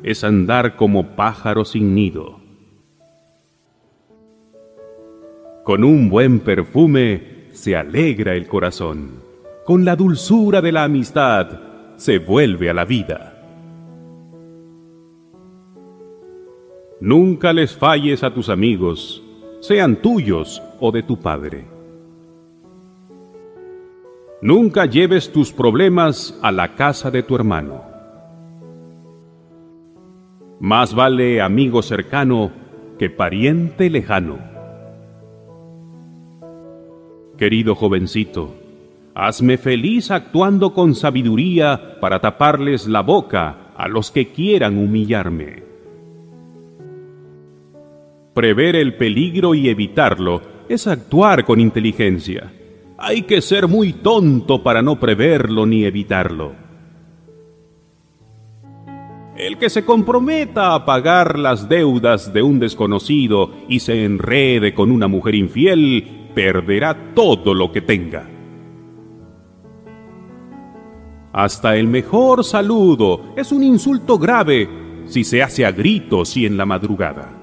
es 0.04 0.24
andar 0.24 0.76
como 0.76 1.16
pájaro 1.16 1.66
sin 1.66 1.96
nido. 1.96 2.40
Con 5.64 5.84
un 5.84 6.08
buen 6.10 6.42
perfume 6.42 7.48
se 7.52 7.76
alegra 7.76 8.36
el 8.36 8.48
corazón. 8.48 9.24
Con 9.66 9.86
la 9.86 9.96
dulzura 9.96 10.62
de 10.62 10.72
la 10.72 10.84
amistad 10.84 11.60
se 11.96 12.20
vuelve 12.20 12.70
a 12.70 12.76
la 12.76 12.86
vida. 12.86 13.32
Nunca 17.00 17.54
les 17.54 17.76
falles 17.76 18.24
a 18.24 18.32
tus 18.36 18.50
amigos, 18.50 19.24
sean 19.62 19.96
tuyos 19.96 20.62
o 20.80 20.92
de 20.92 21.02
tu 21.02 21.20
padre. 21.20 21.66
Nunca 24.44 24.88
lleves 24.88 25.32
tus 25.32 25.52
problemas 25.52 26.36
a 26.42 26.52
la 26.52 26.74
casa 26.74 27.12
de 27.12 27.22
tu 27.22 27.36
hermano. 27.36 27.84
Más 30.60 30.96
vale 30.96 31.42
amigo 31.42 31.84
cercano 31.84 32.52
que 32.98 33.12
pariente 33.12 33.92
lejano. 33.92 34.40
Querido 37.38 37.76
jovencito, 37.76 38.56
hazme 39.14 39.60
feliz 39.60 40.10
actuando 40.10 40.74
con 40.74 40.96
sabiduría 40.96 42.00
para 42.00 42.20
taparles 42.20 42.88
la 42.88 43.02
boca 43.02 43.74
a 43.78 43.88
los 43.88 44.10
que 44.10 44.30
quieran 44.30 44.80
humillarme. 44.80 45.64
Prever 48.34 48.76
el 48.76 48.96
peligro 48.96 49.54
y 49.54 49.70
evitarlo 49.70 50.42
es 50.68 50.88
actuar 50.88 51.46
con 51.46 51.60
inteligencia. 51.60 52.52
Hay 53.04 53.24
que 53.24 53.42
ser 53.42 53.68
muy 53.68 53.94
tonto 53.94 54.62
para 54.62 54.84
no 54.84 55.00
preverlo 55.00 55.66
ni 55.66 55.86
evitarlo. 55.86 56.54
El 59.36 59.58
que 59.58 59.72
se 59.72 59.84
comprometa 59.84 60.76
a 60.76 60.86
pagar 60.86 61.40
las 61.40 61.68
deudas 61.68 62.32
de 62.32 62.44
un 62.44 62.60
desconocido 62.60 63.50
y 63.68 63.80
se 63.80 64.06
enrede 64.06 64.76
con 64.76 64.92
una 64.92 65.08
mujer 65.08 65.34
infiel, 65.34 66.30
perderá 66.36 67.16
todo 67.16 67.56
lo 67.56 67.72
que 67.72 67.82
tenga. 67.82 68.30
Hasta 71.34 71.78
el 71.78 71.88
mejor 71.88 72.44
saludo 72.44 73.34
es 73.36 73.52
un 73.52 73.64
insulto 73.64 74.20
grave 74.20 74.70
si 75.08 75.24
se 75.24 75.42
hace 75.42 75.66
a 75.66 75.72
gritos 75.72 76.38
y 76.38 76.46
en 76.46 76.56
la 76.56 76.68
madrugada. 76.68 77.41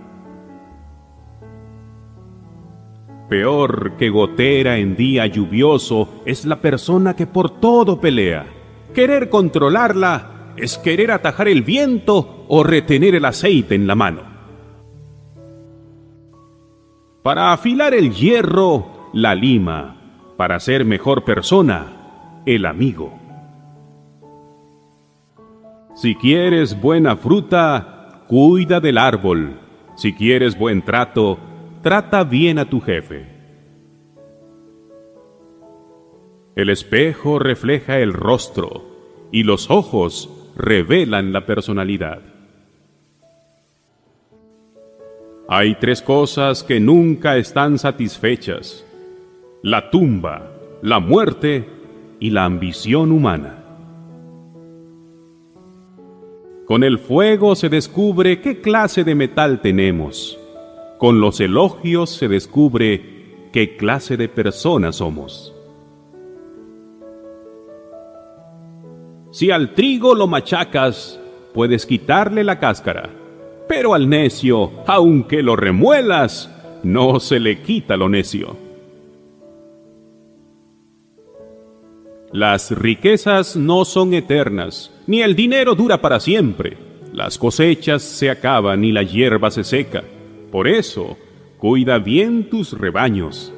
Peor 3.28 3.92
que 3.98 4.08
gotera 4.08 4.78
en 4.78 4.96
día 4.96 5.26
lluvioso 5.26 6.22
es 6.24 6.46
la 6.46 6.60
persona 6.60 7.14
que 7.14 7.26
por 7.26 7.60
todo 7.60 8.00
pelea. 8.00 8.46
Querer 8.94 9.28
controlarla 9.28 10.54
es 10.56 10.78
querer 10.78 11.10
atajar 11.10 11.46
el 11.48 11.62
viento 11.62 12.46
o 12.48 12.62
retener 12.62 13.14
el 13.14 13.26
aceite 13.26 13.74
en 13.74 13.86
la 13.86 13.94
mano. 13.94 14.22
Para 17.22 17.52
afilar 17.52 17.92
el 17.92 18.14
hierro, 18.14 19.10
la 19.12 19.34
lima. 19.34 19.96
Para 20.38 20.58
ser 20.60 20.86
mejor 20.86 21.24
persona, 21.24 22.42
el 22.46 22.64
amigo. 22.64 23.12
Si 25.94 26.14
quieres 26.14 26.80
buena 26.80 27.16
fruta, 27.16 28.24
cuida 28.28 28.80
del 28.80 28.96
árbol. 28.96 29.58
Si 29.96 30.14
quieres 30.14 30.56
buen 30.56 30.80
trato, 30.82 31.38
trata 31.82 32.24
bien 32.24 32.58
a 32.58 32.68
tu 32.68 32.80
jefe. 32.80 33.26
El 36.56 36.70
espejo 36.70 37.38
refleja 37.38 38.00
el 38.00 38.12
rostro 38.12 38.84
y 39.30 39.44
los 39.44 39.70
ojos 39.70 40.28
revelan 40.56 41.32
la 41.32 41.46
personalidad. 41.46 42.20
Hay 45.48 45.76
tres 45.76 46.02
cosas 46.02 46.62
que 46.62 46.80
nunca 46.80 47.36
están 47.36 47.78
satisfechas. 47.78 48.84
La 49.62 49.90
tumba, 49.90 50.52
la 50.82 50.98
muerte 50.98 51.68
y 52.20 52.30
la 52.30 52.44
ambición 52.44 53.12
humana. 53.12 53.64
Con 56.66 56.84
el 56.84 56.98
fuego 56.98 57.56
se 57.56 57.70
descubre 57.70 58.42
qué 58.42 58.60
clase 58.60 59.04
de 59.04 59.14
metal 59.14 59.62
tenemos. 59.62 60.37
Con 60.98 61.20
los 61.20 61.38
elogios 61.38 62.10
se 62.10 62.26
descubre 62.26 63.48
qué 63.52 63.76
clase 63.76 64.16
de 64.16 64.28
personas 64.28 64.96
somos. 64.96 65.54
Si 69.30 69.52
al 69.52 69.74
trigo 69.74 70.16
lo 70.16 70.26
machacas, 70.26 71.20
puedes 71.54 71.86
quitarle 71.86 72.42
la 72.42 72.58
cáscara, 72.58 73.10
pero 73.68 73.94
al 73.94 74.08
necio, 74.08 74.72
aunque 74.88 75.40
lo 75.40 75.54
remuelas, 75.54 76.50
no 76.82 77.20
se 77.20 77.38
le 77.38 77.62
quita 77.62 77.96
lo 77.96 78.08
necio. 78.08 78.56
Las 82.32 82.72
riquezas 82.72 83.54
no 83.54 83.84
son 83.84 84.14
eternas, 84.14 84.90
ni 85.06 85.22
el 85.22 85.36
dinero 85.36 85.76
dura 85.76 86.00
para 86.00 86.18
siempre. 86.18 86.76
Las 87.12 87.38
cosechas 87.38 88.02
se 88.02 88.30
acaban 88.30 88.82
y 88.82 88.90
la 88.90 89.04
hierba 89.04 89.52
se 89.52 89.62
seca. 89.62 90.02
Por 90.50 90.68
eso, 90.68 91.16
cuida 91.58 91.98
bien 91.98 92.48
tus 92.48 92.72
rebaños. 92.78 93.52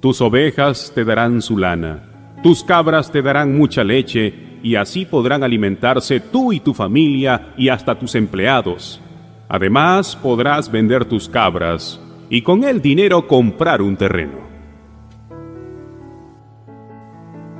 Tus 0.00 0.20
ovejas 0.20 0.92
te 0.94 1.04
darán 1.04 1.42
su 1.42 1.58
lana, 1.58 2.36
tus 2.42 2.62
cabras 2.62 3.10
te 3.10 3.22
darán 3.22 3.56
mucha 3.56 3.82
leche, 3.82 4.32
y 4.62 4.76
así 4.76 5.04
podrán 5.04 5.42
alimentarse 5.42 6.20
tú 6.20 6.52
y 6.52 6.60
tu 6.60 6.74
familia 6.74 7.54
y 7.56 7.68
hasta 7.68 7.98
tus 7.98 8.14
empleados. 8.14 9.00
Además, 9.48 10.16
podrás 10.16 10.70
vender 10.70 11.04
tus 11.04 11.28
cabras 11.28 12.00
y 12.28 12.42
con 12.42 12.64
el 12.64 12.80
dinero 12.80 13.28
comprar 13.28 13.80
un 13.80 13.96
terreno. 13.96 14.46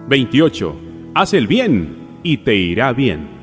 28. 0.09 0.76
Haz 1.14 1.34
el 1.34 1.47
bien 1.47 2.20
y 2.22 2.38
te 2.38 2.55
irá 2.55 2.93
bien. 2.93 3.35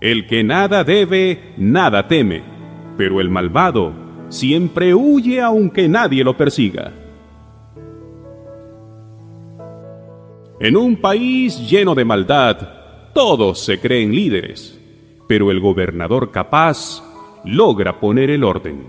El 0.00 0.26
que 0.26 0.42
nada 0.42 0.82
debe, 0.82 1.52
nada 1.58 2.08
teme, 2.08 2.42
pero 2.96 3.20
el 3.20 3.28
malvado 3.28 3.92
siempre 4.30 4.94
huye 4.94 5.42
aunque 5.42 5.88
nadie 5.88 6.24
lo 6.24 6.36
persiga. 6.36 6.92
En 10.58 10.76
un 10.76 10.96
país 10.96 11.68
lleno 11.68 11.94
de 11.94 12.04
maldad, 12.04 12.56
todos 13.12 13.60
se 13.60 13.78
creen 13.78 14.14
líderes, 14.14 14.80
pero 15.28 15.50
el 15.50 15.60
gobernador 15.60 16.30
capaz 16.30 17.02
logra 17.44 18.00
poner 18.00 18.30
el 18.30 18.44
orden. 18.44 18.86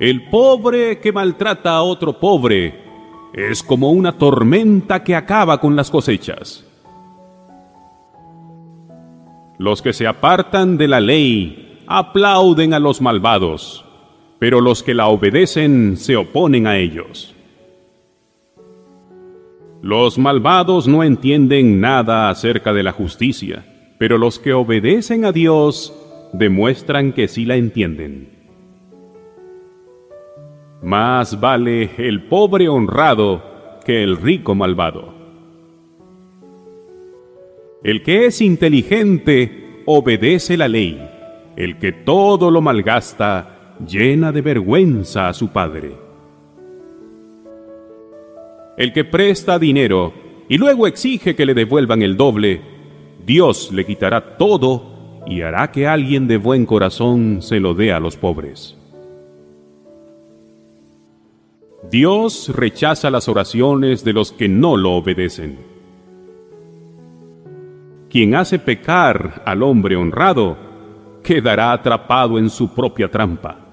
El 0.00 0.28
pobre 0.30 0.98
que 0.98 1.12
maltrata 1.12 1.76
a 1.76 1.82
otro 1.82 2.18
pobre 2.18 2.74
es 3.34 3.62
como 3.62 3.90
una 3.90 4.18
tormenta 4.18 5.04
que 5.04 5.14
acaba 5.14 5.60
con 5.60 5.76
las 5.76 5.90
cosechas. 5.90 6.69
Los 9.60 9.82
que 9.82 9.92
se 9.92 10.06
apartan 10.06 10.78
de 10.78 10.88
la 10.88 11.00
ley 11.00 11.82
aplauden 11.86 12.72
a 12.72 12.78
los 12.78 13.02
malvados, 13.02 13.84
pero 14.38 14.62
los 14.62 14.82
que 14.82 14.94
la 14.94 15.08
obedecen 15.08 15.98
se 15.98 16.16
oponen 16.16 16.66
a 16.66 16.78
ellos. 16.78 17.34
Los 19.82 20.16
malvados 20.18 20.88
no 20.88 21.04
entienden 21.04 21.78
nada 21.78 22.30
acerca 22.30 22.72
de 22.72 22.82
la 22.82 22.92
justicia, 22.92 23.66
pero 23.98 24.16
los 24.16 24.38
que 24.38 24.54
obedecen 24.54 25.26
a 25.26 25.32
Dios 25.32 25.92
demuestran 26.32 27.12
que 27.12 27.28
sí 27.28 27.44
la 27.44 27.56
entienden. 27.56 28.30
Más 30.82 31.38
vale 31.38 31.90
el 31.98 32.22
pobre 32.22 32.66
honrado 32.70 33.42
que 33.84 34.02
el 34.02 34.16
rico 34.16 34.54
malvado. 34.54 35.19
El 37.82 38.02
que 38.02 38.26
es 38.26 38.42
inteligente 38.42 39.82
obedece 39.86 40.56
la 40.56 40.68
ley. 40.68 41.00
El 41.56 41.78
que 41.78 41.92
todo 41.92 42.50
lo 42.50 42.60
malgasta 42.60 43.76
llena 43.86 44.32
de 44.32 44.42
vergüenza 44.42 45.28
a 45.28 45.32
su 45.32 45.48
padre. 45.48 45.92
El 48.76 48.92
que 48.92 49.04
presta 49.04 49.58
dinero 49.58 50.12
y 50.48 50.58
luego 50.58 50.86
exige 50.86 51.34
que 51.34 51.46
le 51.46 51.54
devuelvan 51.54 52.02
el 52.02 52.16
doble, 52.16 52.60
Dios 53.24 53.70
le 53.72 53.86
quitará 53.86 54.36
todo 54.36 55.22
y 55.26 55.42
hará 55.42 55.70
que 55.70 55.86
alguien 55.86 56.26
de 56.28 56.36
buen 56.36 56.66
corazón 56.66 57.40
se 57.40 57.60
lo 57.60 57.74
dé 57.74 57.92
a 57.92 58.00
los 58.00 58.16
pobres. 58.16 58.76
Dios 61.90 62.52
rechaza 62.54 63.10
las 63.10 63.28
oraciones 63.28 64.04
de 64.04 64.12
los 64.12 64.32
que 64.32 64.48
no 64.48 64.76
lo 64.76 64.92
obedecen. 64.92 65.69
Quien 68.10 68.34
hace 68.34 68.58
pecar 68.58 69.42
al 69.46 69.62
hombre 69.62 69.94
honrado 69.94 70.58
quedará 71.22 71.70
atrapado 71.70 72.38
en 72.38 72.50
su 72.50 72.74
propia 72.74 73.08
trampa. 73.08 73.68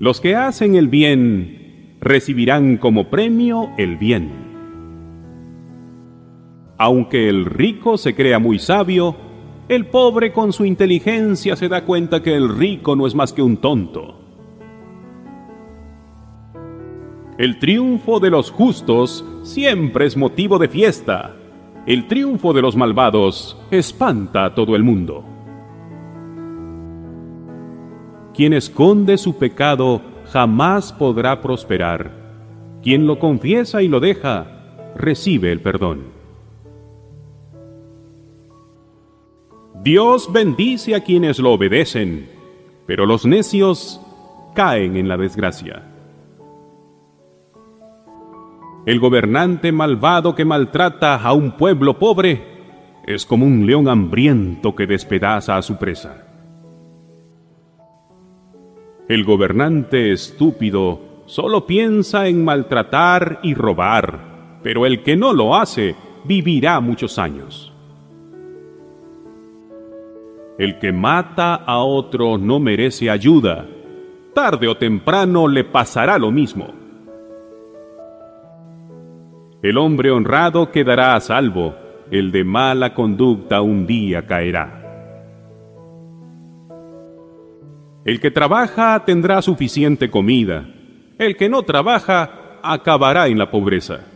Los 0.00 0.20
que 0.20 0.34
hacen 0.34 0.74
el 0.74 0.88
bien 0.88 1.96
recibirán 2.00 2.76
como 2.76 3.08
premio 3.08 3.70
el 3.78 3.96
bien. 3.96 4.32
Aunque 6.76 7.28
el 7.28 7.44
rico 7.44 7.96
se 7.96 8.16
crea 8.16 8.40
muy 8.40 8.58
sabio, 8.58 9.16
el 9.68 9.86
pobre 9.86 10.32
con 10.32 10.52
su 10.52 10.64
inteligencia 10.64 11.54
se 11.54 11.68
da 11.68 11.84
cuenta 11.84 12.22
que 12.22 12.34
el 12.34 12.48
rico 12.48 12.96
no 12.96 13.06
es 13.06 13.14
más 13.14 13.32
que 13.32 13.42
un 13.42 13.58
tonto. 13.58 14.18
El 17.38 17.60
triunfo 17.60 18.18
de 18.18 18.30
los 18.30 18.50
justos 18.50 19.24
siempre 19.44 20.06
es 20.06 20.16
motivo 20.16 20.58
de 20.58 20.68
fiesta. 20.68 21.36
El 21.88 22.06
triunfo 22.06 22.52
de 22.52 22.60
los 22.60 22.76
malvados 22.76 23.56
espanta 23.70 24.44
a 24.44 24.54
todo 24.54 24.76
el 24.76 24.82
mundo. 24.82 25.24
Quien 28.34 28.52
esconde 28.52 29.16
su 29.16 29.38
pecado 29.38 30.02
jamás 30.26 30.92
podrá 30.92 31.40
prosperar. 31.40 32.12
Quien 32.82 33.06
lo 33.06 33.18
confiesa 33.18 33.80
y 33.80 33.88
lo 33.88 34.00
deja, 34.00 34.90
recibe 34.96 35.50
el 35.50 35.62
perdón. 35.62 36.02
Dios 39.82 40.30
bendice 40.30 40.94
a 40.94 41.02
quienes 41.02 41.38
lo 41.38 41.52
obedecen, 41.52 42.28
pero 42.84 43.06
los 43.06 43.24
necios 43.24 43.98
caen 44.54 44.98
en 44.98 45.08
la 45.08 45.16
desgracia. 45.16 45.97
El 48.86 49.00
gobernante 49.00 49.72
malvado 49.72 50.34
que 50.34 50.44
maltrata 50.44 51.16
a 51.16 51.32
un 51.32 51.52
pueblo 51.52 51.98
pobre 51.98 52.42
es 53.06 53.26
como 53.26 53.46
un 53.46 53.66
león 53.66 53.88
hambriento 53.88 54.74
que 54.74 54.86
despedaza 54.86 55.56
a 55.56 55.62
su 55.62 55.76
presa. 55.76 56.26
El 59.08 59.24
gobernante 59.24 60.12
estúpido 60.12 61.22
solo 61.26 61.66
piensa 61.66 62.28
en 62.28 62.44
maltratar 62.44 63.40
y 63.42 63.54
robar, 63.54 64.60
pero 64.62 64.84
el 64.84 65.02
que 65.02 65.16
no 65.16 65.32
lo 65.32 65.56
hace 65.56 65.94
vivirá 66.24 66.80
muchos 66.80 67.18
años. 67.18 67.72
El 70.58 70.78
que 70.78 70.92
mata 70.92 71.54
a 71.54 71.78
otro 71.78 72.36
no 72.36 72.58
merece 72.58 73.08
ayuda. 73.08 73.64
Tarde 74.34 74.68
o 74.68 74.76
temprano 74.76 75.48
le 75.48 75.64
pasará 75.64 76.18
lo 76.18 76.30
mismo. 76.30 76.77
El 79.62 79.76
hombre 79.76 80.12
honrado 80.12 80.70
quedará 80.70 81.16
a 81.16 81.20
salvo, 81.20 81.74
el 82.12 82.30
de 82.30 82.44
mala 82.44 82.94
conducta 82.94 83.60
un 83.60 83.86
día 83.86 84.24
caerá. 84.24 84.78
El 88.04 88.20
que 88.20 88.30
trabaja 88.30 89.04
tendrá 89.04 89.42
suficiente 89.42 90.10
comida. 90.10 90.66
El 91.18 91.36
que 91.36 91.48
no 91.48 91.62
trabaja 91.64 92.60
acabará 92.62 93.26
en 93.26 93.36
la 93.36 93.50
pobreza. 93.50 94.06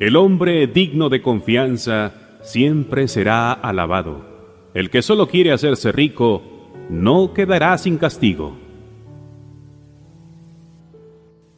El 0.00 0.16
hombre 0.16 0.66
digno 0.66 1.10
de 1.10 1.20
confianza 1.20 2.14
siempre 2.40 3.08
será 3.08 3.52
alabado. 3.52 4.70
El 4.72 4.90
que 4.90 5.02
solo 5.02 5.28
quiere 5.28 5.52
hacerse 5.52 5.92
rico 5.92 6.42
no 6.88 7.34
quedará 7.34 7.76
sin 7.76 7.98
castigo. 7.98 8.65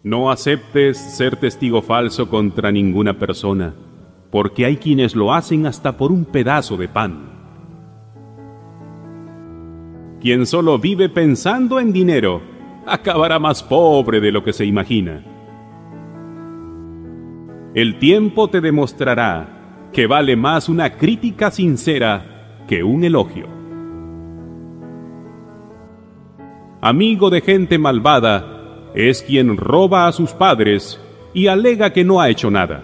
No 0.03 0.31
aceptes 0.31 0.97
ser 0.97 1.37
testigo 1.37 1.83
falso 1.83 2.29
contra 2.31 2.71
ninguna 2.71 3.19
persona, 3.19 3.75
porque 4.31 4.65
hay 4.65 4.77
quienes 4.77 5.17
lo 5.17 5.35
hacen 5.35 5.67
hasta 5.67 5.97
por 5.97 6.13
un 6.13 6.25
pedazo 6.25 6.77
de 6.77 6.89
pan. 6.89 7.29
Quien 10.21 10.47
solo 10.47 10.79
vive 10.79 11.09
pensando 11.09 11.81
en 11.81 11.93
dinero 11.93 12.43
acabará 12.87 13.39
más 13.39 13.63
pobre 13.63 14.21
de 14.21 14.31
lo 14.31 14.45
que 14.45 14.53
se 14.53 14.65
imagina. 14.65 15.25
El 17.75 17.99
tiempo 17.99 18.49
te 18.49 18.61
demostrará 18.61 19.89
que 19.93 20.07
vale 20.07 20.37
más 20.37 20.69
una 20.69 20.97
crítica 20.97 21.51
sincera 21.51 22.65
que 22.69 22.85
un 22.85 23.03
elogio. 23.03 23.47
Amigo 26.81 27.31
de 27.31 27.41
gente 27.41 27.79
malvada 27.79 28.58
es 28.99 29.23
quien 29.23 29.57
roba 29.57 30.09
a 30.09 30.13
sus 30.13 30.33
padres 30.33 31.01
y 31.33 31.47
alega 31.47 31.93
que 31.93 32.03
no 32.03 32.21
ha 32.21 32.31
hecho 32.31 32.51
nada. 32.51 32.83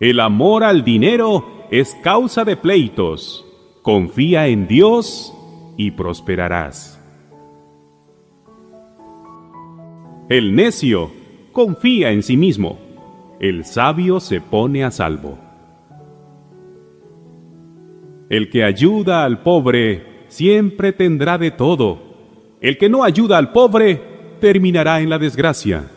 El 0.00 0.20
amor 0.20 0.64
al 0.64 0.82
dinero 0.82 1.66
es 1.70 1.94
causa 2.02 2.44
de 2.44 2.56
pleitos 2.56 3.42
Confía 3.82 4.48
en 4.48 4.66
Dios 4.66 5.32
y 5.76 5.90
prosperarás. 5.92 6.98
El 10.28 10.56
necio 10.56 11.12
confía 11.52 12.10
en 12.10 12.24
sí 12.24 12.36
mismo. 12.36 12.78
El 13.38 13.64
sabio 13.64 14.18
se 14.18 14.40
pone 14.40 14.82
a 14.82 14.90
salvo. 14.90 15.38
El 18.28 18.50
que 18.50 18.64
ayuda 18.64 19.24
al 19.24 19.42
pobre 19.42 20.24
siempre 20.26 20.92
tendrá 20.92 21.38
de 21.38 21.52
todo. 21.52 22.05
El 22.60 22.78
que 22.78 22.88
no 22.88 23.04
ayuda 23.04 23.38
al 23.38 23.52
pobre 23.52 24.00
terminará 24.40 25.00
en 25.00 25.10
la 25.10 25.18
desgracia. 25.18 25.90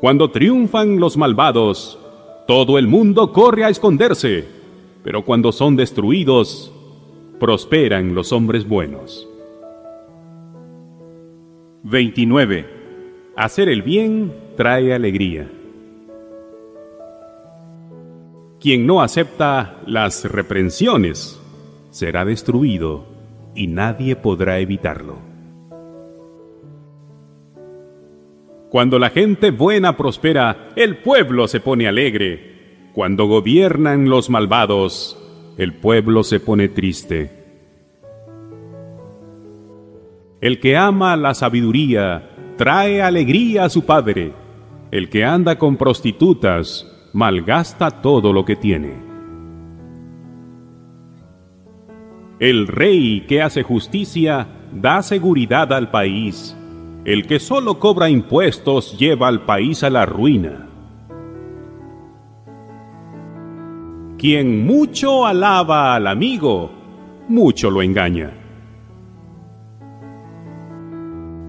Cuando 0.00 0.30
triunfan 0.30 1.00
los 1.00 1.16
malvados, 1.16 1.98
todo 2.46 2.78
el 2.78 2.86
mundo 2.86 3.32
corre 3.32 3.64
a 3.64 3.68
esconderse 3.68 4.58
pero 5.08 5.24
cuando 5.24 5.52
son 5.52 5.74
destruidos, 5.74 6.70
prosperan 7.40 8.14
los 8.14 8.30
hombres 8.30 8.68
buenos. 8.68 9.26
29. 11.84 12.66
Hacer 13.34 13.70
el 13.70 13.82
bien 13.82 14.34
trae 14.56 14.92
alegría. 14.92 15.50
Quien 18.60 18.86
no 18.86 19.00
acepta 19.00 19.80
las 19.86 20.24
reprensiones 20.24 21.40
será 21.90 22.26
destruido 22.26 23.06
y 23.58 23.66
nadie 23.66 24.16
podrá 24.16 24.58
evitarlo. 24.60 25.18
Cuando 28.70 28.98
la 28.98 29.10
gente 29.10 29.50
buena 29.50 29.96
prospera, 29.96 30.68
el 30.76 30.98
pueblo 30.98 31.48
se 31.48 31.58
pone 31.60 31.88
alegre 31.88 32.58
cuando 32.92 33.26
gobiernan 33.26 34.08
los 34.08 34.28
malvados, 34.28 35.16
el 35.56 35.74
pueblo 35.74 36.24
se 36.24 36.40
pone 36.40 36.68
triste. 36.68 37.30
El 40.40 40.60
que 40.60 40.76
ama 40.76 41.16
la 41.16 41.34
sabiduría 41.34 42.30
trae 42.56 43.02
alegría 43.02 43.64
a 43.64 43.68
su 43.68 43.84
padre. 43.84 44.32
El 44.90 45.08
que 45.08 45.24
anda 45.24 45.58
con 45.58 45.76
prostitutas 45.76 46.86
malgasta 47.12 47.90
todo 48.02 48.32
lo 48.32 48.44
que 48.44 48.56
tiene. 48.56 49.07
El 52.40 52.68
rey 52.68 53.24
que 53.26 53.42
hace 53.42 53.64
justicia 53.64 54.46
da 54.72 55.02
seguridad 55.02 55.72
al 55.72 55.90
país. 55.90 56.56
El 57.04 57.26
que 57.26 57.40
solo 57.40 57.80
cobra 57.80 58.10
impuestos 58.10 58.96
lleva 58.96 59.26
al 59.26 59.40
país 59.44 59.82
a 59.82 59.90
la 59.90 60.06
ruina. 60.06 60.68
Quien 64.18 64.64
mucho 64.64 65.26
alaba 65.26 65.96
al 65.96 66.06
amigo, 66.06 66.70
mucho 67.28 67.70
lo 67.72 67.82
engaña. 67.82 68.30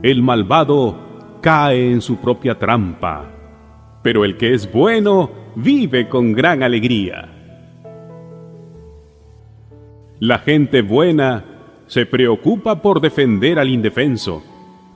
El 0.02 0.24
malvado 0.24 1.38
cae 1.42 1.92
en 1.92 2.02
su 2.02 2.18
propia 2.18 2.58
trampa, 2.58 3.26
pero 4.02 4.26
el 4.26 4.38
que 4.38 4.56
es 4.56 4.72
bueno 4.72 5.30
vive 5.56 6.10
con 6.10 6.34
gran 6.34 6.64
alegría. 6.64 7.39
La 10.20 10.40
gente 10.40 10.82
buena 10.82 11.46
se 11.88 12.06
preocupa 12.06 12.82
por 12.82 13.00
defender 13.00 13.58
al 13.58 13.70
indefenso, 13.70 14.44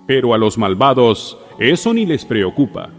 pero 0.05 0.33
a 0.33 0.37
los 0.37 0.57
malvados 0.57 1.37
eso 1.59 1.93
ni 1.93 2.05
les 2.05 2.25
preocupa. 2.25 2.89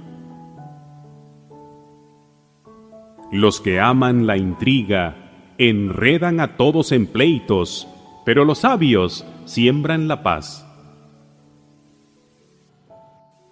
Los 3.30 3.60
que 3.60 3.78
aman 3.78 4.26
la 4.26 4.38
intriga 4.38 5.52
enredan 5.58 6.40
a 6.40 6.56
todos 6.56 6.92
en 6.92 7.06
pleitos, 7.06 7.86
pero 8.24 8.46
los 8.46 8.60
sabios 8.60 9.26
siembran 9.44 10.08
la 10.08 10.22
paz. 10.22 10.66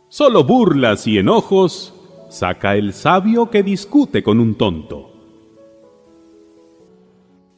Solo 0.09 0.45
burlas 0.45 1.07
y 1.07 1.19
enojos 1.19 1.95
saca 2.31 2.77
el 2.77 2.95
sabio 2.95 3.51
que 3.51 3.63
discute 3.63 4.23
con 4.23 4.41
un 4.41 4.55
tonto. 4.55 5.12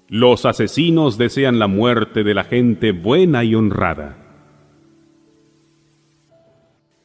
Los 0.08 0.44
asesinos 0.44 1.16
desean 1.16 1.58
la 1.58 1.66
muerte 1.66 2.24
de 2.24 2.34
la 2.34 2.44
gente 2.44 2.92
buena 2.92 3.42
y 3.42 3.54
honrada. 3.54 4.18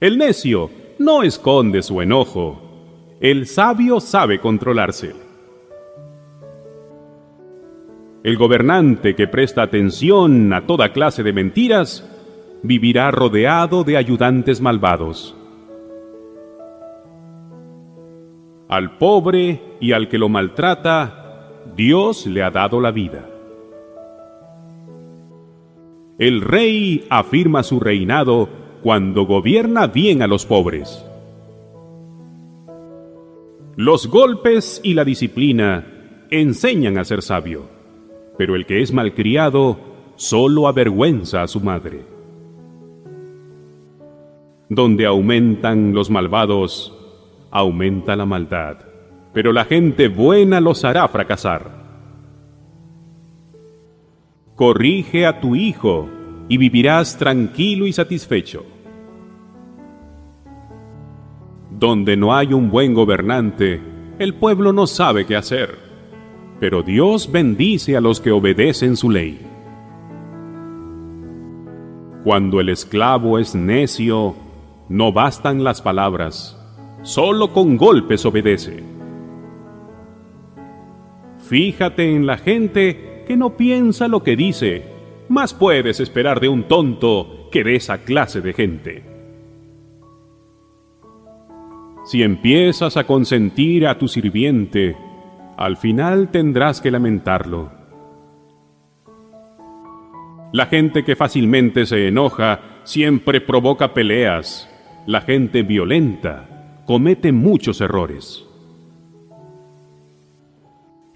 El 0.02 0.18
necio 0.18 0.70
no 0.98 1.24
esconde 1.24 1.82
su 1.82 2.02
enojo. 2.02 2.62
El 3.22 3.48
sabio 3.48 4.00
sabe 4.00 4.40
controlarse. 4.40 5.14
El 8.24 8.38
gobernante 8.38 9.16
que 9.16 9.28
presta 9.28 9.62
atención 9.62 10.52
a 10.52 10.68
toda 10.68 10.92
clase 10.92 11.24
de 11.24 11.32
mentiras 11.32 12.06
vivirá 12.64 13.12
rodeado 13.12 13.86
de 13.86 13.96
ayudantes 13.96 14.60
malvados. 14.60 15.36
Al 18.68 18.98
pobre 18.98 19.62
y 19.80 19.94
al 19.94 20.10
que 20.10 20.18
lo 20.18 20.28
maltrata, 20.28 21.19
Dios 21.76 22.26
le 22.26 22.44
ha 22.44 22.52
dado 22.52 22.82
la 22.82 22.92
vida. 22.92 23.26
El 26.18 26.42
rey 26.42 27.06
afirma 27.10 27.64
su 27.64 27.80
reinado 27.80 28.50
cuando 28.84 29.26
gobierna 29.26 29.88
bien 29.88 30.22
a 30.22 30.28
los 30.28 30.46
pobres. 30.46 31.06
Los 33.78 34.08
golpes 34.08 34.82
y 34.84 34.94
la 34.94 35.06
disciplina 35.06 35.86
enseñan 36.30 36.98
a 36.98 37.06
ser 37.06 37.22
sabio, 37.22 37.64
pero 38.38 38.56
el 38.56 38.66
que 38.66 38.82
es 38.82 38.92
malcriado 38.92 39.80
solo 40.18 40.68
avergüenza 40.68 41.42
a 41.42 41.48
su 41.48 41.62
madre. 41.62 42.02
Donde 44.68 45.06
aumentan 45.06 45.94
los 45.94 46.10
malvados, 46.10 46.94
aumenta 47.50 48.18
la 48.18 48.26
maldad, 48.26 48.89
pero 49.34 49.54
la 49.54 49.66
gente 49.66 50.08
buena 50.08 50.60
los 50.60 50.84
hará 50.86 51.08
fracasar. 51.08 51.80
Corrige 54.56 55.26
a 55.26 55.40
tu 55.40 55.56
hijo 55.56 56.10
y 56.50 56.58
vivirás 56.58 57.18
tranquilo 57.18 57.86
y 57.86 57.94
satisfecho. 57.94 58.66
Donde 61.72 62.18
no 62.18 62.36
hay 62.36 62.54
un 62.54 62.70
buen 62.70 62.94
gobernante, 62.94 63.82
el 64.18 64.34
pueblo 64.34 64.74
no 64.74 64.86
sabe 64.86 65.26
qué 65.26 65.38
hacer, 65.38 65.78
pero 66.60 66.84
Dios 66.84 67.32
bendice 67.32 67.96
a 67.96 68.02
los 68.02 68.20
que 68.20 68.32
obedecen 68.32 68.98
su 68.98 69.10
ley. 69.10 69.40
Cuando 72.26 72.60
el 72.60 72.68
esclavo 72.68 73.40
es 73.40 73.56
necio, 73.56 74.36
no 74.90 75.14
bastan 75.14 75.64
las 75.64 75.82
palabras, 75.82 76.60
solo 77.02 77.54
con 77.54 77.78
golpes 77.78 78.26
obedece. 78.26 78.99
Fíjate 81.50 82.16
en 82.16 82.28
la 82.28 82.38
gente 82.38 83.24
que 83.26 83.36
no 83.36 83.58
piensa 83.58 84.08
lo 84.08 84.22
que 84.22 84.36
dice, 84.36 84.84
más 85.30 85.56
puedes 85.56 86.00
esperar 86.00 86.40
de 86.40 86.48
un 86.48 86.68
tonto 86.68 87.50
que 87.52 87.64
de 87.64 87.76
esa 87.76 88.04
clase 88.04 88.42
de 88.42 88.54
gente. 88.54 89.04
Si 92.06 92.22
empiezas 92.22 92.98
a 92.98 93.06
consentir 93.06 93.88
a 93.88 93.98
tu 93.98 94.08
sirviente, 94.08 94.96
al 95.58 95.78
final 95.78 96.30
tendrás 96.30 96.82
que 96.82 96.92
lamentarlo. 96.92 97.72
La 100.54 100.68
gente 100.68 101.04
que 101.04 101.16
fácilmente 101.16 101.88
se 101.88 102.08
enoja 102.08 102.60
siempre 102.84 103.42
provoca 103.42 103.96
peleas. 103.96 104.70
La 105.08 105.22
gente 105.22 105.64
violenta 105.64 106.84
comete 106.86 107.32
muchos 107.32 107.82
errores. 107.82 108.49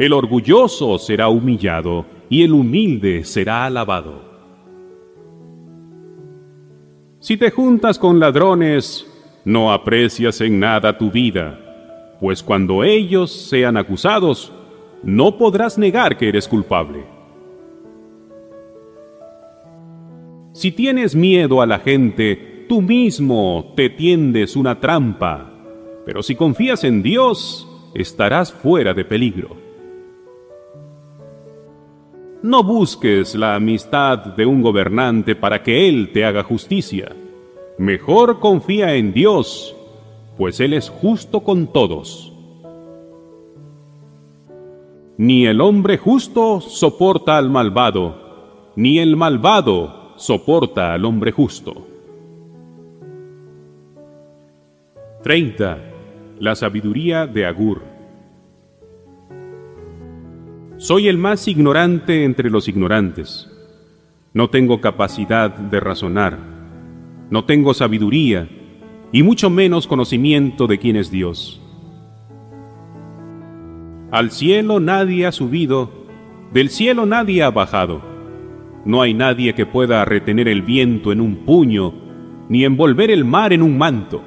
El 0.03 0.11
orgulloso 0.11 0.97
será 0.97 1.29
humillado 1.29 2.05
y 2.29 2.43
el 2.43 2.51
humilde 2.51 3.23
será 3.23 3.63
alabado. 3.63 4.21
Si 7.21 7.37
te 7.37 7.51
juntas 7.51 7.97
con 7.97 8.19
ladrones, 8.19 9.09
no 9.45 9.71
aprecias 9.71 10.41
en 10.41 10.59
nada 10.59 10.97
tu 10.97 11.09
vida, 11.09 12.17
pues 12.19 12.43
cuando 12.43 12.83
ellos 12.83 13.31
sean 13.31 13.77
acusados, 13.77 14.51
no 15.03 15.37
podrás 15.37 15.77
negar 15.77 16.17
que 16.17 16.27
eres 16.27 16.49
culpable. 16.49 17.05
Si 20.51 20.73
tienes 20.73 21.15
miedo 21.15 21.61
a 21.61 21.65
la 21.65 21.79
gente, 21.79 22.65
tú 22.67 22.81
mismo 22.81 23.71
te 23.77 23.89
tiendes 23.89 24.57
una 24.57 24.81
trampa, 24.81 25.49
pero 26.05 26.21
si 26.21 26.35
confías 26.35 26.83
en 26.83 27.01
Dios, 27.01 27.65
estarás 27.93 28.51
fuera 28.51 28.93
de 28.93 29.05
peligro. 29.05 29.62
No 32.43 32.61
busques 32.61 33.35
la 33.35 33.55
amistad 33.55 34.17
de 34.35 34.45
un 34.45 34.61
gobernante 34.61 35.33
para 35.33 35.63
que 35.63 35.87
Él 35.87 36.11
te 36.11 36.25
haga 36.25 36.43
justicia. 36.43 37.15
Mejor 37.77 38.41
confía 38.41 38.95
en 38.95 39.13
Dios, 39.13 39.73
pues 40.37 40.59
Él 40.59 40.73
es 40.73 40.89
justo 40.89 41.39
con 41.39 41.67
todos. 41.67 42.33
Ni 45.15 45.45
el 45.45 45.61
hombre 45.61 45.97
justo 45.97 46.59
soporta 46.59 47.37
al 47.37 47.49
malvado, 47.49 48.73
ni 48.75 48.99
el 48.99 49.15
malvado 49.15 50.11
soporta 50.17 50.93
al 50.93 51.05
hombre 51.05 51.31
justo. 51.31 51.87
30. 55.23 55.77
La 56.39 56.55
sabiduría 56.55 57.25
de 57.25 57.45
Agur. 57.45 57.92
Soy 60.83 61.07
el 61.07 61.17
más 61.17 61.47
ignorante 61.47 62.25
entre 62.25 62.49
los 62.49 62.67
ignorantes. 62.67 63.49
No 64.33 64.49
tengo 64.49 64.81
capacidad 64.81 65.49
de 65.49 65.79
razonar. 65.79 66.37
No 67.29 67.45
tengo 67.45 67.73
sabiduría 67.73 68.49
y 69.13 69.23
mucho 69.23 69.49
menos 69.49 69.87
conocimiento 69.87 70.67
de 70.67 70.79
quién 70.79 70.97
es 70.97 71.09
Dios. 71.09 71.61
Al 74.11 74.31
cielo 74.31 74.81
nadie 74.81 75.25
ha 75.25 75.31
subido, 75.31 75.89
del 76.51 76.69
cielo 76.69 77.05
nadie 77.05 77.43
ha 77.43 77.49
bajado. 77.49 78.01
No 78.83 79.01
hay 79.01 79.13
nadie 79.13 79.55
que 79.55 79.65
pueda 79.65 80.03
retener 80.03 80.49
el 80.49 80.63
viento 80.63 81.13
en 81.13 81.21
un 81.21 81.45
puño, 81.45 81.93
ni 82.49 82.65
envolver 82.65 83.09
el 83.09 83.23
mar 83.23 83.53
en 83.53 83.61
un 83.61 83.77
manto. 83.77 84.21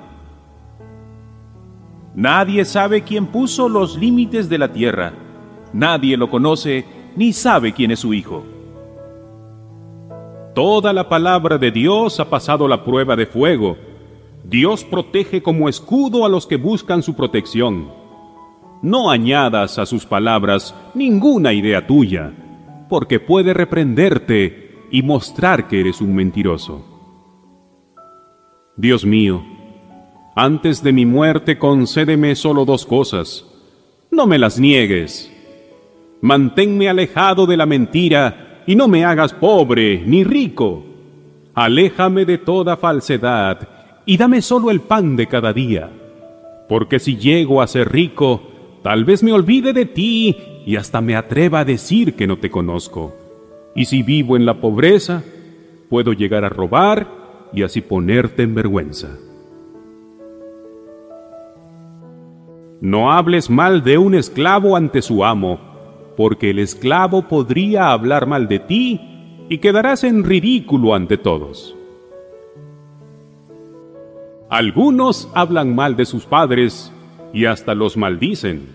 Nadie 2.15 2.65
sabe 2.65 3.03
quién 3.03 3.27
puso 3.27 3.69
los 3.69 3.99
límites 3.99 4.49
de 4.49 4.57
la 4.57 4.73
tierra 4.73 5.26
Nadie 5.73 6.17
lo 6.17 6.31
conoce 6.31 6.85
ni 7.17 7.33
sabe 7.33 7.73
quién 7.73 7.91
es 7.91 8.01
su 8.01 8.15
hijo. 8.15 8.45
Toda 10.55 10.93
la 10.93 11.09
palabra 11.09 11.59
de 11.59 11.71
Dios 11.71 12.19
ha 12.19 12.31
pasado 12.31 12.67
la 12.67 12.85
prueba 12.85 13.15
de 13.15 13.27
fuego. 13.27 13.77
Dios 14.45 14.85
protege 14.85 15.43
como 15.43 15.69
escudo 15.69 16.25
a 16.25 16.29
los 16.29 16.47
que 16.47 16.57
buscan 16.57 17.03
su 17.03 17.15
protección. 17.15 17.91
No 18.81 19.11
añadas 19.11 19.79
a 19.79 19.87
sus 19.87 20.07
palabras 20.07 20.75
ninguna 20.95 21.53
idea 21.53 21.87
tuya, 21.87 22.33
porque 22.89 23.21
puede 23.21 23.53
reprenderte 23.53 24.87
y 24.91 25.03
mostrar 25.03 25.69
que 25.69 25.81
eres 25.81 26.01
un 26.01 26.15
mentiroso. 26.15 26.85
Dios 28.77 29.05
mío, 29.05 29.43
antes 30.35 30.83
de 30.83 30.93
mi 30.93 31.07
muerte 31.07 31.59
concédeme 31.59 32.35
solo 32.35 32.65
dos 32.65 32.87
cosas. 32.87 33.47
No 34.11 34.27
me 34.27 34.39
las 34.39 34.59
niegues 34.59 35.36
Manténme 36.21 36.89
alejado 36.89 37.47
de 37.47 37.57
la 37.57 37.67
mentira 37.67 38.63
y 38.67 38.75
no 38.77 38.89
me 38.89 39.05
hagas 39.05 39.33
pobre 39.33 40.03
ni 40.07 40.25
rico. 40.25 40.85
Aléjame 41.55 42.25
de 42.25 42.39
toda 42.39 42.77
falsedad 42.77 43.69
y 44.05 44.17
dame 44.17 44.43
solo 44.43 44.71
el 44.71 44.81
pan 44.81 45.17
de 45.17 45.27
cada 45.27 45.53
día. 45.53 45.91
Porque 46.69 46.99
si 46.99 47.17
llego 47.17 47.63
a 47.63 47.67
ser 47.67 47.93
rico, 47.93 48.43
tal 48.83 49.05
vez 49.05 49.23
me 49.23 49.33
olvide 49.33 49.73
de 49.73 49.87
ti 49.87 50.37
y 50.67 50.77
hasta 50.77 51.01
me 51.01 51.17
atreva 51.17 51.61
a 51.61 51.65
decir 51.65 52.15
que 52.15 52.27
no 52.27 52.39
te 52.39 52.51
conozco. 52.51 53.15
Y 53.75 53.85
si 53.85 54.03
vivo 54.03 54.37
en 54.37 54.47
la 54.47 54.61
pobreza, 54.61 55.23
puedo 55.89 56.13
llegar 56.13 56.45
a 56.45 56.49
robar 56.49 57.07
y 57.53 57.63
así 57.63 57.81
ponerte 57.81 58.43
en 58.43 58.55
vergüenza. 58.55 59.17
No 62.81 63.13
hables 63.13 63.49
mal 63.49 63.83
de 63.83 63.97
un 63.97 64.15
esclavo 64.15 64.77
ante 64.77 65.01
su 65.01 65.25
amo, 65.25 65.59
porque 66.17 66.51
el 66.51 66.59
esclavo 66.59 67.29
podría 67.29 67.93
hablar 67.93 68.27
mal 68.27 68.49
de 68.49 68.59
ti 68.59 69.01
y 69.49 69.59
quedarás 69.59 70.03
en 70.03 70.25
ridículo 70.25 70.95
ante 70.95 71.19
todos. 71.19 71.77
Algunos 74.49 75.29
hablan 75.35 75.75
mal 75.75 75.97
de 75.97 76.07
sus 76.07 76.25
padres 76.25 76.93
y 77.33 77.45
hasta 77.45 77.75
los 77.75 77.97
maldicen. 77.97 78.69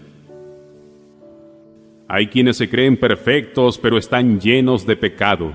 Hay 2.07 2.27
quienes 2.27 2.57
se 2.57 2.69
creen 2.69 2.97
perfectos 2.97 3.77
pero 3.77 3.97
están 3.97 4.39
llenos 4.39 4.85
de 4.85 4.95
pecado. 4.95 5.53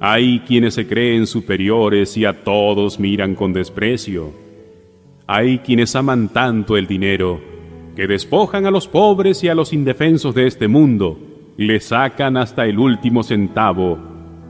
Hay 0.00 0.40
quienes 0.40 0.74
se 0.74 0.88
creen 0.88 1.28
superiores 1.28 2.16
y 2.16 2.24
a 2.24 2.42
todos 2.42 2.98
miran 2.98 3.36
con 3.36 3.52
desprecio. 3.52 4.32
Hay 5.28 5.60
quienes 5.60 5.94
aman 5.94 6.28
tanto 6.28 6.76
el 6.76 6.88
dinero 6.88 7.51
que 7.96 8.06
despojan 8.06 8.66
a 8.66 8.70
los 8.70 8.88
pobres 8.88 9.44
y 9.44 9.48
a 9.48 9.54
los 9.54 9.72
indefensos 9.72 10.34
de 10.34 10.46
este 10.46 10.68
mundo, 10.68 11.18
les 11.56 11.86
sacan 11.86 12.36
hasta 12.36 12.66
el 12.66 12.78
último 12.78 13.22
centavo 13.22 13.98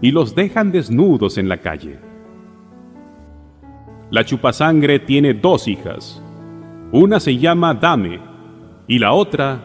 y 0.01 0.11
los 0.11 0.35
dejan 0.35 0.73
desnudos 0.73 1.39
en 1.39 1.49
la 1.49 1.59
calle. 1.59 1.99
La 4.11 4.25
chupasangre 4.25 4.99
tiene 4.99 5.35
dos 5.35 5.67
hijas. 5.69 6.23
Una 6.93 7.19
se 7.19 7.39
llama 7.39 7.75
Dame 7.75 8.21
y 8.87 8.99
la 8.99 9.13
otra 9.13 9.63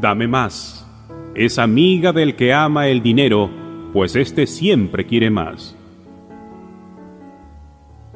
Dame 0.00 0.28
más. 0.28 0.86
Es 1.34 1.58
amiga 1.58 2.12
del 2.12 2.36
que 2.36 2.52
ama 2.52 2.88
el 2.88 3.02
dinero, 3.02 3.50
pues 3.92 4.16
éste 4.16 4.46
siempre 4.46 5.06
quiere 5.06 5.30
más. 5.30 5.74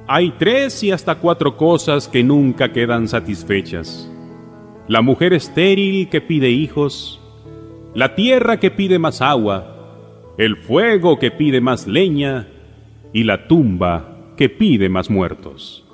Hay 0.06 0.34
tres 0.38 0.82
y 0.82 0.90
hasta 0.90 1.14
cuatro 1.14 1.56
cosas 1.56 2.08
que 2.08 2.22
nunca 2.22 2.72
quedan 2.72 3.08
satisfechas. 3.08 4.10
La 4.92 5.00
mujer 5.00 5.32
estéril 5.32 6.10
que 6.10 6.20
pide 6.20 6.50
hijos, 6.50 7.18
la 7.94 8.14
tierra 8.14 8.60
que 8.60 8.70
pide 8.70 8.98
más 8.98 9.22
agua, 9.22 10.34
el 10.36 10.58
fuego 10.58 11.18
que 11.18 11.30
pide 11.30 11.62
más 11.62 11.86
leña 11.86 12.46
y 13.10 13.24
la 13.24 13.48
tumba 13.48 14.34
que 14.36 14.50
pide 14.50 14.90
más 14.90 15.08
muertos. 15.08 15.88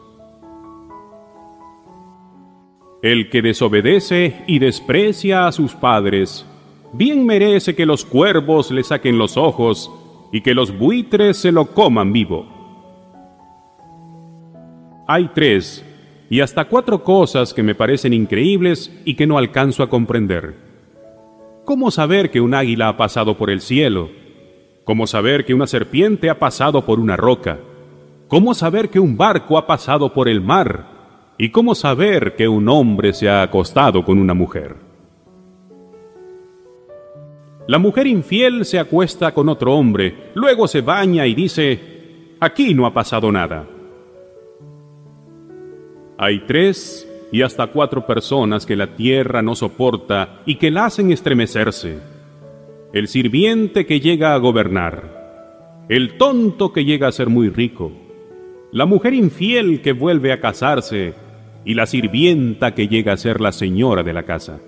El 3.01 3.31
que 3.31 3.41
desobedece 3.41 4.43
y 4.49 4.59
desprecia 4.59 5.47
a 5.47 5.53
sus 5.53 5.77
padres, 5.77 6.45
bien 6.93 7.25
merece 7.25 7.77
que 7.77 7.87
los 7.87 8.05
cuervos 8.05 8.73
le 8.73 8.83
saquen 8.83 9.17
los 9.17 9.37
ojos 9.37 9.93
y 10.33 10.41
que 10.41 10.55
los 10.55 10.77
buitres 10.77 11.37
se 11.37 11.53
lo 11.53 11.67
coman 11.67 12.13
vivo. 12.13 12.49
Hay 15.07 15.31
tres 15.37 15.85
y 16.31 16.41
hasta 16.41 16.67
cuatro 16.67 17.03
cosas 17.03 17.55
que 17.55 17.63
me 17.63 17.75
parecen 17.75 18.13
increíbles 18.13 18.93
y 19.05 19.15
que 19.15 19.27
no 19.27 19.39
alcanzo 19.39 19.83
a 19.83 19.89
comprender. 19.89 20.55
¿Cómo 21.65 21.91
saber 21.91 22.31
que 22.31 22.41
un 22.41 22.55
águila 22.55 22.89
ha 22.89 22.97
pasado 22.97 23.37
por 23.37 23.51
el 23.51 23.61
cielo? 23.61 24.11
¿Cómo 24.85 25.07
saber 25.07 25.45
que 25.45 25.55
una 25.55 25.67
serpiente 25.67 26.31
ha 26.31 26.39
pasado 26.39 26.85
por 26.85 26.99
una 26.99 27.17
roca? 27.17 27.59
¿Cómo 28.27 28.55
saber 28.55 28.91
que 28.91 29.01
un 29.01 29.17
barco 29.17 29.59
ha 29.59 29.67
pasado 29.67 30.13
por 30.13 30.29
el 30.29 30.41
mar? 30.41 30.87
¿Y 31.39 31.51
cómo 31.51 31.75
saber 31.75 32.37
que 32.37 32.49
un 32.49 32.69
hombre 32.69 33.13
se 33.13 33.29
ha 33.29 33.43
acostado 33.43 34.05
con 34.05 34.19
una 34.19 34.35
mujer? 34.35 34.77
La 37.67 37.79
mujer 37.79 38.07
infiel 38.07 38.65
se 38.65 38.79
acuesta 38.79 39.33
con 39.33 39.49
otro 39.51 39.75
hombre, 39.75 40.31
luego 40.35 40.67
se 40.67 40.81
baña 40.81 41.27
y 41.27 41.35
dice, 41.35 42.37
aquí 42.41 42.73
no 42.73 42.87
ha 42.87 42.95
pasado 42.95 43.31
nada. 43.31 43.67
Hay 46.21 46.41
tres 46.41 47.09
y 47.31 47.43
hasta 47.43 47.69
cuatro 47.69 48.05
personas 48.05 48.67
que 48.67 48.75
la 48.75 48.97
tierra 48.97 49.41
no 49.41 49.55
soporta 49.55 50.41
y 50.47 50.57
que 50.57 50.73
la 50.73 50.87
hacen 50.87 51.13
estremecerse. 51.13 51.99
El 52.93 53.07
sirviente 53.07 53.87
que 53.87 54.01
llega 54.01 54.35
a 54.35 54.39
gobernar, 54.39 55.87
el 55.89 56.19
tonto 56.19 56.73
que 56.73 56.85
llega 56.85 57.07
a 57.07 57.13
ser 57.13 57.29
muy 57.29 57.51
rico, 57.51 57.93
la 58.73 58.85
mujer 58.85 59.15
infiel 59.15 59.81
que 59.81 59.93
vuelve 59.93 60.33
a 60.33 60.41
casarse 60.41 61.15
y 61.65 61.75
la 61.75 61.87
sirvienta 61.87 62.75
que 62.75 62.89
llega 62.89 63.13
a 63.13 63.17
ser 63.17 63.41
la 63.41 63.53
señora 63.53 64.03
de 64.03 64.13
la 64.13 64.25
casa. 64.25 64.59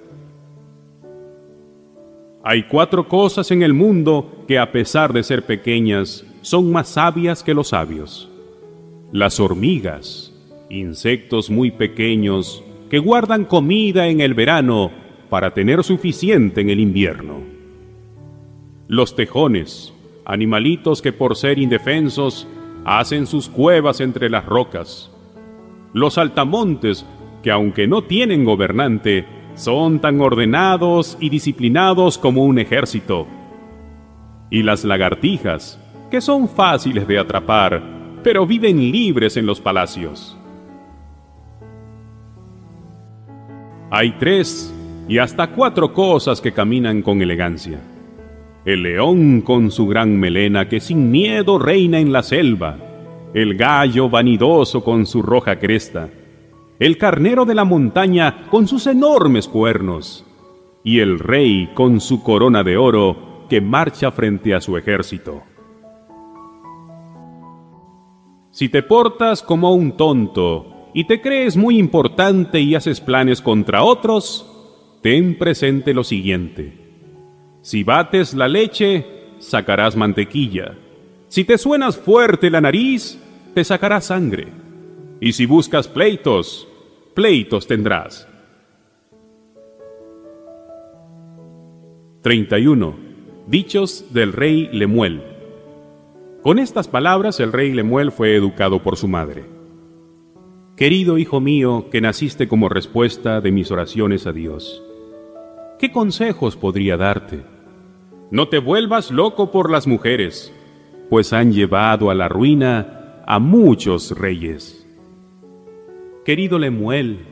Hay 2.44 2.62
cuatro 2.68 3.08
cosas 3.08 3.50
en 3.50 3.62
el 3.62 3.74
mundo 3.74 4.44
que 4.46 4.58
a 4.58 4.70
pesar 4.70 5.12
de 5.12 5.24
ser 5.24 5.44
pequeñas 5.44 6.24
son 6.42 6.70
más 6.70 6.90
sabias 6.90 7.42
que 7.42 7.54
los 7.54 7.68
sabios. 7.68 8.30
Las 9.12 9.40
hormigas, 9.40 10.29
insectos 10.70 11.50
muy 11.50 11.72
pequeños 11.72 12.62
que 12.88 12.98
guardan 12.98 13.44
comida 13.44 14.06
en 14.06 14.20
el 14.20 14.34
verano 14.34 14.90
para 15.28 15.52
tener 15.52 15.84
suficiente 15.84 16.60
en 16.60 16.70
el 16.70 16.80
invierno. 16.80 17.40
Los 18.88 19.14
tejones, 19.14 19.92
animalitos 20.24 21.02
que 21.02 21.12
por 21.12 21.36
ser 21.36 21.58
indefensos 21.58 22.48
hacen 22.84 23.26
sus 23.26 23.48
cuevas 23.48 24.00
entre 24.00 24.30
las 24.30 24.46
rocas. 24.46 25.10
Los 25.92 26.18
altamontes, 26.18 27.04
que 27.42 27.50
aunque 27.50 27.86
no 27.86 28.02
tienen 28.02 28.44
gobernante, 28.44 29.26
son 29.54 30.00
tan 30.00 30.20
ordenados 30.20 31.16
y 31.20 31.30
disciplinados 31.30 32.16
como 32.16 32.44
un 32.44 32.58
ejército. 32.58 33.26
Y 34.50 34.62
las 34.62 34.84
lagartijas, 34.84 35.78
que 36.10 36.20
son 36.20 36.48
fáciles 36.48 37.06
de 37.06 37.18
atrapar, 37.18 37.82
pero 38.22 38.46
viven 38.46 38.90
libres 38.90 39.36
en 39.36 39.46
los 39.46 39.60
palacios. 39.60 40.39
Hay 43.92 44.12
tres 44.20 44.72
y 45.08 45.18
hasta 45.18 45.48
cuatro 45.48 45.92
cosas 45.92 46.40
que 46.40 46.52
caminan 46.52 47.02
con 47.02 47.20
elegancia. 47.22 47.80
El 48.64 48.84
león 48.84 49.40
con 49.40 49.72
su 49.72 49.88
gran 49.88 50.16
melena 50.16 50.68
que 50.68 50.78
sin 50.78 51.10
miedo 51.10 51.58
reina 51.58 51.98
en 51.98 52.12
la 52.12 52.22
selva. 52.22 52.76
El 53.34 53.56
gallo 53.56 54.08
vanidoso 54.08 54.84
con 54.84 55.06
su 55.06 55.22
roja 55.22 55.58
cresta. 55.58 56.08
El 56.78 56.98
carnero 56.98 57.44
de 57.44 57.56
la 57.56 57.64
montaña 57.64 58.46
con 58.48 58.68
sus 58.68 58.86
enormes 58.86 59.48
cuernos. 59.48 60.24
Y 60.84 61.00
el 61.00 61.18
rey 61.18 61.70
con 61.74 62.00
su 62.00 62.22
corona 62.22 62.62
de 62.62 62.76
oro 62.76 63.46
que 63.48 63.60
marcha 63.60 64.12
frente 64.12 64.54
a 64.54 64.60
su 64.60 64.76
ejército. 64.76 65.42
Si 68.52 68.68
te 68.68 68.84
portas 68.84 69.42
como 69.42 69.74
un 69.74 69.96
tonto 69.96 70.79
y 70.92 71.04
te 71.04 71.20
crees 71.20 71.56
muy 71.56 71.78
importante 71.78 72.60
y 72.60 72.74
haces 72.74 73.00
planes 73.00 73.40
contra 73.40 73.82
otros, 73.82 74.46
ten 75.02 75.38
presente 75.38 75.94
lo 75.94 76.04
siguiente. 76.04 76.72
Si 77.62 77.84
bates 77.84 78.34
la 78.34 78.48
leche, 78.48 79.06
sacarás 79.38 79.96
mantequilla. 79.96 80.76
Si 81.28 81.44
te 81.44 81.58
suenas 81.58 81.96
fuerte 81.96 82.50
la 82.50 82.60
nariz, 82.60 83.18
te 83.54 83.64
sacarás 83.64 84.06
sangre. 84.06 84.48
Y 85.20 85.32
si 85.32 85.46
buscas 85.46 85.86
pleitos, 85.86 86.66
pleitos 87.14 87.66
tendrás. 87.66 88.26
31. 92.22 92.96
Dichos 93.46 94.12
del 94.12 94.32
rey 94.32 94.68
Lemuel. 94.72 95.22
Con 96.42 96.58
estas 96.58 96.88
palabras 96.88 97.40
el 97.40 97.52
rey 97.52 97.72
Lemuel 97.72 98.12
fue 98.12 98.34
educado 98.34 98.82
por 98.82 98.96
su 98.96 99.08
madre. 99.08 99.59
Querido 100.80 101.18
hijo 101.18 101.40
mío, 101.40 101.88
que 101.90 102.00
naciste 102.00 102.48
como 102.48 102.70
respuesta 102.70 103.42
de 103.42 103.52
mis 103.52 103.70
oraciones 103.70 104.26
a 104.26 104.32
Dios, 104.32 104.82
¿qué 105.78 105.92
consejos 105.92 106.56
podría 106.56 106.96
darte? 106.96 107.42
No 108.30 108.48
te 108.48 108.60
vuelvas 108.60 109.10
loco 109.10 109.50
por 109.50 109.70
las 109.70 109.86
mujeres, 109.86 110.54
pues 111.10 111.34
han 111.34 111.52
llevado 111.52 112.08
a 112.08 112.14
la 112.14 112.30
ruina 112.30 113.22
a 113.26 113.38
muchos 113.38 114.18
reyes. 114.18 114.88
Querido 116.24 116.58
Lemuel, 116.58 117.26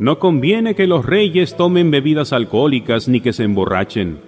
no 0.00 0.18
conviene 0.18 0.74
que 0.74 0.88
los 0.88 1.06
reyes 1.06 1.56
tomen 1.56 1.92
bebidas 1.92 2.32
alcohólicas 2.32 3.06
ni 3.06 3.20
que 3.20 3.32
se 3.32 3.44
emborrachen, 3.44 4.18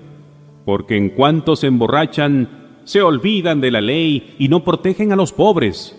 porque 0.64 0.96
en 0.96 1.08
cuanto 1.08 1.56
se 1.56 1.66
emborrachan, 1.66 2.78
se 2.84 3.02
olvidan 3.02 3.60
de 3.60 3.72
la 3.72 3.80
ley 3.80 4.36
y 4.38 4.46
no 4.46 4.62
protegen 4.62 5.10
a 5.10 5.16
los 5.16 5.32
pobres 5.32 5.98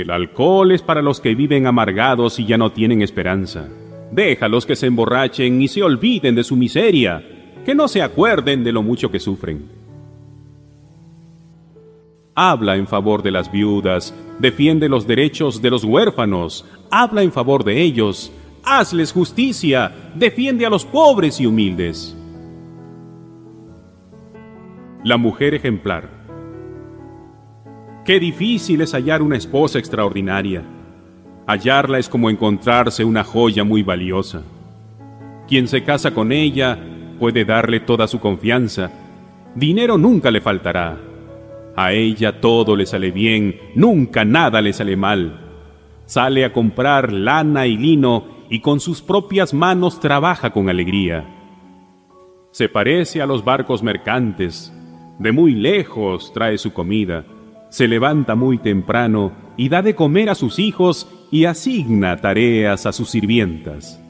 el 0.00 0.10
alcohol 0.10 0.72
es 0.72 0.82
para 0.82 1.02
los 1.02 1.20
que 1.20 1.34
viven 1.34 1.66
amargados 1.66 2.38
y 2.38 2.46
ya 2.46 2.58
no 2.58 2.72
tienen 2.72 3.02
esperanza. 3.02 3.68
Déjalos 4.10 4.66
que 4.66 4.76
se 4.76 4.86
emborrachen 4.86 5.60
y 5.60 5.68
se 5.68 5.82
olviden 5.82 6.34
de 6.34 6.44
su 6.44 6.56
miseria, 6.56 7.24
que 7.64 7.74
no 7.74 7.88
se 7.88 8.02
acuerden 8.02 8.64
de 8.64 8.72
lo 8.72 8.82
mucho 8.82 9.10
que 9.10 9.20
sufren. 9.20 9.68
Habla 12.34 12.76
en 12.76 12.86
favor 12.86 13.22
de 13.22 13.30
las 13.30 13.50
viudas, 13.50 14.14
defiende 14.38 14.88
los 14.88 15.06
derechos 15.06 15.62
de 15.62 15.70
los 15.70 15.84
huérfanos, 15.84 16.64
habla 16.90 17.22
en 17.22 17.32
favor 17.32 17.64
de 17.64 17.82
ellos, 17.82 18.30
hazles 18.62 19.12
justicia, 19.12 19.92
defiende 20.14 20.66
a 20.66 20.70
los 20.70 20.84
pobres 20.84 21.40
y 21.40 21.46
humildes. 21.46 22.16
La 25.02 25.16
mujer 25.16 25.54
ejemplar 25.54 26.15
Qué 28.06 28.20
difícil 28.20 28.82
es 28.82 28.94
hallar 28.94 29.20
una 29.20 29.36
esposa 29.36 29.80
extraordinaria. 29.80 30.62
Hallarla 31.48 31.98
es 31.98 32.08
como 32.08 32.30
encontrarse 32.30 33.04
una 33.04 33.24
joya 33.24 33.64
muy 33.64 33.82
valiosa. 33.82 34.44
Quien 35.48 35.66
se 35.66 35.82
casa 35.82 36.14
con 36.14 36.30
ella 36.30 36.78
puede 37.18 37.44
darle 37.44 37.80
toda 37.80 38.06
su 38.06 38.20
confianza. 38.20 38.92
Dinero 39.56 39.98
nunca 39.98 40.30
le 40.30 40.40
faltará. 40.40 41.00
A 41.74 41.92
ella 41.94 42.40
todo 42.40 42.76
le 42.76 42.86
sale 42.86 43.10
bien, 43.10 43.56
nunca 43.74 44.24
nada 44.24 44.60
le 44.60 44.72
sale 44.72 44.96
mal. 44.96 45.40
Sale 46.04 46.44
a 46.44 46.52
comprar 46.52 47.12
lana 47.12 47.66
y 47.66 47.76
lino 47.76 48.46
y 48.48 48.60
con 48.60 48.78
sus 48.78 49.02
propias 49.02 49.52
manos 49.52 49.98
trabaja 49.98 50.50
con 50.50 50.68
alegría. 50.68 51.24
Se 52.52 52.68
parece 52.68 53.20
a 53.20 53.26
los 53.26 53.44
barcos 53.44 53.82
mercantes. 53.82 54.72
De 55.18 55.32
muy 55.32 55.56
lejos 55.56 56.32
trae 56.32 56.56
su 56.56 56.72
comida 56.72 57.24
se 57.76 57.88
levanta 57.88 58.36
muy 58.36 58.56
temprano 58.56 59.32
y 59.58 59.68
da 59.68 59.82
de 59.82 59.94
comer 59.94 60.30
a 60.30 60.34
sus 60.34 60.58
hijos 60.58 61.06
y 61.30 61.44
asigna 61.44 62.16
tareas 62.16 62.86
a 62.86 62.92
sus 62.92 63.10
sirvientas. 63.10 64.02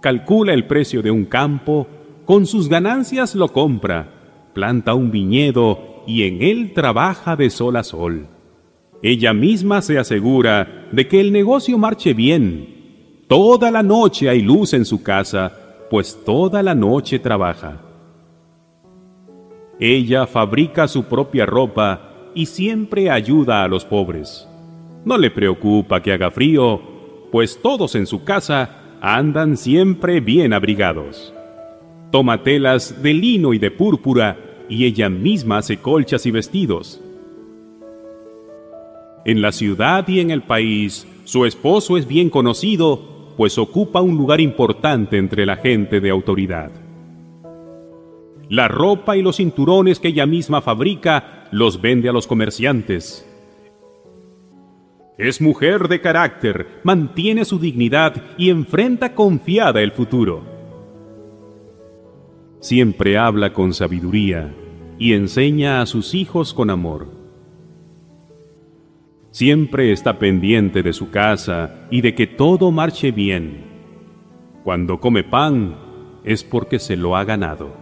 Calcula 0.00 0.54
el 0.54 0.68
precio 0.68 1.02
de 1.02 1.10
un 1.10 1.24
campo, 1.24 1.88
con 2.24 2.46
sus 2.46 2.68
ganancias 2.68 3.34
lo 3.34 3.48
compra, 3.52 4.08
planta 4.54 4.94
un 4.94 5.10
viñedo 5.10 6.04
y 6.06 6.28
en 6.28 6.42
él 6.42 6.72
trabaja 6.72 7.34
de 7.34 7.50
sol 7.50 7.74
a 7.74 7.82
sol. 7.82 8.28
Ella 9.02 9.32
misma 9.32 9.82
se 9.82 9.98
asegura 9.98 10.86
de 10.92 11.08
que 11.08 11.18
el 11.18 11.32
negocio 11.32 11.76
marche 11.76 12.14
bien. 12.14 13.24
Toda 13.26 13.72
la 13.72 13.82
noche 13.82 14.28
hay 14.28 14.42
luz 14.42 14.74
en 14.74 14.84
su 14.84 15.02
casa, 15.02 15.52
pues 15.90 16.20
toda 16.24 16.62
la 16.62 16.76
noche 16.76 17.18
trabaja. 17.18 17.80
Ella 19.80 20.28
fabrica 20.28 20.86
su 20.86 21.06
propia 21.06 21.46
ropa 21.46 22.07
y 22.34 22.46
siempre 22.46 23.10
ayuda 23.10 23.64
a 23.64 23.68
los 23.68 23.84
pobres. 23.84 24.48
No 25.04 25.16
le 25.16 25.30
preocupa 25.30 26.02
que 26.02 26.12
haga 26.12 26.30
frío, 26.30 26.80
pues 27.30 27.60
todos 27.62 27.94
en 27.94 28.06
su 28.06 28.24
casa 28.24 28.98
andan 29.00 29.56
siempre 29.56 30.20
bien 30.20 30.52
abrigados. 30.52 31.32
Toma 32.10 32.42
telas 32.42 33.02
de 33.02 33.14
lino 33.14 33.52
y 33.54 33.58
de 33.58 33.70
púrpura 33.70 34.36
y 34.68 34.84
ella 34.84 35.08
misma 35.08 35.58
hace 35.58 35.78
colchas 35.78 36.26
y 36.26 36.30
vestidos. 36.30 37.00
En 39.24 39.42
la 39.42 39.52
ciudad 39.52 40.06
y 40.08 40.20
en 40.20 40.30
el 40.30 40.42
país, 40.42 41.06
su 41.24 41.44
esposo 41.44 41.98
es 41.98 42.08
bien 42.08 42.30
conocido, 42.30 43.34
pues 43.36 43.58
ocupa 43.58 44.00
un 44.00 44.16
lugar 44.16 44.40
importante 44.40 45.18
entre 45.18 45.44
la 45.44 45.56
gente 45.56 46.00
de 46.00 46.10
autoridad. 46.10 46.70
La 48.48 48.68
ropa 48.68 49.16
y 49.16 49.22
los 49.22 49.36
cinturones 49.36 50.00
que 50.00 50.08
ella 50.08 50.24
misma 50.24 50.62
fabrica 50.62 51.37
los 51.50 51.80
vende 51.80 52.08
a 52.08 52.12
los 52.12 52.26
comerciantes. 52.26 53.24
Es 55.18 55.40
mujer 55.40 55.88
de 55.88 56.00
carácter, 56.00 56.80
mantiene 56.84 57.44
su 57.44 57.58
dignidad 57.58 58.22
y 58.36 58.50
enfrenta 58.50 59.14
confiada 59.14 59.82
el 59.82 59.90
futuro. 59.92 60.44
Siempre 62.60 63.18
habla 63.18 63.52
con 63.52 63.74
sabiduría 63.74 64.54
y 64.98 65.14
enseña 65.14 65.80
a 65.80 65.86
sus 65.86 66.14
hijos 66.14 66.54
con 66.54 66.70
amor. 66.70 67.08
Siempre 69.30 69.92
está 69.92 70.18
pendiente 70.18 70.82
de 70.82 70.92
su 70.92 71.10
casa 71.10 71.86
y 71.90 72.00
de 72.00 72.14
que 72.14 72.26
todo 72.26 72.70
marche 72.70 73.12
bien. 73.12 73.64
Cuando 74.64 75.00
come 75.00 75.24
pan 75.24 75.76
es 76.24 76.44
porque 76.44 76.78
se 76.78 76.96
lo 76.96 77.16
ha 77.16 77.24
ganado. 77.24 77.72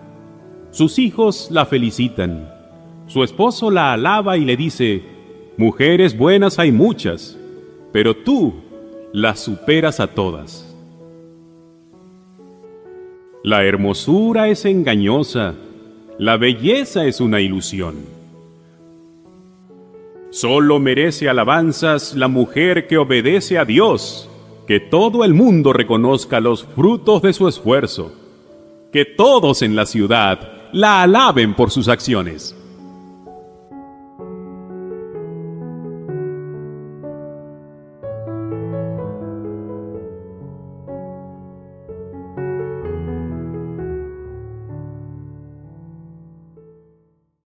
Sus 0.70 0.98
hijos 0.98 1.48
la 1.50 1.66
felicitan. 1.66 2.55
Su 3.06 3.22
esposo 3.22 3.70
la 3.70 3.92
alaba 3.92 4.36
y 4.36 4.44
le 4.44 4.56
dice, 4.56 5.02
Mujeres 5.58 6.18
buenas 6.18 6.58
hay 6.58 6.70
muchas, 6.70 7.38
pero 7.90 8.14
tú 8.14 8.52
las 9.14 9.40
superas 9.40 10.00
a 10.00 10.08
todas. 10.08 10.66
La 13.42 13.64
hermosura 13.64 14.48
es 14.48 14.66
engañosa, 14.66 15.54
la 16.18 16.36
belleza 16.36 17.06
es 17.06 17.22
una 17.22 17.40
ilusión. 17.40 17.94
Solo 20.28 20.78
merece 20.78 21.30
alabanzas 21.30 22.14
la 22.14 22.28
mujer 22.28 22.86
que 22.86 22.98
obedece 22.98 23.56
a 23.56 23.64
Dios, 23.64 24.28
que 24.66 24.78
todo 24.78 25.24
el 25.24 25.32
mundo 25.32 25.72
reconozca 25.72 26.40
los 26.40 26.64
frutos 26.64 27.22
de 27.22 27.32
su 27.32 27.48
esfuerzo, 27.48 28.12
que 28.92 29.06
todos 29.06 29.62
en 29.62 29.74
la 29.74 29.86
ciudad 29.86 30.68
la 30.72 31.02
alaben 31.02 31.54
por 31.54 31.70
sus 31.70 31.88
acciones. 31.88 32.54